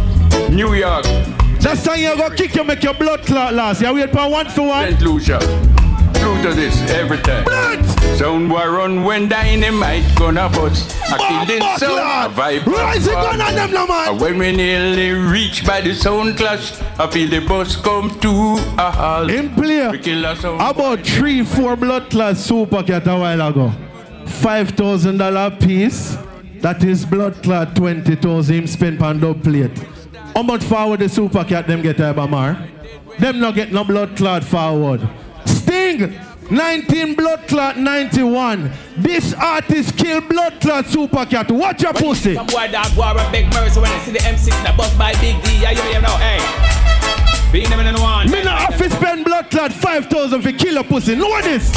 [0.50, 1.04] New York.
[1.60, 3.82] That's time you go kick you make your blood clot last.
[3.82, 4.88] You wait for one for one.
[4.88, 5.02] St.
[5.02, 5.79] Lucia.
[6.20, 7.46] Blue to this every time.
[8.16, 10.94] Sound boy run when dynamite gonna bust.
[11.04, 12.66] I feel this sound vibe.
[12.66, 14.18] Rise it gun on them, no man.
[14.18, 18.30] When we nearly reach by the sound clash, I feel the bus come to
[18.76, 19.30] a halt.
[19.30, 19.88] In play.
[19.88, 23.72] We kill a sound About three, four blood class super cat a while ago.
[24.26, 26.18] Five thousand dollar piece.
[26.60, 29.78] That is blood clot twenty thousand him spent on dub plate.
[30.34, 32.58] How much forward the super cat them get Iba Mahr?
[33.18, 35.00] Them not get no blood clot forward.
[35.70, 36.18] Sting
[36.50, 38.72] 19 blood clot 91.
[38.96, 41.48] This artist kill blood clot super cat.
[41.48, 42.34] Watch your pussy.
[42.34, 45.12] Some boy dog war a big mercy when I see the M6 that bust by
[45.20, 45.60] Big D.
[45.60, 46.69] You hear now, hey.
[47.52, 48.30] Being them in one.
[48.30, 51.16] Me not have to spend blood clot 5,000 for kill a pussy.
[51.16, 51.70] Know this?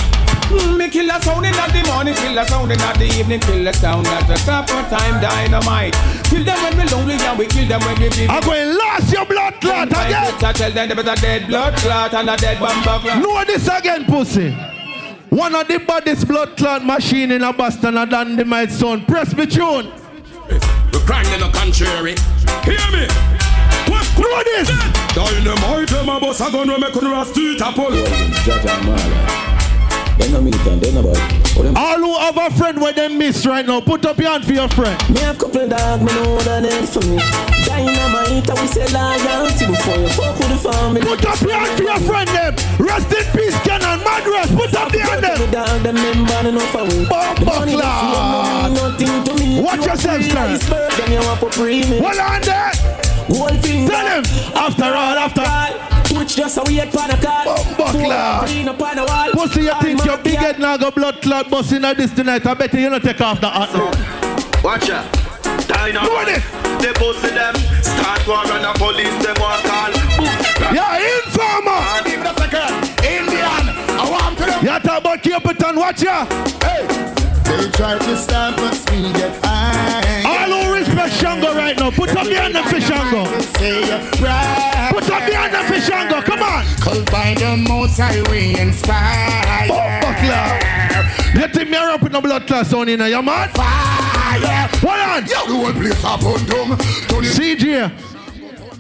[0.54, 3.68] Mm, Me kill a sound in the morning, kill a sound in the evening, kill
[3.68, 5.94] a sound at the supper time, dynamite.
[6.26, 8.30] Kill them when we lonely and we kill them when we big.
[8.30, 10.34] I'm going lost your blood clot again.
[10.44, 13.18] I tell them they better dead blood clot and a dead bumper clot.
[13.24, 14.52] Know this again, pussy.
[15.30, 19.08] One of the baddest blood clot machine in a Boston and Dynamite sound.
[19.08, 19.92] Press me tune.
[20.52, 22.14] We crying in the contrary.
[22.64, 23.43] Hear me?
[24.24, 24.70] Know this?
[25.14, 27.66] Dynamite, them a bus a gun we make the street a.
[31.76, 34.54] All who have a friend where them miss right now, put up your hand for
[34.54, 34.98] your friend.
[35.10, 37.18] Me have couple dog, me know that is for me.
[37.66, 41.02] Dynamite, I will say loyalty before you fuck with the family.
[41.02, 42.56] Put up your hand for your friend them.
[42.80, 44.52] Rest in peace, Canon Madras.
[44.56, 45.52] Put up your hand them.
[45.52, 47.06] Dog, them member enough for me.
[47.10, 47.66] Bumper
[48.72, 49.62] Nothing to me.
[49.62, 50.38] Watch yourself, sir.
[50.40, 52.04] Iceberg, then you want for premium.
[52.04, 52.93] Hold on there.
[53.28, 53.88] Whole thing.
[53.88, 54.24] Tell him.
[54.56, 56.14] After all, after.
[56.14, 57.56] Twitch just a weird oh, pan a call.
[57.78, 58.48] Buckler.
[58.48, 59.32] Clean up on the wall.
[59.32, 62.46] Pussy, you think your big head now go blood clot busting at this tonight?
[62.46, 64.62] I bet you don't take off the hat now.
[64.64, 65.12] Watch out.
[65.68, 66.44] Dynamite.
[66.82, 67.56] They pussy them.
[67.82, 69.92] Start war and the police them want call.
[70.74, 71.80] Yeah, informer.
[71.80, 72.72] Ah, give me a second.
[73.04, 73.64] Indian.
[73.98, 74.64] I want to them.
[74.64, 76.26] You talk about Capleton, watch ya.
[76.62, 77.23] Hey.
[77.58, 80.24] They try to stop us, we get high.
[80.26, 83.26] All who respect Shango right now, put up your hand for Shango.
[84.90, 86.66] Put up your hand for Shango, come on.
[86.82, 89.68] Cause by the most I we inspire.
[89.70, 91.40] Oh, Buckler.
[91.42, 93.52] You think me around put no blood class on in there, you mad?
[93.52, 94.68] Fire.
[94.82, 95.26] Hold on.
[95.26, 96.78] Yo, the whole place up on down.
[97.24, 97.92] CJ.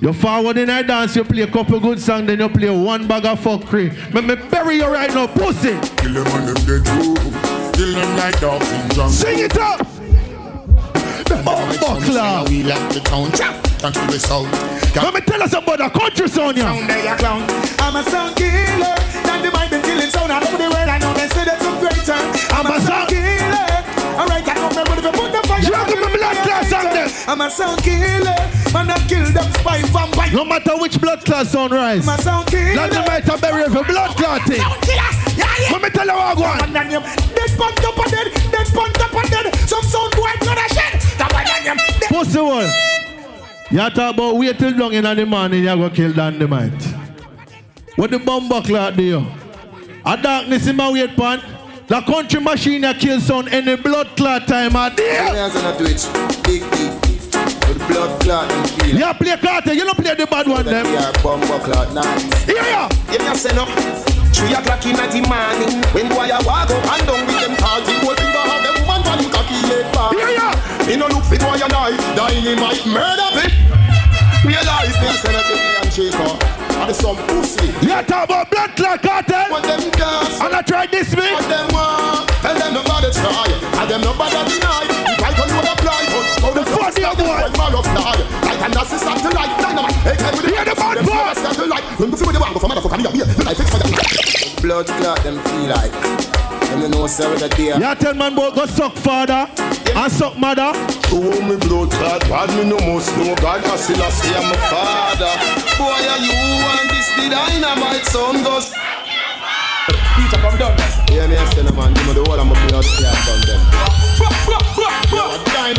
[0.01, 3.07] You forward in a dance, you play a couple good songs, then you play one
[3.07, 3.93] bag of fuckery.
[4.13, 5.79] Let me bury you right now, pussy.
[5.95, 7.52] Kill them on them dead too.
[7.83, 9.09] Kill them like dogs in jungle.
[9.09, 9.79] Sing it up.
[11.43, 12.45] Buckler.
[12.47, 13.61] We like the town chap.
[13.83, 14.49] Do the sound.
[14.95, 16.63] Let me tell us about the country sound, yeah.
[16.63, 17.43] Sound they a clown.
[17.83, 18.95] I'm a sound killer.
[19.27, 20.31] Not the mind them killing sound.
[20.31, 20.87] I know the word.
[20.87, 22.23] I know they say that's a great turn.
[22.55, 23.67] I'm a sound killer.
[24.15, 25.59] Alright, I know me if you put the fire.
[25.59, 26.52] My blood class on them.
[27.27, 28.35] I'm a sound killer.
[28.73, 30.33] Man, I kill them spy vampire.
[30.33, 32.07] No matter which blood class sound rise.
[32.07, 32.75] I'm a sound killer.
[32.75, 34.59] Let them might have bury for blood clotting.
[34.59, 35.37] Sound killers.
[35.37, 35.71] Yeah, yeah.
[35.71, 36.73] Let me tell you what I want.
[36.73, 38.33] Dead punt up and dead.
[38.51, 39.55] Dead punt up and dead.
[39.69, 40.99] Some sound boy gonna shed.
[41.17, 41.77] That one on them.
[42.09, 42.69] Pussy one.
[43.71, 46.83] You talk about wait till long in the morning, you go kill Dynamite.
[47.95, 49.25] What the bomb buckler do you?
[50.05, 51.41] A darkness in my weight pan.
[51.87, 55.15] The country machine you kill sound any blood clot time a day.
[55.15, 56.43] Hands on a Twitch.
[56.43, 57.02] Big deep.
[57.73, 58.97] With blood clot and kill.
[59.01, 59.73] You play Kartel, eh?
[59.73, 60.85] you don't play the bad one them.
[60.93, 62.21] Yeah, bomber clot nice.
[62.45, 62.85] Here ya.
[63.09, 63.65] Give me a send up.
[64.29, 65.81] Three o'clock in the morning.
[65.89, 69.01] When boy a walk up and down with them the whole finger have them woman
[69.01, 70.13] for the cocky leg bar.
[70.13, 70.53] Here ya.
[70.85, 71.97] Me no look for boy a die.
[72.13, 73.57] Dynamite murder bitch.
[74.45, 77.73] Realize me send up the handshake and some pussy.
[77.81, 79.49] You talk about blood clot Kartel.
[79.49, 79.81] What eh?
[79.81, 80.37] them gas?
[80.45, 81.25] And I tried this me.
[81.33, 82.29] What them want?
[82.45, 83.49] Tell them nobody try.
[83.81, 85.22] And them nobody deny.
[86.51, 87.13] The title you apply.
[87.13, 87.57] How the fuck you boy?
[87.57, 88.15] Man of fly.
[88.43, 89.53] Like an assist satellite.
[89.63, 89.95] Dynamite.
[90.03, 91.33] Hey, hey, with the Hear the bad boy.
[91.39, 91.83] satellite.
[91.99, 92.97] When you feel with the one, go for motherfucker.
[92.99, 93.25] Me a beer.
[93.25, 93.91] The life fix for them.
[94.61, 95.91] Blood clot them feel like.
[96.73, 99.45] Them you know say what they You tell man boy go suck father
[99.95, 100.71] and suck mother.
[101.13, 104.49] Oh, me blood clot, bad me no must know God, I still I say I'm
[104.49, 105.33] a father.
[105.77, 108.73] Boy, are you and this the dynamite son goes.
[110.15, 110.77] Peter, come down.
[111.09, 113.41] Yeah, me a say no man, give me the whole of my blood clot from
[113.47, 113.59] them.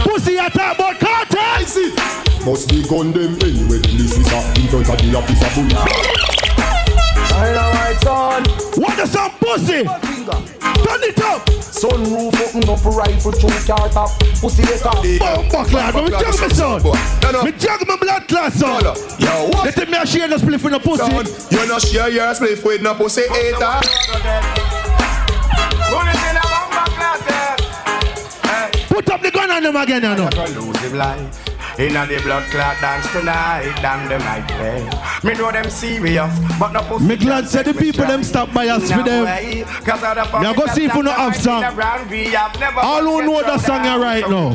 [0.04, 1.64] Pussy you talk about Kartel.
[2.44, 5.68] Must be gun them anyway, the list is up in front of the officer bull.
[7.94, 8.44] Dynamite son.
[8.80, 9.84] What is some pussy?
[9.84, 11.46] Turn it up.
[11.46, 14.18] Sunroof open up rifle two car top.
[14.40, 15.04] Pussy the top.
[15.20, 16.82] Oh, fuck lad, me jug me son.
[17.44, 18.84] Me jug my blood class son.
[19.18, 19.76] Yo, what?
[19.76, 21.04] Let me a share the split with the pussy.
[21.04, 23.80] Son, you no share your spliff with no pussy hater.
[28.88, 31.53] Put up the gun on them again, you know.
[31.78, 31.94] Lose his life.
[31.94, 34.84] Inna the blood clot dance tonight, damn them night play.
[35.22, 37.04] Me know them serious, but no pussy.
[37.04, 39.26] Me glad say the people them stop by us for them.
[39.26, 39.64] Eh?
[40.40, 41.64] Me a go see if you no have song.
[41.64, 44.54] All who know that song right now.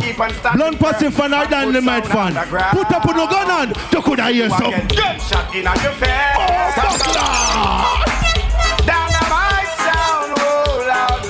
[0.54, 2.34] Blunt Posse fan or Dynamite fan.
[2.72, 3.74] Put up on no gun on.
[3.92, 4.72] You coulda hear some.
[4.72, 6.36] Gunshot inna your face.
[6.38, 8.09] Oh, fuck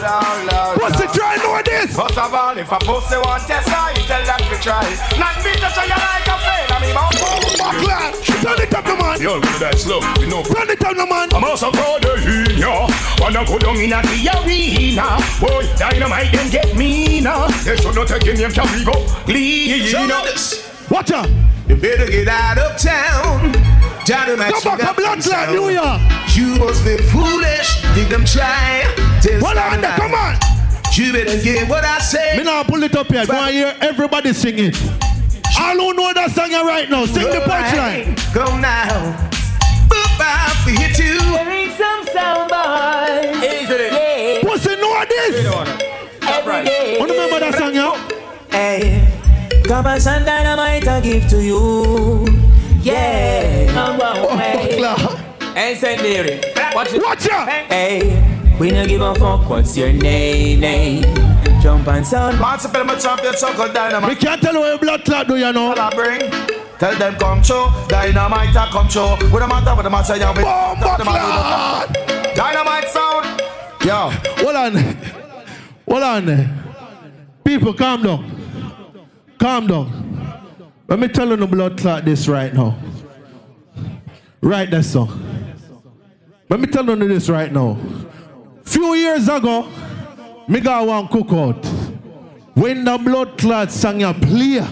[0.09, 1.95] What's it try know this?
[1.95, 4.81] First of all, if a pussy want test, I tell them to try.
[5.21, 8.09] Not be just so you like a fail, I mean, Buckler,
[8.41, 9.21] turn it up, no man.
[9.21, 10.41] Yo, with that slow, you know.
[10.41, 11.29] Turn it up, no man.
[11.31, 12.89] I'm also proud of you, yeah.
[13.19, 15.21] Wanna go down in a the arena.
[15.38, 17.45] Boy, dynamite them get me now.
[17.61, 19.05] They should not take him, can we go?
[19.25, 19.85] Clean
[20.90, 21.30] Watch out.
[21.68, 23.51] You better get out of town.
[24.06, 24.53] Dynamite.
[24.56, 26.01] Come back, come on, Clan, New York.
[26.34, 27.82] You must be foolish.
[27.93, 28.84] Think them try.
[29.40, 30.35] Hold on, there, come on.
[30.93, 32.38] You better get what I say.
[32.38, 33.26] Me now pull it up here.
[33.27, 34.76] Go and hear everybody sing it.
[35.59, 38.16] All who know that song here right now, sing the punchline.
[38.34, 39.14] Go now.
[39.90, 41.19] Boop out for you too.
[41.45, 43.43] Bring some sound boys.
[43.43, 44.42] Yeah.
[44.42, 45.45] Pussy know this.
[46.24, 46.98] Every day.
[47.00, 47.93] Remember that song here?
[48.50, 49.18] Hey.
[49.69, 52.25] Cobbles and dynamite I give to you.
[52.81, 53.72] Yeah.
[53.72, 54.81] Come on, hey.
[55.53, 56.73] Hey, Sendiri.
[56.73, 57.03] Watch it.
[57.03, 57.48] Watch out.
[57.48, 58.57] Hey.
[58.59, 59.48] We no give a fuck.
[59.48, 60.61] What's your name?
[60.61, 61.03] name?
[61.61, 62.39] Jump and sound.
[62.39, 65.75] Once upon a champion, so called We can't tell where blood clot do you know.
[65.77, 66.31] I bring.
[66.80, 69.17] Tell them come true, dynamite a come true.
[69.31, 70.41] With a matter, with a matter, yeah, we
[70.81, 71.93] talk them out.
[72.35, 73.41] Dynamite sound.
[73.85, 74.09] Yo,
[74.41, 74.98] hold on.
[75.88, 76.64] Hold on.
[77.43, 78.39] People, calm down.
[79.40, 80.43] Calm down.
[80.88, 82.77] Let me tell you the blood clot this right now.
[84.42, 85.06] Right there, sir.
[86.50, 87.77] Let me tell you this right now.
[88.64, 89.69] Few years ago,
[90.48, 91.64] me got one cookout.
[92.56, 94.66] When the blood clot sang a play,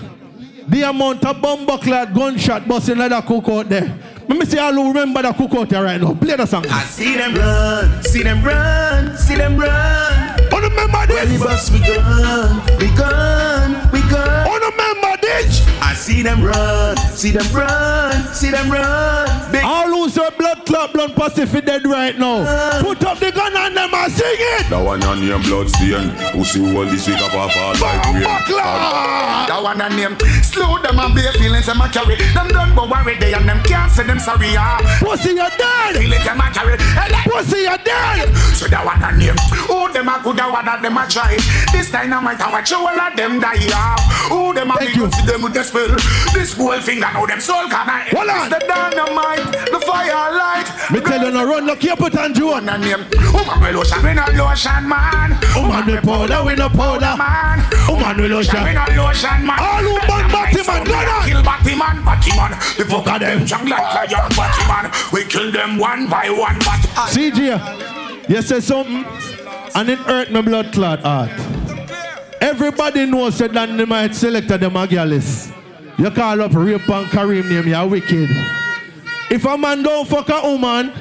[0.68, 3.98] the amount of bomber clot gunshot busting like that cookout there.
[4.28, 6.14] Let me see how you remember that cookout there right now.
[6.14, 6.66] Play the song.
[6.68, 9.70] I see them run, see them run, see them run.
[10.52, 11.44] Oh, remember When we this?
[11.44, 14.07] bust, we gun, we gun, we gun.
[14.07, 14.07] Oh,
[14.78, 15.66] remember this?
[15.82, 19.52] I see them run, see them run, see them run.
[19.52, 22.82] Big All who's your blood clot, blood Pacific dead right now.
[22.82, 24.70] Put up the gun on them and sing it.
[24.70, 26.10] That one on name blood stain.
[26.34, 28.24] Who see all this week up off all like rain.
[29.48, 30.18] That one a name.
[30.44, 32.16] Slow them and bare feelings them a carry.
[32.34, 34.54] Them done but worry they and them can't say them sorry.
[34.58, 34.80] Ah.
[35.00, 35.96] Pussy, you're dead.
[35.98, 36.78] Feelings them a carry.
[36.78, 38.28] Hey, that- Pussy, you're dead.
[38.58, 39.38] So that one a name.
[39.68, 41.38] Who them a good, that one of them a try.
[41.72, 43.68] This dynamite I watch all of them die.
[43.72, 43.96] Ah.
[44.30, 45.12] Who them a Thank big you.
[45.12, 45.92] see them with the spell.
[46.34, 48.08] This whole finger now them soul can I.
[48.16, 48.48] Hold on.
[48.48, 50.68] It's the dynamite, the firelight.
[50.92, 52.48] Me tell you no run, look here, put on Joe.
[52.58, 53.04] One a name.
[53.36, 55.36] Woman with lotion, we not lotion man.
[55.56, 57.14] Woman with powder, we no powder.
[57.20, 57.60] man.
[57.88, 58.64] Woman with lotion.
[58.64, 59.60] We not lotion man.
[59.60, 61.24] All who bang Batman, go on.
[61.28, 62.52] Kill Batman, Batman.
[62.80, 64.92] The fuck of them jung like lion, Batman.
[65.12, 66.80] We kill them one by one, but
[67.12, 69.06] CJ, you say something,
[69.76, 71.30] and it hurt my blood clot heart.
[72.40, 75.52] Everybody knows that Dynamite selected them a girls.
[75.98, 78.30] You call up rape and Kareem name, you're wicked.
[79.30, 80.94] If a man don't fuck a woman,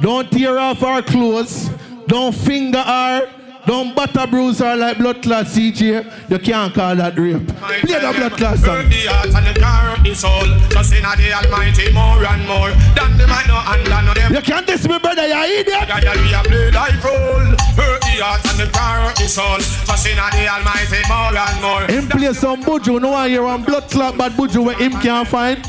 [0.00, 1.70] don't tear off her clothes,
[2.06, 3.30] don't finger her,
[3.68, 7.46] don't butter bruise her like blood clot CJ, you can't call that rape.
[7.84, 8.88] Play the blood clot song.
[8.88, 10.48] The heart and the car the soul.
[10.72, 12.72] Just in the Almighty more and more.
[12.96, 14.32] Than them I know and know them.
[14.32, 15.84] You can't diss me, brother, you idiot.
[15.84, 17.52] God, we a play like role.
[17.76, 19.60] Hurt the heart and the car the soul.
[19.60, 21.84] Just in the Almighty more and more.
[21.92, 25.28] Him play some buju, no one hear one blood clot bad buju where him can't
[25.28, 25.60] find.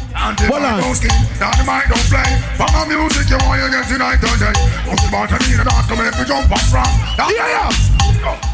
[0.47, 0.79] Hold on.
[1.35, 2.31] Down the mic don't play.
[2.55, 4.55] From my music you want you get tonight and day.
[4.87, 6.87] What's about to need a dance to make me jump up from.
[7.19, 7.88] Yeah, yeah.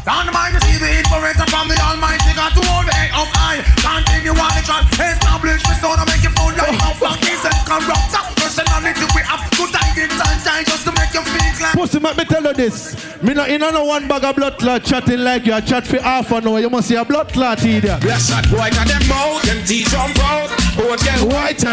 [0.06, 3.26] Down mic to see the inspiration from the Almighty God to hold the head up
[3.34, 3.58] high.
[3.82, 4.86] Continue on the track.
[4.94, 8.14] Establish the sound and make you feel like no flunkies and corrupt.
[8.38, 11.74] Personality we have good tidings and time just to make you feel like.
[11.74, 12.94] Pussy, make me tell you this.
[13.22, 15.52] Me not in no one bag of blood clot chatting like you.
[15.52, 16.60] I chat for half an hour.
[16.60, 18.00] You must see a blood clot idiot.
[18.00, 21.68] Bless that boy, got them mouth, them teeth jump out, both get whiter.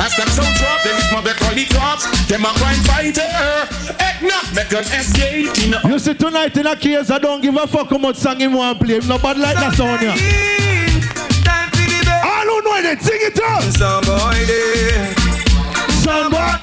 [0.00, 3.22] As them so drop, them is my black the cops, them a crime fighter.
[3.98, 5.80] Heck not, make an escape, you know.
[5.84, 8.52] You see tonight in a case, I don't give a fuck how much song him
[8.54, 8.94] want play.
[9.00, 10.12] Him no bad like that sound here.
[12.24, 13.62] All who know it, sing it up.
[13.62, 15.14] some boy there.
[16.02, 16.60] Son, what?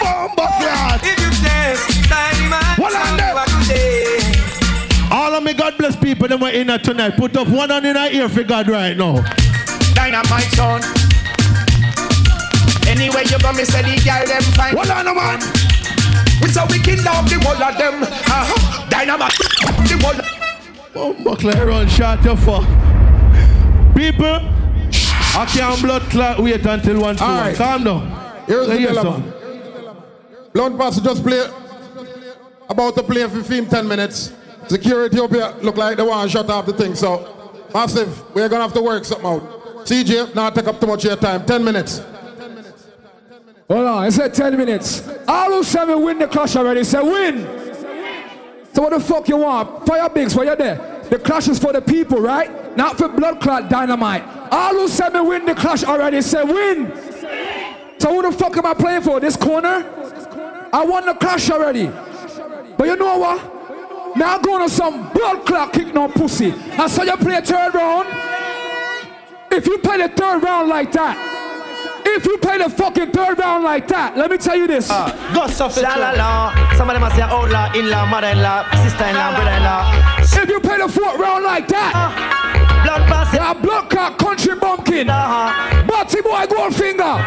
[0.00, 1.00] Bomba clot.
[1.02, 1.76] If you say
[2.08, 3.34] dynamite, What on them?
[3.34, 5.08] what you say?
[5.10, 7.16] All of me God bless people them were in here tonight.
[7.16, 9.24] Put up one on in our ear for God right now.
[10.10, 10.80] Dynamite son.
[12.88, 14.74] Anyway, you go, me say the girl them fine.
[14.74, 15.38] What on, man?
[16.40, 18.02] We so we kill off the whole of them.
[18.02, 18.88] Uh-huh.
[18.88, 19.98] Dynamite, the
[20.94, 21.12] whole.
[21.12, 22.64] Bomba clot run shot your fuck.
[23.94, 24.40] People,
[25.36, 27.24] I can't blood clot wait until one two.
[27.24, 27.54] All right.
[27.54, 28.44] Calm down.
[28.46, 29.12] Here's the Here's dilemma.
[29.12, 30.02] some.
[30.54, 31.46] Blunt pass just play
[32.70, 34.32] about to play 15 10 minutes.
[34.68, 36.94] Security up here look like they want to shut off the thing.
[36.94, 39.57] So massive, we're gonna have to work something out.
[39.84, 41.44] CJ, not take up too much of your time.
[41.44, 42.02] 10 minutes.
[43.68, 45.06] Hold on, I said 10 minutes.
[45.26, 47.42] All who said me win the clash already, say win.
[48.72, 49.84] So what the fuck you want?
[49.84, 51.02] Fiyah Bigs, where you there?
[51.10, 52.76] The clash is for the people, right?
[52.76, 54.22] Not for blood clot dynamite.
[54.50, 56.92] All who said me win the clash already, say win.
[57.98, 59.20] So who the fuck am I playing for?
[59.20, 59.84] This corner?
[60.72, 61.86] I won the clash already.
[62.76, 64.16] But you know what?
[64.16, 66.52] Now i going to some blood clot kick no pussy.
[66.52, 68.37] I so you play third round.
[69.50, 71.16] If you play the third round like that,
[72.04, 74.90] if you play the fucking third round like that, let me tell you this.
[74.90, 75.80] Uh, go suffer.
[75.80, 76.74] La la la.
[76.76, 79.82] Some of them are say oh, outlaw, in-law, mother-in-law, sister-in-law, brother-in-law.
[80.20, 84.54] If you play the fourth round like that, uh, blood pass yeah, blood clot country
[84.54, 85.86] bumpkin, uh-huh.
[85.86, 87.18] Batty boy gold finger.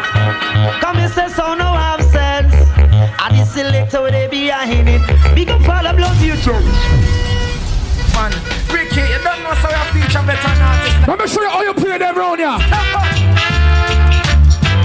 [0.80, 2.54] Come and say so no have sense.
[2.54, 5.02] And the selector where they behind it.
[5.34, 6.36] Big up all the blood you
[8.14, 8.32] Man,
[8.68, 11.08] Ricky, you don't know so you feature better than artist.
[11.08, 12.58] Let me show you how you play them round here.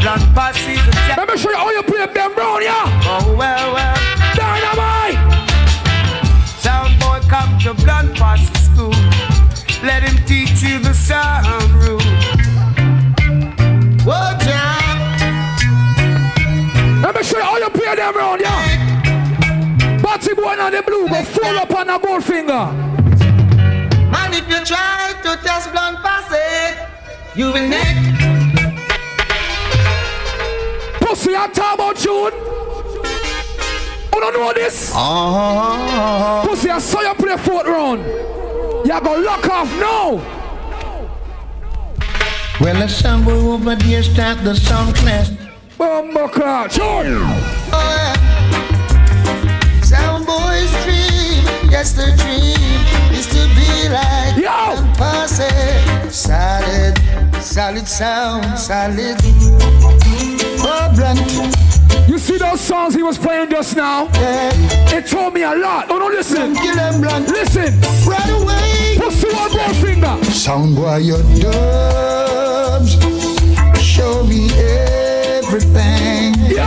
[0.01, 0.93] Blood pass season.
[1.17, 2.71] Let me show you how you play them round here.
[2.73, 3.95] Oh, well, well.
[4.35, 5.19] Dynamite.
[6.59, 8.95] Sound boy, come to blood pass school.
[9.83, 12.01] Let him teach you the sound rule.
[14.07, 14.87] Whoa, John.
[17.01, 18.56] Let me show you how you play them round here.
[20.37, 22.53] Batty boy on the blue, go full up on the gold finger.
[24.11, 27.95] Man, if you try to test blunt pass it, you will neck.
[31.01, 32.33] Pussy, I talk about June.
[34.13, 34.91] You don't know this?
[34.93, 36.47] Uh-huh.
[36.47, 38.01] Pussy, I saw you play fourth round.
[38.85, 40.21] You go lock off now.
[42.59, 45.31] Well, the sun will over there start the sound class.
[45.77, 47.19] Bumbo clock, June.
[47.69, 48.36] Sound
[51.69, 52.57] yes the dream
[53.13, 54.87] is to be like Yo!
[56.09, 56.97] Solid,
[57.41, 59.17] solid sound, solid.
[60.63, 62.07] Oh, blunt.
[62.07, 64.07] You see those songs he was playing just now?
[64.13, 65.87] It told me a lot.
[65.89, 66.55] Oh no, listen.
[66.55, 67.27] Kill blunt.
[67.29, 67.79] Listen.
[68.09, 68.97] Right away.
[68.97, 70.23] Pussy one gold finger.
[70.31, 72.97] Sound boy, your dubs
[73.81, 74.49] show me
[75.37, 76.33] everything.
[76.49, 76.63] Yo!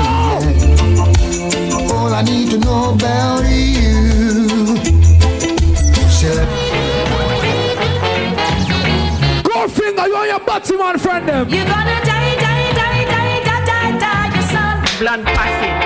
[1.95, 4.40] All I need to know about you.
[9.71, 11.49] Finger, you and your butty man friend them.
[11.49, 14.77] You gonna die, die, die, die, die, die, die, your son.
[14.99, 15.77] Blunt passing.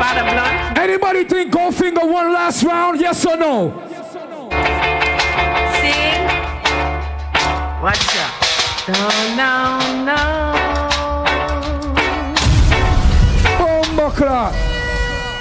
[0.00, 0.78] Father blunt.
[0.78, 3.00] Anybody think gold finger one last round?
[3.00, 3.74] Yes or no?
[3.90, 4.50] Yes or no?
[5.80, 6.22] Sing.
[7.82, 8.32] Watch out.
[8.88, 10.20] No, no, no.
[13.58, 14.54] Bumbo clock.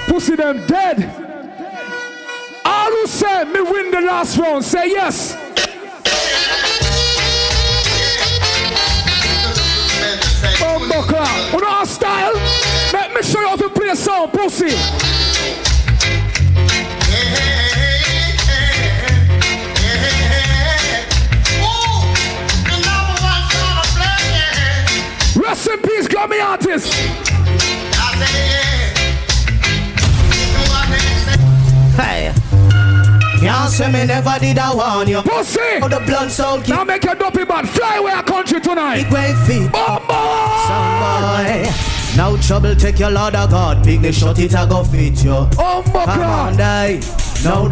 [0.07, 1.09] Pussy them dead.
[2.65, 5.42] All who say me win the last round, say yes.
[10.59, 11.53] Bumbo clock.
[11.53, 12.33] You know our style?
[12.91, 14.75] Let me show you how to play a song, pussy.
[25.35, 26.93] Rest in peace, Grammy artist.
[33.53, 35.21] Y'all say me never did I warn you.
[35.21, 35.59] Pussy!
[35.81, 39.03] Oh, the blood soul keep Now make your dopey band fly away our country tonight.
[39.03, 39.71] big way feet.
[39.71, 40.21] Bumbo!
[40.97, 41.69] Boy.
[42.17, 43.83] No trouble, take your Lord of God.
[43.85, 45.47] Big the shot it, I go fit you.
[45.55, 46.57] Bumbo Come on, clock.
[46.57, 46.99] die.
[47.43, 47.69] No.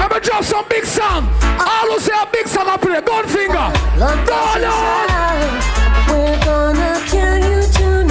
[0.00, 1.28] Let me drop some big song.
[1.60, 3.00] All who say a big song I play.
[3.02, 3.70] Gun finger.
[4.26, 4.60] Go on.
[6.08, 8.05] We're gonna kill you tonight,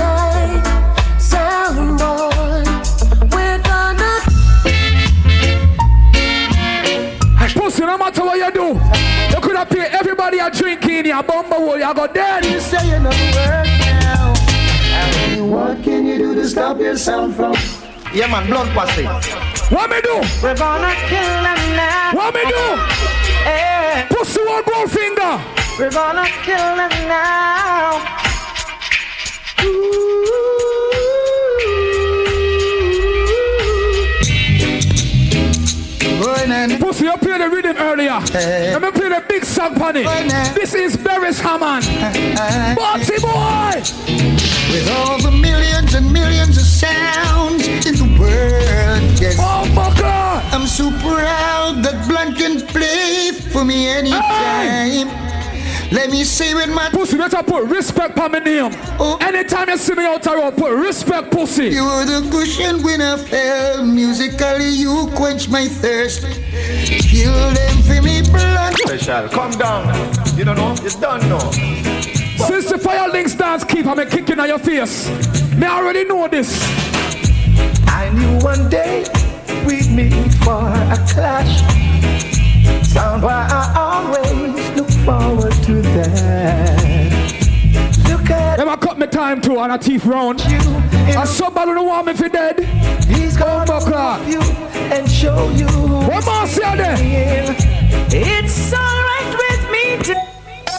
[7.86, 11.24] Pussy, no matter what you do, you could have paid everybody a drink in your
[11.24, 11.78] bumbo hole.
[11.78, 12.46] You go dead.
[12.46, 14.34] You say you never work now.
[14.94, 17.54] And what can you do to stop yourself from?
[18.14, 19.06] Yeah, man, blood passing.
[19.76, 20.22] What me do?
[20.42, 22.12] We're gonna kill them now.
[22.14, 22.66] What me do?
[23.44, 25.42] Hey, Pussy one gold finger.
[25.78, 28.02] we're gonna kill them now.
[36.80, 38.20] Pussy, you played the rhythm earlier.
[38.34, 39.74] Let me play the big song.
[40.54, 41.86] This is Beres Hammond.
[41.86, 42.76] Uh, uh, uh.
[42.76, 43.82] Bossy boy!
[44.72, 49.36] With all the millions and millions of sounds in the world, yes.
[49.40, 50.44] Oh my God!
[50.54, 55.35] I'm so proud that Blunt can play for me anytime.
[55.96, 58.70] Let me say with my pussy, better put respect on my name.
[59.00, 59.18] Oh.
[59.22, 61.70] Anytime you see me out the road, put respect, pussy.
[61.70, 63.86] You were the cushion when I fell.
[63.86, 66.26] Musically, you quench my thirst.
[67.08, 68.74] Feel them for me blood.
[68.80, 69.30] Special.
[69.30, 69.88] Come down.
[70.38, 70.76] You don't know?
[70.84, 71.40] You don't know.
[72.44, 75.08] Since the fire links dance keep, I'm kicking on your face.
[75.56, 76.62] Me already know this.
[77.88, 79.06] I knew one day
[79.66, 82.25] we'd meet for a clash.
[82.96, 86.80] Sound why I always look forward to that.
[88.10, 90.40] Look at Them I cut me time too on a teeth round.
[90.42, 92.62] I somebody don't want me for dead.
[93.04, 95.68] He's gonna love you and show you.
[96.08, 96.96] What more say there?
[98.12, 100.16] It's alright with me to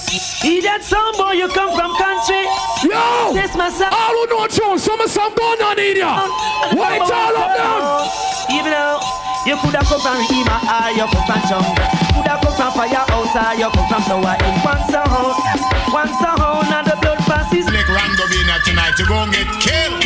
[0.09, 2.49] See that some boy you come from country.
[2.89, 3.35] Yo!
[3.35, 3.93] This myself.
[3.93, 6.17] All who know Jones, some of some going on in here.
[6.81, 8.57] White all of them.
[8.57, 9.01] Even though
[9.47, 11.87] you could have come from Rima or you come from Jungle.
[12.19, 15.39] Could have come from Firehouse or you come from Tower in one sound.
[15.95, 17.67] One sound and the blood passes.
[17.71, 20.03] Lick Rango being here tonight, you gon' get killed.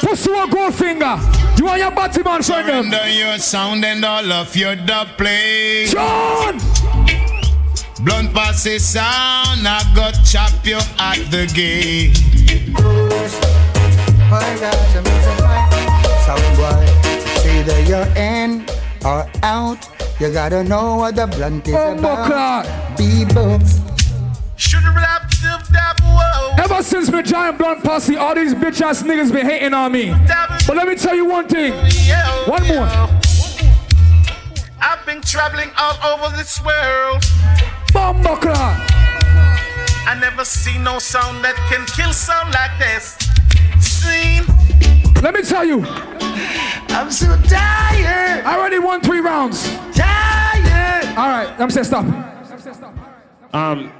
[0.00, 1.16] Pussy one gold finger.
[1.56, 2.90] You want your body man friend them.
[2.90, 5.86] Surrender your sound and all of your dub play.
[5.86, 6.58] John!
[8.02, 12.20] Blunt pass sound, I got chop you at the gate.
[14.30, 15.58] My gosh, I'm losing my
[16.26, 16.93] sound boy.
[17.64, 18.66] Say that you're in
[19.06, 19.88] or out.
[20.20, 22.66] You gotta know what the blunt is oh, about.
[22.96, 23.58] Bebo.
[26.58, 30.14] Ever since me giant blunt posse, all these bitch ass niggas been hating on me.
[30.66, 31.72] But let me tell you one thing.
[32.46, 32.86] One more.
[34.80, 37.22] I've been traveling all over this world.
[37.92, 38.90] Bumbleclot.
[40.06, 43.16] I never see no sound that can kill sound like this.
[43.80, 44.53] Seen.
[45.24, 45.82] Let me tell you.
[46.90, 48.44] I'm so tired.
[48.44, 49.66] I already won three rounds.
[49.94, 51.06] Tired.
[51.16, 52.04] All right, I'm saying stop.
[53.54, 53.90] Um,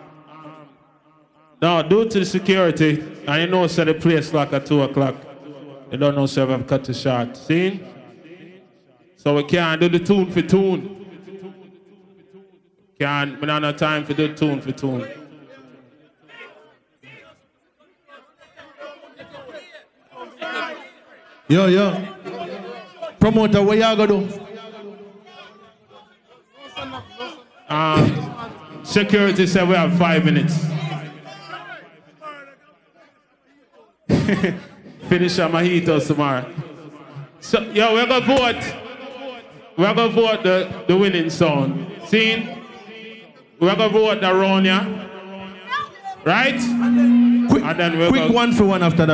[1.63, 5.15] no, due to the security, and you know, so the place like at 2 o'clock.
[5.91, 7.39] You don't know, so I've cut the shot.
[7.39, 7.83] See?
[9.17, 11.07] So we can't do the tune for tune.
[13.01, 15.09] Can't, we don't have time for the tune for tune.
[21.47, 22.03] Yo, yo.
[23.21, 24.41] Promoter, what y'all gonna do?
[27.69, 28.51] Um,
[28.83, 30.59] security said we have five minutes.
[35.09, 36.51] Finish our mojitos tomorrow.
[37.41, 38.75] So, yo, we're gonna vote.
[39.77, 41.91] We're gonna vote the, the winning song.
[42.07, 42.49] See?
[43.61, 45.11] We're gonna vote the Ronia.
[46.25, 46.59] Right?
[47.51, 49.13] Quick, and then we're quick gonna, one for one after the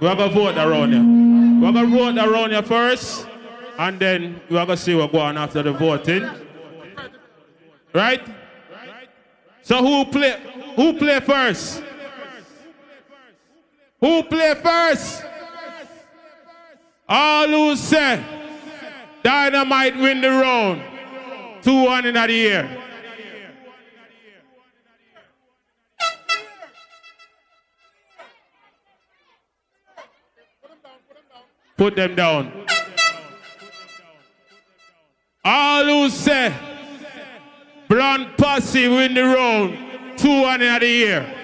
[0.00, 0.08] round, yeah.
[0.08, 1.60] We're gonna vote the Ronia.
[1.60, 3.26] We're gonna vote the Ronia first,
[3.78, 6.28] and then we're gonna see what go on after the voting.
[7.92, 8.22] Right?
[9.62, 10.40] So who play
[10.76, 11.82] who play first?
[14.00, 15.24] Who play first?
[17.08, 18.24] All who say
[19.22, 20.82] Dynamite win the round.
[21.62, 22.87] 2-1 in the year.
[31.78, 32.52] Put them down.
[35.44, 36.52] All who say
[37.88, 39.78] Blunt Posse win the round.
[40.18, 41.34] 2-1 in the year.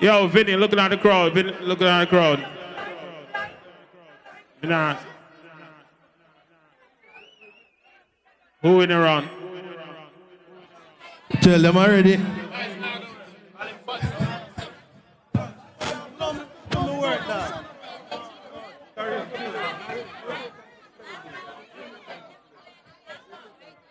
[0.00, 1.34] Yo, Vinny, looking at the crowd.
[1.34, 2.44] Vinny, looking at the crowd.
[4.64, 4.96] Nah.
[8.62, 9.37] Who in the round?
[11.40, 12.20] Tell them already.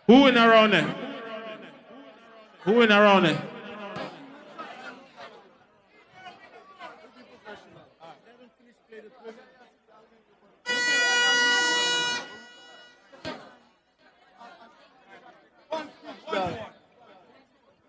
[0.08, 0.95] Who in the round there?
[2.64, 3.26] Who in the round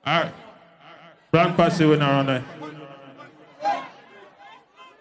[0.09, 0.33] All right.
[1.31, 2.45] Blunt Posse win around there.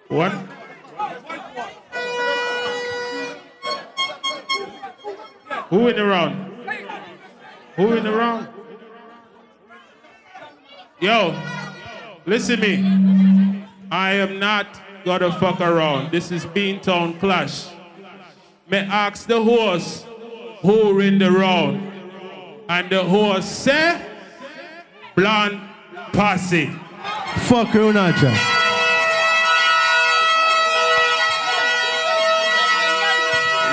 [0.09, 0.49] One.
[5.69, 6.67] Who in the round?
[7.77, 8.49] Who in the round?
[10.99, 11.41] Yo,
[12.25, 13.65] listen me.
[13.89, 16.11] I am not gonna fuck around.
[16.11, 17.69] This is Beantown Clash.
[18.69, 20.05] May ask the horse
[20.59, 21.93] who in the round.
[22.67, 24.06] And the horse say,
[25.17, 25.59] Blunt
[26.13, 26.67] Posse.
[27.47, 28.31] Fuck you, Nacha.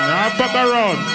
[0.07, 1.14] Now fuck around.